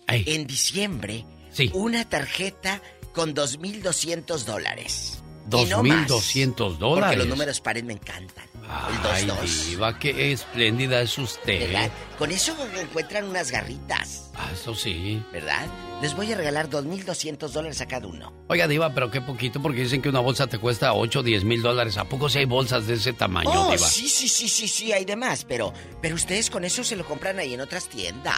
en 0.07 0.45
diciembre 0.45 1.26
una 1.73 2.07
tarjeta 2.07 2.81
con 3.14 3.34
2.200 3.34 4.43
dólares? 4.43 5.23
Y 5.52 5.65
no 5.65 5.84
más, 5.84 6.07
2.200 6.07 6.56
Porque 6.56 6.80
dólares. 6.80 7.18
los 7.19 7.27
números 7.27 7.61
pares 7.61 7.84
me 7.84 7.93
encantan. 7.93 8.45
Ay, 8.69 9.23
el 9.23 9.29
2-2. 9.31 9.65
diva, 9.65 9.99
qué 9.99 10.31
espléndida 10.31 11.01
es 11.01 11.17
usted. 11.17 11.71
¿Verdad? 11.71 11.91
Con 12.17 12.31
eso 12.31 12.55
encuentran 12.79 13.25
unas 13.25 13.51
garritas. 13.51 14.31
Ah, 14.35 14.49
eso 14.53 14.73
sí. 14.73 15.21
¿Verdad? 15.31 15.67
Les 16.01 16.13
voy 16.13 16.31
a 16.31 16.35
regalar 16.35 16.69
2.200 16.69 17.49
dólares 17.49 17.80
a 17.81 17.88
cada 17.88 18.05
uno. 18.07 18.34
Oiga, 18.47 18.67
diva, 18.67 18.93
pero 18.93 19.09
qué 19.09 19.22
poquito, 19.22 19.61
porque 19.61 19.81
dicen 19.81 20.01
que 20.01 20.09
una 20.09 20.19
bolsa 20.19 20.45
te 20.45 20.59
cuesta 20.59 20.93
8 20.93 21.19
o 21.19 21.23
10 21.23 21.45
mil 21.45 21.61
dólares. 21.61 21.97
¿A 21.97 22.03
poco 22.03 22.30
si 22.30 22.39
hay 22.39 22.45
bolsas 22.45 22.85
de 22.85 22.95
ese 22.95 23.13
tamaño, 23.13 23.49
oh, 23.49 23.72
diva? 23.72 23.77
sí, 23.88 24.07
sí, 24.09 24.27
sí, 24.27 24.47
sí, 24.49 24.67
sí, 24.67 24.91
hay 24.91 25.05
de 25.05 25.15
más, 25.15 25.45
pero, 25.45 25.73
pero 26.01 26.15
ustedes 26.15 26.49
con 26.49 26.63
eso 26.65 26.84
se 26.84 26.95
lo 26.95 27.05
compran 27.05 27.39
ahí 27.39 27.53
en 27.53 27.61
otras 27.61 27.88
tiendas. 27.88 28.35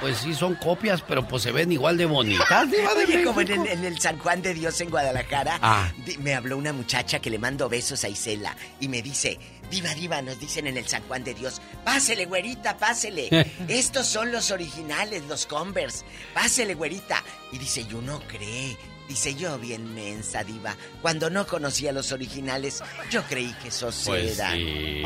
Pues 0.00 0.18
sí, 0.18 0.34
son 0.34 0.54
copias, 0.56 1.02
pero 1.02 1.26
pues 1.26 1.42
se 1.42 1.50
ven 1.50 1.72
igual 1.72 1.96
de 1.96 2.04
bonitas, 2.04 2.70
diva 2.70 2.94
de 2.94 3.04
Oye, 3.04 3.24
como 3.24 3.40
en 3.40 3.50
el, 3.52 3.66
en 3.66 3.84
el 3.84 3.98
San 3.98 4.18
Juan 4.18 4.42
de 4.42 4.52
Dios 4.54 4.78
en 4.82 4.90
Guadalajara, 4.90 5.58
Ah. 5.62 5.90
me 6.20 6.34
habló 6.34 6.58
una 6.58 6.72
muchacha 6.74 7.18
que 7.20 7.30
le 7.30 7.38
mando 7.38 7.68
besos 7.70 8.04
a 8.04 8.08
Isela 8.10 8.54
y 8.78 8.88
me 8.88 9.00
dice, 9.02 9.38
diva, 9.70 9.94
diva, 9.94 10.22
nos 10.22 10.38
dicen 10.38 10.66
en 10.66 10.76
el 10.76 10.86
San 10.86 11.02
Juan 11.04 11.24
de 11.24 11.34
Dios, 11.34 11.60
pásele, 11.84 12.26
güerita, 12.26 12.76
pásele. 12.76 13.28
Estos 13.68 14.06
son 14.06 14.32
los 14.32 14.50
originales, 14.50 15.22
los 15.24 15.46
Converse. 15.46 16.04
Pásele, 16.34 16.74
güerita. 16.74 17.22
Y 17.52 17.58
dice, 17.58 17.84
yo 17.86 18.00
no 18.00 18.20
cree. 18.20 18.76
Dice 19.08 19.36
yo, 19.36 19.56
bien 19.58 19.94
mensa, 19.94 20.42
diva. 20.42 20.74
Cuando 21.00 21.30
no 21.30 21.46
conocía 21.46 21.92
los 21.92 22.10
originales, 22.10 22.82
yo 23.10 23.22
creí 23.22 23.52
que 23.62 23.68
esos 23.68 24.02
Pues 24.04 24.36
eran. 24.38 24.54
sí. 24.58 25.02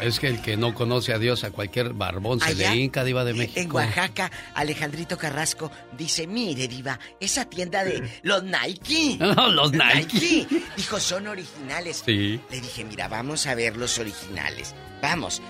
Es 0.00 0.18
que 0.18 0.26
el 0.26 0.42
que 0.42 0.56
no 0.56 0.74
conoce 0.74 1.12
a 1.12 1.18
Dios, 1.18 1.44
a 1.44 1.50
cualquier 1.52 1.92
barbón 1.92 2.40
se 2.40 2.54
le 2.54 2.74
hinca, 2.74 3.04
diva 3.04 3.24
de 3.24 3.34
México. 3.34 3.60
En 3.60 3.72
Oaxaca, 3.72 4.30
Alejandrito 4.54 5.16
Carrasco 5.16 5.70
dice, 5.96 6.26
mire, 6.26 6.66
diva, 6.66 6.98
esa 7.20 7.44
tienda 7.44 7.84
de 7.84 8.08
los 8.22 8.42
Nike. 8.42 9.16
No, 9.20 9.48
los 9.48 9.70
Nike. 9.72 10.46
Dijo, 10.76 10.98
son 10.98 11.28
originales. 11.28 12.02
Sí. 12.04 12.40
Le 12.50 12.60
dije, 12.60 12.84
mira, 12.84 13.06
vamos 13.08 13.46
a 13.46 13.54
ver 13.54 13.76
los 13.76 13.98
originales. 13.98 14.74
Vamos. 15.00 15.40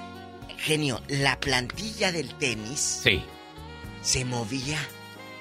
Genio, 0.59 1.01
la 1.09 1.39
plantilla 1.41 2.13
del 2.13 2.35
tenis 2.35 3.01
Sí. 3.05 3.23
se 4.03 4.25
movía. 4.25 4.79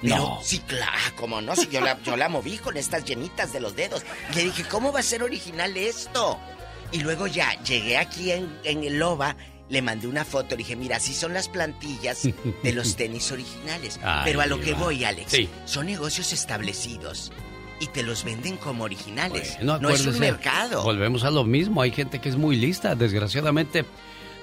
Pero, 0.02 0.16
No. 0.18 0.40
sí, 0.44 0.60
claro, 0.60 0.92
como 1.16 1.42
no, 1.42 1.56
si 1.56 1.68
yo 1.68 1.82
la, 1.82 2.02
yo 2.04 2.16
la 2.18 2.30
moví 2.30 2.58
con 2.58 2.78
estas 2.78 3.04
yemitas 3.06 3.52
de 3.54 3.60
los 3.60 3.76
dedos. 3.76 4.04
Y 4.32 4.36
le 4.36 4.44
dije, 4.46 4.64
¿cómo 4.70 4.92
va 4.92 5.00
a 5.00 5.04
ser 5.04 5.24
original 5.24 5.76
esto? 5.78 6.40
Y 6.92 7.00
luego 7.00 7.28
ya 7.28 7.52
llegué 7.64 7.98
aquí 7.98 8.32
en, 8.32 8.58
en 8.64 8.84
el 8.84 9.00
Loba, 9.00 9.36
le 9.70 9.82
mandé 9.82 10.08
una 10.08 10.24
foto, 10.24 10.52
le 10.52 10.58
dije, 10.58 10.76
mira, 10.76 10.98
así 10.98 11.14
son 11.14 11.34
las 11.34 11.50
plantillas 11.50 12.24
de 12.64 12.72
los 12.74 12.96
tenis 12.98 13.32
originales. 13.32 14.00
Ay, 14.04 14.22
Pero 14.26 14.42
a 14.42 14.46
lo 14.46 14.60
que 14.62 14.74
voy, 14.74 15.04
Alex, 15.04 15.32
Sí. 15.32 15.50
son 15.66 15.88
negocios 15.88 16.32
establecidos 16.32 17.32
y 17.80 17.88
te 17.88 18.04
los 18.04 18.24
venden 18.24 18.56
como 18.58 18.86
originales. 18.86 19.56
Bueno, 19.58 19.80
no 19.80 19.90
es 19.90 20.06
un 20.06 20.18
mercado. 20.20 20.84
Volvemos 20.84 21.24
a 21.24 21.32
lo 21.32 21.44
mismo. 21.44 21.82
Hay 21.82 21.92
gente 21.92 22.20
que 22.22 22.30
es 22.30 22.36
muy 22.38 22.56
lista. 22.56 22.96
Desgraciadamente, 22.96 23.84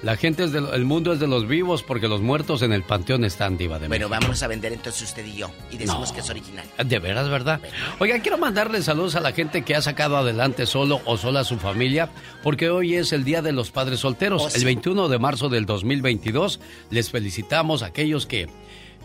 la 0.05 0.15
gente 0.17 0.43
es 0.43 0.51
del 0.51 0.67
el 0.71 0.85
mundo 0.85 1.11
es 1.13 1.19
de 1.19 1.25
los 1.25 1.47
vivos 1.47 1.81
porque 1.81 2.07
los 2.07 2.21
muertos 2.21 2.61
en 2.61 2.71
el 2.71 2.83
panteón 2.83 3.25
están, 3.25 3.57
diva 3.57 3.79
de 3.79 3.87
Bueno, 3.87 4.07
vámonos 4.07 4.41
a 4.43 4.47
vender 4.47 4.71
entonces 4.71 5.01
usted 5.01 5.25
y 5.25 5.37
yo 5.37 5.49
y 5.71 5.77
decimos 5.77 6.09
No. 6.09 6.13
que 6.15 6.21
es 6.21 6.29
original. 6.29 6.65
De 6.85 6.99
veras, 6.99 7.27
¿verdad? 7.27 7.59
Oiga, 7.97 8.19
quiero 8.19 8.37
mandarle 8.37 8.83
saludos 8.83 9.15
a 9.15 9.19
la 9.19 9.31
gente 9.31 9.63
que 9.63 9.75
ha 9.75 9.81
sacado 9.81 10.15
adelante 10.15 10.67
solo 10.67 11.01
o 11.05 11.17
sola 11.17 11.39
a 11.39 11.43
su 11.43 11.57
familia, 11.57 12.09
porque 12.43 12.69
hoy 12.69 12.93
es 12.93 13.13
el 13.13 13.23
Día 13.23 13.41
de 13.41 13.51
los 13.51 13.71
Padres 13.71 14.01
Solteros. 14.01 14.43
Oh, 14.43 14.49
sí. 14.51 14.59
El 14.59 14.65
21 14.65 15.09
de 15.09 15.17
marzo 15.17 15.49
del 15.49 15.65
2022 15.65 16.59
les 16.91 17.09
felicitamos 17.09 17.81
a 17.81 17.87
aquellos 17.87 18.27
que 18.27 18.47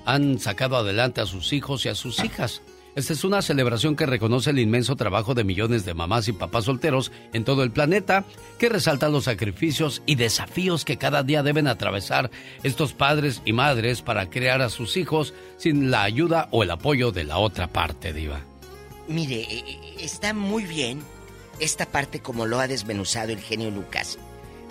han 0.04 0.38
sacado 0.38 0.76
adelante 0.76 1.22
a 1.22 1.26
sus 1.26 1.54
hijos 1.54 1.86
y 1.86 1.88
a 1.88 1.94
sus 1.94 2.22
hijas. 2.22 2.60
Esta 2.96 3.12
es 3.12 3.22
una 3.22 3.40
celebración 3.40 3.94
que 3.94 4.04
reconoce 4.04 4.50
el 4.50 4.58
inmenso 4.58 4.96
trabajo 4.96 5.34
de 5.34 5.44
millones 5.44 5.84
de 5.84 5.94
mamás 5.94 6.26
y 6.26 6.32
papás 6.32 6.64
solteros 6.64 7.12
en 7.32 7.44
todo 7.44 7.62
el 7.62 7.70
planeta, 7.70 8.24
que 8.58 8.68
resalta 8.68 9.08
los 9.08 9.24
sacrificios 9.24 10.02
y 10.06 10.16
desafíos 10.16 10.84
que 10.84 10.96
cada 10.96 11.22
día 11.22 11.44
deben 11.44 11.68
atravesar 11.68 12.32
estos 12.64 12.92
padres 12.92 13.42
y 13.44 13.52
madres 13.52 14.02
para 14.02 14.28
crear 14.28 14.60
a 14.60 14.70
sus 14.70 14.96
hijos 14.96 15.34
sin 15.56 15.92
la 15.92 16.02
ayuda 16.02 16.48
o 16.50 16.64
el 16.64 16.70
apoyo 16.72 17.12
de 17.12 17.24
la 17.24 17.38
otra 17.38 17.68
parte, 17.68 18.12
diva. 18.12 18.40
Mire, 19.06 19.42
eh, 19.42 19.64
eh, 19.66 19.94
está 20.00 20.34
muy 20.34 20.64
bien 20.64 21.00
esta 21.60 21.86
parte 21.86 22.20
como 22.20 22.46
lo 22.46 22.58
ha 22.58 22.66
desmenuzado 22.66 23.30
el 23.30 23.40
genio 23.40 23.70
Lucas. 23.70 24.18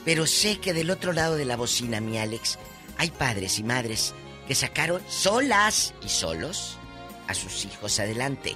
Pero 0.03 0.25
sé 0.25 0.59
que 0.59 0.73
del 0.73 0.91
otro 0.91 1.13
lado 1.13 1.35
de 1.35 1.45
la 1.45 1.55
bocina, 1.55 2.01
mi 2.01 2.17
Alex, 2.17 2.57
hay 2.97 3.11
padres 3.11 3.59
y 3.59 3.63
madres 3.63 4.13
que 4.47 4.55
sacaron 4.55 5.01
solas 5.07 5.93
y 6.03 6.09
solos 6.09 6.78
a 7.29 7.33
sus 7.33 7.63
hijos 7.65 7.99
adelante. 7.99 8.55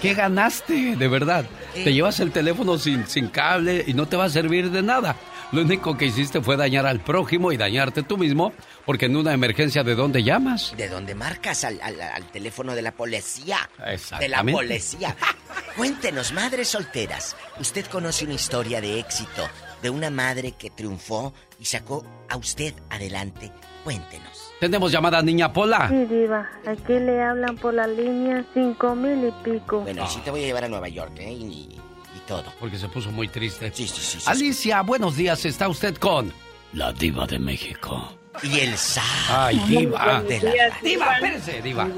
¿qué 0.00 0.14
ganaste? 0.14 0.96
De 0.96 1.08
verdad. 1.08 1.46
¿Qué? 1.74 1.84
Te 1.84 1.92
llevas 1.94 2.20
el 2.20 2.32
teléfono 2.32 2.78
sin, 2.78 3.06
sin 3.06 3.28
cable 3.28 3.82
y 3.86 3.94
no 3.94 4.06
te 4.06 4.16
va 4.16 4.24
a 4.24 4.30
servir 4.30 4.70
de 4.70 4.82
nada. 4.82 5.16
Lo 5.52 5.62
único 5.62 5.96
que 5.96 6.06
hiciste 6.06 6.40
fue 6.42 6.56
dañar 6.56 6.86
al 6.86 6.98
prójimo 7.00 7.52
y 7.52 7.56
dañarte 7.56 8.02
tú 8.02 8.18
mismo, 8.18 8.52
porque 8.84 9.06
en 9.06 9.16
una 9.16 9.32
emergencia, 9.32 9.84
¿de 9.84 9.94
dónde 9.94 10.24
llamas? 10.24 10.74
¿De 10.76 10.88
dónde 10.88 11.14
marcas? 11.14 11.62
Al, 11.62 11.80
al- 11.80 12.00
al 12.00 12.24
teléfono 12.32 12.74
de 12.74 12.82
la 12.82 12.90
policía. 12.90 13.70
De 14.18 14.28
la 14.28 14.42
policía. 14.42 15.14
Cuéntenos, 15.76 16.32
madres 16.32 16.68
solteras. 16.68 17.36
¿Usted 17.60 17.86
conoce 17.86 18.24
una 18.24 18.34
historia 18.34 18.80
de 18.80 18.98
éxito 18.98 19.48
de 19.82 19.90
una 19.90 20.10
madre 20.10 20.52
que 20.52 20.70
triunfó 20.70 21.32
y 21.60 21.64
sacó 21.64 22.04
a 22.28 22.36
usted 22.36 22.74
adelante? 22.90 23.50
Cuéntenos. 23.84 24.52
Tenemos 24.58 24.90
llamada 24.90 25.22
Niña 25.22 25.52
Pola. 25.52 25.88
Sí, 25.88 26.04
diva. 26.06 26.48
Aquí 26.66 26.94
le 26.94 27.22
hablan 27.22 27.56
por 27.56 27.74
la 27.74 27.86
línea 27.86 28.44
cinco 28.54 28.94
mil 28.94 29.28
y 29.28 29.32
pico. 29.44 29.80
Bueno, 29.82 30.06
sí 30.08 30.20
te 30.24 30.30
voy 30.30 30.42
a 30.42 30.46
llevar 30.46 30.64
a 30.64 30.68
Nueva 30.68 30.88
York, 30.88 31.12
¿eh? 31.18 31.30
Y, 31.32 31.78
y 32.16 32.20
todo. 32.26 32.44
Porque 32.58 32.78
se 32.78 32.88
puso 32.88 33.10
muy 33.12 33.28
triste. 33.28 33.70
Sí, 33.72 33.86
sí, 33.86 34.00
sí. 34.00 34.18
sí. 34.20 34.24
Alicia, 34.30 34.82
buenos 34.82 35.16
días. 35.16 35.44
¿Está 35.44 35.68
usted 35.68 35.96
con 35.98 36.32
la 36.72 36.92
diva 36.92 37.26
de 37.26 37.38
México? 37.38 38.12
Y 38.42 38.58
el 38.60 38.76
sa. 38.76 39.02
Ay, 39.46 39.58
diva. 39.68 40.22
De 40.22 40.40
la- 40.40 40.52
Diva, 40.82 41.14
espérese, 41.14 41.62
diva. 41.62 41.88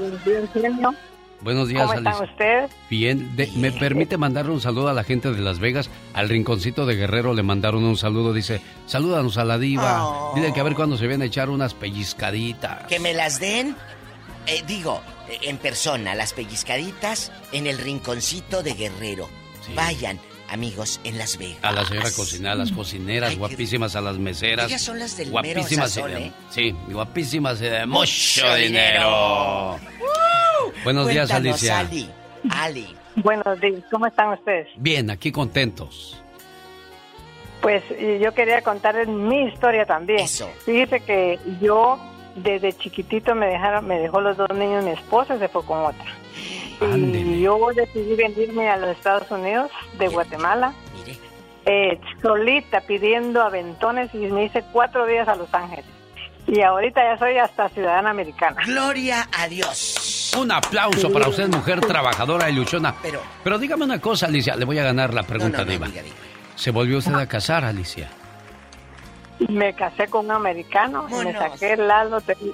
Buenos 1.41 1.69
días, 1.69 1.83
¿Cómo 1.83 1.93
están 1.93 2.07
Alicia. 2.13 2.31
ustedes? 2.31 2.71
Bien, 2.89 3.35
de- 3.37 3.47
¿me 3.55 3.71
permite 3.71 4.17
mandarle 4.17 4.51
un 4.51 4.59
saludo 4.59 4.89
a 4.89 4.93
la 4.93 5.03
gente 5.05 5.31
de 5.31 5.39
Las 5.41 5.59
Vegas? 5.59 5.89
Al 6.13 6.27
rinconcito 6.27 6.85
de 6.85 6.95
Guerrero 6.95 7.33
le 7.33 7.43
mandaron 7.43 7.83
un 7.85 7.95
saludo. 7.97 8.33
Dice, 8.33 8.61
salúdanos 8.87 9.37
a 9.37 9.45
la 9.45 9.57
diva. 9.57 10.05
Oh. 10.05 10.33
Dile 10.35 10.51
que 10.53 10.59
a 10.59 10.63
ver 10.63 10.75
cuándo 10.75 10.97
se 10.97 11.07
viene 11.07 11.23
a 11.23 11.27
echar 11.27 11.49
unas 11.49 11.73
pellizcaditas. 11.73 12.87
Que 12.87 12.99
me 12.99 13.13
las 13.13 13.39
den, 13.39 13.75
eh, 14.47 14.63
digo, 14.67 15.01
en 15.41 15.57
persona, 15.57 16.13
las 16.13 16.33
pellizcaditas 16.33 17.31
en 17.53 17.67
el 17.67 17.77
rinconcito 17.77 18.61
de 18.61 18.73
Guerrero. 18.73 19.29
Vayan, 19.75 20.19
amigos, 20.49 20.99
en 21.03 21.17
Las 21.19 21.37
Vegas. 21.37 21.59
A 21.61 21.71
la 21.71 21.85
señora 21.85 22.09
cocinera, 22.11 22.51
a 22.53 22.55
las 22.55 22.71
cocineras, 22.71 23.37
guapísimas 23.37 23.95
a 23.95 24.01
las 24.01 24.17
meseras. 24.17 24.67
Ellas 24.67 24.81
son 24.81 24.97
las 24.99 25.15
del 25.15 25.27
mero 25.31 25.61
guapísimas 25.61 25.91
y 25.91 25.93
sazón, 25.93 26.17
¿eh? 26.17 26.31
Sí, 26.49 26.75
guapísimas 26.89 27.61
y 27.61 27.65
de 27.65 27.85
mucho 27.85 27.99
Mucho 28.41 28.55
dinero. 28.55 29.79
Buenos 30.83 31.07
días, 31.07 31.31
Alicia. 31.31 31.79
Ali. 31.79 32.09
Ali. 32.49 32.95
Buenos 33.15 33.59
días, 33.59 33.83
¿cómo 33.91 34.05
están 34.05 34.29
ustedes? 34.29 34.67
Bien, 34.77 35.09
aquí 35.09 35.31
contentos. 35.31 36.21
Pues 37.61 37.83
yo 38.21 38.33
quería 38.33 38.61
contarles 38.61 39.07
mi 39.09 39.47
historia 39.47 39.85
también. 39.85 40.25
Fíjese 40.65 41.01
que 41.01 41.37
yo 41.59 41.99
desde 42.35 42.71
chiquitito 42.73 43.35
me 43.35 43.47
dejaron, 43.47 43.85
me 43.85 43.99
dejó 43.99 44.21
los 44.21 44.37
dos 44.37 44.49
niños 44.55 44.85
mi 44.85 44.91
esposa 44.91 45.35
y 45.35 45.39
se 45.39 45.49
fue 45.49 45.65
con 45.65 45.79
otra. 45.79 46.05
Y 46.81 47.41
yo 47.41 47.59
decidí 47.75 48.15
venirme 48.15 48.69
a 48.69 48.77
los 48.77 48.91
Estados 48.91 49.29
Unidos 49.31 49.69
de 49.97 50.07
Guatemala. 50.07 50.73
eh, 51.65 51.99
solita 52.21 52.81
pidiendo 52.81 53.41
aventones 53.41 54.13
y 54.15 54.19
me 54.19 54.45
hice 54.45 54.63
cuatro 54.71 55.05
días 55.05 55.27
a 55.27 55.35
Los 55.35 55.53
Ángeles. 55.53 55.85
Y 56.47 56.61
ahorita 56.61 57.03
ya 57.03 57.17
soy 57.19 57.37
hasta 57.37 57.69
ciudadana 57.69 58.09
americana. 58.09 58.61
Gloria 58.65 59.27
a 59.37 59.47
Dios. 59.47 60.18
Un 60.37 60.51
aplauso 60.51 61.11
para 61.11 61.27
usted, 61.27 61.47
mujer 61.49 61.81
trabajadora 61.81 62.49
y 62.49 62.53
luchona. 62.53 62.93
Pero, 63.43 63.57
dígame 63.57 63.85
una 63.85 63.99
cosa, 63.99 64.27
Alicia. 64.27 64.55
Le 64.55 64.65
voy 64.65 64.77
a 64.79 64.83
ganar 64.83 65.13
la 65.13 65.23
pregunta, 65.23 65.59
No, 65.59 65.65
no, 65.65 65.65
no, 65.65 65.71
Diva. 65.71 65.87
diga, 65.87 66.01
diga. 66.03 66.15
¿Se 66.55 66.71
volvió 66.71 66.97
usted 66.97 67.13
a 67.15 67.25
casar, 67.27 67.63
Alicia? 67.65 68.09
Me 69.47 69.73
casé 69.73 70.07
con 70.07 70.25
un 70.25 70.31
americano 70.31 71.07
y 71.09 71.25
me 71.25 71.33
saqué 71.33 71.77
la 71.77 72.03
lotería. 72.03 72.53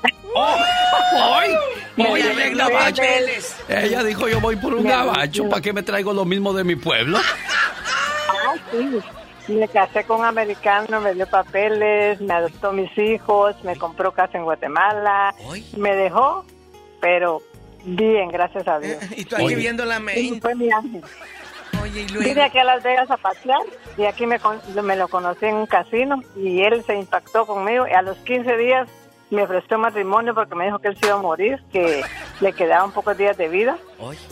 ¡Ay! 1.15 1.55
¡Voy 1.97 2.21
a 2.21 2.25
Me 2.27 2.35
ver 2.35 2.55
gabacho! 2.55 3.01
Ella 3.67 4.03
dijo, 4.03 4.27
yo 4.27 4.39
voy 4.39 4.55
por 4.57 4.73
un 4.75 4.83
Me- 4.83 4.91
gabacho. 4.91 5.49
¿Para 5.49 5.61
qué 5.61 5.73
me 5.73 5.81
traigo 5.81 6.13
lo 6.13 6.25
mismo 6.25 6.53
de 6.53 6.63
mi 6.63 6.75
pueblo? 6.75 7.17
Ah, 7.17 8.53
sí. 8.71 8.99
Me 9.53 9.67
casé 9.67 10.03
con 10.03 10.19
un 10.21 10.25
americano, 10.25 11.01
me 11.01 11.13
dio 11.13 11.27
papeles, 11.27 12.19
me 12.21 12.33
adoptó 12.33 12.71
mis 12.73 12.95
hijos, 12.97 13.55
me 13.63 13.75
compró 13.75 14.11
casa 14.11 14.37
en 14.37 14.43
Guatemala, 14.43 15.33
me 15.77 15.95
dejó, 15.95 16.45
pero 16.99 17.41
bien, 17.85 18.29
gracias 18.29 18.67
a 18.67 18.79
Dios. 18.79 18.97
Y 19.15 19.25
tú 19.25 19.35
aquí 19.35 19.55
viendo 19.55 19.85
la 19.85 19.99
main. 19.99 20.35
Y 20.35 20.39
fue 20.41 20.55
mi 20.55 20.71
ángel. 20.71 21.03
Oye, 21.81 22.01
y 22.01 22.17
Vine 22.23 22.41
aquí 22.43 22.57
a 22.57 22.63
Las 22.63 22.83
Vegas 22.83 23.11
a 23.11 23.17
pasear 23.17 23.59
y 23.97 24.05
aquí 24.05 24.25
me, 24.25 24.39
con- 24.39 24.59
me 24.83 24.95
lo 24.95 25.07
conocí 25.07 25.45
en 25.45 25.55
un 25.55 25.65
casino 25.65 26.21
y 26.35 26.61
él 26.61 26.83
se 26.85 26.95
impactó 26.95 27.45
conmigo 27.45 27.85
y 27.87 27.91
a 27.91 28.01
los 28.01 28.17
15 28.19 28.55
días 28.57 28.87
me 29.29 29.43
ofreció 29.43 29.77
matrimonio 29.77 30.33
porque 30.33 30.55
me 30.55 30.65
dijo 30.65 30.79
que 30.79 30.87
él 30.89 30.97
se 30.99 31.07
iba 31.07 31.15
a 31.15 31.21
morir, 31.21 31.61
que 31.71 32.03
le 32.41 32.53
quedaban 32.53 32.91
pocos 32.91 33.17
días 33.17 33.35
de 33.37 33.49
vida 33.49 33.77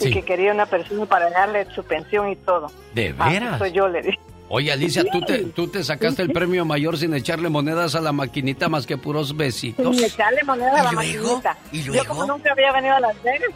y 0.00 0.04
Sí. 0.04 0.10
que 0.12 0.22
quería 0.22 0.52
una 0.52 0.66
persona 0.66 1.04
para 1.06 1.30
darle 1.30 1.66
su 1.74 1.84
pensión 1.84 2.28
y 2.30 2.36
todo. 2.36 2.70
¿De 2.94 3.12
veras? 3.12 3.58
soy 3.58 3.72
yo, 3.72 3.88
le 3.88 4.02
dije. 4.02 4.18
Oye, 4.48 4.70
Alicia, 4.72 5.02
¿tú 5.10 5.20
te, 5.22 5.38
tú 5.44 5.68
te 5.68 5.82
sacaste 5.82 6.22
el 6.22 6.30
premio 6.30 6.64
mayor 6.64 6.98
sin 6.98 7.14
echarle 7.14 7.48
monedas 7.48 7.94
a 7.94 8.00
la 8.00 8.12
maquinita 8.12 8.68
más 8.68 8.86
que 8.86 8.96
puros 8.98 9.36
besitos. 9.36 9.96
Sin 9.96 10.04
echarle 10.04 10.42
moneda 10.44 10.80
a 10.80 10.84
la 10.84 10.92
maquinita. 10.92 11.56
Yo 11.72 12.04
como 12.04 12.26
nunca 12.26 12.52
había 12.52 12.70
venido 12.72 12.94
a 12.94 13.00
Las 13.00 13.20
Vegas, 13.22 13.50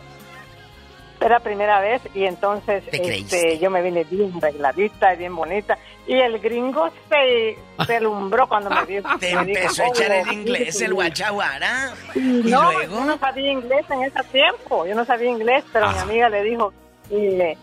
era 1.20 1.40
primera 1.40 1.80
vez 1.80 2.00
y 2.14 2.24
entonces 2.24 2.84
Te 2.84 2.96
este, 2.96 3.02
creíste. 3.08 3.58
yo 3.58 3.70
me 3.70 3.82
vine 3.82 4.04
bien 4.04 4.32
arregladita 4.40 5.14
y 5.14 5.18
bien 5.18 5.34
bonita 5.34 5.76
y 6.06 6.14
el 6.14 6.38
gringo 6.38 6.88
se, 7.10 7.58
se 7.86 7.96
alumbró 7.96 8.48
cuando 8.48 8.70
me 8.70 8.84
vio. 8.86 9.02
Te 9.20 9.34
Me 9.34 9.44
dijo, 9.46 9.58
empezó 9.60 9.82
a 9.82 9.88
echar 9.88 10.10
"Oh, 10.10 10.14
el 10.30 10.32
inglés, 10.32 10.80
el 10.80 10.94
guachaguara. 10.94 11.92
Y 12.14 12.18
Y 12.18 12.22
no, 12.50 12.72
luego. 12.72 12.94
yo 13.00 13.04
no 13.04 13.18
sabía 13.18 13.50
inglés 13.52 13.84
en 13.90 14.04
ese 14.04 14.22
tiempo, 14.32 14.86
yo 14.86 14.94
no 14.94 15.04
sabía 15.04 15.28
inglés, 15.30 15.64
pero 15.72 15.90
mi 15.92 15.98
amiga 15.98 16.28
le 16.28 16.42
dijo, 16.44 16.72
eh, 17.10 17.58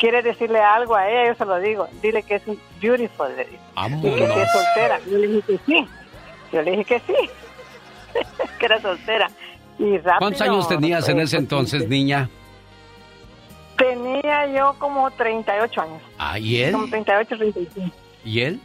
¿quiere 0.00 0.22
decirle 0.22 0.58
algo 0.60 0.96
a 0.96 1.08
ella? 1.08 1.28
Yo 1.28 1.34
se 1.36 1.44
lo 1.44 1.58
digo, 1.60 1.86
dile 2.02 2.22
que 2.24 2.36
es 2.36 2.42
un 2.46 2.58
beautiful, 2.80 3.28
le 3.36 3.44
dije, 3.44 3.58
y 3.98 4.00
que 4.16 4.26
si 4.26 4.40
es 4.40 4.52
soltera. 4.52 5.00
Yo 5.08 5.18
le 5.18 5.26
dije 5.28 5.42
que 5.46 5.58
sí, 5.66 5.88
yo 6.52 6.62
le 6.62 6.70
dije 6.72 6.84
que 6.84 7.00
sí, 7.00 7.30
que 8.58 8.66
era 8.66 8.80
soltera. 8.80 9.30
Y 9.78 9.96
rápido, 9.98 10.18
¿Cuántos 10.18 10.40
años 10.42 10.68
tenías 10.68 11.08
en 11.08 11.20
ese 11.20 11.36
entonces, 11.36 11.88
niña? 11.88 12.28
Tenía 13.76 14.46
yo 14.54 14.74
como 14.78 15.10
38 15.10 15.80
años, 15.80 16.02
Ah, 16.18 16.38
¿y 16.38 16.60
él? 16.62 16.72
como 16.72 16.88
38, 16.88 17.36
35. 17.38 17.96
¿Y 18.24 18.40
él? 18.42 18.60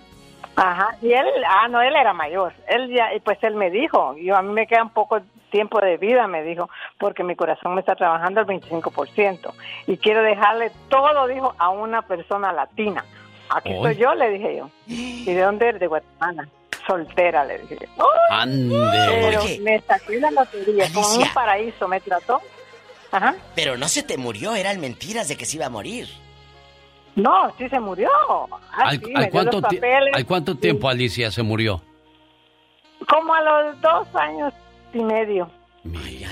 Ajá, 0.55 0.95
y 1.01 1.11
él, 1.11 1.27
ah, 1.47 1.67
no, 1.67 1.81
él 1.81 1.95
era 1.95 2.13
mayor. 2.13 2.53
Él 2.67 2.89
ya, 2.95 3.09
pues 3.23 3.37
él 3.41 3.55
me 3.55 3.69
dijo, 3.69 4.15
yo 4.17 4.35
a 4.35 4.41
mí 4.41 4.53
me 4.53 4.67
queda 4.67 4.83
un 4.83 4.89
poco 4.91 5.21
tiempo 5.51 5.79
de 5.79 5.97
vida, 5.97 6.27
me 6.27 6.43
dijo, 6.43 6.69
porque 6.97 7.23
mi 7.23 7.35
corazón 7.35 7.75
me 7.75 7.81
está 7.81 7.95
trabajando 7.95 8.39
al 8.39 8.47
25%. 8.47 9.53
Y 9.87 9.97
quiero 9.97 10.21
dejarle 10.21 10.71
todo, 10.89 11.27
dijo, 11.27 11.53
a 11.57 11.69
una 11.69 12.01
persona 12.03 12.51
latina. 12.53 13.03
Aquí 13.49 13.69
Oy. 13.69 13.75
estoy 13.75 13.95
yo, 13.97 14.15
le 14.15 14.29
dije 14.31 14.55
yo. 14.57 14.69
¿Y 14.87 15.25
de 15.33 15.41
dónde 15.41 15.67
eres? 15.69 15.79
De 15.81 15.87
Guatemala. 15.87 16.47
Soltera, 16.87 17.43
le 17.45 17.59
dije 17.59 17.77
yo. 17.97 18.05
Pero 18.29 19.41
Oye. 19.41 19.59
me 19.61 19.81
saqué 19.81 20.19
la 20.19 20.31
lotería, 20.31 20.85
Alicia. 20.85 21.27
un 21.27 21.33
paraíso 21.33 21.87
me 21.87 21.99
trató. 21.99 22.41
Ajá. 23.11 23.35
Pero 23.55 23.77
no 23.77 23.87
se 23.87 24.03
te 24.03 24.17
murió, 24.17 24.55
eran 24.55 24.79
mentiras 24.79 25.27
de 25.27 25.37
que 25.37 25.45
se 25.45 25.57
iba 25.57 25.65
a 25.65 25.69
morir. 25.69 26.07
No, 27.15 27.53
sí 27.57 27.69
se 27.69 27.79
murió. 27.79 28.09
Ah, 28.71 28.89
¿Al, 28.89 28.99
sí, 28.99 29.13
cuánto, 29.31 30.51
al 30.51 30.59
tiempo 30.59 30.89
Alicia 30.89 31.31
se 31.31 31.43
murió? 31.43 31.81
Como 33.07 33.33
a 33.33 33.41
los 33.41 33.81
dos 33.81 34.07
años 34.15 34.53
y 34.93 34.99
medio. 34.99 35.49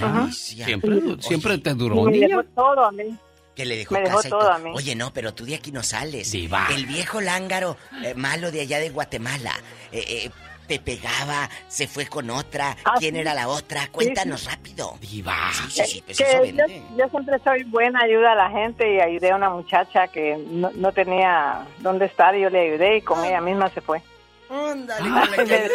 Ajá. 0.01 0.31
Siempre, 0.31 0.99
siempre 1.19 1.57
te 1.59 1.73
duró, 1.73 2.03
me 2.03 2.17
dejó 2.17 2.43
todo 2.55 2.85
a 2.85 2.91
mí. 2.91 3.15
Que 3.55 3.65
le 3.65 3.77
dejó 3.77 3.93
Me 3.93 4.01
dejó 4.01 4.15
casa 4.17 4.27
y 4.27 4.31
todo 4.31 4.39
todo. 4.39 4.51
a 4.51 4.57
mí. 4.57 4.71
Oye, 4.73 4.95
no, 4.95 5.13
pero 5.13 5.33
tú 5.33 5.45
de 5.45 5.55
aquí 5.55 5.71
no 5.71 5.83
sales. 5.83 6.31
Diva. 6.31 6.67
El 6.75 6.87
viejo 6.87 7.21
lángaro 7.21 7.77
eh, 8.03 8.15
malo 8.15 8.51
de 8.51 8.61
allá 8.61 8.79
de 8.79 8.89
Guatemala 8.89 9.51
eh, 9.91 10.03
eh, 10.07 10.31
te 10.67 10.79
pegaba, 10.79 11.49
se 11.67 11.87
fue 11.87 12.05
con 12.07 12.29
otra. 12.29 12.75
Ah, 12.85 12.95
¿Quién 12.99 13.15
sí. 13.15 13.19
era 13.21 13.33
la 13.33 13.47
otra? 13.47 13.87
Cuéntanos 13.91 14.45
rápido. 14.45 14.95
Diva. 15.01 15.35
Sí, 15.69 15.71
sí, 15.71 15.85
sí, 15.85 16.03
pues 16.05 16.17
Que 16.17 16.23
eso 16.23 16.43
yo, 16.97 17.09
siempre 17.09 17.37
soy 17.43 17.63
buena 17.63 17.99
ayuda 18.03 18.31
a 18.31 18.35
la 18.35 18.49
gente 18.49 18.95
y 18.95 18.99
ayudé 18.99 19.31
a 19.31 19.35
una 19.35 19.49
muchacha 19.49 20.07
que 20.07 20.37
no, 20.49 20.71
no 20.75 20.91
tenía 20.91 21.65
dónde 21.79 22.05
estar 22.05 22.35
y 22.35 22.41
yo 22.41 22.49
le 22.49 22.71
ayudé 22.71 22.97
y 22.97 23.01
con 23.01 23.23
ella 23.25 23.41
misma 23.41 23.69
se 23.69 23.81
fue. 23.81 24.01
Ándale, 24.49 25.45
que- 25.45 25.69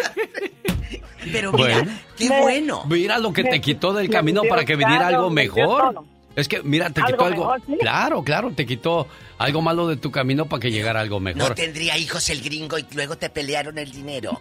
Pero 1.32 1.52
mira, 1.52 1.74
Bueno. 1.81 1.93
qué 2.16 2.28
Me- 2.28 2.40
bueno. 2.43 2.82
Mira 2.89 3.19
lo 3.19 3.32
que 3.32 3.44
te 3.44 3.60
quitó 3.60 3.93
del 3.93 4.09
me 4.09 4.15
camino 4.15 4.43
para 4.48 4.65
que 4.65 4.77
viniera 4.77 5.09
claro, 5.09 5.16
algo 5.16 5.31
mejor. 5.31 6.05
Es 6.36 6.47
que, 6.48 6.62
mira, 6.62 6.89
te 6.90 7.01
Algo 7.01 7.12
quitó 7.12 7.24
algo. 7.27 7.40
mejor, 7.44 7.62
sí. 7.66 7.77
Claro, 7.81 8.23
claro, 8.23 8.51
te 8.55 8.65
quitó 8.65 9.09
algo 9.39 9.62
malo 9.62 9.86
de 9.89 9.97
tu 9.97 10.10
camino 10.10 10.47
para 10.47 10.60
que 10.60 10.70
llegara 10.70 11.01
algo 11.01 11.16
No 11.20 11.24
mejor. 11.24 11.55
tendría 11.55 11.97
hijos 11.97 12.28
el 12.31 12.43
gringo 12.43 12.78
y 12.78 12.86
luego 12.94 13.16
te 13.16 13.31
pelearon 13.31 13.78
el 13.78 13.90
dinero. 13.90 14.40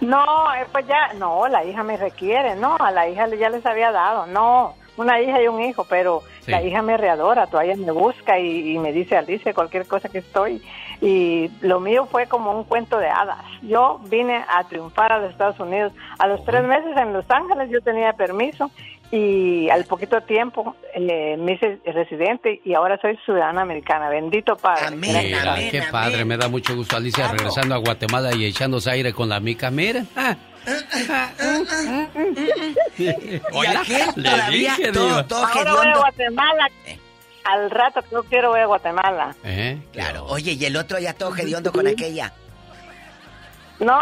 No, 0.00 0.24
eh, 0.54 0.66
pues 0.72 0.86
ya, 0.86 1.12
no, 1.14 1.46
la 1.48 1.64
hija 1.64 1.82
me 1.82 1.96
requiere, 1.96 2.56
no, 2.56 2.76
a 2.78 2.90
la 2.90 3.08
hija 3.08 3.26
ya 3.28 3.50
les 3.50 3.64
había 3.66 3.92
dado, 3.92 4.26
no, 4.26 4.74
una 4.96 5.20
hija 5.20 5.42
y 5.42 5.46
un 5.48 5.60
hijo, 5.62 5.84
pero 5.88 6.22
Sí. 6.40 6.50
la 6.52 6.62
hija 6.62 6.80
me 6.80 6.96
readora, 6.96 7.46
todavía 7.48 7.76
me 7.76 7.92
busca 7.92 8.38
y, 8.38 8.72
y 8.74 8.78
me 8.78 8.92
dice, 8.92 9.18
Alicia, 9.18 9.52
cualquier 9.52 9.86
cosa 9.86 10.08
que 10.08 10.18
estoy. 10.18 10.62
Y 11.02 11.50
lo 11.60 11.80
mío 11.80 12.06
fue 12.10 12.26
como 12.28 12.50
un 12.52 12.64
cuento 12.64 12.96
de 12.98 13.08
hadas. 13.08 13.44
Yo 13.60 14.00
vine 14.06 14.42
a 14.48 14.64
triunfar 14.64 15.12
a 15.12 15.18
los 15.18 15.30
Estados 15.32 15.60
Unidos. 15.60 15.92
A 16.18 16.26
los 16.26 16.42
tres 16.46 16.64
meses 16.64 16.96
en 16.96 17.12
Los 17.12 17.24
Ángeles 17.30 17.68
yo 17.70 17.82
tenía 17.82 18.14
permiso 18.14 18.70
y 19.12 19.68
al 19.70 19.84
poquito 19.84 20.20
tiempo 20.20 20.76
eh, 20.94 21.36
me 21.36 21.52
hice 21.54 21.80
residente 21.84 22.60
y 22.64 22.74
ahora 22.74 22.98
soy 23.00 23.18
ciudadana 23.24 23.62
americana. 23.62 24.08
Bendito 24.08 24.56
Padre. 24.56 24.94
Mira, 24.94 25.20
qué 25.70 25.82
padre, 25.90 26.24
me 26.24 26.36
da 26.36 26.48
mucho 26.48 26.76
gusto 26.76 26.96
Alicia 26.96 27.28
regresando 27.28 27.74
a 27.74 27.78
Guatemala 27.78 28.34
y 28.34 28.44
echándose 28.44 28.90
aire 28.90 29.12
con 29.12 29.28
la 29.28 29.40
mica. 29.40 29.70
Miren. 29.70 30.06
Ah. 30.16 30.36
Aquel 33.78 34.06
le 34.16 34.30
todavía 34.30 34.76
dije, 34.76 34.92
todo, 34.92 35.24
todo 35.24 35.46
Ahora 35.46 35.74
voy 35.74 35.86
a. 35.88 35.96
Guatemala. 35.96 36.70
Al 37.44 37.70
rato 37.70 38.02
que 38.02 38.10
yo 38.12 38.22
quiero 38.24 38.50
voy 38.50 38.60
a 38.60 38.66
Guatemala. 38.66 39.34
¿Eh? 39.44 39.78
Claro. 39.92 40.26
Oye, 40.26 40.52
y 40.52 40.64
el 40.64 40.76
otro 40.76 40.98
ya 40.98 41.14
todo 41.14 41.34
hediondo 41.34 41.72
con 41.72 41.86
aquella. 41.86 42.32
No, 43.80 43.98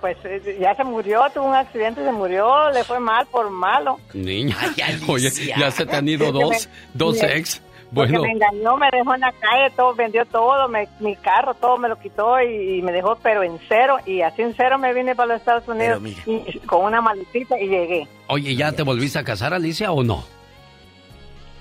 pues 0.00 0.16
eh, 0.24 0.58
ya 0.60 0.74
se 0.76 0.84
murió, 0.84 1.22
tuvo 1.34 1.46
un 1.46 1.54
accidente, 1.54 2.04
se 2.04 2.12
murió, 2.12 2.70
le 2.70 2.84
fue 2.84 3.00
mal 3.00 3.26
por 3.26 3.50
malo. 3.50 3.98
Niña, 4.14 4.56
Ay, 4.60 5.00
oye, 5.08 5.30
ya 5.56 5.70
se 5.70 5.84
te 5.84 5.96
han 5.96 6.08
ido 6.08 6.32
Porque 6.32 6.44
dos, 6.44 6.68
dos 6.94 7.22
ex. 7.22 7.60
Porque 7.94 8.12
Bueno, 8.18 8.22
me 8.24 8.32
engañó, 8.32 8.76
me 8.76 8.88
dejó 8.90 9.14
en 9.14 9.20
la 9.20 9.32
calle, 9.32 9.70
todo, 9.76 9.94
vendió 9.94 10.24
todo, 10.26 10.68
me- 10.68 10.88
mi 10.98 11.14
carro, 11.16 11.54
todo 11.54 11.78
me 11.78 11.88
lo 11.88 11.96
quitó 11.98 12.40
y, 12.42 12.78
y 12.78 12.82
me 12.82 12.90
dejó, 12.92 13.16
pero 13.22 13.44
en 13.44 13.58
cero. 13.68 13.98
Y 14.04 14.22
así 14.22 14.42
en 14.42 14.54
cero 14.56 14.76
me 14.76 14.92
vine 14.92 15.14
para 15.14 15.28
los 15.34 15.36
Estados 15.38 15.68
Unidos 15.68 16.02
y, 16.26 16.58
con 16.66 16.84
una 16.84 17.00
maletita 17.00 17.58
y 17.60 17.68
llegué. 17.68 18.08
oye, 18.26 18.56
¿ya 18.56 18.72
te 18.72 18.82
volviste 18.82 19.18
a 19.20 19.24
casar, 19.24 19.54
Alicia, 19.54 19.92
o 19.92 20.02
no? 20.02 20.24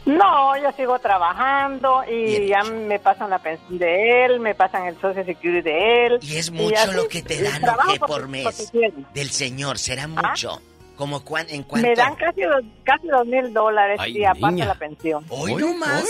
No, 0.06 0.56
yo 0.62 0.72
sigo 0.74 1.00
trabajando 1.00 2.04
y 2.10 2.48
ya 2.48 2.64
me 2.64 3.00
pasan 3.00 3.30
la 3.32 3.40
pensión 3.40 3.80
de 3.80 4.26
él, 4.26 4.40
me 4.40 4.54
pasan 4.54 4.86
el 4.86 5.00
Social 5.02 5.26
Security 5.26 5.62
de 5.62 6.06
él. 6.06 6.20
Y 6.22 6.36
es 6.36 6.52
mucho 6.52 6.76
así, 6.78 6.96
lo 6.96 7.08
que 7.08 7.24
te 7.24 7.42
dan, 7.42 7.60
trabajo 7.62 7.90
oje, 7.90 8.00
porque- 8.00 8.14
por 8.14 8.28
mes. 8.28 8.72
Del 9.14 9.30
señor, 9.32 9.80
será 9.80 10.08
mucho. 10.08 10.62
Como 10.96 11.26
cuan, 11.26 11.46
en 11.50 11.64
cuanto. 11.64 11.90
Me 11.90 11.94
dan 11.94 12.16
casi 12.16 12.42
dos, 12.44 12.62
casi 12.86 13.08
dos 13.08 13.26
mil 13.28 13.52
dólares 13.52 13.98
Ay, 14.00 14.18
y 14.20 14.24
aparte 14.24 14.48
niña. 14.56 14.66
la 14.66 14.76
pensión. 14.76 15.26
Hoy 15.28 15.56
no 15.56 15.74
más. 15.76 16.06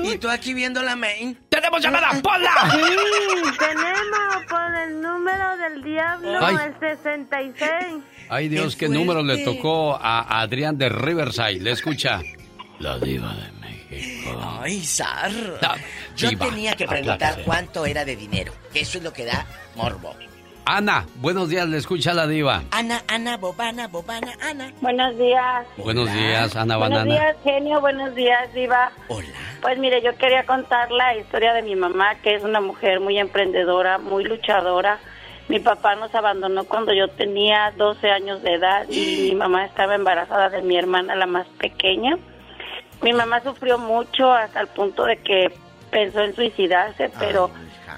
Y 0.00 0.16
tú 0.18 0.28
aquí 0.28 0.54
viendo 0.54 0.80
la 0.80 0.94
main. 0.94 1.36
¡Tenemos 1.48 1.82
llamada, 1.82 2.10
Pola! 2.22 2.52
Sí, 2.70 2.78
tenemos 3.58 4.44
por 4.48 4.74
el 4.76 5.00
número 5.02 5.56
del 5.56 5.82
diablo, 5.82 6.38
Ay. 6.40 6.56
el 6.66 6.78
66. 6.78 7.64
Ay, 8.28 8.48
Dios, 8.48 8.76
qué, 8.76 8.88
número 8.88 9.24
le 9.24 9.38
tocó 9.44 9.96
a 10.00 10.40
Adrián 10.40 10.78
de 10.78 10.88
Riverside. 10.88 11.58
Le 11.60 11.72
escucha. 11.72 12.20
La 12.78 12.98
diva 12.98 13.34
de 13.34 13.50
México. 13.60 14.38
Ay, 14.62 14.80
Sar. 14.84 15.30
La 15.60 15.76
Yo 16.16 16.28
diva. 16.30 16.46
tenía 16.46 16.72
que 16.76 16.84
Apláquese. 16.84 17.04
preguntar 17.16 17.44
cuánto 17.44 17.86
era 17.86 18.04
de 18.04 18.14
dinero. 18.16 18.52
Que 18.72 18.80
eso 18.80 18.98
es 18.98 19.04
lo 19.04 19.12
que 19.12 19.24
da 19.24 19.46
morbo. 19.74 20.14
Ana, 20.70 21.06
buenos 21.16 21.48
días, 21.48 21.66
le 21.66 21.78
escucha 21.78 22.12
la 22.12 22.26
diva. 22.26 22.62
Ana, 22.72 23.02
Ana, 23.08 23.38
Bobana, 23.38 23.88
Bobana, 23.88 24.34
Ana. 24.42 24.70
Buenos 24.82 25.16
días. 25.16 25.66
Buenos 25.78 26.12
días, 26.12 26.54
Ana 26.56 26.76
Buenos 26.76 26.98
Banana. 26.98 27.14
días, 27.20 27.36
genio. 27.42 27.80
Buenos 27.80 28.14
días, 28.14 28.52
Diva. 28.52 28.92
Hola. 29.08 29.26
Pues 29.62 29.78
mire, 29.78 30.02
yo 30.02 30.14
quería 30.18 30.44
contar 30.44 30.90
la 30.92 31.16
historia 31.16 31.54
de 31.54 31.62
mi 31.62 31.74
mamá, 31.74 32.16
que 32.16 32.34
es 32.34 32.44
una 32.44 32.60
mujer 32.60 33.00
muy 33.00 33.18
emprendedora, 33.18 33.96
muy 33.96 34.24
luchadora. 34.24 34.98
Mi 35.48 35.58
papá 35.58 35.94
nos 35.96 36.14
abandonó 36.14 36.64
cuando 36.64 36.92
yo 36.92 37.08
tenía 37.08 37.72
12 37.78 38.10
años 38.10 38.42
de 38.42 38.52
edad 38.52 38.84
y 38.90 39.30
mi 39.30 39.34
mamá 39.34 39.64
estaba 39.64 39.94
embarazada 39.94 40.50
de 40.50 40.60
mi 40.60 40.76
hermana, 40.76 41.16
la 41.16 41.26
más 41.26 41.46
pequeña. 41.58 42.18
Mi 43.02 43.12
mamá 43.12 43.40
sufrió 43.42 43.78
mucho 43.78 44.32
hasta 44.32 44.60
el 44.60 44.68
punto 44.68 45.04
de 45.04 45.18
que 45.18 45.52
pensó 45.90 46.20
en 46.20 46.34
suicidarse, 46.34 47.10
pero 47.18 47.50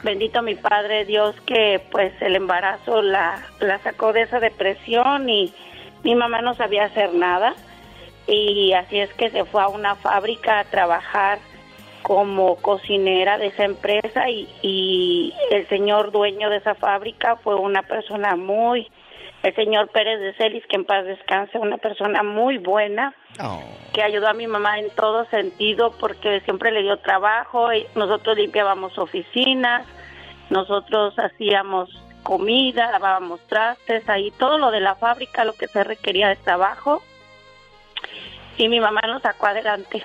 bendito 0.03 0.43
mi 0.43 0.55
padre 0.55 1.05
Dios 1.05 1.35
que 1.47 1.83
pues 1.91 2.13
el 2.21 2.37
embarazo 2.37 3.03
la, 3.03 3.43
la 3.61 3.79
sacó 3.79 4.13
de 4.13 4.23
esa 4.23 4.41
depresión 4.41 5.29
y 5.29 5.53
mi 6.03 6.15
mamá 6.15 6.43
no 6.43 6.55
sabía 6.55 6.85
hacer 6.85 7.15
nada. 7.15 7.55
Y 8.27 8.73
así 8.75 8.99
es 9.01 9.13
que 9.15 9.31
se 9.31 9.45
fue 9.45 9.63
a 9.63 9.69
una 9.69 9.97
fábrica 9.97 10.61
a 10.61 10.65
trabajar 10.65 11.39
como 12.03 12.57
cocinera 12.57 13.39
de 13.39 13.49
esa 13.49 13.65
empresa 13.65 14.29
y, 14.29 14.49
y 14.63 15.35
el 15.51 15.69
señor 15.69 16.13
dueño 16.13 16.51
de 16.51 16.59
esa 16.59 16.75
fábrica 16.75 17.37
fue 17.37 17.57
una 17.57 17.83
persona 17.83 18.37
muy, 18.37 18.89
el 19.43 19.55
señor 19.55 19.89
Pérez 19.89 20.21
de 20.21 20.35
Celis, 20.35 20.65
que 20.67 20.77
en 20.77 20.85
paz 20.85 21.05
descanse, 21.05 21.59
una 21.59 21.79
persona 21.79 22.23
muy 22.23 22.59
buena, 22.59 23.15
que 23.93 24.03
ayudó 24.03 24.29
a 24.29 24.35
mi 24.35 24.47
mamá 24.47 24.79
en 24.79 24.91
todo 24.91 25.25
sentido 25.27 25.93
porque 25.99 26.41
siempre 26.41 26.71
le 26.73 26.83
dio 26.83 26.99
trabajo, 26.99 27.73
y 27.73 27.87
nosotros 27.95 28.37
limpiábamos 28.37 28.99
oficinas, 28.99 29.87
nosotros 30.51 31.19
hacíamos 31.19 31.89
comida, 32.23 32.91
lavábamos 32.93 33.41
trastes, 33.47 34.07
ahí 34.09 34.31
todo 34.33 34.59
lo 34.59 34.71
de 34.71 34.81
la 34.81 34.95
fábrica, 34.95 35.45
lo 35.45 35.55
que 35.55 35.69
se 35.69 35.85
requería 35.85 36.29
de 36.29 36.37
trabajo. 36.37 37.03
Y 38.59 38.69
mi 38.69 38.79
mamá 38.79 39.01
nos 39.07 39.23
sacó 39.23 39.47
adelante. 39.47 40.05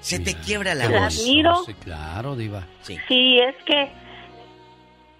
Se 0.00 0.20
te 0.20 0.34
quiebra 0.34 0.74
la 0.74 0.88
La 0.88 1.00
voz. 1.00 1.18
admiro. 1.20 1.56
Sí, 1.64 1.74
claro, 1.74 2.36
Diva. 2.36 2.62
Sí, 2.82 3.40
es 3.40 3.56
que 3.64 3.90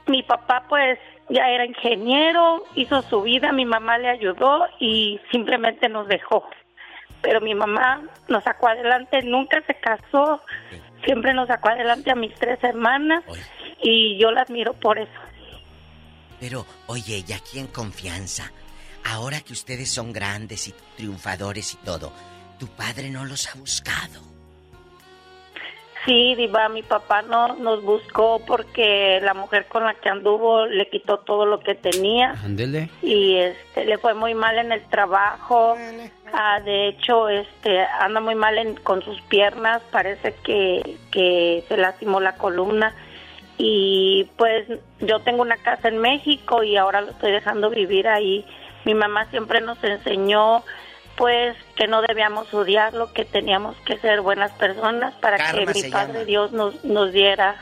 mi 0.06 0.22
papá 0.22 0.64
pues 0.68 0.98
ya 1.30 1.48
era 1.48 1.64
ingeniero, 1.64 2.64
hizo 2.74 3.02
su 3.02 3.22
vida, 3.22 3.52
mi 3.52 3.64
mamá 3.64 3.98
le 3.98 4.08
ayudó 4.08 4.66
y 4.78 5.20
simplemente 5.30 5.88
nos 5.88 6.08
dejó. 6.08 6.44
Pero 7.22 7.40
mi 7.40 7.54
mamá 7.54 8.02
nos 8.28 8.44
sacó 8.44 8.68
adelante, 8.68 9.22
nunca 9.22 9.62
se 9.66 9.74
casó, 9.74 10.42
siempre 11.04 11.32
nos 11.32 11.48
sacó 11.48 11.68
adelante 11.68 12.10
a 12.10 12.14
mis 12.14 12.34
tres 12.34 12.62
hermanas 12.62 13.24
y 13.82 14.18
yo 14.18 14.30
la 14.30 14.42
admiro 14.42 14.74
por 14.74 14.98
eso. 14.98 15.10
Pero, 16.40 16.66
oye, 16.86 17.22
y 17.26 17.32
aquí 17.32 17.58
en 17.58 17.66
confianza, 17.66 18.50
ahora 19.04 19.40
que 19.40 19.52
ustedes 19.52 19.90
son 19.90 20.12
grandes 20.12 20.68
y 20.68 20.74
triunfadores 20.96 21.74
y 21.74 21.76
todo, 21.78 22.12
tu 22.58 22.66
padre 22.68 23.10
no 23.10 23.24
los 23.24 23.46
ha 23.48 23.58
buscado. 23.58 24.29
Sí, 26.06 26.34
Diva, 26.34 26.68
mi 26.70 26.82
papá 26.82 27.20
no 27.22 27.56
nos 27.56 27.82
buscó 27.82 28.40
porque 28.46 29.20
la 29.22 29.34
mujer 29.34 29.66
con 29.66 29.84
la 29.84 29.92
que 29.94 30.08
anduvo 30.08 30.64
le 30.66 30.88
quitó 30.88 31.18
todo 31.18 31.44
lo 31.44 31.60
que 31.60 31.74
tenía 31.74 32.36
Ándele. 32.42 32.88
y 33.02 33.36
este 33.36 33.84
le 33.84 33.98
fue 33.98 34.14
muy 34.14 34.32
mal 34.34 34.56
en 34.58 34.72
el 34.72 34.82
trabajo. 34.88 35.76
Ah, 36.32 36.60
de 36.64 36.88
hecho, 36.88 37.28
este 37.28 37.80
anda 37.84 38.20
muy 38.20 38.34
mal 38.34 38.56
en- 38.56 38.76
con 38.76 39.02
sus 39.02 39.20
piernas, 39.22 39.82
parece 39.90 40.34
que, 40.42 40.96
que 41.10 41.64
se 41.68 41.76
lastimó 41.76 42.18
la 42.20 42.36
columna 42.36 42.94
y 43.58 44.26
pues 44.38 44.66
yo 45.00 45.20
tengo 45.20 45.42
una 45.42 45.58
casa 45.58 45.88
en 45.88 45.98
México 45.98 46.62
y 46.62 46.76
ahora 46.78 47.02
lo 47.02 47.10
estoy 47.10 47.32
dejando 47.32 47.68
vivir 47.68 48.08
ahí. 48.08 48.46
Mi 48.86 48.94
mamá 48.94 49.26
siempre 49.26 49.60
nos 49.60 49.82
enseñó 49.84 50.62
pues 51.20 51.54
que 51.76 51.86
no 51.86 52.00
debíamos 52.00 52.52
odiarlo, 52.54 53.12
que 53.12 53.26
teníamos 53.26 53.76
que 53.84 53.98
ser 53.98 54.22
buenas 54.22 54.50
personas 54.52 55.12
para 55.16 55.36
Karma 55.36 55.70
que 55.70 55.82
mi 55.82 55.90
Padre 55.90 56.12
llama. 56.14 56.24
Dios 56.24 56.52
nos, 56.52 56.82
nos 56.82 57.12
diera 57.12 57.56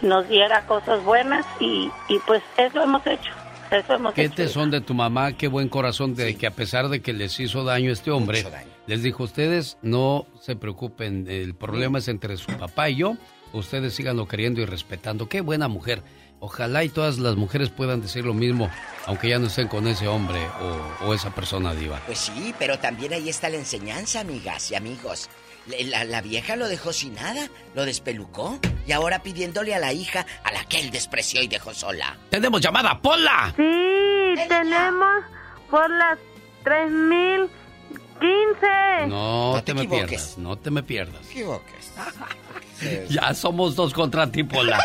nos 0.00 0.26
diera 0.26 0.66
cosas 0.66 1.04
buenas 1.04 1.44
y, 1.60 1.90
y 2.08 2.18
pues 2.20 2.42
eso 2.56 2.82
hemos 2.82 3.06
hecho. 3.06 3.30
Eso 3.70 3.92
hemos 3.94 4.14
Qué 4.14 4.24
hecho. 4.24 4.36
tesón 4.36 4.70
de 4.70 4.80
tu 4.80 4.94
mamá, 4.94 5.34
qué 5.34 5.48
buen 5.48 5.68
corazón 5.68 6.14
de 6.14 6.34
que 6.38 6.46
a 6.46 6.50
pesar 6.50 6.88
de 6.88 7.02
que 7.02 7.12
les 7.12 7.38
hizo 7.40 7.62
daño 7.62 7.92
este 7.92 8.10
hombre, 8.10 8.42
les 8.86 9.02
dijo, 9.02 9.24
ustedes 9.24 9.76
no 9.82 10.26
se 10.40 10.56
preocupen, 10.56 11.26
el 11.28 11.54
problema 11.54 11.98
es 11.98 12.08
entre 12.08 12.38
su 12.38 12.52
papá 12.56 12.88
y 12.88 12.96
yo, 12.96 13.16
ustedes 13.52 13.92
síganlo 13.92 14.26
queriendo 14.28 14.62
y 14.62 14.64
respetando. 14.64 15.28
Qué 15.28 15.42
buena 15.42 15.68
mujer. 15.68 16.02
Ojalá 16.40 16.84
y 16.84 16.88
todas 16.90 17.18
las 17.18 17.36
mujeres 17.36 17.70
puedan 17.70 18.02
decir 18.02 18.24
lo 18.24 18.34
mismo, 18.34 18.70
aunque 19.06 19.30
ya 19.30 19.38
no 19.38 19.46
estén 19.46 19.68
con 19.68 19.86
ese 19.88 20.06
hombre 20.06 20.46
o, 20.60 21.06
o 21.06 21.14
esa 21.14 21.30
persona 21.34 21.74
diva. 21.74 22.00
Pues 22.06 22.18
sí, 22.18 22.54
pero 22.58 22.78
también 22.78 23.12
ahí 23.14 23.28
está 23.28 23.48
la 23.48 23.56
enseñanza, 23.56 24.20
amigas 24.20 24.70
y 24.70 24.74
amigos. 24.74 25.28
La, 25.66 25.76
la- 25.98 26.04
la 26.04 26.20
vieja 26.20 26.54
lo 26.56 26.68
dejó 26.68 26.92
sin 26.92 27.14
nada, 27.14 27.48
lo 27.74 27.84
despelucó 27.86 28.58
y 28.86 28.92
ahora 28.92 29.22
pidiéndole 29.22 29.74
a 29.74 29.78
la 29.80 29.92
hija 29.92 30.24
a 30.44 30.52
la 30.52 30.64
que 30.66 30.78
él 30.80 30.90
despreció 30.90 31.42
y 31.42 31.48
dejó 31.48 31.72
sola. 31.74 32.16
¡Tenemos 32.30 32.60
llamada, 32.60 33.00
Pola! 33.00 33.52
Sí, 33.56 34.34
tenemos 34.48 35.24
por 35.70 35.88
las 35.90 36.18
3015. 36.62 39.08
No, 39.08 39.54
No 39.54 39.62
te, 39.64 39.72
te 39.72 39.74
me 39.74 39.80
equivoques. 39.82 40.08
pierdas, 40.08 40.38
no 40.38 40.56
te 40.56 40.70
me 40.70 40.82
pierdas. 40.82 41.26
equivoques. 41.30 41.92
Ya 43.08 43.32
somos 43.32 43.74
dos 43.74 43.94
contra 43.94 44.30
ti, 44.30 44.44
Pola. 44.44 44.78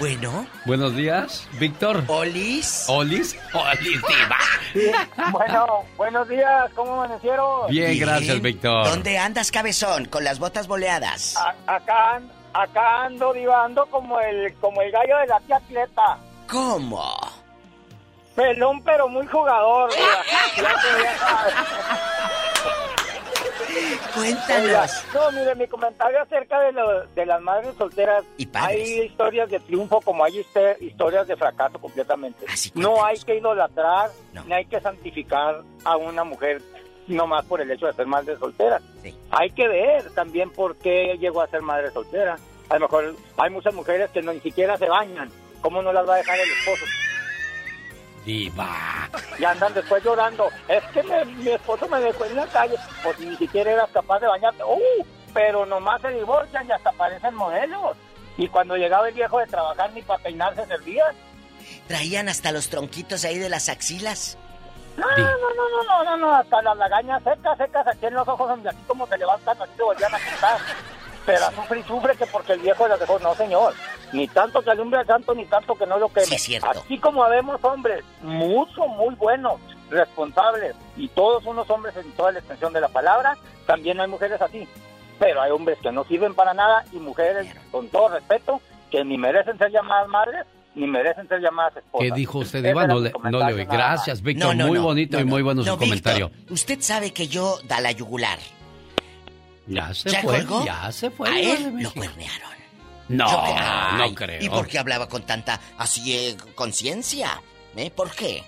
Bueno. 0.00 0.46
Buenos 0.66 0.96
días, 0.96 1.46
Víctor. 1.52 2.02
Olis. 2.08 2.84
Olis. 2.88 3.36
Olis, 3.52 4.00
diva. 4.08 4.38
Bueno, 5.30 5.84
buenos 5.96 6.28
días, 6.28 6.70
¿cómo 6.74 6.94
amanecieron? 6.94 7.70
Bien, 7.70 7.98
gracias, 7.98 8.40
Víctor. 8.42 8.88
¿Dónde 8.88 9.18
andas, 9.18 9.50
cabezón? 9.52 10.06
Con 10.06 10.24
las 10.24 10.38
botas 10.40 10.66
boleadas. 10.66 11.36
A- 11.36 11.54
acá, 11.76 12.20
acá 12.52 13.04
ando 13.04 13.32
divando 13.32 13.86
como 13.86 14.18
el, 14.20 14.52
como 14.54 14.82
el 14.82 14.90
gallo 14.90 15.16
de 15.18 15.26
la 15.28 15.40
tía 15.40 15.60
Cleta. 15.68 16.18
¿Cómo? 16.50 17.14
Pelón, 18.34 18.82
pero 18.82 19.06
muy 19.08 19.26
jugador. 19.26 19.90
diva. 19.94 20.06
Ya 20.56 20.62
te- 20.62 21.02
ya 21.04 21.18
sabes. 21.18 21.54
Cuéntanos. 24.14 24.64
Oiga, 24.64 24.86
no, 25.14 25.32
mire, 25.32 25.54
mi 25.54 25.66
comentario 25.66 26.20
acerca 26.22 26.60
de, 26.60 26.72
lo- 26.72 27.06
de 27.06 27.26
las 27.26 27.40
madres 27.40 27.74
solteras. 27.76 28.24
hay 28.66 29.00
historias 29.02 29.50
de 29.50 29.60
triunfo 29.60 30.00
como 30.00 30.24
hay 30.24 30.38
histe- 30.40 30.76
historias 30.80 31.26
de 31.26 31.36
fracaso 31.36 31.78
completamente. 31.78 32.44
no 32.74 33.04
hay 33.04 33.18
que 33.18 33.36
idolatrar, 33.36 34.10
ni 34.46 34.52
hay 34.52 34.64
que 34.66 34.80
santificar 34.80 35.62
a 35.84 35.96
una 35.96 36.24
mujer 36.24 36.62
nomás 37.06 37.44
por 37.44 37.60
el 37.60 37.70
hecho 37.70 37.86
de 37.86 37.92
ser 37.92 38.06
madre 38.06 38.36
soltera. 38.38 38.80
Hay 39.30 39.50
que 39.50 39.68
ver 39.68 40.10
también 40.14 40.50
por 40.50 40.76
qué 40.76 41.16
llegó 41.20 41.42
a 41.42 41.48
ser 41.48 41.60
madre 41.62 41.90
soltera. 41.90 42.38
A 42.70 42.74
lo 42.74 42.80
mejor 42.80 43.14
hay 43.36 43.50
muchas 43.50 43.74
mujeres 43.74 44.10
que 44.10 44.22
no, 44.22 44.32
ni 44.32 44.40
siquiera 44.40 44.76
se 44.78 44.88
bañan. 44.88 45.30
¿Cómo 45.60 45.82
no 45.82 45.92
las 45.92 46.08
va 46.08 46.14
a 46.14 46.18
dejar 46.18 46.38
el 46.38 46.48
esposo? 46.50 46.84
Diva. 48.24 49.08
Y 49.38 49.44
andan 49.44 49.74
después 49.74 50.02
llorando. 50.02 50.48
Es 50.68 50.82
que 50.92 51.02
me- 51.02 51.24
mi 51.26 51.50
esposo 51.50 51.86
me 51.88 52.00
dejó 52.00 52.24
en 52.24 52.36
la 52.36 52.46
calle. 52.46 52.76
Pues 53.02 53.18
ni 53.20 53.36
siquiera 53.36 53.72
eras 53.72 53.90
capaz 53.92 54.20
de 54.20 54.26
bañarte. 54.28 54.62
¡Uh! 54.64 55.04
Pero 55.34 55.66
nomás 55.66 56.00
se 56.00 56.08
divorcian 56.10 56.66
y 56.66 56.72
hasta 56.72 56.92
parecen 56.92 57.34
modelos. 57.34 57.96
Y 58.36 58.48
cuando 58.48 58.76
llegaba 58.76 59.08
el 59.08 59.14
viejo 59.14 59.38
de 59.38 59.46
trabajar 59.46 59.92
ni 59.92 60.02
para 60.02 60.22
peinarse 60.22 60.64
servían. 60.66 61.14
Traían 61.86 62.28
hasta 62.28 62.50
los 62.52 62.68
tronquitos 62.68 63.24
ahí 63.24 63.38
de 63.38 63.48
las 63.48 63.68
axilas. 63.68 64.38
No, 64.96 65.06
no, 65.10 65.16
no, 65.24 65.54
no, 65.54 65.82
no, 65.84 66.04
no, 66.04 66.16
no, 66.16 66.34
hasta 66.36 66.62
las 66.62 66.76
lagañas 66.76 67.22
secas, 67.24 67.58
secas 67.58 67.86
aquí 67.88 68.06
en 68.06 68.14
los 68.14 68.28
ojos, 68.28 68.48
donde 68.48 68.70
aquí 68.70 68.78
como 68.86 69.06
se 69.08 69.18
levantan, 69.18 69.60
así 69.60 69.72
se 69.76 69.82
volvían 69.82 70.14
a 70.14 70.18
quitar. 70.18 70.58
Pero 71.26 71.46
sufre 71.54 71.80
y 71.80 71.82
sufre 71.84 72.16
que 72.16 72.26
porque 72.26 72.52
el 72.52 72.60
viejo 72.60 72.86
las 72.86 73.00
dejó. 73.00 73.18
No, 73.18 73.34
señor. 73.34 73.74
Ni 74.12 74.28
tanto 74.28 74.62
que 74.62 74.70
alumbre 74.70 75.00
al 75.00 75.06
santo, 75.06 75.34
ni 75.34 75.44
tanto 75.46 75.74
que 75.74 75.86
no 75.86 75.98
lo 75.98 76.08
queme. 76.08 76.26
Sí, 76.26 76.34
es 76.34 76.42
cierto. 76.42 76.70
Así 76.70 76.98
como 76.98 77.28
vemos 77.28 77.58
hombres, 77.64 78.04
mucho, 78.22 78.86
muy 78.86 79.14
buenos, 79.14 79.60
responsables, 79.90 80.74
y 80.96 81.08
todos 81.08 81.44
unos 81.46 81.68
hombres 81.70 81.96
en 81.96 82.10
toda 82.12 82.32
la 82.32 82.38
extensión 82.38 82.72
de 82.72 82.80
la 82.80 82.88
palabra, 82.88 83.36
también 83.66 84.00
hay 84.00 84.08
mujeres 84.08 84.40
así. 84.40 84.68
Pero 85.18 85.40
hay 85.40 85.50
hombres 85.50 85.78
que 85.82 85.90
no 85.92 86.04
sirven 86.04 86.34
para 86.34 86.54
nada 86.54 86.84
y 86.92 86.96
mujeres, 86.96 87.46
con 87.70 87.88
todo 87.88 88.08
respeto, 88.08 88.60
que 88.90 89.04
ni 89.04 89.16
merecen 89.16 89.56
ser 89.58 89.70
llamadas 89.70 90.08
madres, 90.08 90.46
ni 90.74 90.86
merecen 90.86 91.26
ser 91.28 91.40
llamadas 91.40 91.76
esposas. 91.76 92.08
¿Qué 92.08 92.14
dijo 92.14 92.38
usted, 92.40 92.64
era 92.64 92.86
No 92.86 93.00
no 93.00 93.48
le 93.48 93.54
oí. 93.54 93.64
Gracias, 93.64 94.22
Víctor. 94.22 94.54
No, 94.54 94.64
no, 94.64 94.68
muy 94.68 94.78
no, 94.78 94.84
bonito 94.84 95.18
y 95.20 95.24
muy 95.24 95.42
bueno 95.42 95.62
No, 95.62 95.72
su 95.72 95.78
comentario. 95.78 96.30
usted 96.50 96.80
sabe 96.80 97.12
que 97.12 97.28
yo 97.28 97.58
da 97.64 97.80
la 97.80 97.92
yugular. 97.92 98.38
Ya 99.66 99.94
se 99.94 100.10
¿Ya 100.10 100.20
fue, 100.22 100.44
colgó? 100.44 100.64
ya 100.64 100.92
se 100.92 101.10
fue. 101.10 101.28
A 101.28 101.38
él 101.40 101.74
lo 101.82 101.90
cuernearon. 101.92 102.50
No, 103.08 103.26
Ay, 103.28 104.10
no 104.10 104.14
creo. 104.14 104.42
¿Y 104.42 104.48
por 104.48 104.66
qué 104.66 104.78
hablaba 104.78 105.08
con 105.08 105.22
tanta 105.22 105.60
así 105.78 106.14
eh, 106.16 106.36
conciencia? 106.54 107.40
¿Eh? 107.76 107.90
¿Por 107.90 108.10
qué? 108.12 108.44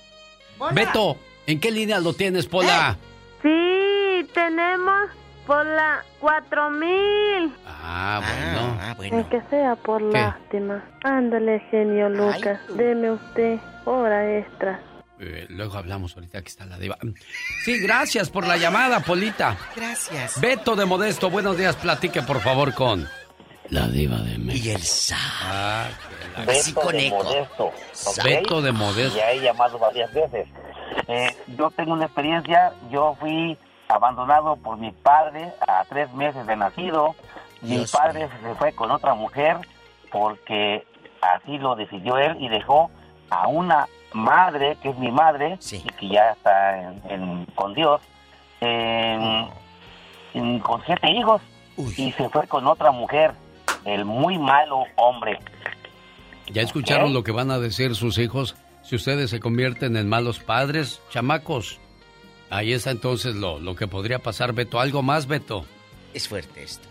Beto, 0.73 1.19
¿en 1.47 1.61
qué 1.61 1.71
línea 1.71 2.01
lo 2.01 2.15
tienes, 2.15 2.47
Pola? 2.47 2.97
Sí, 3.43 4.27
tenemos 4.33 5.11
por 5.47 5.65
la 5.67 6.03
4000. 6.21 7.55
Ah, 7.67 8.95
bueno. 8.97 9.19
Ni 9.19 9.25
que 9.25 9.43
sea 9.51 9.77
por 9.77 10.01
lástima. 10.03 10.83
Ándale, 11.05 11.61
genio 11.71 12.09
Lucas. 12.09 12.59
Deme 12.75 13.13
usted 13.13 13.59
hora 13.85 14.39
extra. 14.39 14.81
Eh, 15.19 15.47
luego 15.49 15.79
hablamos 15.79 16.15
ahorita 16.15 16.43
que 16.43 16.49
está 16.49 16.67
la 16.67 16.79
diva. 16.79 16.99
Sí, 17.65 17.79
gracias 17.81 18.29
por 18.29 18.47
la 18.47 18.57
llamada, 18.57 19.01
Polita. 19.01 19.57
Gracias. 19.75 20.41
Beto 20.41 20.77
de 20.77 20.85
Modesto, 20.85 21.31
buenos 21.31 21.57
días. 21.57 21.75
Platique, 21.77 22.23
por 22.23 22.41
favor, 22.41 22.75
con 22.75 23.09
la 23.71 23.89
diva 23.89 24.19
de 24.19 24.39
México. 24.39 24.69
Y 24.69 24.71
el 24.73 24.83
sa. 24.83 25.17
Ah, 25.19 25.89
Así 26.47 26.73
con 26.75 26.93
de 26.93 27.07
eco. 27.07 27.25
Modesto. 27.25 27.73
Beto 28.23 28.61
de 28.61 28.73
Modesto. 28.73 29.17
Ya 29.17 29.31
he 29.33 29.41
llamado 29.41 29.79
varias 29.79 30.13
veces. 30.13 30.47
Eh, 31.09 31.35
yo 31.57 31.71
tengo 31.71 31.93
una 31.93 32.05
experiencia, 32.07 32.75
yo 32.91 33.17
fui 33.19 33.57
abandonado 33.89 34.57
por 34.57 34.77
mi 34.77 34.91
padre 34.91 35.53
a 35.67 35.85
tres 35.89 36.13
meses 36.13 36.47
de 36.47 36.57
nacido. 36.57 37.15
Mi 37.63 37.77
Dios 37.77 37.91
padre 37.93 38.29
se 38.43 38.55
fue 38.57 38.73
con 38.73 38.91
otra 38.91 39.15
mujer 39.15 39.57
porque 40.13 40.87
así 41.23 41.59
lo 41.59 41.75
decidió 41.75 42.19
él 42.19 42.37
y 42.39 42.49
dejó 42.49 42.91
a 43.31 43.49
una 43.49 43.89
madre, 44.13 44.77
que 44.83 44.91
es 44.91 44.99
mi 44.99 45.11
madre, 45.11 45.59
y 45.73 45.79
que 45.81 46.09
ya 46.09 46.31
está 46.33 46.81
en- 46.83 47.03
en- 47.11 47.45
con 47.55 47.75
Dios, 47.75 48.01
en- 48.61 49.49
en- 50.35 50.59
con 50.61 50.83
siete 50.85 51.11
hijos. 51.13 51.43
y 51.99 52.11
se 52.13 52.29
fue 52.31 52.47
con 52.49 52.67
otra 52.67 52.91
mujer, 52.91 53.33
el 53.85 54.07
muy 54.07 54.39
malo 54.39 54.85
hombre. 54.97 55.39
¿Ya 56.51 56.63
escucharon 56.63 57.13
lo 57.13 57.23
que 57.23 57.33
van 57.33 57.51
a 57.51 57.59
decir 57.59 57.95
sus 57.95 58.17
hijos 58.17 58.57
si 58.83 58.97
ustedes 58.97 59.29
se 59.29 59.41
convierten 59.41 59.95
en 59.99 60.09
malos 60.09 60.39
padres, 60.39 61.03
chamacos? 61.11 61.79
Ahí 62.49 62.73
está 62.73 62.93
entonces 62.93 63.35
lo, 63.35 63.59
lo 63.59 63.75
que 63.77 63.89
podría 63.89 64.21
pasar, 64.21 64.55
Beto. 64.55 64.81
¿Algo 64.81 65.03
más, 65.03 65.27
Beto? 65.27 65.67
Es 66.15 66.29
fuerte 66.29 66.63
esto. 66.63 66.89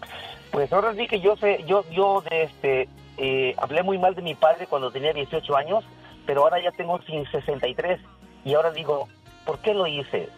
Pues 0.52 0.72
ahora 0.72 0.94
sí 0.94 1.08
que 1.08 1.20
yo 1.20 1.36
sé, 1.38 1.64
yo, 1.68 1.84
yo 1.90 2.22
de 2.30 2.44
este, 2.44 2.90
eh, 3.18 3.56
hablé 3.58 3.82
muy 3.82 3.98
mal 3.98 4.14
de 4.14 4.22
mi 4.22 4.36
padre 4.36 4.68
cuando 4.68 4.92
tenía 4.92 5.14
18 5.14 5.56
años, 5.58 5.84
pero 6.26 6.42
ahora 6.42 6.62
ya 6.62 6.72
tengo 6.72 7.00
63 7.02 8.00
y 8.44 8.54
ahora 8.54 8.72
digo, 8.72 9.08
¿por 9.46 9.60
qué 9.60 9.74
lo 9.74 9.88
hice? 9.88 10.30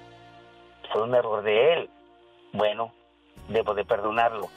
Fue 0.92 1.04
un 1.04 1.14
error 1.16 1.44
de 1.44 1.74
él. 1.74 1.90
Bueno, 2.54 2.94
debo 3.50 3.74
de 3.74 3.86
perdonarlo. 3.86 4.50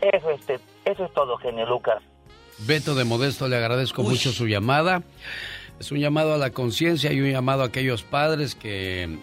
Eso, 0.00 0.30
este, 0.30 0.60
eso 0.84 1.04
es 1.04 1.12
todo, 1.14 1.36
genio 1.38 1.66
Lucas. 1.66 2.02
Beto 2.58 2.94
de 2.94 3.04
Modesto, 3.04 3.48
le 3.48 3.56
agradezco 3.56 4.02
mucho 4.02 4.30
su 4.32 4.46
llamada. 4.46 5.02
Es 5.78 5.92
un 5.92 5.98
llamado 5.98 6.34
a 6.34 6.38
la 6.38 6.50
conciencia 6.50 7.12
y 7.12 7.20
un 7.20 7.30
llamado 7.30 7.62
a 7.62 7.66
aquellos 7.66 8.02
padres 8.02 8.54
que 8.54 9.18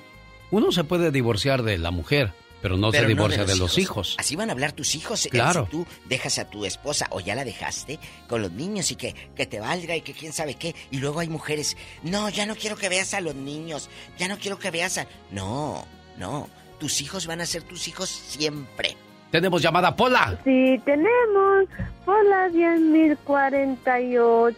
uno 0.52 0.72
se 0.72 0.84
puede 0.84 1.12
divorciar 1.12 1.64
de 1.64 1.80
la 1.80 1.90
mujer, 1.90 2.32
pero 2.64 2.76
no 2.78 2.92
se 2.94 3.06
divorcia 3.06 3.44
de, 3.44 3.58
los, 3.58 3.78
hijos. 3.78 4.16
Así 4.18 4.38
van 4.38 4.50
a 4.50 4.54
hablar 4.54 4.72
tus 4.72 4.96
hijos. 4.96 5.26
Eh, 5.26 5.30
Claro. 5.30 5.66
Si 5.66 5.72
tú 5.72 5.86
dejas 6.06 6.40
a 6.40 6.50
tu 6.50 6.64
esposa 6.64 7.08
o 7.10 7.20
ya 7.20 7.36
la 7.36 7.44
dejaste 7.44 8.00
con 8.30 8.42
los 8.42 8.54
niños 8.54 8.90
y 8.90 8.96
que, 8.96 9.14
que 9.36 9.46
te 9.46 9.60
valga 9.60 9.98
y 9.98 10.02
que 10.02 10.14
quién 10.14 10.32
sabe 10.32 10.56
qué. 10.56 10.74
Y 10.90 11.00
luego 11.00 11.20
hay 11.20 11.28
mujeres, 11.28 11.76
no, 12.04 12.30
ya 12.30 12.46
no 12.46 12.56
quiero 12.56 12.78
que 12.78 12.88
veas 12.88 13.14
a 13.14 13.20
los 13.20 13.36
niños, 13.36 13.90
ya 14.18 14.30
no 14.30 14.38
quiero 14.38 14.60
que 14.60 14.72
veas 14.72 14.98
a... 14.98 15.08
No, 15.30 15.86
no, 16.18 16.50
tus 16.80 17.02
hijos 17.02 17.28
van 17.28 17.42
a 17.42 17.46
ser 17.46 17.64
tus 17.64 17.90
hijos 17.90 18.10
siempre. 18.10 18.96
Tenemos 19.30 19.62
llamada 19.62 19.94
Pola. 19.94 20.40
Sí, 20.46 20.80
tenemos 20.86 21.66
por 22.06 22.26
la 22.26 22.48
10.048. 22.48 24.56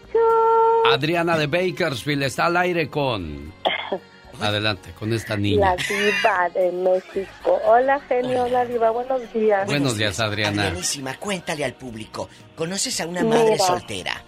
Adriana 0.94 1.40
de 1.40 1.48
Bakersfield 1.48 2.22
está 2.22 2.46
al 2.46 2.58
aire 2.58 2.88
con... 2.88 3.52
Adelante, 4.42 4.92
con 4.98 5.14
esta 5.14 5.36
niña. 5.38 5.76
La 5.76 5.76
diva 5.76 6.50
de 6.54 6.72
México. 6.72 7.60
Hola, 7.66 8.00
genio. 8.02 8.44
Hola, 8.44 8.66
diva. 8.66 8.90
Buenos 8.92 9.34
días. 9.34 9.66
Buenos 9.68 9.98
días, 9.98 10.20
Adriana. 10.20 10.64
Adrianísima, 10.64 11.18
cuéntale 11.18 11.66
al 11.66 11.74
público. 11.74 12.30
¿Conoces 12.56 13.00
a 13.02 13.08
una 13.08 13.22
Mira. 13.24 13.38
madre 13.38 13.58
soltera? 13.60 14.24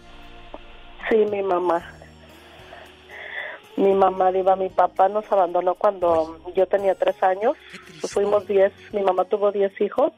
Sí, 1.09 1.17
mi 1.31 1.41
mamá. 1.41 1.93
Mi 3.77 3.93
mamá, 3.93 4.31
diva, 4.31 4.55
mi 4.55 4.69
papá 4.69 5.07
nos 5.07 5.31
abandonó 5.31 5.75
cuando 5.75 6.39
yo 6.55 6.65
tenía 6.65 6.95
tres 6.95 7.21
años. 7.21 7.55
Fuimos 8.01 8.47
diez, 8.47 8.73
mi 8.91 9.03
mamá 9.03 9.25
tuvo 9.25 9.51
diez 9.51 9.71
hijos, 9.79 10.13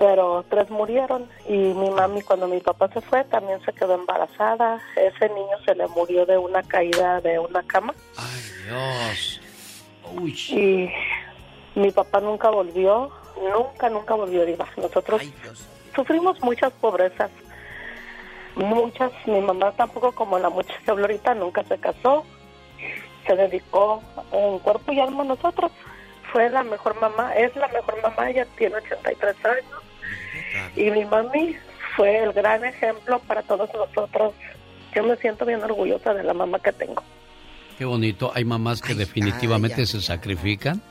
pero 0.00 0.46
tres 0.48 0.70
murieron. 0.70 1.28
Y 1.46 1.52
mi 1.52 1.90
mami, 1.90 2.22
cuando 2.22 2.48
mi 2.48 2.58
papá 2.60 2.88
se 2.88 3.02
fue, 3.02 3.22
también 3.24 3.62
se 3.66 3.72
quedó 3.74 3.94
embarazada. 3.94 4.80
Ese 4.96 5.28
niño 5.28 5.58
se 5.66 5.74
le 5.74 5.86
murió 5.88 6.24
de 6.24 6.38
una 6.38 6.62
caída 6.62 7.20
de 7.20 7.38
una 7.38 7.62
cama. 7.64 7.94
Dios. 8.64 9.40
Y 10.52 10.90
mi 11.74 11.90
papá 11.90 12.20
nunca 12.20 12.48
volvió, 12.48 13.10
nunca, 13.54 13.90
nunca 13.90 14.14
volvió, 14.14 14.46
diva. 14.46 14.66
Nosotros 14.78 15.22
sufrimos 15.94 16.42
muchas 16.42 16.72
pobrezas. 16.72 17.30
Muchas, 18.56 19.12
mi 19.26 19.40
mamá 19.42 19.72
tampoco 19.72 20.12
como 20.12 20.38
la 20.38 20.48
muchacha 20.48 20.80
que 20.82 20.90
habló 20.90 21.04
ahorita, 21.04 21.34
nunca 21.34 21.62
se 21.64 21.76
casó, 21.78 22.24
se 23.26 23.36
dedicó 23.36 24.02
en 24.32 24.58
cuerpo 24.60 24.92
y 24.92 25.00
alma 25.00 25.24
a 25.24 25.26
nosotros. 25.26 25.70
Fue 26.32 26.48
la 26.48 26.62
mejor 26.62 26.98
mamá, 27.00 27.34
es 27.34 27.54
la 27.54 27.68
mejor 27.68 28.00
mamá, 28.02 28.30
ella 28.30 28.46
tiene 28.56 28.76
83 28.76 29.36
años. 29.44 29.79
Y 30.76 30.90
mi 30.90 31.04
mami 31.04 31.56
fue 31.96 32.22
el 32.22 32.32
gran 32.32 32.64
ejemplo 32.64 33.18
para 33.20 33.42
todos 33.42 33.68
nosotros. 33.74 34.34
Yo 34.94 35.04
me 35.04 35.16
siento 35.16 35.44
bien 35.46 35.62
orgullosa 35.62 36.14
de 36.14 36.22
la 36.24 36.34
mamá 36.34 36.58
que 36.58 36.72
tengo. 36.72 37.02
Qué 37.78 37.84
bonito. 37.84 38.32
Hay 38.34 38.44
mamás 38.44 38.82
que 38.82 38.94
definitivamente 38.94 39.86
se 39.86 40.00
sacrifican, 40.00 40.82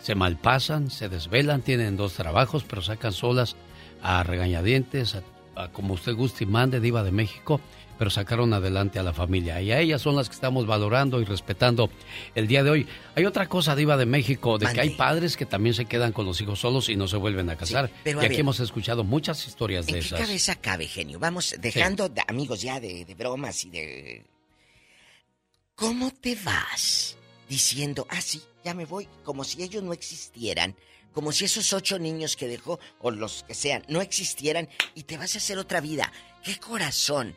se 0.00 0.14
malpasan, 0.14 0.90
se 0.90 1.08
desvelan, 1.08 1.62
tienen 1.62 1.96
dos 1.96 2.14
trabajos, 2.14 2.64
pero 2.64 2.82
sacan 2.82 3.12
solas 3.12 3.56
a 4.02 4.22
regañadientes, 4.24 5.14
a, 5.14 5.22
a 5.62 5.68
como 5.68 5.94
usted 5.94 6.14
guste 6.14 6.44
y 6.44 6.46
mande, 6.46 6.80
Diva 6.80 7.04
de 7.04 7.12
México, 7.12 7.60
pero 8.02 8.10
sacaron 8.10 8.52
adelante 8.52 8.98
a 8.98 9.04
la 9.04 9.12
familia. 9.12 9.62
Y 9.62 9.70
a 9.70 9.78
ellas 9.78 10.02
son 10.02 10.16
las 10.16 10.28
que 10.28 10.34
estamos 10.34 10.66
valorando 10.66 11.20
y 11.20 11.24
respetando 11.24 11.88
el 12.34 12.48
día 12.48 12.64
de 12.64 12.70
hoy. 12.70 12.88
Hay 13.14 13.26
otra 13.26 13.48
cosa, 13.48 13.76
Diva 13.76 13.96
de 13.96 14.06
México, 14.06 14.58
de 14.58 14.66
que 14.72 14.80
hay 14.80 14.90
padres 14.90 15.36
que 15.36 15.46
también 15.46 15.72
se 15.72 15.84
quedan 15.84 16.10
con 16.10 16.26
los 16.26 16.40
hijos 16.40 16.58
solos 16.58 16.88
y 16.88 16.96
no 16.96 17.06
se 17.06 17.16
vuelven 17.16 17.48
a 17.50 17.56
casar. 17.56 17.92
pero 18.02 18.18
a 18.18 18.24
y 18.24 18.26
aquí 18.26 18.32
ver. 18.34 18.40
hemos 18.40 18.58
escuchado 18.58 19.04
muchas 19.04 19.46
historias 19.46 19.86
de 19.86 19.92
¿En 19.92 20.00
qué 20.00 20.04
esas. 20.06 20.18
cabeza 20.20 20.56
cabe, 20.56 20.88
genio? 20.88 21.20
Vamos 21.20 21.54
dejando, 21.60 22.08
de- 22.08 22.24
amigos, 22.26 22.60
ya 22.60 22.80
de, 22.80 23.04
de 23.04 23.14
bromas 23.14 23.64
y 23.66 23.70
de... 23.70 24.26
¿Cómo 25.76 26.10
te 26.10 26.34
vas 26.44 27.16
diciendo, 27.48 28.08
ah, 28.10 28.20
sí, 28.20 28.42
ya 28.64 28.74
me 28.74 28.84
voy, 28.84 29.06
como 29.22 29.44
si 29.44 29.62
ellos 29.62 29.84
no 29.84 29.92
existieran, 29.92 30.74
como 31.12 31.30
si 31.30 31.44
esos 31.44 31.72
ocho 31.72 32.00
niños 32.00 32.34
que 32.34 32.48
dejó, 32.48 32.80
o 32.98 33.12
los 33.12 33.44
que 33.44 33.54
sean, 33.54 33.84
no 33.86 34.00
existieran, 34.00 34.68
y 34.96 35.04
te 35.04 35.16
vas 35.18 35.36
a 35.36 35.38
hacer 35.38 35.56
otra 35.58 35.80
vida? 35.80 36.12
¡Qué 36.42 36.58
corazón! 36.58 37.36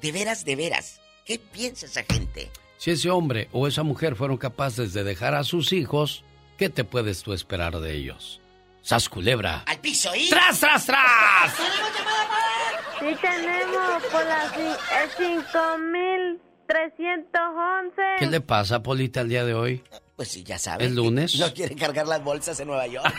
De 0.00 0.12
veras, 0.12 0.44
de 0.44 0.56
veras. 0.56 1.00
¿Qué 1.24 1.38
piensa 1.38 1.86
esa 1.86 2.02
gente? 2.04 2.50
Si 2.78 2.90
ese 2.90 3.10
hombre 3.10 3.48
o 3.52 3.66
esa 3.66 3.82
mujer 3.82 4.16
fueron 4.16 4.36
capaces 4.36 4.92
de 4.92 5.02
dejar 5.04 5.34
a 5.34 5.44
sus 5.44 5.72
hijos, 5.72 6.24
¿qué 6.58 6.68
te 6.68 6.84
puedes 6.84 7.22
tú 7.22 7.32
esperar 7.32 7.78
de 7.80 7.94
ellos? 7.94 8.40
Sas 8.82 9.08
culebra. 9.08 9.64
¡Al 9.66 9.78
piso 9.80 10.14
y... 10.14 10.28
¡Tras, 10.28 10.60
tras, 10.60 10.86
tras! 10.86 11.54
Sí 13.00 13.16
tenemos 13.20 14.02
por 14.12 14.24
la 14.24 14.52
ci- 14.52 14.76
el 15.02 15.10
5311. 16.68 18.02
¿Qué 18.18 18.26
le 18.26 18.40
pasa, 18.40 18.82
Polita, 18.82 19.20
el 19.22 19.28
día 19.28 19.44
de 19.44 19.54
hoy? 19.54 19.82
Pues 20.16 20.28
sí, 20.28 20.44
ya 20.44 20.58
sabes. 20.58 20.88
¿Es 20.88 20.94
lunes? 20.94 21.38
No 21.38 21.52
quiere 21.52 21.74
cargar 21.74 22.06
las 22.06 22.22
bolsas 22.22 22.58
en 22.60 22.68
Nueva 22.68 22.86
York. 22.86 23.06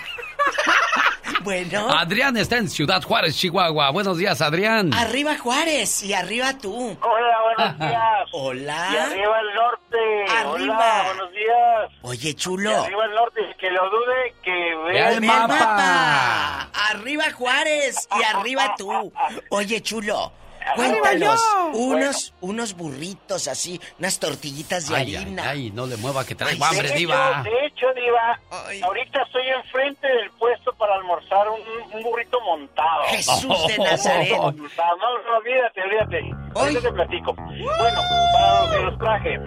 bueno. 1.48 1.88
Adrián 1.98 2.36
está 2.36 2.58
en 2.58 2.70
Ciudad 2.70 3.02
Juárez, 3.02 3.38
Chihuahua. 3.38 3.90
Buenos 3.92 4.18
días, 4.18 4.42
Adrián. 4.42 4.94
Arriba 4.94 5.38
Juárez 5.38 6.04
y 6.04 6.14
arriba 6.14 6.58
tú. 6.58 6.98
Hola, 7.02 7.38
buenos 7.56 7.80
días. 7.80 8.30
Hola. 8.34 8.88
Y 8.92 8.98
arriba 8.98 9.40
el 9.40 9.56
norte. 9.56 10.26
Arriba. 10.30 10.76
Hola, 10.76 11.04
buenos 11.06 11.32
días. 11.32 11.92
Oye, 12.02 12.30
Y 12.30 12.34
chulo. 12.34 12.84
arriba 12.84 13.06
el 13.06 13.16
norte. 13.16 13.42
Que 13.58 13.72
lo 13.72 13.90
dude, 13.90 14.36
que 14.44 14.52
Vea 14.92 14.94
vea 14.94 15.12
el 15.14 15.22
mapa. 15.22 16.70
Arriba 16.92 17.32
Juárez 17.32 18.10
y 18.20 18.24
arriba 18.36 18.76
tú. 18.78 19.14
Oye, 19.50 19.82
chulo. 19.82 20.34
Cuéntanos, 20.76 21.42
unos, 21.74 22.34
unos 22.42 22.74
burritos 22.76 23.48
así, 23.48 23.80
unas 24.00 24.20
tortillitas 24.20 24.88
de 24.90 24.96
Ay, 24.96 25.16
ay, 25.16 25.22
harina. 25.24 25.50
ay, 25.50 25.72
no 25.72 25.86
le 25.86 25.98
mueva 25.98 26.26
que 26.26 26.36
traigo 26.36 26.60
De 26.60 26.66
hambre, 26.66 26.88
hecho, 26.90 26.98
diva. 26.98 27.44
De 27.44 27.66
hecho, 27.68 27.88
Diva, 27.96 28.40
ahorita 28.84 29.22
estoy 29.24 29.48
enfrente 29.64 30.08
del 30.08 30.30
puesto 30.32 30.74
para 30.74 30.96
almorzar 30.96 31.48
un, 31.50 31.62
un 31.96 32.04
burrito 32.04 32.40
montado. 32.42 33.04
Jesús 33.08 33.68
de 33.68 33.78
Nazaret. 33.78 34.30
No, 34.32 34.52
no, 34.52 35.38
olvídate, 35.38 35.82
olvídate. 35.82 36.36
Ahorita 36.56 36.82
te 36.82 36.92
platico. 36.92 37.34
Bueno, 37.34 38.02
para 38.34 38.66
lo 38.66 38.72
que 38.72 38.84
los 38.84 38.98
traje. 39.00 39.40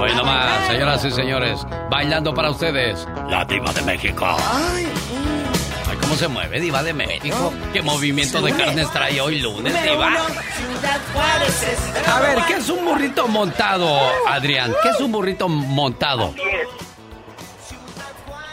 Hoy 0.00 0.14
nomás, 0.16 0.66
señoras 0.66 1.04
y 1.04 1.10
señores, 1.10 1.64
bailando 1.88 2.34
para 2.34 2.50
ustedes, 2.50 3.06
la 3.28 3.44
diva 3.44 3.72
de 3.72 3.82
México. 3.82 4.26
Ay, 4.52 4.86
¿cómo 5.96 6.14
se 6.16 6.28
mueve, 6.28 6.60
diva 6.60 6.82
de 6.82 6.92
México? 6.92 7.52
¿Qué 7.72 7.82
movimiento 7.82 8.40
de 8.40 8.52
carnes 8.54 8.90
trae 8.90 9.20
hoy 9.20 9.40
lunes, 9.40 9.74
diva? 9.82 10.12
A 12.12 12.20
ver, 12.20 12.38
¿qué 12.46 12.54
es 12.54 12.68
un 12.68 12.84
burrito 12.84 13.26
montado, 13.28 14.00
Adrián? 14.28 14.74
¿Qué 14.82 14.90
es 14.90 15.00
un 15.00 15.12
burrito 15.12 15.48
montado? 15.48 16.34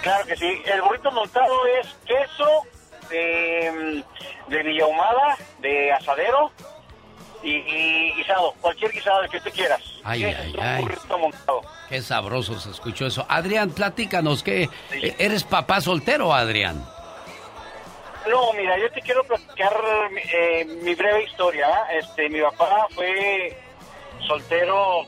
Claro 0.02 0.26
que 0.26 0.36
sí. 0.36 0.62
El 0.66 0.82
burrito 0.82 1.12
montado 1.12 1.54
es 1.80 1.88
queso 2.06 2.48
de, 3.10 4.04
de 4.48 4.64
villahumada, 4.64 5.38
de 5.60 5.92
asadero 5.92 6.52
y, 7.44 7.52
y 7.52 8.14
guisado. 8.14 8.54
Cualquier 8.62 8.92
guisado 8.92 9.22
que 9.30 9.40
tú 9.42 9.50
quieras. 9.52 9.82
Ay, 10.04 10.24
ay, 10.24 10.54
un 10.58 10.64
ay. 10.64 10.82
burrito 10.82 11.18
montado. 11.20 11.62
Qué 11.88 12.02
sabroso 12.02 12.60
se 12.60 12.72
escuchó 12.72 13.06
eso. 13.06 13.26
Adrián, 13.30 13.70
platícanos, 13.72 14.42
¿qué? 14.44 14.70
¿Eres 15.20 15.44
papá 15.44 15.82
soltero, 15.82 16.34
Adrián? 16.34 16.84
No, 18.28 18.54
mira, 18.54 18.78
yo 18.78 18.92
te 18.92 19.02
quiero 19.02 19.24
platicar 19.24 19.74
eh, 20.34 20.66
mi 20.66 20.94
breve 20.96 21.24
historia. 21.24 21.68
Este, 21.92 22.30
mi 22.30 22.40
papá 22.42 22.88
fue 22.94 23.58
soltero, 24.28 25.04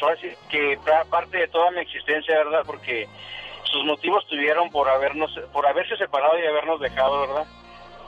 pues, 0.00 0.18
que 0.50 0.78
pa- 0.84 1.04
parte 1.06 1.38
de 1.38 1.48
toda 1.48 1.70
mi 1.70 1.80
existencia, 1.80 2.36
¿verdad? 2.38 2.62
Porque 2.66 3.08
sus 3.64 3.84
motivos 3.84 4.26
tuvieron 4.26 4.70
por 4.70 4.88
habernos, 4.88 5.30
por 5.52 5.66
haberse 5.66 5.96
separado 5.96 6.38
y 6.38 6.46
habernos 6.46 6.80
dejado, 6.80 7.20
¿verdad? 7.20 7.46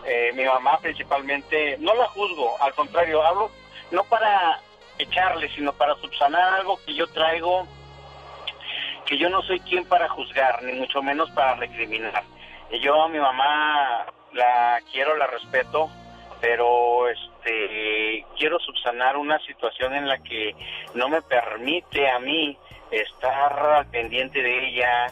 Eh, 0.05 0.32
mi 0.34 0.44
mamá 0.44 0.78
principalmente, 0.80 1.76
no 1.78 1.94
la 1.94 2.06
juzgo, 2.09 2.56
al 2.60 2.74
contrario, 2.74 3.22
hablo 3.22 3.51
no 3.90 4.05
para 4.05 4.60
echarle, 4.98 5.48
sino 5.51 5.72
para 5.72 5.94
subsanar 5.97 6.55
algo 6.60 6.78
que 6.86 6.94
yo 6.94 7.06
traigo 7.09 7.66
que 9.06 9.18
yo 9.18 9.28
no 9.28 9.42
soy 9.42 9.59
quien 9.60 9.84
para 9.86 10.09
juzgar, 10.09 10.62
ni 10.62 10.72
mucho 10.74 11.02
menos 11.02 11.28
para 11.32 11.56
recriminar. 11.56 12.22
Yo 12.78 13.02
a 13.02 13.09
mi 13.09 13.18
mamá 13.18 14.06
la 14.32 14.80
quiero, 14.92 15.16
la 15.16 15.26
respeto, 15.26 15.90
pero 16.40 17.09
este 17.09 18.24
quiero 18.38 18.60
subsanar 18.60 19.16
una 19.16 19.40
situación 19.40 19.94
en 19.94 20.06
la 20.06 20.18
que 20.18 20.55
no 20.94 21.09
me 21.09 21.20
permite 21.20 22.09
a 22.09 22.20
mí 22.20 22.56
estar 22.92 23.86
pendiente 23.90 24.40
de 24.40 24.68
ella, 24.68 25.06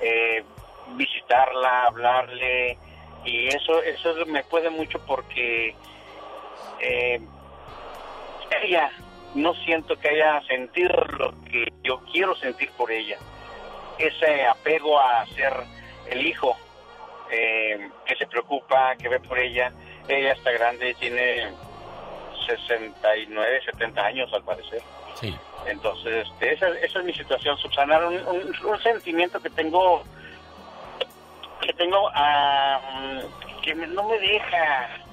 eh, 0.00 0.44
visitarla, 0.96 1.84
hablarle 1.84 2.78
y 3.24 3.46
eso 3.46 3.80
eso 3.82 4.26
me 4.26 4.42
puede 4.44 4.70
mucho 4.70 4.98
porque 5.06 5.74
eh, 6.80 7.20
ella 8.62 8.90
no 9.36 9.54
siento 9.54 9.96
que 9.96 10.08
haya 10.08 10.42
sentido 10.48 10.92
lo 11.16 11.30
que 11.44 11.66
yo 11.84 12.00
quiero 12.12 12.34
sentir 12.36 12.70
por 12.72 12.90
ella 12.90 13.18
ese 13.98 14.46
apego 14.46 14.98
a 14.98 15.24
ser 15.26 15.52
el 16.10 16.26
hijo 16.26 16.56
eh, 17.30 17.88
que 18.06 18.16
se 18.16 18.26
preocupa 18.26 18.96
que 18.96 19.08
ve 19.08 19.20
por 19.20 19.38
ella 19.38 19.72
ella 20.08 20.32
está 20.32 20.52
grande 20.52 20.94
tiene 21.00 21.50
69 22.46 23.60
70 23.64 24.04
años 24.04 24.32
al 24.32 24.44
parecer 24.44 24.82
sí 25.20 25.34
entonces 25.66 26.28
este, 26.28 26.52
esa, 26.52 26.68
esa 26.68 26.98
es 26.98 27.04
mi 27.04 27.14
situación 27.14 27.56
subsanar 27.58 28.04
un, 28.04 28.16
un 28.16 28.82
sentimiento 28.82 29.40
que 29.40 29.50
tengo 29.50 30.02
que 31.60 31.72
tengo 31.72 32.10
que 33.62 33.74
no 33.74 34.08
me 34.08 34.18
deja 34.18 35.04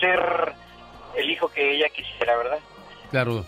ser 0.00 0.54
el 1.16 1.30
hijo 1.30 1.48
que 1.48 1.76
ella 1.76 1.88
quisiera, 1.88 2.36
¿verdad? 2.36 2.58
Claro. 3.10 3.44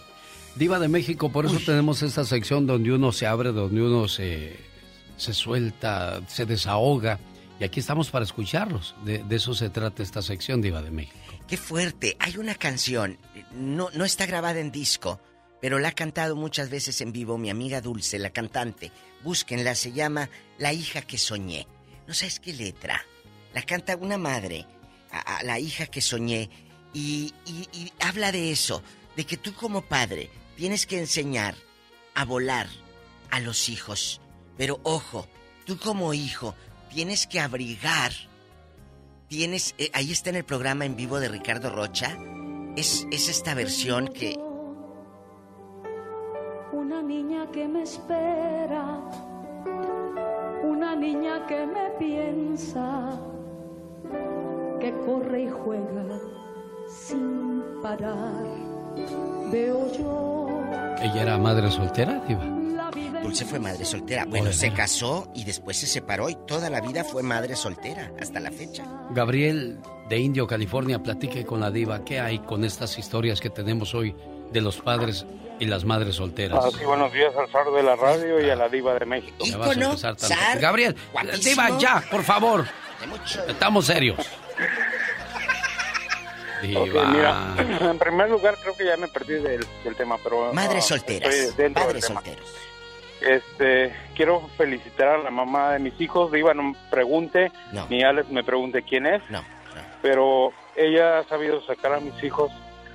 Diva 0.54 0.78
de 0.78 0.88
México, 0.88 1.32
por 1.32 1.46
eso 1.46 1.58
tenemos 1.64 2.02
esta 2.02 2.24
sección 2.24 2.66
donde 2.66 2.92
uno 2.92 3.10
se 3.10 3.26
abre, 3.26 3.50
donde 3.50 3.82
uno 3.82 4.06
se, 4.06 4.56
se 5.16 5.32
suelta, 5.32 6.20
se 6.28 6.46
desahoga. 6.46 7.18
Y 7.58 7.64
aquí 7.64 7.80
estamos 7.80 8.10
para 8.10 8.24
escucharlos. 8.24 8.94
De, 9.04 9.24
eso 9.30 9.54
se 9.54 9.70
trata 9.70 10.02
esta 10.02 10.22
sección, 10.22 10.60
Diva 10.60 10.82
de 10.82 10.90
México. 10.90 11.18
Qué 11.46 11.56
fuerte. 11.56 12.16
Hay 12.18 12.36
una 12.36 12.54
canción, 12.54 13.18
no, 13.52 13.90
no 13.94 14.04
está 14.04 14.26
grabada 14.26 14.60
en 14.60 14.72
disco, 14.72 15.20
pero 15.60 15.78
la 15.78 15.88
ha 15.88 15.92
cantado 15.92 16.36
muchas 16.36 16.68
veces 16.68 17.00
en 17.00 17.12
vivo 17.12 17.38
mi 17.38 17.50
amiga 17.50 17.80
Dulce, 17.80 18.18
la 18.18 18.30
cantante. 18.30 18.90
Búsquenla, 19.22 19.74
se 19.74 19.92
llama 19.92 20.28
La 20.58 20.72
hija 20.72 21.02
que 21.02 21.18
soñé. 21.18 21.66
No 22.06 22.14
sabes 22.14 22.40
qué 22.40 22.52
letra. 22.52 23.00
La 23.54 23.62
canta 23.62 23.96
una 23.96 24.18
madre 24.18 24.66
a, 25.10 25.42
la 25.44 25.58
hija 25.60 25.86
que 25.86 26.00
soñé 26.00 26.50
y, 26.92 27.32
y, 27.46 27.92
habla 28.00 28.32
de 28.32 28.50
eso, 28.50 28.82
de 29.16 29.24
que 29.24 29.36
tú 29.36 29.54
como 29.54 29.82
padre 29.82 30.28
tienes 30.56 30.86
que 30.86 30.98
enseñar 30.98 31.54
a 32.14 32.24
volar 32.24 32.68
a 33.30 33.40
los 33.40 33.68
hijos. 33.68 34.20
Pero 34.56 34.80
ojo, 34.82 35.28
tú 35.64 35.78
como 35.78 36.14
hijo 36.14 36.54
tienes 36.94 37.26
que 37.26 37.40
abrigar. 37.40 38.12
Tienes, 39.28 39.74
eh, 39.78 39.90
ahí 39.94 40.12
está 40.12 40.30
en 40.30 40.36
el 40.36 40.44
programa 40.44 40.84
en 40.84 40.94
vivo 40.94 41.18
de 41.18 41.28
Ricardo 41.28 41.70
Rocha. 41.70 42.16
Es, 42.76 43.06
es 43.10 43.28
esta 43.28 43.54
versión 43.54 44.08
que... 44.08 44.38
Una 46.72 47.02
niña 47.02 47.50
que 47.50 47.66
me 47.66 47.82
espera 47.82 49.00
una 50.64 50.96
niña 50.96 51.46
que 51.46 51.66
me 51.66 51.90
piensa, 51.98 53.18
que 54.80 54.92
corre 55.04 55.42
y 55.42 55.48
juega 55.48 56.20
sin 56.88 57.62
parar. 57.82 58.44
Veo 59.50 59.92
yo. 59.92 60.48
¿Ella 61.00 61.22
era 61.22 61.38
madre 61.38 61.70
soltera, 61.70 62.22
Diva? 62.26 62.53
Dulce 63.34 63.50
fue 63.50 63.58
madre 63.58 63.84
soltera. 63.84 64.26
Bueno, 64.26 64.52
se 64.52 64.72
casó 64.72 65.28
y 65.34 65.42
después 65.42 65.76
se 65.76 65.88
separó 65.88 66.28
y 66.28 66.36
toda 66.46 66.70
la 66.70 66.80
vida 66.80 67.02
fue 67.02 67.24
madre 67.24 67.56
soltera, 67.56 68.12
hasta 68.20 68.38
la 68.38 68.52
fecha. 68.52 68.84
Gabriel 69.10 69.80
de 70.08 70.18
Indio, 70.20 70.46
California, 70.46 71.00
platique 71.00 71.44
con 71.44 71.58
la 71.58 71.72
diva. 71.72 72.04
¿Qué 72.04 72.20
hay 72.20 72.38
con 72.38 72.64
estas 72.64 72.96
historias 72.96 73.40
que 73.40 73.50
tenemos 73.50 73.92
hoy 73.92 74.14
de 74.52 74.60
los 74.60 74.76
padres 74.76 75.26
y 75.58 75.64
las 75.64 75.84
madres 75.84 76.14
solteras. 76.14 76.64
Ah, 76.64 76.70
sí, 76.78 76.84
buenos 76.84 77.12
días 77.12 77.34
al 77.36 77.48
zar 77.48 77.72
de 77.72 77.82
la 77.82 77.96
radio 77.96 78.40
y 78.40 78.48
a 78.50 78.54
la 78.54 78.68
diva 78.68 78.94
de 78.94 79.04
México. 79.04 79.44
Gabriel, 80.60 80.94
diva, 81.42 81.76
ya, 81.76 82.04
por 82.08 82.22
favor. 82.22 82.64
Estamos 83.48 83.86
serios. 83.86 84.16
Diva. 86.62 87.04
mira, 87.08 87.56
en 87.90 87.98
primer 87.98 88.30
lugar 88.30 88.56
creo 88.62 88.76
que 88.76 88.84
ya 88.84 88.96
me 88.96 89.08
perdí 89.08 89.34
del, 89.34 89.66
tema, 89.96 90.18
pero... 90.22 90.52
Madres 90.52 90.84
solteras. 90.84 91.34
Madres 91.74 92.04
solteros. 92.04 92.73
Este, 93.26 93.94
quiero 94.14 94.40
felicitar 94.56 95.08
a 95.08 95.18
la 95.18 95.30
mamá 95.30 95.72
de 95.72 95.78
mis 95.78 95.98
hijos. 96.00 96.30
Diva, 96.30 96.54
no 96.54 96.62
me 96.62 96.76
pregunte, 96.90 97.50
ni 97.88 98.02
Alex 98.02 98.28
me 98.30 98.44
pregunte 98.44 98.82
quién 98.82 99.06
es. 99.06 99.22
No, 99.30 99.42
Pero 100.02 100.52
ella 100.76 101.18
ha 101.18 101.24
sabido 101.24 101.62
sacar 101.62 101.94
a 101.94 102.00
mis 102.00 102.22
hijos 102.22 102.52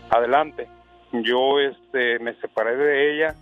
adelante 0.09 0.67
yo 1.11 1.59
este 1.59 2.19
me 2.19 2.33
separé 2.35 2.75
de 2.75 3.13
ella, 3.13 3.35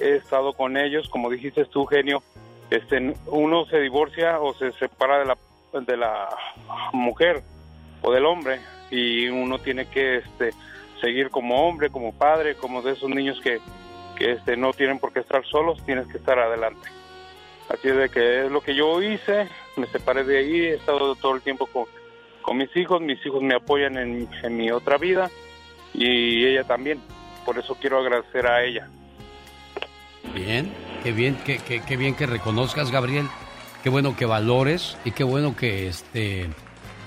he 0.00 0.16
estado 0.16 0.52
con 0.54 0.76
ellos, 0.76 1.08
como 1.08 1.30
dijiste 1.30 1.64
tú, 1.66 1.86
genio, 1.86 2.22
este 2.70 3.14
uno 3.26 3.64
se 3.66 3.78
divorcia 3.78 4.40
o 4.40 4.54
se 4.54 4.72
separa 4.72 5.18
de 5.18 5.26
la 5.26 5.36
de 5.72 5.96
la 5.96 6.28
mujer 6.92 7.42
o 8.02 8.12
del 8.12 8.26
hombre 8.26 8.60
y 8.90 9.28
uno 9.28 9.58
tiene 9.58 9.86
que 9.86 10.18
este 10.18 10.50
seguir 11.00 11.30
como 11.30 11.68
hombre, 11.68 11.90
como 11.90 12.12
padre, 12.12 12.54
como 12.54 12.80
de 12.82 12.92
esos 12.92 13.10
niños 13.10 13.40
que, 13.40 13.60
que 14.14 14.32
este 14.32 14.56
no 14.56 14.72
tienen 14.72 14.98
por 14.98 15.12
qué 15.12 15.20
estar 15.20 15.44
solos, 15.46 15.84
tienes 15.84 16.06
que 16.08 16.18
estar 16.18 16.38
adelante. 16.38 16.88
Así 17.68 17.88
es 17.88 17.96
de 17.96 18.08
que 18.08 18.46
es 18.46 18.50
lo 18.50 18.60
que 18.60 18.74
yo 18.74 19.02
hice, 19.02 19.48
me 19.76 19.86
separé 19.86 20.24
de 20.24 20.38
ahí, 20.38 20.60
he 20.60 20.74
estado 20.74 21.14
todo 21.16 21.34
el 21.34 21.42
tiempo 21.42 21.66
con, 21.66 21.84
con 22.42 22.56
mis 22.56 22.74
hijos, 22.76 23.00
mis 23.00 23.24
hijos 23.24 23.42
me 23.42 23.54
apoyan 23.54 23.96
en, 23.96 24.28
en 24.42 24.56
mi 24.56 24.70
otra 24.70 24.98
vida 24.98 25.30
y 25.94 26.44
ella 26.44 26.64
también. 26.64 27.00
Por 27.44 27.58
eso 27.58 27.76
quiero 27.80 27.98
agradecer 27.98 28.46
a 28.46 28.64
ella. 28.64 28.88
Bien, 30.34 30.72
qué 31.02 31.12
bien, 31.12 31.36
qué, 31.44 31.58
qué, 31.58 31.82
qué 31.82 31.96
bien 31.96 32.14
que 32.14 32.26
reconozcas, 32.26 32.90
Gabriel. 32.90 33.26
Qué 33.82 33.90
bueno 33.90 34.16
que 34.16 34.24
valores 34.24 34.96
y 35.04 35.10
qué 35.10 35.24
bueno 35.24 35.54
que 35.56 35.88
este 35.88 36.48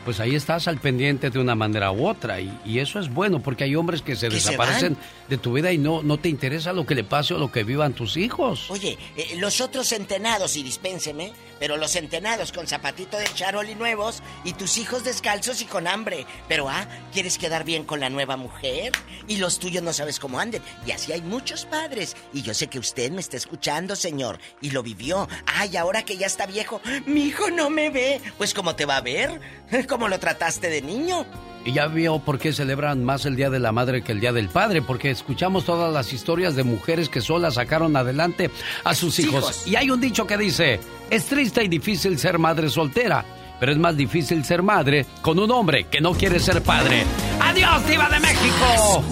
pues 0.07 0.21
ahí 0.21 0.35
estás 0.35 0.69
al 0.69 0.77
pendiente 0.77 1.29
de 1.29 1.37
una 1.37 1.53
manera 1.53 1.91
u 1.91 2.07
otra. 2.07 2.39
Y, 2.39 2.79
eso 2.79 2.97
es 2.97 3.13
bueno, 3.13 3.41
porque 3.41 3.65
hay 3.65 3.75
hombres 3.75 4.01
que 4.01 4.15
se 4.15 4.29
desaparecen 4.29 4.95
de 5.29 5.37
tu 5.37 5.53
vida 5.53 5.71
y 5.71 5.77
no, 5.77 6.03
no 6.03 6.17
te 6.17 6.29
interesa 6.29 6.73
lo 6.73 6.85
que 6.85 6.95
le 6.95 7.03
pase 7.03 7.33
o 7.33 7.37
lo 7.37 7.51
que 7.51 7.63
vivan 7.63 7.93
tus 7.93 8.17
hijos. 8.17 8.69
Oye, 8.69 8.97
eh, 9.15 9.35
los 9.37 9.61
otros 9.61 9.91
entenados, 9.91 10.55
y 10.55 10.63
dispénseme, 10.63 11.33
pero 11.59 11.77
los 11.77 11.95
entenados 11.95 12.51
con 12.51 12.67
zapatito 12.67 13.17
de 13.17 13.25
charol 13.33 13.69
y 13.69 13.75
nuevos, 13.75 14.21
y 14.43 14.53
tus 14.53 14.77
hijos 14.77 15.03
descalzos 15.03 15.61
y 15.61 15.65
con 15.65 15.87
hambre. 15.87 16.25
Pero, 16.47 16.69
ah, 16.69 16.87
¿quieres 17.11 17.37
quedar 17.37 17.63
bien 17.63 17.83
con 17.83 17.99
la 17.99 18.09
nueva 18.09 18.37
mujer? 18.37 18.91
Y 19.27 19.37
los 19.37 19.59
tuyos 19.59 19.83
no 19.83 19.93
sabes 19.93 20.19
cómo 20.19 20.39
anden. 20.39 20.61
Y 20.85 20.91
así 20.91 21.11
hay 21.11 21.21
muchos 21.21 21.65
padres. 21.65 22.15
Y 22.33 22.41
yo 22.41 22.53
sé 22.53 22.67
que 22.67 22.79
usted 22.79 23.11
me 23.11 23.21
está 23.21 23.37
escuchando, 23.37 23.95
señor, 23.95 24.39
y 24.61 24.71
lo 24.71 24.83
vivió. 24.83 25.27
Ay, 25.45 25.77
ahora 25.77 26.03
que 26.03 26.17
ya 26.17 26.27
está 26.27 26.45
viejo, 26.45 26.81
mi 27.05 27.23
hijo 27.23 27.49
no 27.49 27.69
me 27.69 27.89
ve. 27.89 28.21
Pues, 28.37 28.53
¿cómo 28.53 28.75
te 28.75 28.85
va 28.85 28.97
a 28.97 29.01
ver? 29.01 29.41
¿Cómo 29.87 30.07
lo 30.07 30.19
trataste 30.19 30.69
de 30.69 30.81
niño? 30.81 31.25
Y 31.67 31.73
ya 31.73 31.87
vio 31.87 32.19
por 32.19 32.39
qué 32.39 32.53
celebran 32.53 33.03
más 33.03 33.25
el 33.25 33.35
Día 33.35 33.49
de 33.49 33.59
la 33.59 33.73
Madre 33.73 34.01
que 34.01 34.13
el 34.13 34.21
Día 34.21 34.31
del 34.31 34.47
Padre, 34.47 34.81
porque 34.81 35.11
escuchamos 35.11 35.65
todas 35.65 35.91
las 35.93 36.13
historias 36.13 36.55
de 36.55 36.63
mujeres 36.63 37.09
que 37.09 37.19
solas 37.19 37.55
sacaron 37.55 37.97
adelante 37.97 38.49
a 38.85 38.95
sus 38.95 39.19
hijos. 39.19 39.67
Y 39.67 39.75
hay 39.75 39.91
un 39.91 39.99
dicho 39.99 40.25
que 40.25 40.37
dice, 40.37 40.79
es 41.09 41.25
triste 41.25 41.65
y 41.65 41.67
difícil 41.67 42.17
ser 42.19 42.39
madre 42.39 42.69
soltera, 42.69 43.25
pero 43.59 43.73
es 43.73 43.77
más 43.77 43.97
difícil 43.97 44.45
ser 44.45 44.63
madre 44.63 45.05
con 45.21 45.39
un 45.39 45.51
hombre 45.51 45.87
que 45.91 45.99
no 45.99 46.13
quiere 46.13 46.39
ser 46.39 46.61
padre. 46.61 47.03
¡Adiós, 47.41 47.85
Diva 47.85 48.07
de 48.11 48.19
México! 48.21 49.03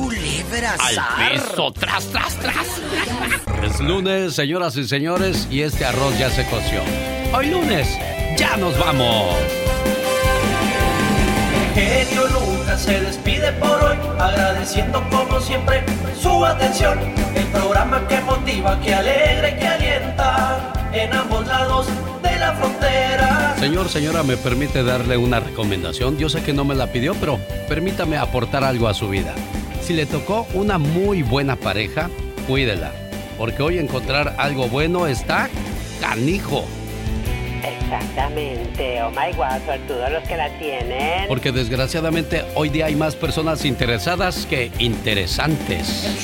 ¡Al 0.79 1.33
piso, 1.33 1.73
tras, 1.73 2.05
tras, 2.05 2.39
tras! 2.39 2.81
Es 3.65 3.81
lunes, 3.81 4.33
señoras 4.33 4.77
y 4.77 4.87
señores, 4.87 5.45
y 5.51 5.59
este 5.59 5.83
arroz 5.83 6.17
ya 6.17 6.29
se 6.29 6.45
coció. 6.45 6.79
Hoy 7.33 7.47
lunes, 7.47 7.85
ya 8.37 8.55
nos 8.55 8.79
vamos 8.79 9.64
genio 11.75 12.25
Lucas 12.29 12.81
se 12.81 13.01
despide 13.01 13.51
por 13.53 13.83
hoy, 13.83 13.97
agradeciendo 14.17 15.03
como 15.09 15.41
siempre 15.41 15.83
su 16.19 16.45
atención. 16.45 16.97
El 17.35 17.45
programa 17.47 18.07
que 18.07 18.21
motiva, 18.21 18.79
que 18.79 18.95
alegra 18.95 19.59
que 19.59 19.67
alienta 19.67 20.73
en 20.93 21.13
ambos 21.13 21.45
lados 21.45 21.87
de 22.23 22.39
la 22.39 22.53
frontera. 22.53 23.55
Señor, 23.59 23.89
señora, 23.89 24.23
¿me 24.23 24.37
permite 24.37 24.83
darle 24.83 25.17
una 25.17 25.41
recomendación? 25.41 26.17
Yo 26.17 26.29
sé 26.29 26.41
que 26.43 26.53
no 26.53 26.63
me 26.63 26.75
la 26.75 26.87
pidió, 26.87 27.13
pero 27.15 27.39
permítame 27.67 28.17
aportar 28.17 28.63
algo 28.63 28.87
a 28.87 28.93
su 28.93 29.09
vida. 29.09 29.35
Si 29.81 29.93
le 29.93 30.05
tocó 30.05 30.47
una 30.53 30.77
muy 30.77 31.23
buena 31.23 31.57
pareja, 31.57 32.09
cuídela, 32.47 32.91
porque 33.37 33.61
hoy 33.61 33.79
encontrar 33.79 34.35
algo 34.37 34.69
bueno 34.69 35.07
está 35.07 35.49
canijo. 35.99 36.65
Exactamente, 37.65 39.01
oh 39.01 39.09
my 39.09 39.31
god, 39.35 39.59
todos 39.87 40.11
los 40.11 40.23
que 40.27 40.37
la 40.37 40.49
tienen. 40.59 41.27
Porque 41.27 41.51
desgraciadamente 41.51 42.43
hoy 42.53 42.69
día 42.69 42.85
hay 42.85 42.95
más 42.95 43.15
personas 43.15 43.65
interesadas 43.65 44.45
que 44.45 44.71
interesantes. 44.77 46.23